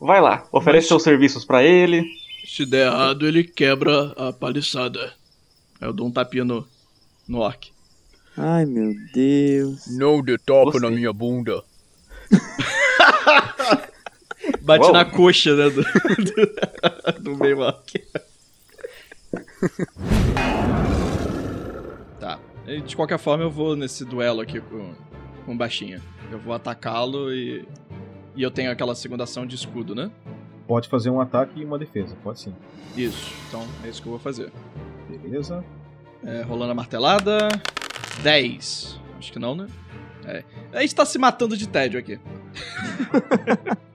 vai 0.00 0.20
lá, 0.20 0.44
oferece 0.50 0.84
Mas- 0.84 0.88
seus 0.88 1.02
serviços 1.02 1.44
pra 1.44 1.62
ele. 1.62 2.04
Se 2.46 2.64
der 2.66 2.86
errado, 2.88 3.26
ele 3.26 3.44
quebra 3.44 4.12
a 4.16 4.32
paliçada. 4.32 5.12
Aí 5.80 5.88
eu 5.88 5.92
dou 5.92 6.08
um 6.08 6.10
tapinha 6.10 6.44
no, 6.44 6.66
no 7.28 7.38
orc. 7.38 7.70
Ai, 8.36 8.64
meu 8.66 8.92
Deus. 9.12 9.86
Não 9.96 10.20
dê 10.22 10.36
tapa 10.38 10.80
na 10.80 10.90
minha 10.90 11.12
bunda. 11.12 11.62
Bate 14.62 14.84
Uau. 14.84 14.92
na 14.92 15.04
coxa, 15.04 15.54
né? 15.54 15.68
Do, 15.70 15.82
do, 15.84 17.22
do 17.22 17.36
meio 17.36 17.58
orc. 17.60 18.02
E, 22.70 22.80
De 22.80 22.94
qualquer 22.96 23.18
forma, 23.18 23.42
eu 23.44 23.50
vou 23.50 23.74
nesse 23.76 24.04
duelo 24.04 24.40
aqui 24.40 24.60
com, 24.60 24.92
com 25.44 25.52
o 25.52 25.56
baixinho. 25.56 26.00
Eu 26.30 26.38
vou 26.38 26.54
atacá-lo 26.54 27.32
e. 27.32 27.66
E 28.36 28.42
eu 28.42 28.50
tenho 28.50 28.70
aquela 28.70 28.94
segunda 28.94 29.24
ação 29.24 29.44
de 29.44 29.56
escudo, 29.56 29.94
né? 29.94 30.10
Pode 30.66 30.88
fazer 30.88 31.10
um 31.10 31.20
ataque 31.20 31.60
e 31.60 31.64
uma 31.64 31.76
defesa, 31.78 32.16
pode 32.22 32.38
sim. 32.40 32.54
Isso. 32.96 33.34
Então 33.48 33.66
é 33.84 33.88
isso 33.88 34.00
que 34.00 34.06
eu 34.06 34.12
vou 34.12 34.20
fazer. 34.20 34.52
Beleza. 35.08 35.64
É, 36.24 36.42
rolando 36.42 36.70
a 36.70 36.74
martelada. 36.74 37.48
10. 38.22 39.00
Acho 39.18 39.32
que 39.32 39.38
não, 39.38 39.54
né? 39.56 39.66
É. 40.24 40.44
A 40.72 40.80
gente 40.82 40.94
tá 40.94 41.04
se 41.04 41.18
matando 41.18 41.56
de 41.56 41.66
tédio 41.68 41.98
aqui. 41.98 42.20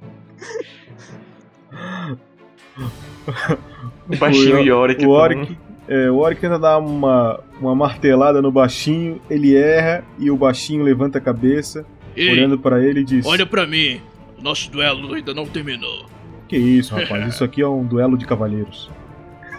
O 4.10 4.16
baixinho 4.18 4.60
e 4.60 4.72
o 4.72 4.78
Oric 4.78 5.00
O 5.00 5.04
tão- 5.04 5.12
Oric, 5.12 5.58
é, 5.88 6.10
o 6.10 6.18
Oric 6.18 6.42
tenta 6.42 6.58
dar 6.58 6.80
uma, 6.80 7.40
uma 7.60 7.76
martelada 7.76 8.42
no 8.42 8.52
baixinho, 8.52 9.22
ele 9.30 9.56
erra 9.56 10.04
e 10.18 10.32
o 10.32 10.38
baixinho 10.38 10.84
levanta 10.84 11.20
a 11.20 11.22
cabeça, 11.22 11.86
Ei, 12.16 12.32
olhando 12.32 12.58
pra 12.58 12.84
ele 12.84 13.02
e 13.02 13.04
diz: 13.04 13.26
Olha 13.26 13.46
pra 13.46 13.68
mim. 13.68 14.02
O 14.38 14.42
nosso 14.42 14.70
duelo 14.72 15.14
ainda 15.14 15.34
não 15.34 15.46
terminou. 15.46 16.06
Que 16.48 16.58
isso, 16.58 16.96
rapaz, 16.96 17.28
isso 17.34 17.44
aqui 17.44 17.62
é 17.62 17.68
um 17.68 17.84
duelo 17.86 18.18
de 18.18 18.26
cavalheiros. 18.26 18.90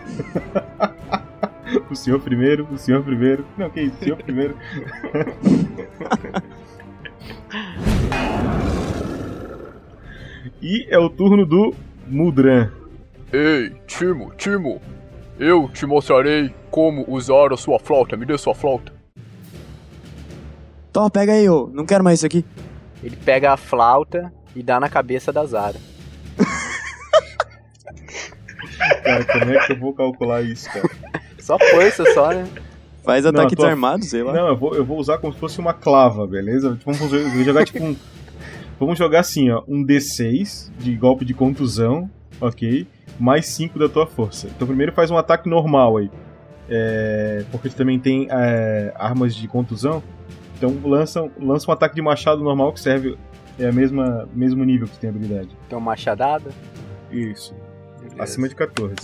o 1.90 1.94
senhor 1.94 2.20
primeiro, 2.20 2.68
o 2.70 2.78
senhor 2.78 3.02
primeiro. 3.02 3.44
Não, 3.56 3.70
que 3.70 3.80
isso, 3.80 3.96
o 4.00 4.04
senhor 4.04 4.16
primeiro. 4.16 4.56
e 10.62 10.86
é 10.88 10.98
o 10.98 11.08
turno 11.08 11.46
do 11.46 11.74
Mudran. 12.06 12.70
Ei, 13.32 13.72
Timo, 13.86 14.32
Timo. 14.36 14.80
Eu 15.38 15.68
te 15.68 15.84
mostrarei 15.86 16.52
como 16.70 17.04
usar 17.08 17.52
a 17.52 17.56
sua 17.56 17.78
flauta. 17.78 18.16
Me 18.16 18.24
dê 18.24 18.36
sua 18.38 18.54
flauta. 18.54 18.92
Toma, 20.92 21.10
pega 21.10 21.32
aí, 21.32 21.48
ô. 21.48 21.70
Não 21.72 21.84
quero 21.84 22.02
mais 22.02 22.20
isso 22.20 22.26
aqui. 22.26 22.44
Ele 23.02 23.16
pega 23.16 23.52
a 23.52 23.56
flauta 23.56 24.32
e 24.54 24.62
dá 24.62 24.80
na 24.80 24.88
cabeça 24.88 25.32
da 25.32 25.44
Zara. 25.44 25.76
Cara, 29.04 29.24
como 29.24 29.52
é 29.52 29.66
que 29.66 29.72
eu 29.72 29.78
vou 29.78 29.92
calcular 29.94 30.42
isso, 30.42 30.68
cara? 30.70 30.88
Só 31.38 31.58
força, 31.58 32.04
só, 32.12 32.32
né? 32.32 32.48
Faz 33.04 33.24
Não, 33.24 33.30
ataque 33.30 33.54
tua- 33.54 33.66
desarmado, 33.66 34.04
sei 34.04 34.22
lá. 34.22 34.32
Não, 34.32 34.48
eu 34.48 34.56
vou, 34.56 34.74
eu 34.74 34.84
vou 34.84 34.98
usar 34.98 35.18
como 35.18 35.32
se 35.32 35.38
fosse 35.38 35.58
uma 35.60 35.72
clava, 35.72 36.26
beleza? 36.26 36.74
Tipo, 36.76 36.92
Vamos 36.92 37.44
jogar 37.44 37.64
tipo 37.64 37.84
um. 37.84 37.96
Vamos 38.80 38.98
jogar 38.98 39.20
assim, 39.20 39.50
ó. 39.50 39.62
Um 39.68 39.84
D6 39.84 40.70
de 40.78 40.94
golpe 40.96 41.24
de 41.24 41.32
contusão, 41.32 42.10
ok? 42.40 42.86
Mais 43.18 43.46
5 43.46 43.78
da 43.78 43.88
tua 43.88 44.06
força. 44.06 44.48
Então 44.48 44.66
primeiro 44.66 44.92
faz 44.92 45.10
um 45.10 45.16
ataque 45.16 45.48
normal 45.48 45.96
aí. 45.96 46.10
É, 46.68 47.44
porque 47.50 47.68
tu 47.68 47.76
também 47.76 47.98
tem 47.98 48.28
é, 48.30 48.92
armas 48.96 49.34
de 49.34 49.48
contusão. 49.48 50.02
Então 50.56 50.76
lança, 50.84 51.28
lança 51.40 51.70
um 51.70 51.74
ataque 51.74 51.94
de 51.94 52.02
machado 52.02 52.42
normal 52.42 52.72
que 52.72 52.80
serve. 52.80 53.16
É 53.58 53.68
a 53.68 53.72
mesma 53.72 54.28
mesmo 54.34 54.62
nível 54.64 54.86
que 54.86 54.98
tem 54.98 55.08
habilidade. 55.08 55.48
Então, 55.66 55.80
machadada. 55.80 56.50
Isso. 57.10 57.54
Acima 58.18 58.48
de 58.48 58.54
14. 58.54 58.94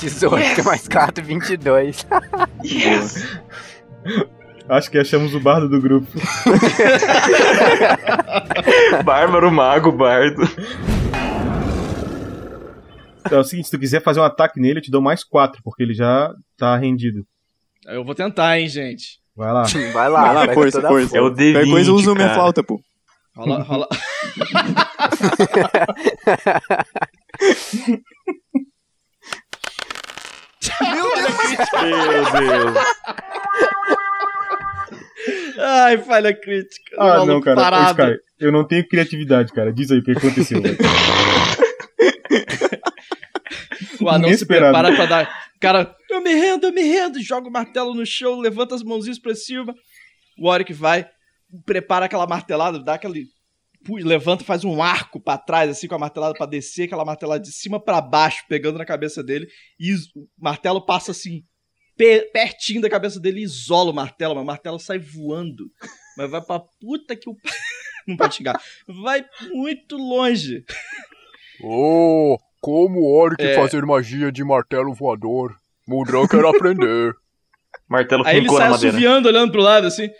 18 0.00 0.64
mais 0.64 0.88
4, 0.88 1.24
22. 1.24 2.06
Yes! 2.64 3.38
Acho 4.68 4.90
que 4.90 4.98
achamos 4.98 5.34
o 5.34 5.40
bardo 5.40 5.68
do 5.68 5.80
grupo. 5.80 6.08
Bárbaro, 9.04 9.52
mago, 9.52 9.92
bardo. 9.92 10.42
Então 13.26 13.38
é 13.38 13.40
o 13.40 13.44
seguinte, 13.44 13.66
se 13.66 13.70
tu 13.70 13.78
quiser 13.78 14.02
fazer 14.02 14.20
um 14.20 14.24
ataque 14.24 14.58
nele, 14.60 14.78
eu 14.78 14.82
te 14.82 14.90
dou 14.90 15.02
mais 15.02 15.22
4, 15.22 15.60
porque 15.62 15.82
ele 15.82 15.92
já 15.94 16.32
tá 16.56 16.76
rendido. 16.76 17.26
Eu 17.86 18.04
vou 18.04 18.14
tentar, 18.14 18.58
hein, 18.58 18.68
gente. 18.68 19.20
Vai 19.36 19.52
lá. 19.52 19.64
Vai 19.92 20.08
lá, 20.08 20.32
Vai 20.32 20.46
lá, 20.46 20.54
força, 20.54 20.80
força. 20.80 21.18
Qualquer 21.18 21.66
coisa 21.66 21.92
usa 21.92 22.14
minha 22.14 22.32
flauta, 22.34 22.62
pô. 22.62 22.80
Rola, 23.36 23.62
rola. 23.62 23.88
Meu 30.80 31.04
Meu 32.08 32.24
Deus. 32.32 32.74
Ai, 35.58 35.98
falha 35.98 36.34
crítica. 36.34 36.96
Ah, 36.98 37.24
não, 37.24 37.40
cara. 37.40 37.56
Parado. 37.56 38.02
Sky, 38.02 38.18
eu 38.38 38.52
não 38.52 38.66
tenho 38.66 38.86
criatividade, 38.88 39.52
cara. 39.52 39.72
Diz 39.72 39.90
aí 39.90 39.98
o 39.98 40.02
que 40.02 40.12
aconteceu. 40.12 40.62
O 44.00 44.08
anão 44.08 44.28
se 44.36 44.46
prepara 44.46 44.94
pra 44.94 45.06
dar. 45.06 45.46
Cara, 45.60 45.94
eu 46.10 46.20
me 46.22 46.34
rendo, 46.34 46.64
eu 46.66 46.72
me 46.72 46.82
rendo. 46.82 47.22
Joga 47.22 47.48
o 47.48 47.52
martelo 47.52 47.94
no 47.94 48.04
chão, 48.06 48.38
levanta 48.40 48.74
as 48.74 48.82
mãozinhas 48.82 49.18
pra 49.18 49.34
cima. 49.34 49.74
O 50.38 50.48
Oric 50.48 50.72
vai, 50.72 51.08
prepara 51.64 52.06
aquela 52.06 52.26
martelada, 52.26 52.78
dá 52.78 52.94
aquele. 52.94 53.24
Levanta, 53.88 54.42
faz 54.44 54.64
um 54.64 54.82
arco 54.82 55.20
pra 55.20 55.38
trás, 55.38 55.70
assim, 55.70 55.86
com 55.86 55.94
a 55.94 55.98
martelada 55.98 56.34
pra 56.34 56.44
descer, 56.46 56.84
aquela 56.86 57.04
martelada 57.04 57.40
de 57.40 57.52
cima 57.52 57.78
pra 57.80 58.00
baixo, 58.00 58.44
pegando 58.48 58.78
na 58.78 58.84
cabeça 58.84 59.22
dele. 59.22 59.46
E 59.78 59.94
o 59.94 59.98
martelo 60.36 60.84
passa 60.84 61.12
assim, 61.12 61.42
pe- 61.96 62.28
pertinho 62.32 62.80
da 62.80 62.90
cabeça 62.90 63.20
dele 63.20 63.40
e 63.40 63.44
isola 63.44 63.92
o 63.92 63.94
martelo, 63.94 64.34
mas 64.34 64.42
o 64.42 64.46
martelo 64.46 64.78
sai 64.80 64.98
voando. 64.98 65.70
Mas 66.18 66.28
vai 66.30 66.42
pra 66.42 66.58
puta 66.80 67.14
que 67.14 67.30
o. 67.30 67.36
Não 68.08 68.16
pode 68.16 68.34
chegar. 68.36 68.60
Vai 69.02 69.24
muito 69.52 69.96
longe. 69.96 70.64
Oh, 71.62 72.36
como 72.66 72.98
o 72.98 73.16
Oric 73.16 73.40
É. 73.40 73.54
fazer 73.54 73.86
magia 73.86 74.32
de 74.32 74.42
martelo 74.42 74.92
voador. 74.92 75.54
Mudrão 75.86 76.26
quer 76.26 76.44
aprender. 76.44 77.14
Martelo 77.88 78.26
Aí 78.26 78.38
ele 78.38 78.48
sai 78.48 78.66
assoviando, 78.66 79.28
olhando 79.28 79.52
pro 79.52 79.60
lado, 79.60 79.86
assim. 79.86 80.10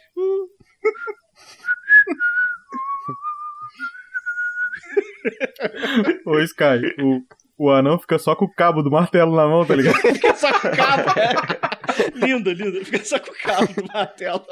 Ô, 6.25 6.39
Sky, 6.39 6.95
o, 7.03 7.65
o 7.65 7.71
anão 7.71 7.99
fica 7.99 8.17
só 8.17 8.37
com 8.37 8.45
o 8.45 8.55
cabo 8.55 8.81
do 8.81 8.93
martelo 8.93 9.35
na 9.35 9.49
mão, 9.49 9.67
tá 9.67 9.75
ligado? 9.75 9.97
Fica 10.15 10.33
só 10.37 10.53
com 10.53 10.69
o 10.69 10.77
cabo, 10.77 11.11
é. 11.19 12.27
Lindo, 12.27 12.53
lindo. 12.53 12.85
Fica 12.85 13.05
só 13.05 13.19
com 13.19 13.33
o 13.33 13.39
cabo 13.43 13.75
do 13.75 13.87
martelo. 13.93 14.47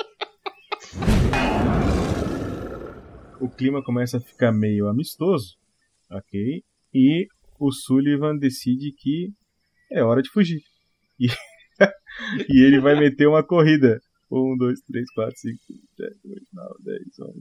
O 3.40 3.48
clima 3.48 3.84
começa 3.84 4.16
a 4.16 4.20
ficar 4.20 4.50
meio 4.50 4.88
amistoso, 4.88 5.56
ok? 6.10 6.64
E 6.92 7.28
o 7.66 7.72
Sullivan 7.72 8.36
decide 8.36 8.92
que 8.92 9.28
é 9.90 10.02
hora 10.02 10.20
de 10.22 10.30
fugir. 10.30 10.60
E, 11.18 11.26
e 12.48 12.64
ele 12.64 12.80
vai 12.80 12.98
meter 12.98 13.26
uma 13.26 13.42
corrida. 13.42 14.00
1, 14.30 14.56
2, 14.56 14.80
3, 14.80 15.04
4, 15.14 15.32
5, 15.38 15.58
6, 15.66 15.80
7, 15.96 16.18
8, 16.24 16.42
9, 16.52 16.74
10, 16.84 17.00
11, 17.20 17.38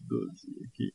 12 0.00 0.32
aqui. 0.66 0.92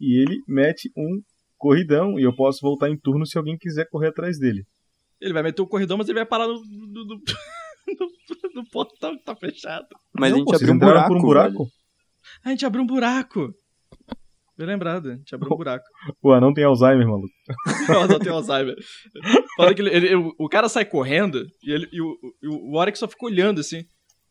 E 0.00 0.20
ele 0.22 0.40
mete 0.46 0.90
um 0.96 1.20
corridão 1.56 2.18
e 2.18 2.22
eu 2.22 2.34
posso 2.34 2.58
voltar 2.60 2.90
em 2.90 2.98
turno 2.98 3.24
se 3.26 3.38
alguém 3.38 3.56
quiser 3.56 3.88
correr 3.88 4.08
atrás 4.08 4.38
dele. 4.38 4.64
Ele 5.20 5.32
vai 5.32 5.42
meter 5.42 5.62
o 5.62 5.66
corredor, 5.66 5.96
mas 5.96 6.08
ele 6.08 6.18
vai 6.18 6.26
parar 6.26 6.48
no, 6.48 6.54
no, 6.54 6.86
no, 6.86 7.04
no- 7.04 7.22
no 8.54 8.68
portão 8.70 9.16
que 9.16 9.24
tá 9.24 9.34
fechado. 9.36 9.86
Mas 10.12 10.32
a 10.32 10.36
gente 10.36 10.44
pô, 10.46 10.54
abriu 10.56 10.74
um 10.74 10.78
buraco, 10.78 11.08
por 11.08 11.16
um 11.16 11.20
buraco? 11.22 11.66
A 12.44 12.50
gente 12.50 12.66
abriu 12.66 12.82
um 12.82 12.86
buraco. 12.86 13.54
Bem 14.56 14.66
lembrado, 14.66 15.10
a 15.10 15.16
gente 15.16 15.34
abriu 15.34 15.52
um 15.52 15.56
buraco. 15.58 15.84
O 16.22 16.32
anão 16.32 16.52
tem 16.52 16.64
Alzheimer, 16.64 17.06
maluco. 17.06 17.28
Não, 17.88 18.06
não 18.06 18.18
tem 18.18 18.30
Alzheimer. 18.32 18.76
Fala 19.56 19.74
que 19.74 19.80
ele, 19.82 19.90
ele- 19.94 20.14
o, 20.14 20.32
o 20.38 20.48
cara 20.48 20.68
sai 20.68 20.84
correndo 20.84 21.44
e, 21.64 21.72
ele, 21.72 21.88
e 21.92 22.00
o, 22.00 22.16
e 22.42 22.48
o 22.48 22.74
Oric 22.74 22.98
só 22.98 23.08
fica 23.08 23.24
olhando 23.26 23.60
assim. 23.60 23.82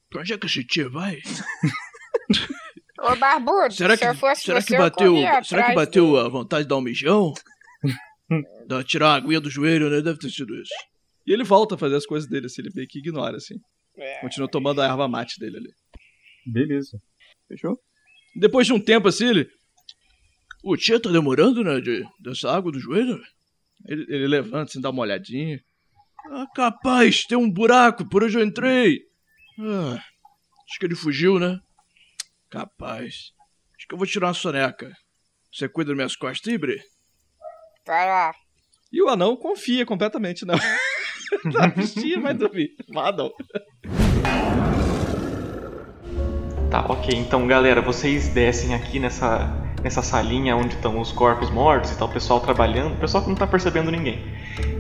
Pra 0.10 0.22
onde 0.22 0.34
é 0.34 0.38
que 0.38 0.46
esse 0.46 0.64
tio 0.66 0.92
vai? 0.92 1.18
Ô, 3.00 3.16
Barbudo, 3.16 3.74
Será 3.74 3.96
se 3.98 4.04
que, 4.04 4.08
eu 4.10 4.16
fosse 4.16 4.44
será 4.44 4.62
você, 4.62 4.68
que 4.68 4.74
eu 4.76 4.78
bateu, 4.80 5.16
será 5.44 5.64
que 5.70 5.76
bateu 5.76 6.06
dele. 6.14 6.20
a 6.26 6.30
vontade 6.30 6.64
de 6.64 6.70
dar 6.70 6.78
um 6.78 6.82
mijão? 6.82 7.34
Dá, 8.68 8.84
tirar 8.84 9.10
a 9.10 9.16
aguinha 9.16 9.42
do 9.42 9.50
joelho, 9.50 9.90
né? 9.90 10.02
Deve 10.02 10.20
ter 10.20 10.30
sido 10.30 10.54
isso. 10.56 10.72
E 11.26 11.34
ele 11.34 11.44
volta 11.44 11.76
a 11.76 11.78
fazer 11.78 11.96
as 11.96 12.06
coisas 12.06 12.30
dele, 12.30 12.46
assim, 12.46 12.62
ele 12.62 12.70
meio 12.76 12.88
que 12.88 13.00
ignora, 13.00 13.38
assim. 13.38 13.56
Continua 14.22 14.48
tomando 14.50 14.82
a 14.82 14.86
erva 14.86 15.08
mate 15.08 15.40
dele 15.40 15.58
ali. 15.58 15.70
Beleza. 16.46 16.98
Fechou? 17.48 17.78
Depois 18.36 18.68
de 18.68 18.74
um 18.74 18.80
tempo 18.80 19.08
assim, 19.08 19.28
ele. 19.30 19.48
O 20.64 20.78
tia 20.78 21.00
tá 21.00 21.10
demorando, 21.10 21.64
né? 21.64 21.80
De, 21.82 22.06
dessa 22.20 22.52
água 22.52 22.72
do 22.72 22.80
joelho? 22.80 23.20
Ele, 23.88 24.06
ele 24.10 24.28
levanta, 24.28 24.72
assim, 24.72 24.82
dá 24.82 24.90
uma 24.90 25.02
olhadinha. 25.02 25.60
Ah, 26.30 26.46
capaz, 26.54 27.26
tem 27.26 27.38
um 27.38 27.50
buraco 27.50 28.08
por 28.08 28.24
onde 28.24 28.38
eu 28.38 28.44
entrei. 28.44 29.00
Ah, 29.60 29.96
acho 29.96 30.80
que 30.80 30.86
ele 30.86 30.96
fugiu, 30.96 31.40
né? 31.40 31.60
Capaz. 32.50 33.32
Acho 33.76 33.88
que 33.88 33.94
eu 33.94 33.98
vou 33.98 34.06
tirar 34.06 34.28
uma 34.28 34.34
soneca. 34.34 34.96
Você 35.52 35.68
cuida 35.68 35.90
das 35.90 35.98
minhas 35.98 36.16
costas, 36.16 36.54
Ibre? 36.54 36.80
Vai 37.86 38.08
lá. 38.08 38.32
E 38.92 39.02
o 39.02 39.10
anão 39.10 39.36
confia 39.36 39.86
completamente 39.86 40.46
na, 40.46 40.54
na 41.46 41.68
bichinha, 41.68 42.20
vai 42.20 42.34
dormir. 42.34 42.76
Madam. 42.90 43.32
Tá, 46.70 46.86
ok. 46.88 47.18
Então, 47.18 47.48
galera, 47.48 47.82
vocês 47.82 48.30
descem 48.30 48.74
aqui 48.74 49.00
nessa, 49.00 49.48
nessa 49.84 50.02
salinha 50.02 50.56
onde 50.56 50.76
estão 50.76 51.00
os 51.00 51.12
corpos 51.12 51.50
mortos 51.50 51.92
e 51.92 51.98
tal, 51.98 52.08
o 52.08 52.12
pessoal 52.12 52.40
trabalhando, 52.40 52.94
o 52.94 52.98
pessoal 52.98 53.24
que 53.24 53.30
não 53.30 53.36
tá 53.36 53.48
percebendo 53.48 53.92
ninguém. 53.92 54.24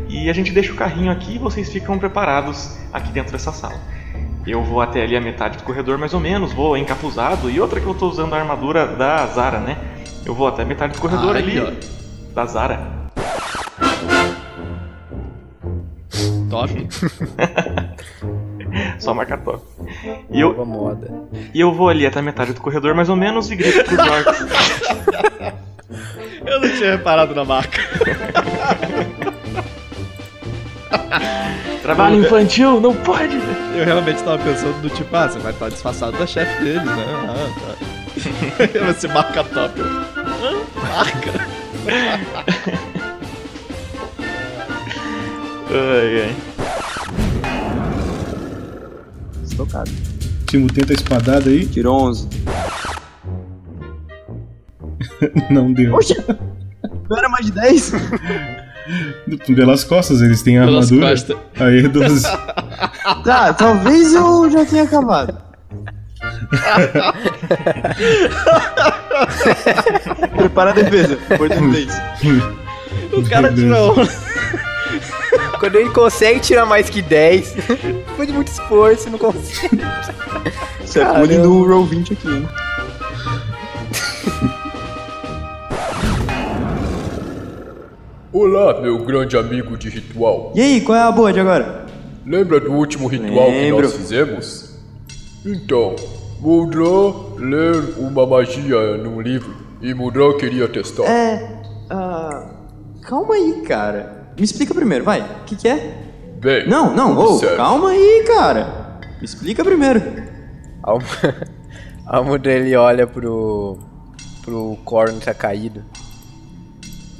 E 0.08 0.30
a 0.30 0.34
gente 0.34 0.52
deixa 0.52 0.72
o 0.72 0.76
carrinho 0.76 1.12
aqui 1.12 1.36
e 1.36 1.38
vocês 1.38 1.72
ficam 1.72 1.98
preparados 1.98 2.78
aqui 2.92 3.12
dentro 3.12 3.32
dessa 3.32 3.52
sala. 3.52 3.80
Eu 4.46 4.64
vou 4.64 4.82
até 4.82 5.04
ali 5.04 5.16
a 5.16 5.22
metade 5.22 5.58
do 5.58 5.64
corredor, 5.64 5.98
mais 5.98 6.14
ou 6.14 6.20
menos, 6.20 6.52
vou 6.52 6.76
encapuzado. 6.76 7.50
E 7.50 7.62
outra 7.62 7.80
que 7.80 7.86
eu 7.86 7.94
tô 7.94 8.10
usando 8.10 8.34
a 8.34 8.40
armadura 8.40 8.88
da 8.88 9.26
Zara, 9.28 9.60
né? 9.60 9.78
Eu 10.26 10.34
vou 10.34 10.48
até 10.48 10.64
a 10.64 10.66
metade 10.66 10.94
do 10.94 11.00
corredor 11.00 11.36
Aí, 11.36 11.44
ali. 11.44 11.60
ó. 11.60 12.34
Da 12.34 12.46
Zara. 12.46 12.80
Top. 16.50 16.72
Só 19.00 19.14
marca 19.14 19.38
top. 19.38 19.64
E 20.30 20.40
eu, 20.40 20.50
Nova 20.50 20.66
moda. 20.66 21.12
e 21.54 21.60
eu 21.60 21.74
vou 21.74 21.90
ali 21.90 22.06
até 22.06 22.20
a 22.20 22.22
metade 22.22 22.54
do 22.54 22.62
corredor, 22.62 22.94
mais 22.96 23.10
ou 23.10 23.16
menos, 23.16 23.50
e 23.52 23.56
grito 23.56 23.84
pros 23.84 24.00
orcs. 24.00 24.46
Eu 26.46 26.60
não 26.60 26.70
tinha 26.70 26.92
reparado 26.92 27.34
na 27.36 27.46
marca. 27.46 27.82
Trabalho 31.82 32.16
infantil, 32.22 32.80
não 32.80 32.94
pode! 32.96 33.36
Eu 33.76 33.84
realmente 33.86 34.22
tava 34.24 34.38
pensando 34.44 34.82
do 34.82 34.90
tipo, 34.90 35.16
ah, 35.16 35.28
você 35.28 35.40
vai 35.40 35.52
estar 35.52 35.70
disfarçado 35.70 36.18
da 36.18 36.28
chefe 36.28 36.64
deles, 36.64 36.84
né? 36.86 37.06
Ah, 37.28 37.50
tá. 37.60 37.92
Você 38.94 39.08
marca 39.08 39.44
top. 39.44 39.80
Eu, 39.80 39.86
"Hã? 39.86 40.62
Marca. 40.76 41.48
ai, 45.70 46.22
ai. 46.22 46.36
Estocado. 49.64 49.92
Timo 50.48 50.68
tenta 50.68 50.92
a 50.94 50.96
espadada 50.96 51.50
aí. 51.50 51.66
Tirou 51.66 52.10
11. 52.10 52.28
Não 55.52 55.72
deu. 55.72 55.92
Poxa! 55.92 56.16
Não 57.10 57.18
era 57.18 57.30
mais 57.30 57.46
de 57.46 57.52
10? 57.52 57.92
Pelas 59.56 59.84
costas, 59.84 60.22
eles 60.22 60.42
têm 60.42 60.58
a 60.58 60.66
Pelas 60.66 60.86
armadura. 60.92 61.12
costas. 61.12 61.38
Aí, 61.60 61.88
12. 61.88 62.28
Tá, 63.24 63.54
talvez 63.54 64.14
eu 64.14 64.50
já 64.52 64.66
tenha 64.66 64.84
acabado. 64.84 65.38
Prepara 70.38 70.72
a 70.72 70.74
defesa, 70.74 71.18
oportunidade. 71.34 72.02
O 73.14 73.30
cara 73.30 73.54
tirou. 73.54 73.96
Quando 75.62 75.76
ele 75.76 75.92
consegue 75.92 76.40
tirar 76.40 76.66
mais 76.66 76.90
que 76.90 77.04
10, 77.04 77.54
foi 78.18 78.26
de 78.26 78.34
muito 78.34 78.48
esforço, 78.48 79.12
não 79.12 79.20
consegue. 79.20 79.80
Isso 80.84 81.00
é 81.00 81.20
bullying 81.20 81.40
do 81.44 81.64
Roll 81.64 81.86
20 81.86 82.14
aqui, 82.14 82.28
hein? 82.28 82.48
Olá, 88.34 88.82
meu 88.82 89.06
grande 89.06 89.38
amigo 89.38 89.78
de 89.78 89.90
ritual. 89.90 90.52
E 90.56 90.62
aí, 90.62 90.82
qual 90.82 90.98
é 90.98 91.02
a 91.04 91.12
boa 91.12 91.32
de 91.32 91.40
agora? 91.40 91.86
Lembra 92.26 92.60
do 92.60 92.72
último 92.72 93.08
ritual 93.08 93.52
Lembro. 93.52 93.76
que 93.76 93.82
nós 93.84 93.94
fizemos? 93.94 94.80
Então, 95.46 95.96
Mudra 96.40 96.82
ler 97.38 98.00
uma 98.00 98.26
magia 98.26 98.98
num 98.98 99.22
livro 99.22 99.56
e 99.80 99.94
Mudra 99.94 100.36
queria 100.40 100.68
testar. 100.68 101.04
É. 101.04 101.62
ah, 101.92 102.50
calma 103.04 103.36
aí, 103.36 103.62
cara. 103.62 104.21
Me 104.38 104.44
explica 104.44 104.74
primeiro, 104.74 105.04
vai. 105.04 105.22
O 105.22 105.44
que, 105.46 105.56
que 105.56 105.68
é? 105.68 105.94
Bem, 106.40 106.68
Não, 106.68 106.94
não, 106.96 107.16
ô, 107.18 107.34
observe. 107.36 107.56
calma 107.58 107.90
aí, 107.90 108.24
cara. 108.28 109.00
Me 109.20 109.26
explica 109.26 109.64
primeiro. 109.64 110.02
A 110.84 110.92
alma, 110.92 111.06
a 112.08 112.18
alma 112.18 112.38
dele 112.40 112.76
olha 112.76 113.06
pro. 113.06 113.78
pro 114.42 114.78
Corno 114.84 115.20
que 115.20 115.26
tá 115.26 115.34
caído. 115.34 115.84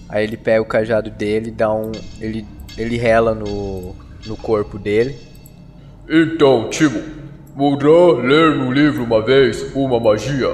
Aí 0.10 0.24
ele 0.24 0.36
pega 0.38 0.62
o 0.62 0.66
cajado 0.66 1.10
dele, 1.10 1.52
dá 1.52 1.72
um. 1.74 1.92
ele. 2.20 2.46
ele 2.78 2.98
rela 2.98 3.36
no. 3.36 3.96
no 4.26 4.36
corpo 4.38 4.80
dele. 4.80 5.16
Então, 6.10 6.70
Timo, 6.70 7.02
Mudra 7.56 7.90
ler 8.22 8.56
no 8.56 8.72
livro 8.72 9.04
uma 9.04 9.22
vez 9.24 9.74
uma 9.76 10.00
magia. 10.00 10.50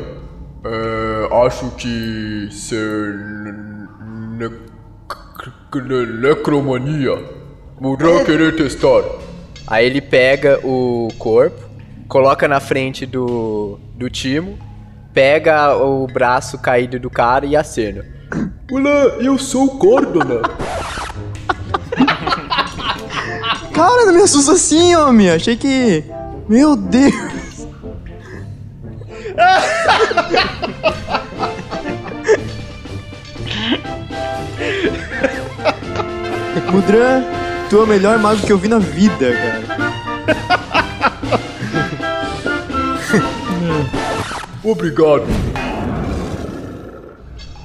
É, 0.65 1.45
acho 1.45 1.71
que 1.71 2.49
ser 2.51 3.15
ne- 3.15 4.47
ne- 4.49 4.66
necromania. 5.82 7.18
Mudra 7.80 8.24
querer 8.26 8.56
testar. 8.56 9.04
Aí 9.68 9.86
ele 9.86 10.02
pega 10.02 10.60
o 10.64 11.10
corpo, 11.18 11.64
coloca 12.08 12.48
na 12.48 12.60
frente 12.60 13.06
do. 13.06 13.80
do 13.95 14.10
Timo, 14.10 14.58
pega 15.14 15.76
o 15.76 16.08
braço 16.08 16.58
caído 16.58 16.99
do 16.99 17.10
cara 17.10 17.45
e 17.45 17.56
acena. 17.56 18.06
Olá, 18.72 19.18
eu 19.20 19.38
sou 19.38 19.66
o 19.66 19.78
Cordona. 19.78 20.41
Cara, 23.74 24.06
não 24.06 24.14
me 24.14 24.22
assusta 24.22 24.54
assim, 24.54 24.95
homem. 24.95 25.30
Achei 25.30 25.56
que. 25.56 26.04
Meu 26.49 26.76
Deus. 26.76 27.14
Mudran, 36.71 37.23
tu 37.69 37.77
é 37.77 37.84
o 37.84 37.88
melhor 37.88 38.17
mago 38.19 38.41
que 38.41 38.51
eu 38.51 38.57
vi 38.57 38.67
na 38.67 38.79
vida, 38.79 39.31
cara. 39.34 39.61
Obrigado. 44.69 45.23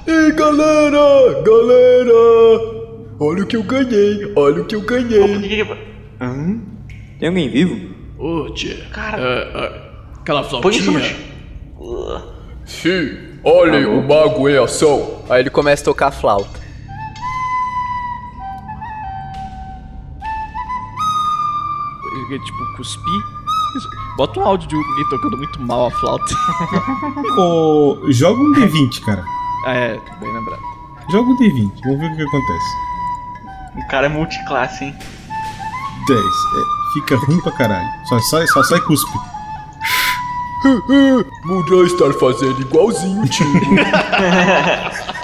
Ei, 0.07 0.31
galera! 0.31 1.41
Galera! 1.43 2.13
Olha 3.19 3.43
o 3.43 3.45
que 3.45 3.57
eu 3.57 3.63
ganhei! 3.63 4.31
Olha 4.35 4.61
o 4.61 4.65
que 4.65 4.75
eu 4.75 4.81
ganhei! 4.81 5.65
Tem 7.19 7.27
alguém 7.29 7.49
vivo? 7.49 7.93
Ô, 8.17 8.49
tia. 8.53 8.77
Cara. 8.91 9.17
É, 9.19 9.65
é, 9.65 9.81
aquela 10.19 10.43
flautinha. 10.43 11.01
Sim, 12.65 13.17
olhem 13.43 13.85
o 13.85 14.01
mago 14.01 14.47
em 14.47 14.57
ação. 14.57 15.21
Aí 15.29 15.41
ele 15.41 15.49
começa 15.49 15.81
a 15.81 15.85
tocar 15.85 16.11
flauta. 16.11 16.62
Tipo, 22.39 22.77
cuspir. 22.77 23.21
Bota 24.17 24.39
um 24.39 24.43
áudio 24.43 24.67
de 24.69 24.75
alguém 24.75 25.09
tocando 25.09 25.37
muito 25.37 25.61
mal 25.61 25.87
a 25.87 25.91
flauta. 25.91 26.35
Ô, 27.37 27.97
joga 28.09 28.39
um 28.39 28.53
D20, 28.53 29.01
cara. 29.03 29.25
é, 29.67 29.99
bem 30.19 30.31
lembrado. 30.31 30.61
Joga 31.11 31.29
um 31.29 31.37
D20, 31.37 31.71
vamos 31.83 31.99
ver 31.99 32.11
o 32.11 32.15
que 32.15 32.21
acontece. 32.21 32.65
O 33.75 33.87
cara 33.87 34.05
é 34.05 34.09
multiclasse, 34.09 34.85
hein? 34.85 34.95
10. 36.07 36.19
É, 36.19 36.93
fica 36.93 37.15
ruim 37.25 37.41
pra 37.41 37.51
caralho. 37.53 37.89
Só 38.05 38.19
sai, 38.19 38.45
só 38.47 38.63
sai 38.63 38.79
cuspe. 38.81 39.17
Mudra 41.45 41.85
estar 41.87 42.13
fazendo 42.13 42.61
igualzinho, 42.61 43.27
Timo. 43.27 43.59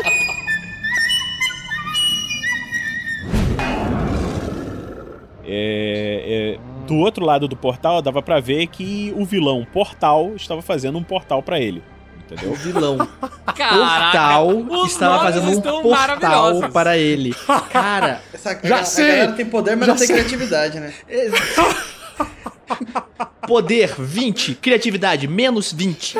É, 5.51 6.55
é, 6.55 6.59
do 6.89 6.97
outro 6.97 7.23
lado 7.23 7.47
do 7.47 7.55
portal 7.55 8.01
dava 8.01 8.21
pra 8.21 8.39
ver 8.39 8.67
que 8.67 9.13
o 9.15 9.23
vilão 9.23 9.65
Portal 9.71 10.33
estava 10.35 10.61
fazendo 10.61 10.97
um 10.97 11.03
portal 11.03 11.43
pra 11.43 11.59
ele. 11.59 11.83
Entendeu? 12.25 12.51
O 12.51 12.55
vilão 12.55 12.97
Caraca, 13.55 13.77
Portal 13.77 14.85
estava 14.85 15.23
fazendo 15.23 15.49
um 15.49 15.61
portal 15.81 16.69
para 16.71 16.97
ele. 16.97 17.33
Cara, 17.71 18.21
Essa, 18.33 18.59
Já 18.63 18.79
a, 18.79 18.83
sei. 18.83 19.05
A 19.05 19.07
galera 19.07 19.31
tem 19.33 19.45
poder, 19.45 19.77
mas 19.77 19.85
Já 19.87 19.93
não 19.93 19.97
tem 19.97 20.07
sei. 20.07 20.15
criatividade, 20.15 20.79
né? 20.79 20.93
poder 23.47 23.93
20, 23.97 24.55
criatividade 24.55 25.27
menos 25.27 25.71
20. 25.71 26.17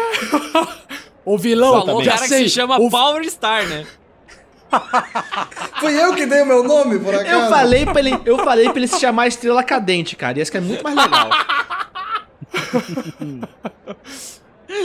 O 1.26 1.38
vilão, 1.38 1.86
Falou 1.86 2.04
já 2.04 2.14
cara 2.16 2.28
sei. 2.28 2.44
que 2.44 2.50
se 2.50 2.56
chama 2.56 2.80
o... 2.80 2.90
Power 2.90 3.24
Star, 3.30 3.68
né? 3.68 3.86
Fui 5.80 5.94
eu 6.00 6.14
que 6.14 6.26
dei 6.26 6.42
o 6.42 6.46
meu 6.46 6.64
nome, 6.64 7.00
por 7.00 7.14
acaso. 7.16 7.30
Eu 7.30 7.50
falei, 7.50 7.86
pra 7.86 8.00
ele, 8.00 8.20
eu 8.26 8.38
falei 8.44 8.70
pra 8.70 8.78
ele 8.78 8.88
se 8.88 9.00
chamar 9.00 9.28
Estrela 9.28 9.64
Cadente, 9.64 10.16
cara. 10.16 10.38
E 10.38 10.42
esse 10.42 10.52
que 10.52 10.58
é 10.58 10.62
muito 10.62 10.84
mais 10.84 10.96
legal. 10.96 11.30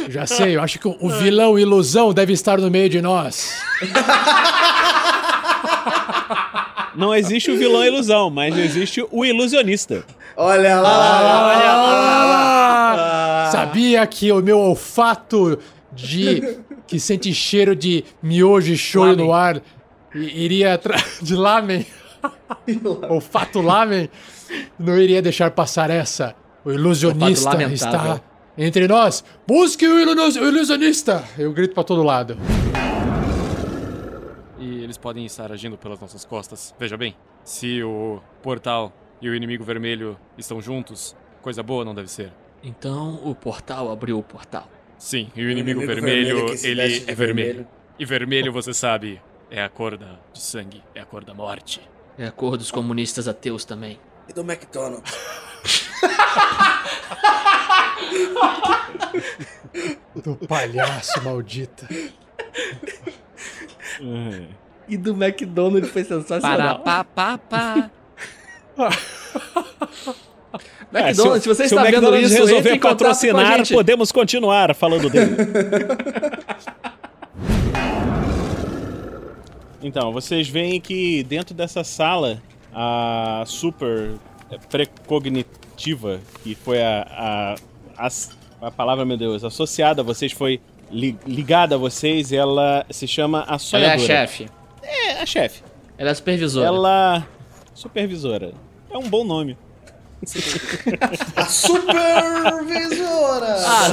Já 0.08 0.26
sei, 0.26 0.56
eu 0.56 0.62
acho 0.62 0.78
que 0.78 0.88
o 0.88 1.08
vilão 1.10 1.58
ilusão 1.58 2.12
deve 2.14 2.32
estar 2.32 2.58
no 2.58 2.70
meio 2.70 2.88
de 2.88 3.02
nós. 3.02 3.52
Não 6.96 7.14
existe 7.14 7.50
o 7.50 7.58
vilão 7.58 7.84
ilusão, 7.84 8.30
mas 8.30 8.56
existe 8.56 9.04
o 9.10 9.24
ilusionista. 9.24 10.04
Olha 10.36 10.80
lá, 10.80 11.46
olha 11.48 11.72
lá. 11.72 13.44
Ah, 13.46 13.50
Sabia 13.50 14.06
que 14.06 14.30
o 14.32 14.40
meu 14.40 14.58
olfato 14.58 15.58
de 15.92 16.58
que 16.86 16.98
sente 17.00 17.32
cheiro 17.34 17.74
de 17.74 18.04
miojo 18.22 18.72
e 18.72 18.76
shoyu 18.76 19.16
no 19.16 19.32
ar 19.32 19.60
i- 20.14 20.44
iria 20.44 20.74
atrás 20.74 21.18
de 21.22 21.34
lamen? 21.34 21.86
olfato 23.08 23.60
lamen 23.60 24.08
não 24.78 24.96
iria 24.98 25.20
deixar 25.20 25.50
passar 25.50 25.90
essa. 25.90 26.34
O 26.64 26.70
ilusionista 26.72 27.50
lamentável. 27.50 28.14
está 28.14 28.20
entre 28.56 28.88
nós. 28.88 29.22
Busque 29.46 29.86
o, 29.86 29.94
o 29.96 30.48
ilusionista! 30.48 31.22
Eu 31.38 31.52
grito 31.52 31.74
pra 31.74 31.84
todo 31.84 32.02
lado. 32.02 32.36
E 34.58 34.82
eles 34.82 34.96
podem 34.96 35.26
estar 35.26 35.52
agindo 35.52 35.76
pelas 35.76 36.00
nossas 36.00 36.24
costas. 36.24 36.74
Veja 36.78 36.96
bem, 36.96 37.14
se 37.42 37.82
o 37.82 38.20
portal 38.42 38.92
e 39.20 39.28
o 39.28 39.34
inimigo 39.34 39.62
vermelho 39.64 40.16
estão 40.38 40.60
juntos, 40.60 41.14
coisa 41.42 41.62
boa 41.62 41.84
não 41.84 41.94
deve 41.94 42.10
ser. 42.10 42.32
Então 42.62 43.20
o 43.24 43.34
portal 43.34 43.90
abriu 43.92 44.18
o 44.18 44.22
portal. 44.22 44.68
Sim, 44.98 45.30
e 45.34 45.44
o 45.44 45.50
inimigo, 45.50 45.82
inimigo 45.82 45.94
vermelho, 45.94 46.46
vermelho 46.46 46.66
ele 46.66 46.80
é 46.80 47.14
vermelho. 47.14 47.16
vermelho. 47.16 47.68
E 47.98 48.04
vermelho, 48.04 48.52
você 48.52 48.74
sabe, 48.74 49.20
é 49.50 49.62
a 49.62 49.68
cor 49.68 49.96
da, 49.96 50.18
de 50.32 50.40
sangue, 50.40 50.82
é 50.94 51.00
a 51.00 51.04
cor 51.04 51.24
da 51.24 51.34
morte. 51.34 51.80
É 52.18 52.26
a 52.26 52.32
cor 52.32 52.56
dos 52.56 52.70
comunistas 52.70 53.28
ateus 53.28 53.64
também. 53.64 53.98
E 54.28 54.32
do 54.32 54.40
McDonald's. 54.42 55.12
Do 60.14 60.36
palhaço 60.46 61.22
maldita. 61.24 61.88
E 64.88 64.96
do 64.96 65.12
McDonald's 65.12 65.90
foi 65.90 66.04
sensacional. 66.04 66.80
Para, 66.80 67.04
pá, 67.04 67.38
pá, 67.38 67.90
pá. 68.76 68.92
McDonald's, 70.92 71.42
se 71.42 71.48
você 71.48 71.64
É, 71.64 71.68
se 71.68 71.74
está 71.74 71.82
o 71.82 71.90
vendo 71.90 72.16
isso, 72.16 72.34
resolver 72.34 72.72
a 72.72 72.78
patrocinar, 72.78 73.68
podemos 73.68 74.12
continuar 74.12 74.74
falando 74.74 75.10
dele. 75.10 75.34
então, 79.82 80.12
vocês 80.12 80.48
veem 80.48 80.80
que 80.80 81.22
dentro 81.24 81.54
dessa 81.54 81.84
sala, 81.84 82.40
a 82.72 83.44
super 83.46 84.12
precognitiva, 84.70 86.20
que 86.42 86.54
foi 86.54 86.82
a, 86.82 87.56
a, 87.98 88.06
a, 88.06 88.08
a 88.66 88.70
palavra, 88.70 89.04
meu 89.04 89.16
Deus, 89.16 89.44
associada 89.44 90.00
a 90.02 90.04
vocês, 90.04 90.32
foi 90.32 90.60
li- 90.90 91.18
ligada 91.26 91.74
a 91.74 91.78
vocês, 91.78 92.32
ela 92.32 92.84
se 92.90 93.06
chama 93.06 93.40
a 93.40 93.42
Ela 93.42 93.52
é 93.52 93.54
a 93.54 93.58
sonhadora. 93.58 93.98
chefe. 94.06 94.46
É, 94.82 95.22
a 95.22 95.26
chefe. 95.26 95.62
Ela 95.98 96.10
é 96.10 96.14
supervisora. 96.14 96.66
Ela... 96.66 97.26
Supervisora. 97.74 98.52
É 98.90 98.96
um 98.96 99.08
bom 99.08 99.24
nome. 99.24 99.56
A 101.36 101.46
supervisora. 101.46 103.56
Ah, 103.66 103.90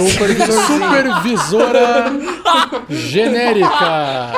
Supervisora 0.68 2.12
genérica. 2.90 4.34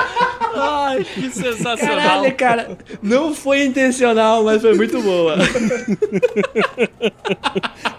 Ai, 0.55 1.03
que 1.03 1.29
sensacional. 1.31 1.97
Caralho, 1.97 2.35
cara. 2.35 2.77
Não 3.01 3.33
foi 3.33 3.65
intencional, 3.65 4.43
mas 4.43 4.61
foi 4.61 4.75
muito 4.75 5.01
boa. 5.01 5.35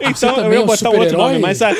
Então, 0.00 0.36
eu 0.36 0.52
é 0.52 0.54
ia 0.54 0.62
um 0.62 0.66
botar 0.66 0.90
um 0.90 0.98
outro 0.98 1.16
nome, 1.16 1.38
mas 1.38 1.62
a, 1.62 1.72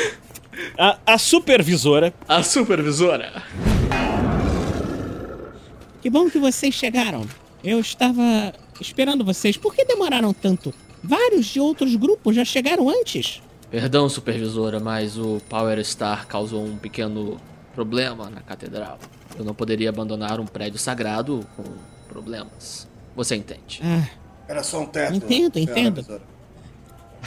a, 0.77 0.97
a 1.05 1.17
supervisora. 1.17 2.13
A 2.27 2.43
supervisora. 2.43 3.43
Que 6.01 6.09
bom 6.09 6.29
que 6.29 6.37
vocês 6.37 6.73
chegaram. 6.73 7.25
Eu 7.63 7.79
estava 7.79 8.53
esperando 8.79 9.23
vocês. 9.23 9.57
Por 9.57 9.73
que 9.73 9.85
demoraram 9.85 10.33
tanto? 10.33 10.73
Vários 11.07 11.45
de 11.47 11.59
outros 11.59 11.95
grupos 11.95 12.35
já 12.35 12.43
chegaram 12.45 12.89
antes. 12.89 13.41
Perdão, 13.69 14.07
supervisora, 14.09 14.79
mas 14.79 15.17
o 15.17 15.41
Power 15.49 15.83
Star 15.83 16.27
causou 16.27 16.63
um 16.65 16.77
pequeno 16.77 17.37
problema 17.73 18.29
na 18.29 18.41
catedral. 18.41 18.97
Eu 19.37 19.43
não 19.43 19.53
poderia 19.53 19.89
abandonar 19.89 20.39
um 20.39 20.45
prédio 20.45 20.79
sagrado 20.79 21.45
com 21.57 21.63
problemas. 22.07 22.87
Você 23.15 23.35
entende? 23.35 23.81
Ah, 23.83 24.07
Era 24.47 24.63
só 24.63 24.81
um 24.81 24.85
teto. 24.85 25.15
Entendo, 25.15 25.53
senhora 25.53 25.71
entendo. 25.79 25.93
professora. 25.95 26.21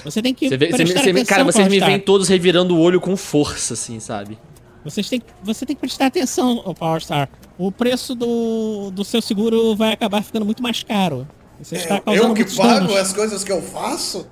você 0.05 0.23
tem 0.23 0.33
que 0.33 0.49
Você 0.49 0.57
vê- 0.57 0.71
você 0.71 0.85
me- 0.85 0.85
prestar 0.85 1.01
você 1.03 1.13
me- 1.13 1.21
atenção, 1.21 1.37
cara, 1.37 1.45
vocês 1.45 1.69
me 1.69 1.81
veem 1.81 2.01
todos 2.01 2.29
revirando 2.29 2.75
o 2.77 2.81
olho 2.81 3.01
com 3.01 3.17
força, 3.17 3.75
assim, 3.75 3.99
sabe? 4.01 4.39
Vocês 4.85 5.09
têm, 5.09 5.21
você 5.43 5.67
tem 5.67 5.75
que 5.75 5.81
prestar 5.81 6.07
atenção, 6.07 6.63
ô 6.65 6.73
Powerstar. 6.73 7.29
O 7.59 7.73
preço 7.73 8.15
do, 8.15 8.91
do 8.93 9.05
seu 9.05 9.21
seguro 9.21 9.75
vai 9.75 9.93
acabar 9.93 10.23
ficando 10.23 10.47
muito 10.47 10.63
mais 10.63 10.83
caro. 10.83 11.27
Você 11.63 11.77
está 11.77 11.97
Eu, 11.97 12.01
causando 12.03 12.29
eu 12.29 12.35
que 12.35 12.57
pago 12.57 12.69
danos. 12.69 12.97
as 12.97 13.13
coisas 13.13 13.45
que 13.45 13.53
eu 13.53 13.61
faço? 13.63 14.27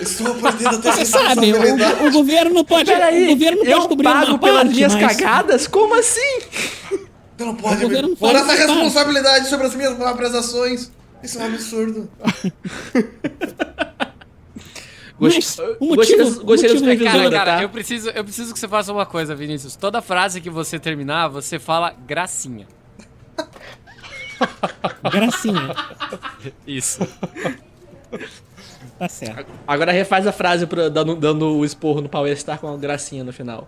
Estou 0.00 0.28
aprendendo 0.32 0.76
a 0.76 0.78
ter 0.78 0.92
Você 0.92 1.04
sabe, 1.04 1.52
o, 1.52 2.06
o 2.08 2.12
governo 2.12 2.54
não 2.54 2.64
pode, 2.64 2.90
Peraí, 2.90 3.24
o 3.26 3.28
governo 3.30 3.58
não 3.58 3.64
pode 3.64 3.70
eu 3.82 3.88
cobrir 3.88 4.04
pago 4.04 4.30
uma 4.32 4.38
pelas 4.38 4.62
parte, 4.62 4.74
minhas 4.74 4.94
mas- 4.94 5.16
cagadas? 5.16 5.66
Como 5.66 5.94
assim? 5.98 6.40
Tu 7.36 7.44
não 7.46 7.54
pode 7.54 7.84
me 7.86 8.16
pôr 8.16 8.34
essa 8.34 8.52
responsabilidade 8.54 9.48
sobre 9.48 9.66
as 9.66 9.74
minhas 9.74 9.94
próprias 9.94 10.34
ações. 10.34 10.90
Isso 11.22 11.38
é 11.38 11.42
um 11.42 11.46
absurdo. 11.46 12.10
Gostei 15.18 15.40
motivo, 15.80 16.42
o 16.42 16.46
motivo 16.46 16.90
é 16.90 16.96
Cara, 16.96 17.30
cara, 17.30 17.56
tá? 17.56 17.62
eu 17.62 17.68
preciso, 17.68 18.10
eu 18.10 18.24
preciso 18.24 18.52
que 18.52 18.58
você 18.58 18.66
faça 18.66 18.92
uma 18.92 19.06
coisa, 19.06 19.34
Vinícius. 19.34 19.76
Toda 19.76 20.02
frase 20.02 20.40
que 20.40 20.50
você 20.50 20.78
terminar, 20.78 21.28
você 21.28 21.58
fala 21.58 21.94
gracinha. 22.06 22.66
Gracinha. 25.10 25.74
Isso. 26.66 27.06
Tá 28.98 29.08
certo. 29.08 29.46
Agora 29.66 29.90
refaz 29.92 30.26
a 30.26 30.32
frase 30.32 30.66
pra- 30.66 30.88
dando, 30.88 31.16
dando 31.16 31.56
o 31.56 31.64
esporro 31.64 32.00
no 32.00 32.08
Power 32.08 32.36
Star 32.38 32.58
com 32.58 32.68
uma 32.68 32.78
gracinha 32.78 33.24
no 33.24 33.32
final. 33.32 33.66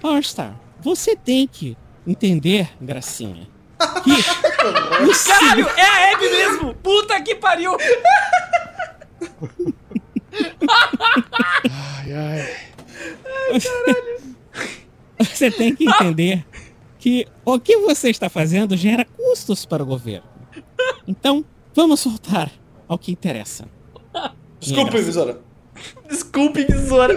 Powerstar, 0.00 0.54
você 0.80 1.14
tem 1.16 1.46
que 1.46 1.76
entender, 2.06 2.68
Gracinha, 2.80 3.48
que 4.04 4.10
o 4.12 5.12
Caralho, 5.26 5.68
é 5.76 5.82
a 5.82 6.12
Abby 6.12 6.28
mesmo! 6.30 6.74
Puta 6.74 7.20
que 7.22 7.34
pariu! 7.34 7.76
Ai, 11.70 12.12
ai. 12.12 12.56
você 15.18 15.50
tem 15.50 15.74
que 15.74 15.88
entender 15.88 16.44
que 17.06 17.24
o 17.44 17.60
que 17.60 17.76
você 17.76 18.10
está 18.10 18.28
fazendo 18.28 18.76
gera 18.76 19.04
custos 19.04 19.64
para 19.64 19.80
o 19.80 19.86
governo. 19.86 20.26
Então, 21.06 21.44
vamos 21.72 22.02
voltar 22.02 22.50
ao 22.88 22.98
que 22.98 23.12
interessa. 23.12 23.68
Desculpe, 24.58 25.00
visora. 25.00 25.40
Desculpe, 26.08 26.64
besoura. 26.64 27.16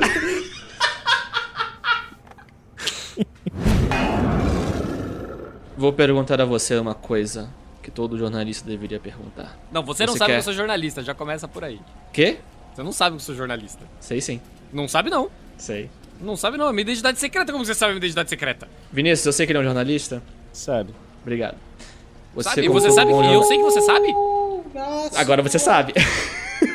Vou 5.76 5.92
perguntar 5.92 6.40
a 6.40 6.46
você 6.46 6.78
uma 6.78 6.94
coisa 6.94 7.50
que 7.82 7.90
todo 7.90 8.16
jornalista 8.16 8.70
deveria 8.70 9.00
perguntar. 9.00 9.58
Não, 9.72 9.82
você, 9.82 10.06
não 10.06 10.14
Você 10.14 10.20
sabe 10.20 10.28
quer? 10.28 10.36
que 10.36 10.40
eu 10.42 10.44
sou 10.44 10.54
jornalista, 10.54 11.02
já 11.02 11.16
começa 11.16 11.48
por 11.48 11.64
aí. 11.64 11.82
Quê? 12.14 12.38
Você 12.76 12.84
não 12.84 12.92
sabe 12.92 13.16
que 13.16 13.22
eu 13.24 13.26
sou 13.26 13.34
jornalista. 13.34 13.84
Sei 14.00 14.22
sim. 14.22 14.40
Não 14.72 14.88
sabe 14.88 15.10
não. 15.10 15.32
Sei. 15.58 15.90
Não 16.20 16.36
sabe 16.36 16.58
não, 16.58 16.68
é 16.68 16.72
minha 16.72 16.82
identidade 16.82 17.20
secreta. 17.20 17.52
Como 17.52 17.66
você 17.66 17.74
sabe 17.74 17.92
a 17.92 17.94
minha 17.96 18.00
identidade 18.00 18.30
secreta? 18.30 18.68
Vinícius, 18.92 19.26
eu 19.26 19.34
sei 19.34 19.46
que 19.46 19.52
ele 19.52 19.60
é 19.60 19.62
um 19.62 19.66
jornalista. 19.66 20.22
Sabe. 20.52 20.94
Obrigado. 21.22 21.56
sabe? 22.42 22.62
E 22.62 22.68
como 22.68 22.80
você 22.80 22.92
sabe 22.92 23.12
que 23.14 23.34
eu 23.34 23.44
sei 23.44 23.58
que 23.58 23.64
você 23.64 23.82
sabe? 23.82 24.14
Agora 25.16 25.42
você 25.42 25.60
sabe. 25.60 25.94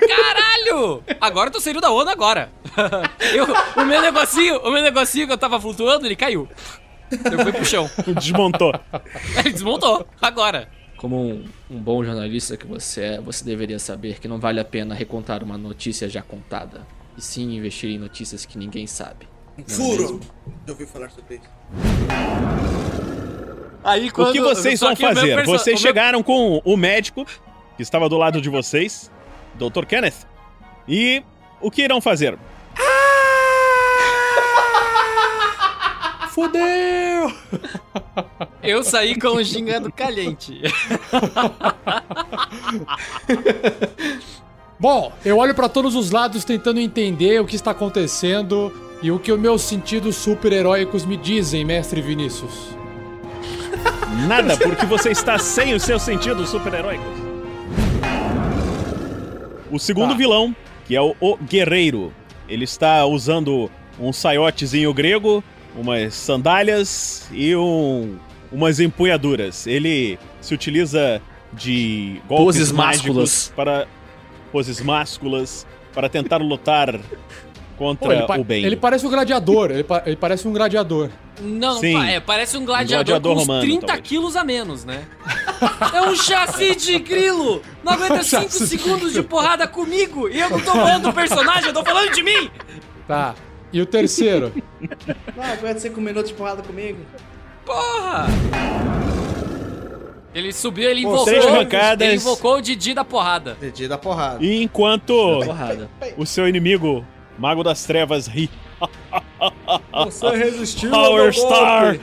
Caralho! 0.09 1.03
Agora 1.21 1.49
eu 1.49 1.53
tô 1.53 1.61
saindo 1.61 1.81
da 1.81 1.91
onda 1.93 2.11
agora. 2.11 2.51
Eu- 3.35 3.47
o 3.83 3.85
meu 3.85 4.01
negocinho, 4.01 4.59
o 4.61 4.71
meu 4.71 4.83
negocinho 4.83 5.27
que 5.27 5.33
eu 5.33 5.39
tava 5.39 5.61
flutuando, 5.61 6.07
ele 6.07 6.17
caiu. 6.17 6.49
Eu 7.11 7.39
fui 7.41 7.53
pro 7.53 7.65
chão. 7.65 7.89
Desmontou. 8.19 8.73
Ele 9.39 9.51
desmontou, 9.53 10.07
agora. 10.21 10.69
Como 10.97 11.21
um, 11.21 11.45
um 11.71 11.79
bom 11.79 12.03
jornalista 12.03 12.57
que 12.57 12.67
você 12.67 13.03
é, 13.03 13.21
você 13.21 13.45
deveria 13.45 13.79
saber 13.79 14.19
que 14.19 14.27
não 14.27 14.39
vale 14.41 14.59
a 14.59 14.65
pena 14.65 14.95
recontar 14.95 15.43
uma 15.43 15.59
notícia 15.59 16.09
já 16.09 16.23
contada. 16.23 16.87
E 17.17 17.23
sim 17.23 17.55
investir 17.55 17.91
em 17.91 17.99
notícias 17.99 18.45
que 18.47 18.57
ninguém 18.59 18.87
sabe. 18.87 19.29
É 19.59 19.71
Furo. 19.71 20.21
Já 20.67 20.73
ouvi 20.73 20.87
falar 20.87 21.11
sobre 21.11 21.37
isso. 21.37 21.45
Aí 23.85 24.09
o 24.09 24.33
que 24.33 24.41
vocês 24.41 24.81
vão 24.81 24.97
fazer? 24.97 25.35
perso- 25.37 25.51
Vocês 25.51 25.79
o 25.79 25.83
meu- 25.83 25.89
chegaram 25.89 26.23
com 26.23 26.61
o 26.65 26.77
médico 26.77 27.25
que 27.77 27.83
estava 27.83 28.09
do 28.09 28.17
lado 28.17 28.41
de 28.41 28.49
vocês, 28.49 29.11
Dr. 29.57 29.85
Kenneth. 29.87 30.27
E 30.89 31.23
o 31.61 31.71
que 31.71 31.83
irão 31.83 32.01
fazer? 32.01 32.39
Fudeu! 36.31 37.33
Eu 38.63 38.83
saí 38.83 39.19
com 39.19 39.29
o 39.37 39.43
gingado 39.45 39.93
caliente. 39.93 40.61
Bom, 44.79 45.13
eu 45.25 45.39
olho 45.39 45.55
pra 45.55 45.69
todos 45.69 45.95
os 45.95 46.11
lados 46.11 46.45
tentando 46.45 46.81
entender 46.81 47.41
o 47.41 47.47
que 47.47 47.55
está 47.57 47.71
acontecendo 47.71 48.73
e 49.05 49.11
o 49.13 49.19
que 49.19 49.31
os 49.31 49.39
meus 49.39 49.61
sentidos 49.61 50.17
super-heróicos 50.17 51.05
me 51.05 51.15
dizem, 51.19 51.63
mestre 51.63 52.01
Vinícius. 52.01 52.75
Nada, 54.27 54.57
porque 54.57 54.87
você 54.87 55.11
está 55.11 55.39
sem 55.39 55.75
os 55.75 55.83
seus 55.83 56.01
sentidos 56.01 56.49
super-heróicos. 56.49 57.05
O 59.71 59.79
segundo 59.79 60.13
Tá. 60.13 60.15
vilão, 60.17 60.57
que 60.87 60.97
é 60.97 61.03
o, 61.03 61.15
o 61.21 61.37
Guerreiro, 61.37 62.15
ele 62.49 62.65
está 62.65 63.05
usando 63.05 63.71
um 64.01 64.11
saiotezinho 64.11 64.95
grego, 64.95 65.45
umas 65.77 66.15
sandálias 66.15 67.29
e 67.31 67.55
um, 67.55 68.17
umas 68.51 68.81
empunhaduras. 68.81 69.67
Ele 69.67 70.19
se 70.41 70.55
utiliza 70.55 71.21
de 71.53 72.23
golpes 72.27 72.57
Poses 72.57 72.73
mágicos 72.73 73.17
másculas. 73.17 73.53
para 73.55 73.87
poses 74.51 74.81
másculas 74.81 75.67
para 75.93 76.09
tentar 76.09 76.39
lutar 76.39 76.99
contra 77.77 78.27
Pô, 78.27 78.35
o 78.35 78.45
bem. 78.45 78.65
ele 78.65 78.77
parece 78.77 79.07
um 79.07 79.11
gladiador, 79.11 79.71
ele, 79.71 79.85
pa- 79.85 80.03
ele 80.07 80.17
parece 80.17 80.47
um 80.49 80.53
gladiador. 80.53 81.11
Não, 81.41 81.81
Sim. 81.81 81.95
pa- 81.95 82.07
é, 82.09 82.21
parece 82.21 82.57
um 82.57 82.65
gladiador, 82.65 83.05
gladiador 83.05 83.35
com 83.35 83.41
uns 83.41 83.47
romano, 83.47 83.63
30 83.67 83.87
talvez. 83.87 84.09
quilos 84.09 84.37
a 84.37 84.45
menos, 84.45 84.85
né? 84.85 85.05
é 85.93 86.03
um 86.03 86.15
chassi 86.17 86.75
de 86.77 86.99
grilo! 86.99 87.61
Não 87.83 87.93
aguenta 87.93 88.23
5 88.23 88.25
Chassi 88.45 88.59
de 88.61 88.67
segundos 88.69 89.13
de 89.13 89.23
porrada 89.23 89.67
comigo! 89.67 90.29
E 90.29 90.39
eu 90.41 90.49
não 90.51 90.61
tô 90.61 90.71
falando 90.73 91.03
do 91.05 91.13
personagem, 91.13 91.67
eu 91.67 91.75
tô 91.75 91.85
falando 91.85 92.13
de 92.13 92.23
mim! 92.23 92.51
Tá. 93.09 93.35
E 93.73 93.81
o 93.81 93.87
terceiro? 93.87 94.53
Não, 95.37 95.43
aguenta 95.45 95.81
5 95.81 96.01
minutos 96.01 96.31
de 96.31 96.37
porrada 96.37 96.63
comigo. 96.63 97.01
Porra! 97.67 98.27
Ele 100.35 100.53
subiu, 100.53 100.91
ele 100.91 101.03
invocou. 101.03 101.25
três. 101.25 101.45
Ele 102.01 102.15
invocou 102.17 102.57
o 102.57 102.61
Didi 102.61 102.93
da 102.93 103.05
porrada. 103.05 103.57
Didi 103.61 103.87
da 103.87 103.97
porrada. 103.97 104.45
E 104.45 104.63
enquanto 104.65 105.13
Porrada. 105.45 105.89
o 106.17 106.27
seu 106.27 106.49
inimigo, 106.49 107.07
Mago 107.39 107.63
das 107.63 107.85
Trevas, 107.85 108.27
ri. 108.27 108.51
Você 110.05 110.31
resistiu 110.37 110.91
Power 110.91 111.33
Star! 111.33 111.97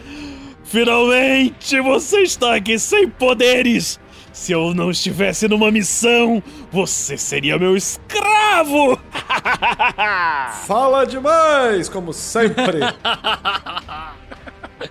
Finalmente 0.64 1.80
você 1.82 2.22
está 2.22 2.56
aqui 2.56 2.80
sem 2.80 3.10
poderes! 3.10 4.00
Se 4.34 4.54
eu 4.54 4.74
não 4.74 4.90
estivesse 4.90 5.46
numa 5.50 5.70
missão, 5.70 6.42
você 6.72 7.18
seria 7.18 7.60
meu 7.60 7.76
escravo! 7.76 8.98
Fala 10.66 11.06
demais, 11.06 11.90
como 11.90 12.14
sempre. 12.14 12.80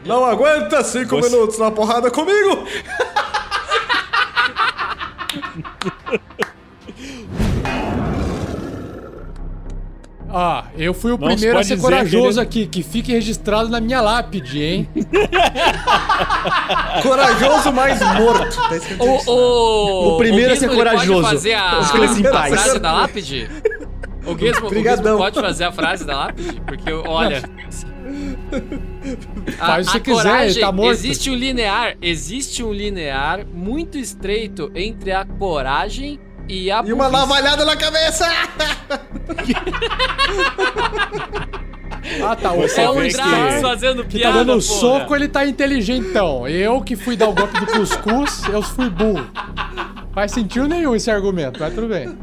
Não 0.04 0.26
aguenta 0.26 0.84
cinco 0.84 1.16
Você- 1.16 1.30
minutos 1.30 1.58
na 1.58 1.70
porrada 1.70 2.10
comigo? 2.10 2.66
Ah, 10.32 10.64
eu 10.78 10.94
fui 10.94 11.10
o 11.12 11.18
Não 11.18 11.26
primeiro 11.28 11.58
a 11.58 11.62
se 11.64 11.70
ser 11.70 11.80
pode 11.80 11.96
dizer 12.04 12.16
corajoso 12.18 12.40
que 12.40 12.46
aqui, 12.62 12.66
que 12.66 12.82
fique 12.84 13.12
registrado 13.12 13.68
na 13.68 13.80
minha 13.80 14.00
lápide, 14.00 14.62
hein? 14.62 14.88
Corajoso 17.02 17.72
mais 17.72 17.98
morto. 18.00 18.56
Tá 18.56 18.70
O, 19.04 19.16
isso. 19.16 19.30
o, 19.30 20.14
O 20.14 20.16
primeiro 20.18 20.52
a 20.52 20.56
ser 20.56 20.66
ele 20.66 20.74
corajoso. 20.76 21.22
Pode 21.22 21.34
fazer 21.34 21.54
a, 21.54 21.78
a 21.78 21.84
frase 21.84 22.78
da 22.78 22.92
lápide? 22.92 23.48
O 24.24 24.30
Gizmo, 24.32 24.34
o 24.34 24.38
Gizmo 24.38 24.66
Obrigadão. 24.66 25.18
pode 25.18 25.40
fazer 25.40 25.64
a 25.64 25.72
frase 25.72 26.04
da 26.04 26.16
lápide? 26.16 26.60
Porque, 26.66 26.92
olha. 27.08 27.42
A, 29.58 29.66
Faz 29.66 29.88
o 29.88 29.92
que 29.92 29.96
a 29.96 30.00
quiser, 30.00 30.22
coragem, 30.22 30.50
ele 30.50 30.60
tá 30.60 30.72
morto. 30.72 30.90
existe 30.92 31.30
um 31.30 31.34
linear, 31.34 31.96
existe 32.02 32.62
um 32.62 32.72
linear 32.72 33.46
muito 33.46 33.96
estreito 33.98 34.70
entre 34.74 35.12
a 35.12 35.24
coragem 35.24 36.20
e 36.50 36.70
a 36.70 36.82
E 36.84 36.92
uma 36.92 37.04
burrice. 37.08 37.12
navalhada 37.28 37.64
na 37.64 37.76
cabeça! 37.76 38.26
Ah, 42.26 42.34
tá. 42.34 42.52
O 42.52 42.62
Você 42.62 42.80
É 42.80 42.88
um 42.90 42.94
vê 42.94 43.08
Drax 43.08 43.54
que- 43.56 43.60
fazendo 43.60 44.04
que 44.04 44.18
piada, 44.18 44.38
tá 44.38 44.44
dando 44.44 44.60
porra. 44.62 44.80
soco, 44.80 45.14
ele 45.14 45.28
tá 45.28 45.46
inteligentão. 45.46 46.48
Eu 46.48 46.80
que 46.80 46.96
fui 46.96 47.14
dar 47.16 47.28
o 47.28 47.32
golpe 47.34 47.60
do 47.60 47.66
cuscuz, 47.66 48.42
eu 48.48 48.62
fui 48.62 48.88
burro. 48.90 49.24
Faz 50.14 50.32
sentido 50.32 50.66
nenhum 50.66 50.94
esse 50.96 51.10
argumento, 51.10 51.60
mas 51.60 51.72
tudo 51.74 51.88
bem. 51.88 52.16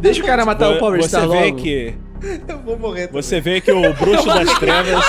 Deixa 0.00 0.22
o 0.22 0.26
cara 0.26 0.44
matar 0.44 0.70
o 0.72 0.78
Power 0.78 1.00
Você 1.00 1.08
Star 1.08 1.28
vê 1.28 1.44
logo. 1.46 1.56
que 1.56 1.94
Eu 2.48 2.58
vou 2.58 2.78
morrer. 2.78 3.06
também. 3.06 3.22
você 3.22 3.40
vê 3.40 3.60
que 3.60 3.70
o 3.72 3.94
bruxo 3.94 4.26
das 4.34 4.52
trevas 4.58 5.04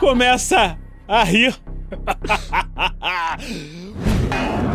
começa 0.00 0.76
a 1.08 1.22
rir. 1.24 1.54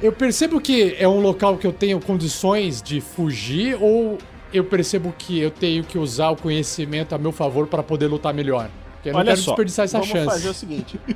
Eu 0.00 0.12
percebo 0.12 0.60
que 0.60 0.94
é 0.98 1.08
um 1.08 1.20
local 1.20 1.56
que 1.56 1.66
eu 1.66 1.72
tenho 1.72 2.00
condições 2.00 2.80
de 2.80 3.00
fugir 3.00 3.76
ou 3.80 4.18
eu 4.52 4.64
percebo 4.64 5.12
que 5.16 5.40
eu 5.40 5.50
tenho 5.50 5.82
que 5.82 5.98
usar 5.98 6.30
o 6.30 6.36
conhecimento 6.36 7.14
a 7.14 7.18
meu 7.18 7.32
favor 7.32 7.66
para 7.66 7.82
poder 7.82 8.06
lutar 8.06 8.32
melhor? 8.32 8.70
Porque 8.94 9.08
eu 9.08 9.12
não 9.12 9.20
Olha 9.20 9.32
quero 9.32 9.40
só, 9.42 9.50
desperdiçar 9.52 9.84
essa 9.86 9.98
vamos 9.98 10.12
chance. 10.12 10.26
fazer 10.30 10.48
o 10.48 10.54
seguinte. 10.54 11.00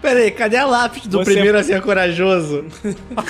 Pera 0.00 0.20
aí, 0.20 0.30
cadê 0.30 0.56
a 0.56 0.64
lápide 0.66 1.08
do 1.08 1.18
Você- 1.18 1.32
primeiro 1.32 1.58
a 1.58 1.64
ser 1.64 1.80
corajoso? 1.82 2.64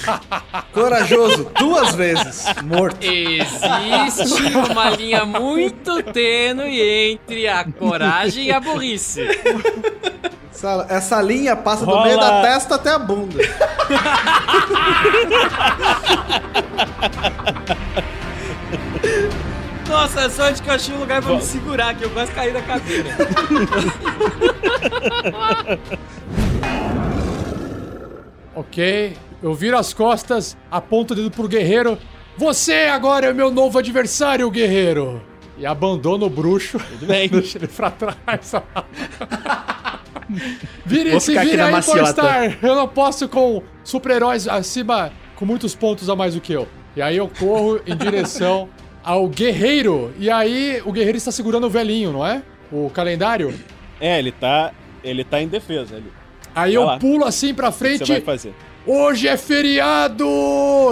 Corajoso, 0.73 1.51
duas 1.59 1.95
vezes. 1.95 2.45
Morto. 2.65 2.99
Existe 3.03 4.43
uma 4.71 4.91
linha 4.91 5.25
muito 5.25 6.03
tênue 6.03 6.81
entre 6.81 7.49
a 7.49 7.65
coragem 7.65 8.47
e 8.47 8.53
a 8.53 8.61
burrice. 8.61 9.23
Essa, 10.59 10.87
essa 10.89 11.23
linha 11.23 11.55
passa 11.55 11.85
do 11.87 11.93
Rola- 11.93 12.07
meio 12.07 12.19
da 12.19 12.43
testa 12.43 12.75
até 12.75 12.91
a 12.91 12.99
bunda. 12.99 13.39
Nossa, 19.89 20.23
é 20.23 20.29
sorte 20.29 20.63
que 20.63 20.69
eu 20.69 20.75
achei 20.75 20.95
um 20.95 20.99
lugar 20.99 21.23
pra 21.23 21.35
me 21.35 21.43
segurar, 21.43 21.95
que 21.95 22.05
eu 22.05 22.11
quase 22.11 22.33
caí 22.33 22.53
da 22.53 22.61
cadeira. 22.63 23.09
Ok, 28.55 29.17
eu 29.43 29.55
viro 29.55 29.79
as 29.79 29.93
costas, 29.93 30.57
aponto 30.71 31.13
o 31.13 31.17
dedo 31.17 31.31
pro 31.31 31.47
guerreiro. 31.47 31.97
Você 32.37 32.89
agora 32.93 33.27
é 33.27 33.33
o 33.33 33.35
meu 33.35 33.51
novo 33.53 33.79
adversário, 33.79 34.51
guerreiro! 34.51 35.23
E 35.57 35.65
abandono 35.67 36.27
o 36.27 36.31
bruxo. 36.31 36.79
Tudo 36.79 37.07
bem. 37.07 37.29
Deixa 37.31 37.59
ele 37.59 37.67
pra 37.69 37.91
trás. 37.91 38.53
Vire, 40.85 41.11
Vou 41.13 41.21
se 41.21 41.37
aqui 41.37 41.57
na 41.57 41.67
aí. 41.67 41.83
Porstar. 41.83 42.59
Eu 42.63 42.75
não 42.75 42.87
posso 42.89 43.29
com 43.29 43.63
super-heróis 43.83 44.47
acima, 44.47 45.11
com 45.37 45.45
muitos 45.47 45.75
pontos 45.75 46.09
a 46.11 46.17
mais 46.17 46.35
do 46.35 46.41
que 46.41 46.53
eu. 46.53 46.69
E 46.97 47.03
aí 47.03 47.17
eu 47.17 47.29
corro 47.29 47.81
em 47.87 47.97
direção 47.97 48.69
ao 49.03 49.27
guerreiro. 49.29 50.13
E 50.19 50.31
aí 50.31 50.83
o 50.85 50.93
guerreiro 50.93 51.17
está 51.19 51.31
segurando 51.33 51.67
o 51.67 51.71
velhinho, 51.71 52.13
não 52.13 52.27
é? 52.27 52.43
O 52.71 52.91
calendário. 52.91 53.55
É, 54.01 54.19
ele 54.19 54.33
tá, 54.33 54.73
ele 55.03 55.25
tá 55.25 55.41
em 55.41 55.49
defesa 55.49 55.97
ali. 55.97 56.13
Aí 56.55 56.73
Vai 56.75 56.77
eu 56.77 56.85
lá. 56.85 56.99
pulo 56.99 57.25
assim 57.25 57.55
pra 57.55 57.69
O 57.69 57.73
que 57.73 57.79
você 57.79 57.97
frente. 57.97 58.13
vai 58.13 58.21
fazer? 58.21 58.55
Hoje 58.87 59.29
é 59.29 59.37
feriado! 59.37 60.27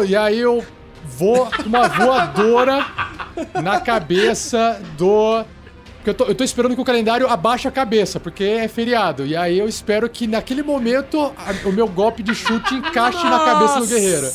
E 0.07 0.15
aí 0.15 0.39
eu 0.39 0.65
vou 1.05 1.49
uma 1.65 1.89
voadora 1.89 2.85
na 3.63 3.81
cabeça 3.81 4.81
do. 4.97 5.45
Porque 6.07 6.11
eu 6.11 6.15
tô, 6.27 6.31
eu 6.31 6.35
tô 6.37 6.45
esperando 6.45 6.77
que 6.77 6.81
o 6.81 6.85
calendário 6.85 7.29
abaixe 7.29 7.67
a 7.67 7.71
cabeça, 7.73 8.21
porque 8.21 8.45
é 8.45 8.69
feriado. 8.69 9.27
E 9.27 9.35
aí 9.35 9.59
eu 9.59 9.69
espero 9.69 10.09
que 10.09 10.29
naquele 10.29 10.63
momento 10.63 11.21
a- 11.37 11.69
o 11.69 11.73
meu 11.73 11.89
golpe 11.89 12.23
de 12.23 12.33
chute 12.33 12.75
encaixe 12.77 13.25
na 13.25 13.41
cabeça 13.41 13.81
do 13.81 13.87
guerreiro. 13.89 14.31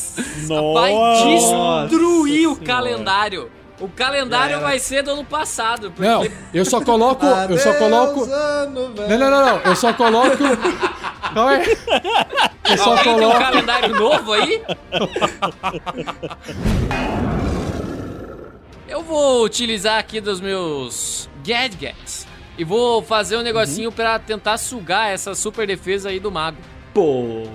Vai 0.74 0.94
Nossa 0.94 1.88
destruir 1.88 2.48
o 2.50 2.56
Senhora. 2.56 2.66
calendário. 2.66 3.50
O 3.80 3.88
calendário 3.88 4.56
era. 4.58 4.66
vai 4.66 4.80
ser 4.80 5.02
do 5.02 5.12
ano 5.12 5.24
passado. 5.24 5.92
Porque... 5.92 6.06
Não, 6.08 6.28
eu 6.54 6.66
só 6.66 6.82
coloco. 6.82 7.26
Eu 7.26 7.58
só 7.58 7.74
coloco. 7.76 8.26
Não, 8.26 8.70
não, 8.70 8.90
não, 8.90 9.30
não. 9.30 9.58
Eu 9.64 9.76
só 9.78 9.94
coloco. 9.94 10.38
Calma 11.34 11.52
aí. 11.52 11.78
Eu 12.70 12.78
só 12.78 12.90
Alguém 12.90 13.04
tem 13.04 13.14
um 13.14 13.18
coloco. 13.20 13.40
calendário 13.40 13.96
novo 13.96 14.34
aí? 14.34 14.62
Eu 18.92 19.02
vou 19.02 19.46
utilizar 19.46 19.98
aqui 19.98 20.20
dos 20.20 20.42
meus 20.42 21.30
gadgets 21.46 22.28
e 22.58 22.66
vou 22.66 23.02
fazer 23.02 23.38
um 23.38 23.42
negocinho 23.42 23.90
pra 23.90 24.20
tentar 24.20 24.58
sugar 24.58 25.10
essa 25.10 25.34
super 25.34 25.66
defesa 25.66 26.10
aí 26.10 26.20
do 26.20 26.30
mago. 26.30 26.58
Porra, 26.94 27.48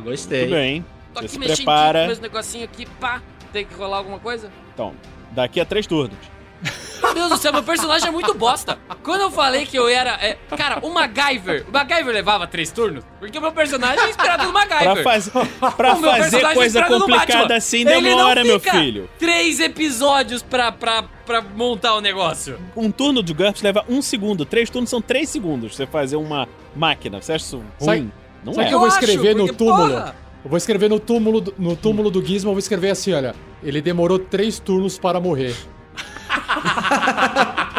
gostei. 0.00 0.44
Tudo 0.44 0.52
bem. 0.54 0.82
Tô 1.12 1.20
Você 1.20 1.26
aqui 1.26 1.28
se 1.34 1.38
mexendo 1.38 1.56
prepara. 1.56 2.00
com 2.00 2.06
meus 2.06 2.18
negocinhos 2.18 2.64
aqui, 2.72 2.86
pá. 2.98 3.20
Tem 3.52 3.66
que 3.66 3.74
rolar 3.74 3.98
alguma 3.98 4.18
coisa? 4.18 4.50
Então, 4.72 4.94
daqui 5.32 5.60
a 5.60 5.66
três 5.66 5.86
turnos. 5.86 6.16
Meu 7.02 7.14
Deus 7.14 7.30
do 7.30 7.36
céu, 7.38 7.52
meu 7.52 7.62
personagem 7.62 8.08
é 8.08 8.10
muito 8.10 8.34
bosta. 8.34 8.76
Quando 9.02 9.20
eu 9.22 9.30
falei 9.30 9.64
que 9.64 9.78
eu 9.78 9.88
era. 9.88 10.10
é, 10.20 10.36
cara, 10.56 10.78
o 10.84 10.90
MacGyver. 10.92 11.64
O 11.68 11.72
MacGyver 11.72 12.12
levava 12.12 12.46
três 12.46 12.70
turnos? 12.70 13.02
Porque 13.18 13.38
o 13.38 13.40
meu 13.40 13.52
personagem 13.52 14.04
é 14.04 14.10
inspirado 14.10 14.44
no 14.44 14.52
MacGyver. 14.52 14.92
Pra, 14.94 15.02
faz- 15.04 15.30
pra 15.76 15.96
fazer 15.96 16.44
é 16.44 16.54
coisa 16.54 16.80
no 16.82 16.98
complicada 17.00 17.56
assim 17.56 17.80
Ele 17.82 17.94
não 17.94 18.02
demora, 18.02 18.44
meu 18.44 18.60
filho. 18.60 19.08
Três 19.18 19.58
episódios 19.60 20.42
pra, 20.42 20.70
pra, 20.72 21.04
pra 21.24 21.40
montar 21.40 21.94
o 21.94 22.00
negócio. 22.00 22.58
Um 22.76 22.90
turno 22.90 23.22
de 23.22 23.32
GURPS 23.32 23.62
leva 23.62 23.84
um 23.88 24.02
segundo. 24.02 24.44
Três 24.44 24.68
turnos 24.68 24.90
são 24.90 25.00
três 25.00 25.28
segundos. 25.30 25.76
Você 25.76 25.86
fazer 25.86 26.16
uma 26.16 26.46
máquina. 26.76 27.22
Você 27.22 27.32
acha 27.32 27.44
isso 27.44 27.56
ruim? 27.56 27.70
Sabe- 27.78 28.12
Não 28.44 28.52
Sabe 28.52 28.66
é. 28.66 28.68
que 28.68 28.74
eu 28.74 28.78
vou 28.80 28.88
acho, 28.88 28.98
escrever 28.98 29.34
no 29.34 29.46
porque, 29.46 29.56
túmulo? 29.56 29.90
porra! 29.94 30.16
Eu 30.44 30.50
vou 30.50 30.56
escrever 30.56 30.90
no 30.90 31.00
túmulo, 31.00 31.40
do- 31.40 31.54
no 31.58 31.74
túmulo 31.76 32.10
do 32.10 32.24
Gizmo, 32.24 32.50
eu 32.50 32.54
vou 32.54 32.58
escrever 32.58 32.90
assim, 32.90 33.12
olha. 33.14 33.34
Ele 33.62 33.80
demorou 33.80 34.18
três 34.18 34.58
turnos 34.58 34.98
para 34.98 35.18
morrer. 35.20 35.54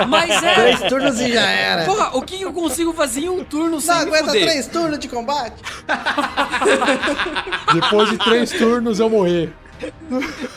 Mas 0.08 0.44
é. 0.44 0.54
Três 0.54 0.82
turnos 0.84 1.20
e 1.20 1.32
já 1.34 1.50
era. 1.50 1.86
Porra, 1.86 2.12
o 2.18 2.22
que 2.22 2.42
eu 2.42 2.54
consigo 2.54 2.94
fazer 2.94 3.22
em 3.22 3.30
um 3.30 3.44
turno 3.44 3.80
sem 3.82 3.94
Não 3.94 4.02
me 4.06 4.08
aguenta 4.10 4.26
fuder? 4.28 4.44
três 4.50 4.68
turnos 4.68 5.00
de 5.00 5.08
combate? 5.08 5.56
Depois 7.74 8.10
de 8.10 8.18
três 8.18 8.52
turnos 8.52 9.00
eu 9.00 9.10
morrer. 9.10 9.52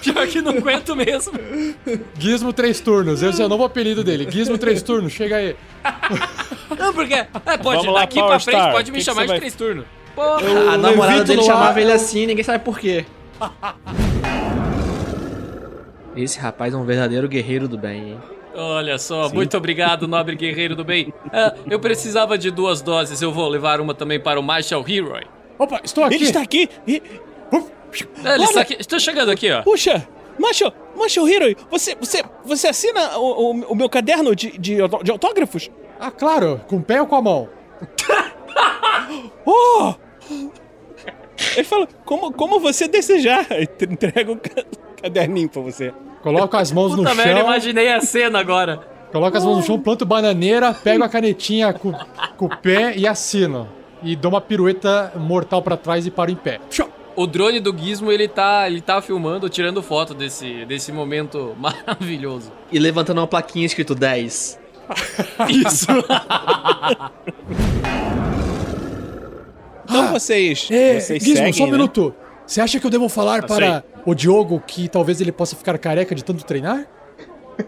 Pior 0.02 0.26
que 0.26 0.42
não 0.42 0.52
aguento 0.52 0.96
mesmo. 0.96 1.32
Gizmo 2.18 2.52
três 2.52 2.80
turnos, 2.80 3.22
esse 3.22 3.40
é 3.40 3.44
o 3.44 3.48
novo 3.48 3.64
apelido 3.64 4.02
dele. 4.02 4.26
Gizmo 4.28 4.58
três 4.58 4.82
turnos, 4.82 5.12
chega 5.12 5.36
aí. 5.36 5.56
Não, 6.78 6.92
porque. 6.92 7.14
É, 7.14 7.26
pode, 7.62 7.86
lá, 7.86 8.00
daqui 8.00 8.16
Power 8.16 8.30
pra 8.30 8.40
frente 8.40 8.56
Star. 8.58 8.72
pode 8.72 8.90
me 8.90 8.98
Que 8.98 9.04
que 9.04 9.10
chamar 9.10 9.20
você 9.20 9.26
de 9.26 9.28
vai- 9.28 9.38
três 9.38 9.54
turnos. 9.54 9.84
Porra. 10.14 10.40
Eu 10.42 10.70
A 10.70 10.76
namorada 10.76 11.24
dele 11.24 11.42
chamava 11.42 11.70
ar, 11.70 11.78
ele 11.78 11.92
assim 11.92 12.26
ninguém 12.26 12.44
sabe 12.44 12.64
por 12.64 12.78
quê. 12.78 13.04
Esse 16.16 16.38
rapaz 16.38 16.74
é 16.74 16.76
um 16.76 16.84
verdadeiro 16.84 17.28
guerreiro 17.28 17.66
do 17.68 17.78
bem, 17.78 18.10
hein? 18.12 18.20
Olha 18.54 18.98
só, 18.98 19.28
Sim. 19.28 19.34
muito 19.34 19.56
obrigado, 19.56 20.06
nobre 20.06 20.36
guerreiro 20.36 20.76
do 20.76 20.84
bem. 20.84 21.12
Ah, 21.32 21.54
eu 21.70 21.80
precisava 21.80 22.36
de 22.36 22.50
duas 22.50 22.82
doses, 22.82 23.22
eu 23.22 23.32
vou 23.32 23.48
levar 23.48 23.80
uma 23.80 23.94
também 23.94 24.20
para 24.20 24.38
o 24.38 24.42
Marshall 24.42 24.84
Hero. 24.86 25.14
Opa, 25.58 25.80
estou 25.82 26.04
aqui. 26.04 26.14
Ele 26.16 26.24
está 26.24 26.42
aqui. 26.42 26.68
E- 26.86 27.02
É, 28.24 28.34
ele 28.34 28.44
está 28.44 28.54
Olha. 28.54 28.60
aqui. 28.62 28.76
Estou 28.78 28.98
chegando 29.00 29.30
aqui, 29.30 29.50
ó. 29.50 29.62
Puxa, 29.62 30.06
Macho, 30.38 30.70
Macho 30.96 31.26
Hero, 31.28 31.54
você, 31.70 31.94
você, 31.94 32.22
você 32.44 32.68
assina 32.68 33.18
o, 33.18 33.50
o- 33.52 33.72
o 33.72 33.74
meu 33.74 33.88
caderno 33.88 34.34
de, 34.36 34.50
de, 34.58 34.76
de 35.02 35.10
autógrafos? 35.10 35.70
Ah, 36.00 36.10
claro, 36.10 36.60
com 36.68 36.76
o 36.76 36.82
pé 36.82 37.00
ou 37.00 37.06
com 37.06 37.16
a 37.16 37.22
mão? 37.22 37.48
Oh! 39.44 39.94
Ele 41.56 41.64
fala, 41.64 41.88
como, 42.04 42.32
como 42.32 42.60
você 42.60 42.86
desejar. 42.86 43.46
Entrega 43.80 44.32
o 44.32 44.36
caderninho 45.02 45.48
pra 45.48 45.60
você. 45.62 45.92
Coloca 46.22 46.58
as 46.58 46.70
mãos 46.70 46.92
no 46.92 46.98
Puta 46.98 47.14
merda, 47.14 47.32
chão. 47.40 47.46
imaginei 47.48 47.92
a 47.92 48.00
cena 48.00 48.38
agora. 48.38 48.80
Coloca 49.10 49.36
as 49.36 49.44
mãos 49.44 49.56
no 49.58 49.62
chão, 49.62 49.78
planto 49.78 50.06
bananeira, 50.06 50.72
pego 50.72 51.02
a 51.04 51.08
canetinha 51.08 51.72
com, 51.72 51.92
com 52.36 52.46
o 52.46 52.56
pé 52.56 52.94
e 52.96 53.06
assino. 53.06 53.68
E 54.02 54.16
dou 54.16 54.30
uma 54.32 54.40
pirueta 54.40 55.12
mortal 55.16 55.60
pra 55.62 55.76
trás 55.76 56.06
e 56.06 56.10
paro 56.10 56.30
em 56.30 56.36
pé. 56.36 56.60
O 57.14 57.26
drone 57.26 57.60
do 57.60 57.76
Gizmo, 57.76 58.10
ele 58.10 58.26
tá, 58.26 58.66
ele 58.66 58.80
tá 58.80 59.02
filmando, 59.02 59.48
tirando 59.48 59.82
foto 59.82 60.14
desse, 60.14 60.64
desse 60.64 60.90
momento 60.92 61.54
maravilhoso. 61.60 62.50
E 62.70 62.78
levantando 62.78 63.18
uma 63.20 63.26
plaquinha 63.26 63.66
escrito 63.66 63.94
10. 63.94 64.58
Isso. 65.48 65.86
Então 69.84 70.12
vocês, 70.12 70.68
É, 70.70 70.98
vocês 71.00 71.22
Gizmo, 71.22 71.36
seguem, 71.36 71.52
só 71.52 71.64
um 71.64 71.66
né? 71.66 71.72
minuto. 71.72 72.14
Você 72.52 72.60
acha 72.60 72.78
que 72.78 72.84
eu 72.84 72.90
devo 72.90 73.08
falar 73.08 73.46
para 73.46 73.82
o 74.04 74.14
Diogo 74.14 74.62
que 74.66 74.86
talvez 74.86 75.22
ele 75.22 75.32
possa 75.32 75.56
ficar 75.56 75.78
careca 75.78 76.14
de 76.14 76.22
tanto 76.22 76.44
treinar? 76.44 76.86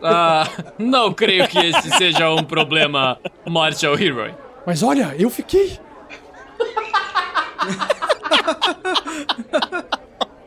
Ah, 0.03 0.47
não 0.79 1.11
creio 1.11 1.49
que 1.49 1.59
esse 1.59 1.89
seja 1.97 2.29
um 2.29 2.45
problema, 2.45 3.19
Marshall 3.49 3.99
Hero. 3.99 4.35
Mas 4.67 4.83
olha, 4.83 5.15
eu 5.19 5.31
fiquei. 5.31 5.79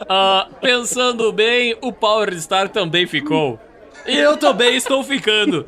Ah, 0.07 0.47
pensando 0.61 1.33
bem, 1.33 1.75
o 1.81 1.91
Power 1.91 2.31
Star 2.39 2.69
também 2.69 3.07
ficou. 3.07 3.59
E 4.05 4.15
eu 4.15 4.37
também 4.37 4.75
estou 4.75 5.03
ficando. 5.03 5.65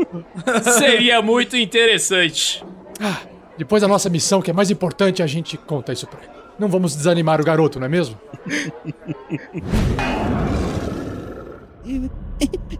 Seria 0.77 1.23
muito 1.23 1.57
interessante. 1.57 2.63
Ah, 3.01 3.17
depois 3.57 3.81
da 3.81 3.87
nossa 3.87 4.11
missão, 4.11 4.43
que 4.43 4.51
é 4.51 4.53
mais 4.53 4.69
importante, 4.69 5.23
a 5.23 5.27
gente 5.27 5.57
conta 5.57 5.91
isso 5.91 6.05
pra 6.05 6.19
ele. 6.21 6.38
Não 6.59 6.67
vamos 6.67 6.95
desanimar 6.95 7.39
o 7.39 7.43
garoto, 7.43 7.79
não 7.79 7.85
é 7.85 7.89
mesmo? 7.89 8.17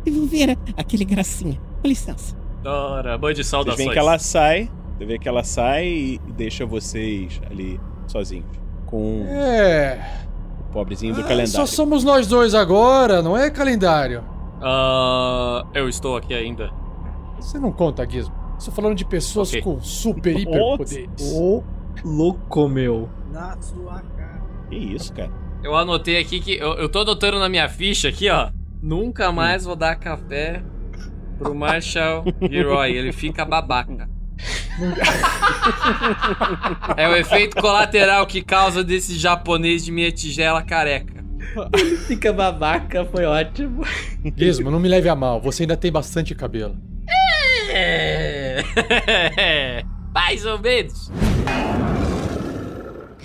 Eu 0.05 0.13
vou 0.13 0.25
ver 0.27 0.57
aquele 0.77 1.05
gracinha. 1.05 1.59
Com 1.81 1.87
licença. 1.87 2.35
Ora, 2.65 3.17
band 3.17 3.29
de 3.29 3.35
Vocês 3.37 3.47
saudações. 3.47 3.77
veem 3.77 3.91
que 3.91 3.99
ela 3.99 4.19
sai, 4.19 4.69
você 4.97 5.05
vê 5.05 5.17
que 5.17 5.29
ela 5.29 5.43
sai 5.43 5.87
e 5.87 6.19
deixa 6.35 6.65
vocês 6.65 7.41
ali 7.49 7.79
sozinhos. 8.07 8.45
Com 8.85 9.23
É. 9.27 10.25
o 10.69 10.73
pobrezinho 10.73 11.13
do 11.13 11.21
Ah, 11.21 11.23
calendário. 11.23 11.51
Só 11.51 11.65
somos 11.65 12.03
nós 12.03 12.27
dois 12.27 12.53
agora, 12.53 13.21
não 13.21 13.37
é 13.37 13.49
calendário? 13.49 14.23
Ah, 14.61 15.65
eu 15.73 15.87
estou 15.87 16.17
aqui 16.17 16.33
ainda. 16.33 16.69
Você 17.39 17.57
não 17.57 17.71
conta, 17.71 18.07
Gizmo. 18.09 18.33
Estou 18.57 18.73
falando 18.73 18.95
de 18.95 19.05
pessoas 19.05 19.49
Ok. 19.49 19.61
com 19.61 19.79
super, 19.81 20.37
hiper 20.37 20.59
poderes. 20.77 21.31
Louco, 22.03 22.67
meu. 22.67 23.09
Na 23.31 23.59
sua 23.61 24.01
cara. 24.15 24.41
Que 24.69 24.75
isso, 24.75 25.13
cara? 25.13 25.31
Eu 25.63 25.75
anotei 25.75 26.17
aqui 26.17 26.39
que. 26.39 26.53
Eu, 26.53 26.73
eu 26.75 26.89
tô 26.89 27.01
anotando 27.01 27.39
na 27.39 27.49
minha 27.49 27.67
ficha 27.67 28.09
aqui, 28.09 28.29
ó. 28.29 28.49
Nunca 28.81 29.31
mais 29.31 29.65
vou 29.65 29.75
dar 29.75 29.95
café 29.95 30.63
pro 31.37 31.53
Marshall 31.53 32.23
Heroy. 32.41 32.91
Ele 32.91 33.11
fica 33.11 33.43
babaca. 33.43 34.09
é 36.95 37.07
o 37.09 37.15
efeito 37.15 37.57
colateral 37.59 38.25
que 38.25 38.41
causa 38.41 38.83
desse 38.83 39.17
japonês 39.17 39.83
de 39.83 39.91
minha 39.91 40.11
tigela 40.11 40.61
careca. 40.61 41.19
Fica 42.07 42.31
babaca, 42.31 43.03
foi 43.05 43.25
ótimo. 43.25 43.83
Gizmo, 44.37 44.71
não 44.71 44.79
me 44.79 44.87
leve 44.87 45.09
a 45.09 45.15
mal, 45.15 45.41
você 45.41 45.63
ainda 45.63 45.75
tem 45.75 45.91
bastante 45.91 46.33
cabelo. 46.35 46.77
É. 47.71 48.63
Mais 50.13 50.45
ou 50.45 50.59
menos. 50.59 51.11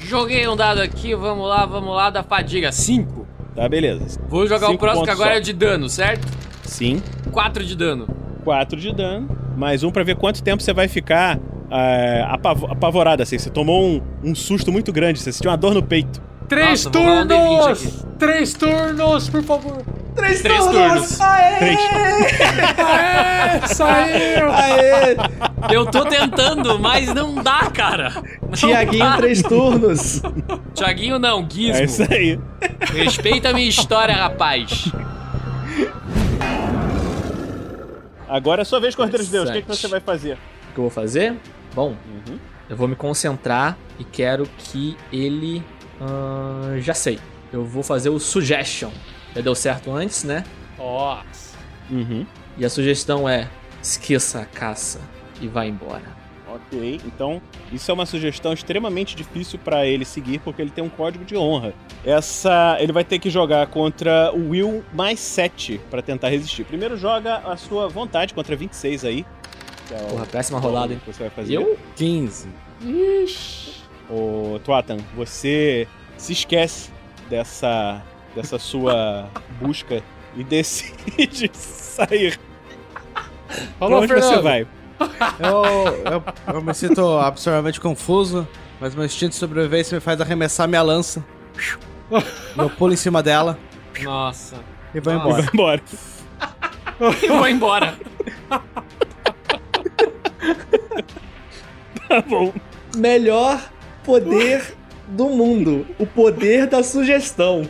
Joguei 0.05 0.47
um 0.47 0.55
dado 0.55 0.81
aqui, 0.81 1.15
vamos 1.15 1.49
lá, 1.49 1.65
vamos 1.65 1.95
lá, 1.95 2.11
da 2.11 2.23
fadiga. 2.23 2.71
5. 2.71 3.27
Tá, 3.55 3.69
beleza. 3.69 4.21
Vou 4.29 4.47
jogar 4.47 4.67
o 4.67 4.71
Cinco 4.71 4.81
próximo 4.81 5.05
que 5.05 5.11
agora 5.11 5.31
só. 5.31 5.37
é 5.37 5.39
o 5.39 5.43
de 5.43 5.53
dano, 5.53 5.89
certo? 5.89 6.27
Sim. 6.63 7.03
4 7.31 7.65
de 7.65 7.77
dano. 7.77 8.07
4 8.45 8.79
de 8.79 8.93
dano. 8.93 9.29
Mais 9.57 9.83
um 9.83 9.91
pra 9.91 10.03
ver 10.03 10.17
quanto 10.17 10.43
tempo 10.43 10.63
você 10.63 10.73
vai 10.73 10.89
ficar 10.89 11.39
ah, 11.71 12.35
apavo- 12.35 12.67
apavorado, 12.67 13.23
assim. 13.23 13.39
Você 13.39 13.49
tomou 13.51 13.83
um, 13.83 14.03
um 14.23 14.35
susto 14.35 14.71
muito 14.71 14.93
grande, 14.93 15.21
você 15.21 15.33
sentiu 15.33 15.51
uma 15.51 15.57
dor 15.57 15.73
no 15.75 15.83
peito. 15.83 16.21
Três 16.49 16.85
Nossa, 16.85 16.91
vou 16.91 17.03
rolar 17.09 17.27
D20 17.27 17.59
turnos! 17.59 18.07
Três 18.19 18.53
turnos, 18.55 19.29
por 19.31 19.43
favor! 19.43 19.83
Três, 20.15 20.43
Três 20.43 20.65
turnos. 20.65 21.19
Três. 21.59 21.79
Aê, 22.79 23.67
saiu! 23.69 24.51
Aê! 24.53 25.17
Eu 25.75 25.87
tô 25.87 26.05
tentando, 26.05 26.79
mas 26.79 27.13
não 27.13 27.35
dá, 27.35 27.71
cara. 27.71 28.11
Não 28.43 28.51
Tiaguinho, 28.53 29.05
dá. 29.05 29.17
três 29.17 29.43
turnos. 29.43 30.23
Tiaguinho 30.75 31.19
não, 31.19 31.47
Gizmo. 31.51 31.77
É 31.77 31.85
isso 31.85 32.03
aí. 32.03 32.39
Respeita 32.93 33.51
a 33.51 33.53
minha 33.53 33.69
história, 33.69 34.15
rapaz. 34.15 34.93
Agora 38.29 38.63
é 38.63 38.65
sua 38.65 38.81
vez, 38.81 38.95
Cordeiro 38.95 39.25
de 39.25 39.31
Deus. 39.31 39.49
O 39.49 39.53
que, 39.53 39.63
que 39.63 39.69
Sete. 39.69 39.81
você 39.81 39.89
vai 39.89 40.01
fazer? 40.01 40.35
O 40.35 40.75
que 40.75 40.79
eu 40.79 40.83
vou 40.85 40.91
fazer? 40.91 41.35
Bom, 41.75 41.95
eu 42.69 42.77
vou 42.77 42.89
me 42.89 42.97
concentrar 42.97 43.77
e 43.99 44.05
quero 44.05 44.49
que 44.59 44.97
ele. 45.13 45.63
ahn, 46.01 46.81
já 46.81 46.95
sei. 46.95 47.19
Eu 47.53 47.65
vou 47.65 47.83
fazer 47.83 48.09
o 48.11 48.19
suggestion. 48.19 48.91
Já 49.35 49.41
deu 49.41 49.55
certo 49.55 49.91
antes, 49.93 50.25
né? 50.25 50.45
Nossa. 50.79 51.57
Uhum. 51.91 52.27
E 52.57 52.65
a 52.65 52.71
sugestão 52.71 53.29
é: 53.29 53.49
esqueça 53.83 54.41
a 54.41 54.45
caça 54.45 55.01
e 55.41 55.49
vá 55.49 55.67
embora. 55.67 56.25
Ok, 56.47 57.01
então 57.05 57.43
isso 57.73 57.91
é 57.91 57.95
uma 57.95 58.07
sugestão 58.07 58.53
extremamente 58.53 59.17
difícil 59.17 59.59
pra 59.59 59.85
ele 59.87 60.05
seguir 60.05 60.39
porque 60.39 60.63
ele 60.63 60.71
tem 60.71 60.85
um 60.85 60.89
código 60.89 61.25
de 61.25 61.37
honra. 61.37 61.75
Essa 62.05 62.77
ele 62.79 62.93
vai 62.93 63.03
ter 63.03 63.19
que 63.19 63.29
jogar 63.29 63.67
contra 63.67 64.31
o 64.33 64.51
Will 64.51 64.85
mais 64.93 65.19
7 65.19 65.81
pra 65.91 66.01
tentar 66.01 66.29
resistir. 66.29 66.63
Primeiro 66.65 66.97
joga 66.97 67.39
a 67.39 67.57
sua 67.57 67.89
vontade 67.89 68.33
contra 68.35 68.55
26 68.55 69.05
aí. 69.05 69.27
que 69.89 69.95
é 69.95 69.99
o- 69.99 70.07
Porra, 70.11 70.27
péssima 70.27 70.59
rolada, 70.61 70.93
hein? 70.93 71.01
que 71.05 71.13
você 71.13 71.25
vai 71.25 71.31
fazer. 71.31 71.55
Eu? 71.57 71.77
15. 71.97 72.49
Ô, 74.09 74.59
Tuatan, 74.65 74.99
você 75.17 75.89
se 76.17 76.33
esquece 76.33 76.91
dessa 77.29 78.01
dessa 78.35 78.59
sua 78.59 79.29
busca 79.61 80.03
e 80.37 80.43
decide 80.45 81.51
sair. 81.55 82.39
Falou, 83.79 83.99
pra 84.07 84.15
onde 84.17 84.23
você 84.23 84.35
Fernando. 84.35 84.43
vai? 84.43 84.67
Eu, 85.41 85.65
eu, 86.13 86.55
eu 86.55 86.63
me 86.63 86.75
sinto 86.75 87.19
absurdamente 87.19 87.81
confuso, 87.81 88.47
mas 88.81 88.95
meu 88.95 89.05
instinto 89.05 89.31
de 89.31 89.37
sobrevivência 89.37 89.95
me 89.95 90.01
faz 90.01 90.21
arremessar 90.21 90.67
minha 90.69 90.83
lança. 90.83 91.25
Eu 92.57 92.71
pulo 92.71 92.93
em 92.93 92.97
cima 92.97 93.23
dela 93.23 93.59
Nossa. 94.03 94.57
e 94.95 95.01
vou 95.01 95.13
Nossa. 95.15 95.27
embora. 95.27 95.43
Vai 95.43 95.51
embora. 95.53 95.83
Eu 97.23 97.37
vou 97.39 97.49
embora. 97.49 97.95
Tá 102.09 102.21
bom. 102.21 102.53
Melhor 102.97 103.61
poder 104.05 104.75
do 105.09 105.29
mundo. 105.31 105.87
O 105.99 106.07
poder 106.07 106.67
da 106.67 106.83
sugestão. 106.83 107.69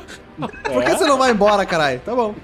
Por 0.72 0.84
que 0.84 0.90
você 0.90 1.04
não 1.06 1.18
vai 1.18 1.30
embora, 1.30 1.64
caralho? 1.66 2.00
Tá 2.00 2.14
bom. 2.14 2.34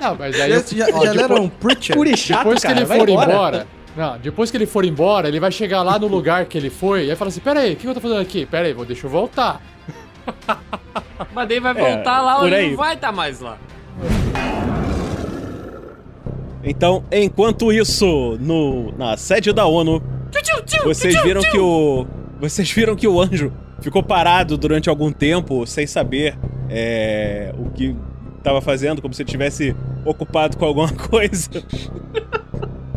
Não, 0.00 0.14
mas 0.18 0.40
aí 0.40 0.50
Já- 0.50 0.56
eu- 0.56 0.64
já- 0.66 0.86
ó, 0.96 1.04
já 1.06 1.12
depois- 1.12 1.40
um 1.40 1.48
Preacher? 1.48 2.16
Chato, 2.16 2.38
depois 2.38 2.60
que 2.60 2.66
cara, 2.68 2.78
ele 2.80 2.86
for 2.86 3.08
embora. 3.08 3.32
embora. 3.32 3.66
Não, 3.96 4.18
depois 4.18 4.50
que 4.50 4.56
ele 4.56 4.66
for 4.66 4.84
embora, 4.84 5.28
ele 5.28 5.40
vai 5.40 5.50
chegar 5.50 5.82
lá 5.82 5.98
no 5.98 6.06
lugar 6.06 6.44
que 6.46 6.56
ele 6.56 6.70
foi 6.70 7.04
e 7.04 7.06
vai 7.08 7.16
falar 7.16 7.28
assim: 7.28 7.40
Pera 7.40 7.60
aí, 7.60 7.72
o 7.72 7.76
que 7.76 7.86
eu 7.86 7.92
tô 7.94 8.00
fazendo 8.00 8.20
aqui? 8.20 8.46
Pera 8.46 8.66
aí, 8.66 8.72
vou, 8.72 8.84
deixa 8.84 9.06
eu 9.06 9.10
voltar. 9.10 9.60
Mas 11.34 11.48
daí 11.48 11.60
vai 11.60 11.72
É, 11.76 11.94
voltar 11.96 12.20
lá, 12.22 12.36
por 12.36 12.46
ele 12.46 12.54
aí. 12.56 12.70
não 12.70 12.76
vai 12.76 12.94
estar 12.94 13.12
mais 13.12 13.40
lá. 13.40 13.58
Então, 16.62 17.04
enquanto 17.10 17.72
isso, 17.72 18.36
no, 18.40 18.92
na 18.96 19.16
sede 19.16 19.52
da 19.52 19.66
ONU, 19.66 20.02
vocês 20.84 21.22
viram 21.22 21.40
que 21.42 21.58
o. 21.58 22.06
Vocês 22.38 22.70
viram 22.70 22.94
que 22.96 23.06
o 23.08 23.20
anjo 23.20 23.52
ficou 23.80 24.02
parado 24.02 24.56
durante 24.56 24.88
algum 24.88 25.10
tempo, 25.12 25.66
sem 25.66 25.86
saber 25.86 26.36
é, 26.68 27.54
o 27.58 27.70
que 27.70 27.96
estava 28.38 28.60
fazendo, 28.60 29.02
como 29.02 29.12
se 29.14 29.22
ele 29.22 29.28
estivesse 29.28 29.74
ocupado 30.04 30.56
com 30.56 30.64
alguma 30.64 30.90
coisa. 30.92 31.50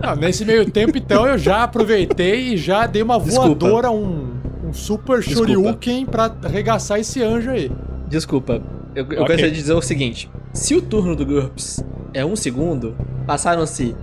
Ah, 0.02 0.16
nesse 0.16 0.44
meio 0.44 0.70
tempo, 0.70 0.98
então, 0.98 1.26
eu 1.26 1.38
já 1.38 1.64
aproveitei 1.64 2.54
e 2.54 2.58
já 2.58 2.86
dei 2.86 3.02
uma 3.02 3.20
Desculpa. 3.20 3.48
voadora, 3.48 3.92
um, 3.92 4.34
um 4.66 4.74
super 4.74 5.20
Desculpa. 5.20 5.48
shoryuken 5.54 6.06
pra 6.06 6.34
arregaçar 6.44 7.00
esse 7.00 7.22
anjo 7.24 7.52
aí. 7.52 7.72
Desculpa, 8.08 8.62
eu, 8.94 9.04
eu 9.06 9.06
Ok. 9.06 9.18
gostaria 9.20 9.50
de 9.52 9.56
dizer 9.58 9.74
o 9.74 9.82
seguinte: 9.82 10.30
se 10.54 10.76
o 10.76 10.82
turno 10.82 11.16
do 11.16 11.26
GURPS 11.26 11.84
é 12.14 12.26
um 12.26 12.36
segundo, 12.36 12.96
passaram-se 13.26 13.96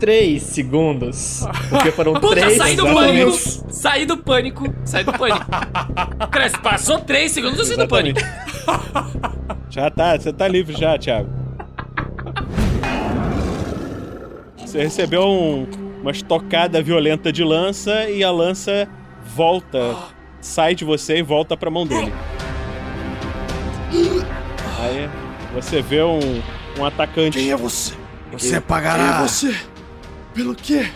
três 0.00 0.42
segundos. 0.42 1.46
Porque 1.68 1.92
foram 1.92 2.14
Puta, 2.14 2.34
três 2.36 2.56
saí 2.56 2.74
do 2.74 2.86
Exatamente. 2.86 3.22
pânico! 3.22 3.72
Saí 3.72 4.06
do 4.06 4.16
pânico! 4.16 4.74
Saí 4.84 5.04
do 5.04 5.12
pânico! 5.12 5.46
Cresce, 6.30 6.58
passou 6.58 6.98
3 6.98 7.30
segundos 7.30 7.58
eu 7.58 7.64
saí 7.66 7.76
do 7.76 7.86
pânico. 7.86 8.20
Já 9.68 9.90
tá, 9.90 10.16
você 10.18 10.32
tá 10.32 10.48
livre 10.48 10.76
já, 10.76 10.98
Thiago. 10.98 11.28
Você 14.56 14.82
recebeu 14.82 15.22
um, 15.22 15.66
uma 16.00 16.10
estocada 16.10 16.82
violenta 16.82 17.32
de 17.32 17.44
lança 17.44 18.08
e 18.08 18.24
a 18.24 18.30
lança 18.30 18.88
volta, 19.34 19.96
sai 20.40 20.74
de 20.74 20.84
você 20.84 21.18
e 21.18 21.22
volta 21.22 21.56
pra 21.56 21.70
mão 21.70 21.86
dele. 21.86 22.12
Aí 24.80 25.10
você 25.54 25.82
vê 25.82 26.02
um, 26.02 26.40
um 26.78 26.84
atacante. 26.84 27.38
Quem 27.38 27.50
é 27.50 27.56
você? 27.56 27.94
Você 28.32 28.60
pagará. 28.60 29.04
Quem 29.04 29.12
é 29.12 29.28
você? 29.28 29.56
Pelo 30.34 30.54
quê? 30.54 30.88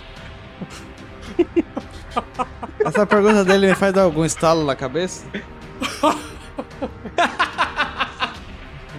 Essa 2.84 3.06
pergunta 3.06 3.44
dele 3.44 3.68
me 3.68 3.74
faz 3.74 3.92
dar 3.92 4.02
algum 4.02 4.24
estalo 4.24 4.64
na 4.64 4.76
cabeça? 4.76 5.26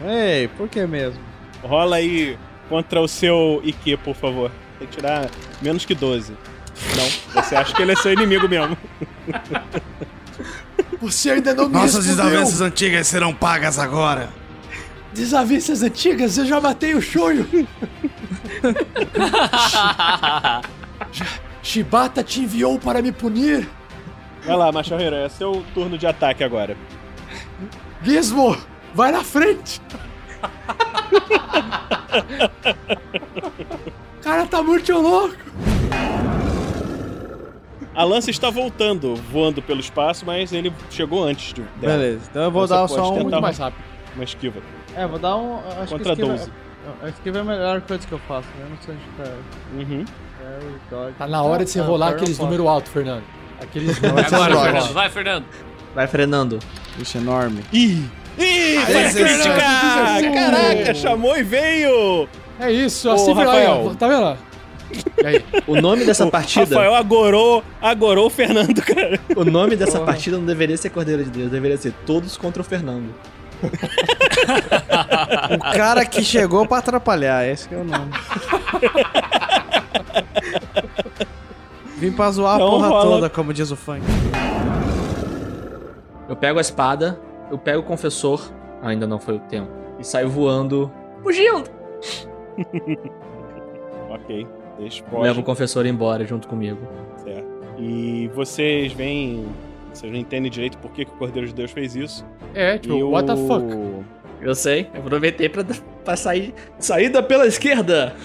Ei, 0.07 0.47
por 0.49 0.67
que 0.67 0.85
mesmo? 0.85 1.19
Rola 1.63 1.95
aí 1.97 2.37
contra 2.69 2.99
o 3.01 3.07
seu 3.07 3.61
IQ, 3.63 3.97
por 3.97 4.15
favor. 4.15 4.51
Tem 4.77 4.87
que 4.87 4.95
tirar 4.97 5.29
menos 5.61 5.85
que 5.85 5.95
12. 5.95 6.33
Não, 6.95 7.41
você 7.41 7.55
acha 7.55 7.73
que 7.73 7.81
ele 7.81 7.93
é 7.93 7.95
seu 7.95 8.11
inimigo 8.13 8.47
mesmo. 8.49 8.77
Você 11.01 11.31
ainda 11.31 11.53
não 11.53 11.67
me 11.67 11.73
Nossas 11.73 12.05
respondeu. 12.05 12.29
desavenças 12.31 12.61
antigas 12.61 13.07
serão 13.07 13.33
pagas 13.33 13.79
agora. 13.79 14.29
Desavenças 15.15 15.81
antigas, 15.81 16.37
eu 16.37 16.45
já 16.45 16.59
matei 16.59 16.93
o 16.93 17.01
Shonho. 17.01 17.47
Shibata 21.63 22.21
te 22.21 22.41
enviou 22.41 22.77
para 22.77 23.01
me 23.01 23.13
punir. 23.13 23.67
Vai 24.45 24.57
lá, 24.57 24.71
Macharreiro, 24.73 25.15
é 25.15 25.29
seu 25.29 25.63
turno 25.73 25.97
de 25.97 26.05
ataque 26.05 26.43
agora. 26.43 26.75
Gizmo, 28.03 28.57
vai 28.93 29.11
na 29.13 29.23
frente. 29.23 29.81
O 34.19 34.21
cara 34.21 34.45
tá 34.45 34.61
muito 34.61 34.91
louco. 34.93 35.35
A 37.95 38.03
lança 38.03 38.29
está 38.29 38.49
voltando, 38.49 39.15
voando 39.31 39.61
pelo 39.61 39.79
espaço, 39.79 40.25
mas 40.25 40.51
ele 40.51 40.73
chegou 40.91 41.23
antes 41.23 41.53
de, 41.53 41.61
dela. 41.79 41.93
Beleza, 41.97 42.27
então 42.29 42.43
eu 42.43 42.51
vou 42.51 42.67
Você 42.67 42.73
dar 42.73 42.87
só 42.89 42.95
um- 43.11 43.13
tentar 43.13 43.21
muito 43.23 43.41
mais 43.41 43.57
rápido. 43.57 43.81
Uma 44.13 44.23
esquiva. 44.25 44.61
É, 44.95 45.05
vou 45.07 45.19
dar 45.19 45.35
um. 45.37 45.57
Acho 45.81 45.91
Contra 45.93 46.15
que 46.15 46.21
esquiva, 46.21 46.37
12. 46.37 46.51
A 47.03 47.09
esquiva 47.09 47.37
é 47.37 47.41
a 47.41 47.43
melhor 47.43 47.81
coisa 47.81 48.07
que 48.07 48.11
eu 48.13 48.19
faço, 48.27 48.47
né? 48.57 48.65
Eu 48.65 48.69
não 48.69 48.77
sei 48.85 48.95
onde 48.95 49.29
tá. 49.29 49.35
Uhum. 49.93 50.05
Dodge. 50.89 51.15
Tá 51.17 51.27
na 51.27 51.41
hora 51.41 51.65
de 51.65 51.71
você 51.71 51.79
Ah, 51.79 51.83
rolar 51.83 52.09
aqueles 52.09 52.37
números 52.37 52.67
altos, 52.67 52.91
Fernando. 52.91 53.23
Aqueles 53.61 53.97
Vai 53.97 54.09
números 54.09 54.33
Agora. 54.33 54.61
Fernando, 54.63 54.93
vai, 54.93 55.09
Fernando. 55.09 55.45
Vai 55.95 56.07
frenando. 56.07 56.59
Ixi, 56.99 57.17
enorme. 57.17 57.61
Ih! 57.73 58.03
Ih, 58.37 58.79
foi 58.85 59.07
Zé, 59.09 59.23
crítica! 59.23 59.53
Caraca, 60.33 60.93
chamou 60.93 61.37
e 61.37 61.43
veio! 61.43 62.27
É 62.59 62.71
isso, 62.71 63.09
assim 63.09 63.33
vai 63.33 63.45
Rafael. 63.45 63.85
lá, 63.87 63.95
tá 63.95 64.07
vendo? 64.07 64.37
O 65.67 65.81
nome 65.81 66.05
dessa 66.05 66.25
O 66.25 66.31
partida. 66.31 66.65
Rafael 66.65 66.93
agorou, 66.95 67.63
agorou 67.81 68.27
o 68.27 68.29
Fernando, 68.29 68.81
cara. 68.81 69.19
O 69.35 69.43
nome 69.43 69.75
dessa 69.75 69.93
Porra. 69.93 70.05
partida 70.05 70.37
não 70.37 70.45
deveria 70.45 70.77
ser 70.77 70.89
Cordeiro 70.89 71.23
de 71.23 71.29
Deus, 71.31 71.51
deveria 71.51 71.77
ser 71.77 71.91
Todos 72.05 72.37
contra 72.37 72.61
o 72.61 72.65
Fernando. 72.65 73.13
O 75.55 75.75
cara 75.75 76.05
que 76.05 76.23
chegou 76.23 76.67
pra 76.67 76.77
atrapalhar, 76.79 77.45
esse 77.47 77.67
que 77.67 77.75
é 77.75 77.77
o 77.77 77.83
nome. 77.83 78.11
Vim 81.97 82.11
pra 82.11 82.29
zoar 82.31 82.55
Então 82.55 82.67
a 82.67 82.71
porra 82.71 82.87
rola. 82.87 83.03
toda, 83.03 83.29
como 83.29 83.53
diz 83.53 83.71
o 83.71 83.75
funk. 83.75 84.01
Eu 86.27 86.35
pego 86.35 86.57
a 86.57 86.61
espada, 86.61 87.19
eu 87.51 87.57
pego 87.57 87.79
o 87.79 87.83
confessor, 87.83 88.51
ainda 88.81 89.05
não 89.07 89.19
foi 89.19 89.35
o 89.35 89.39
tempo, 89.39 89.69
e 89.99 90.03
saio 90.03 90.29
voando, 90.29 90.91
fugindo. 91.23 91.69
ok, 94.09 94.47
explode. 94.79 95.23
Levo 95.27 95.41
o 95.41 95.43
confessor 95.43 95.85
embora 95.85 96.25
junto 96.25 96.47
comigo. 96.47 96.79
Certo. 97.23 97.45
E 97.77 98.27
vocês 98.33 98.91
veem. 98.93 99.45
Vocês 99.95 100.11
não 100.11 100.19
entendem 100.19 100.51
direito 100.51 100.77
por 100.77 100.91
que, 100.91 101.05
que 101.05 101.11
o 101.11 101.15
Cordeiro 101.15 101.47
de 101.47 101.53
Deus 101.55 101.71
fez 101.71 101.95
isso. 101.95 102.25
É, 102.53 102.77
tipo, 102.77 102.95
E 102.95 103.03
what 103.03 103.25
the 103.25 103.33
o- 103.33 103.47
fuck? 103.47 104.05
Eu 104.41 104.53
sei, 104.53 104.87
eu 104.93 104.99
aproveitei 104.99 105.47
pra, 105.49 105.63
pra 106.03 106.15
sair. 106.15 106.53
Saída 106.77 107.23
pela 107.23 107.47
esquerda! 107.47 108.15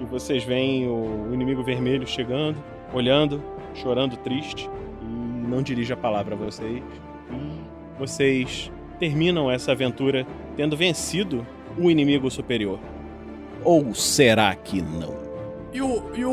E 0.00 0.04
vocês 0.04 0.42
veem 0.42 0.88
o 0.88 1.28
inimigo 1.32 1.62
vermelho 1.62 2.06
chegando, 2.06 2.56
olhando, 2.92 3.42
chorando 3.74 4.16
triste, 4.16 4.68
e 5.02 5.46
não 5.46 5.62
dirige 5.62 5.92
a 5.92 5.96
palavra 5.96 6.34
a 6.34 6.38
vocês. 6.38 6.82
E 7.30 7.98
vocês 7.98 8.72
terminam 8.98 9.50
essa 9.50 9.72
aventura 9.72 10.26
tendo 10.56 10.76
vencido 10.76 11.46
o 11.78 11.90
inimigo 11.90 12.30
superior. 12.30 12.78
Ou 13.62 13.94
será 13.94 14.54
que 14.54 14.80
não? 14.80 15.14
E 15.72 15.82
o. 15.82 16.02
E 16.16 16.24
o. 16.24 16.30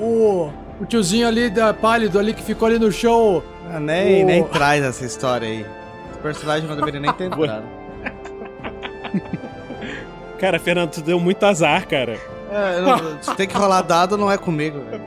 O. 0.00 0.50
O 0.80 0.86
tiozinho 0.86 1.28
ali 1.28 1.50
da 1.50 1.74
pálido 1.74 2.18
ali 2.18 2.32
que 2.32 2.42
ficou 2.42 2.66
ali 2.66 2.78
no 2.78 2.90
show. 2.90 3.42
Ah, 3.72 3.80
nem, 3.80 4.24
o- 4.24 4.26
nem 4.26 4.44
traz 4.44 4.84
essa 4.84 5.04
história 5.04 5.46
aí. 5.48 5.64
Esse 6.10 6.18
personagem 6.20 6.68
não 6.68 6.76
deveria 6.76 7.00
nem 7.00 7.12
ter 7.12 7.24
entrado. 7.32 7.64
Cara, 10.38 10.58
Fernando, 10.58 10.90
tu 10.90 11.00
deu 11.02 11.20
muito 11.20 11.44
azar, 11.44 11.86
cara. 11.86 12.16
É, 12.50 12.80
não- 12.80 13.34
tem 13.36 13.46
que 13.46 13.56
rolar 13.56 13.82
dado, 13.82 14.16
não 14.18 14.30
é 14.30 14.36
comigo, 14.38 14.80
velho. 14.90 15.02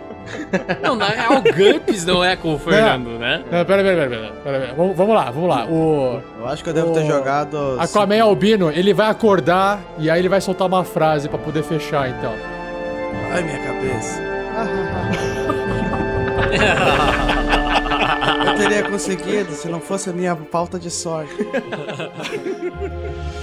Não, 0.81 0.95
na 0.95 1.07
real, 1.07 1.33
o 1.39 1.41
GURPS 1.41 2.05
não 2.05 2.23
é 2.23 2.37
com 2.37 2.53
o 2.53 2.57
Fernando, 2.59 3.19
né? 3.19 3.43
Não, 3.51 3.65
pera, 3.65 3.83
pera, 3.83 4.07
pera, 4.07 4.09
pera, 4.09 4.59
pera. 4.59 4.73
Vamos, 4.77 5.13
lá, 5.13 5.29
vamos 5.29 5.49
lá. 5.49 5.65
O. 5.65 6.21
Eu 6.39 6.47
acho 6.47 6.63
que 6.63 6.69
eu 6.69 6.73
devo 6.73 6.93
ter 6.93 7.01
o- 7.01 7.07
jogado. 7.07 7.75
Aquaman 7.77 8.21
Albino, 8.23 8.71
ele 8.71 8.93
vai 8.93 9.09
acordar 9.09 9.81
e 9.97 10.09
aí 10.09 10.19
ele 10.19 10.29
vai 10.29 10.39
soltar 10.39 10.65
uma 10.67 10.85
frase 10.85 11.27
pra 11.27 11.37
poder 11.37 11.63
fechar, 11.63 12.09
então. 12.09 12.31
Ai, 13.33 13.43
minha 13.43 13.59
cabeça. 13.59 14.21
Teria 18.57 18.89
conseguido 18.89 19.53
se 19.53 19.67
não 19.67 19.79
fosse 19.79 20.09
a 20.09 20.13
minha 20.13 20.35
falta 20.35 20.79
de 20.79 20.91
sorte. 20.91 21.35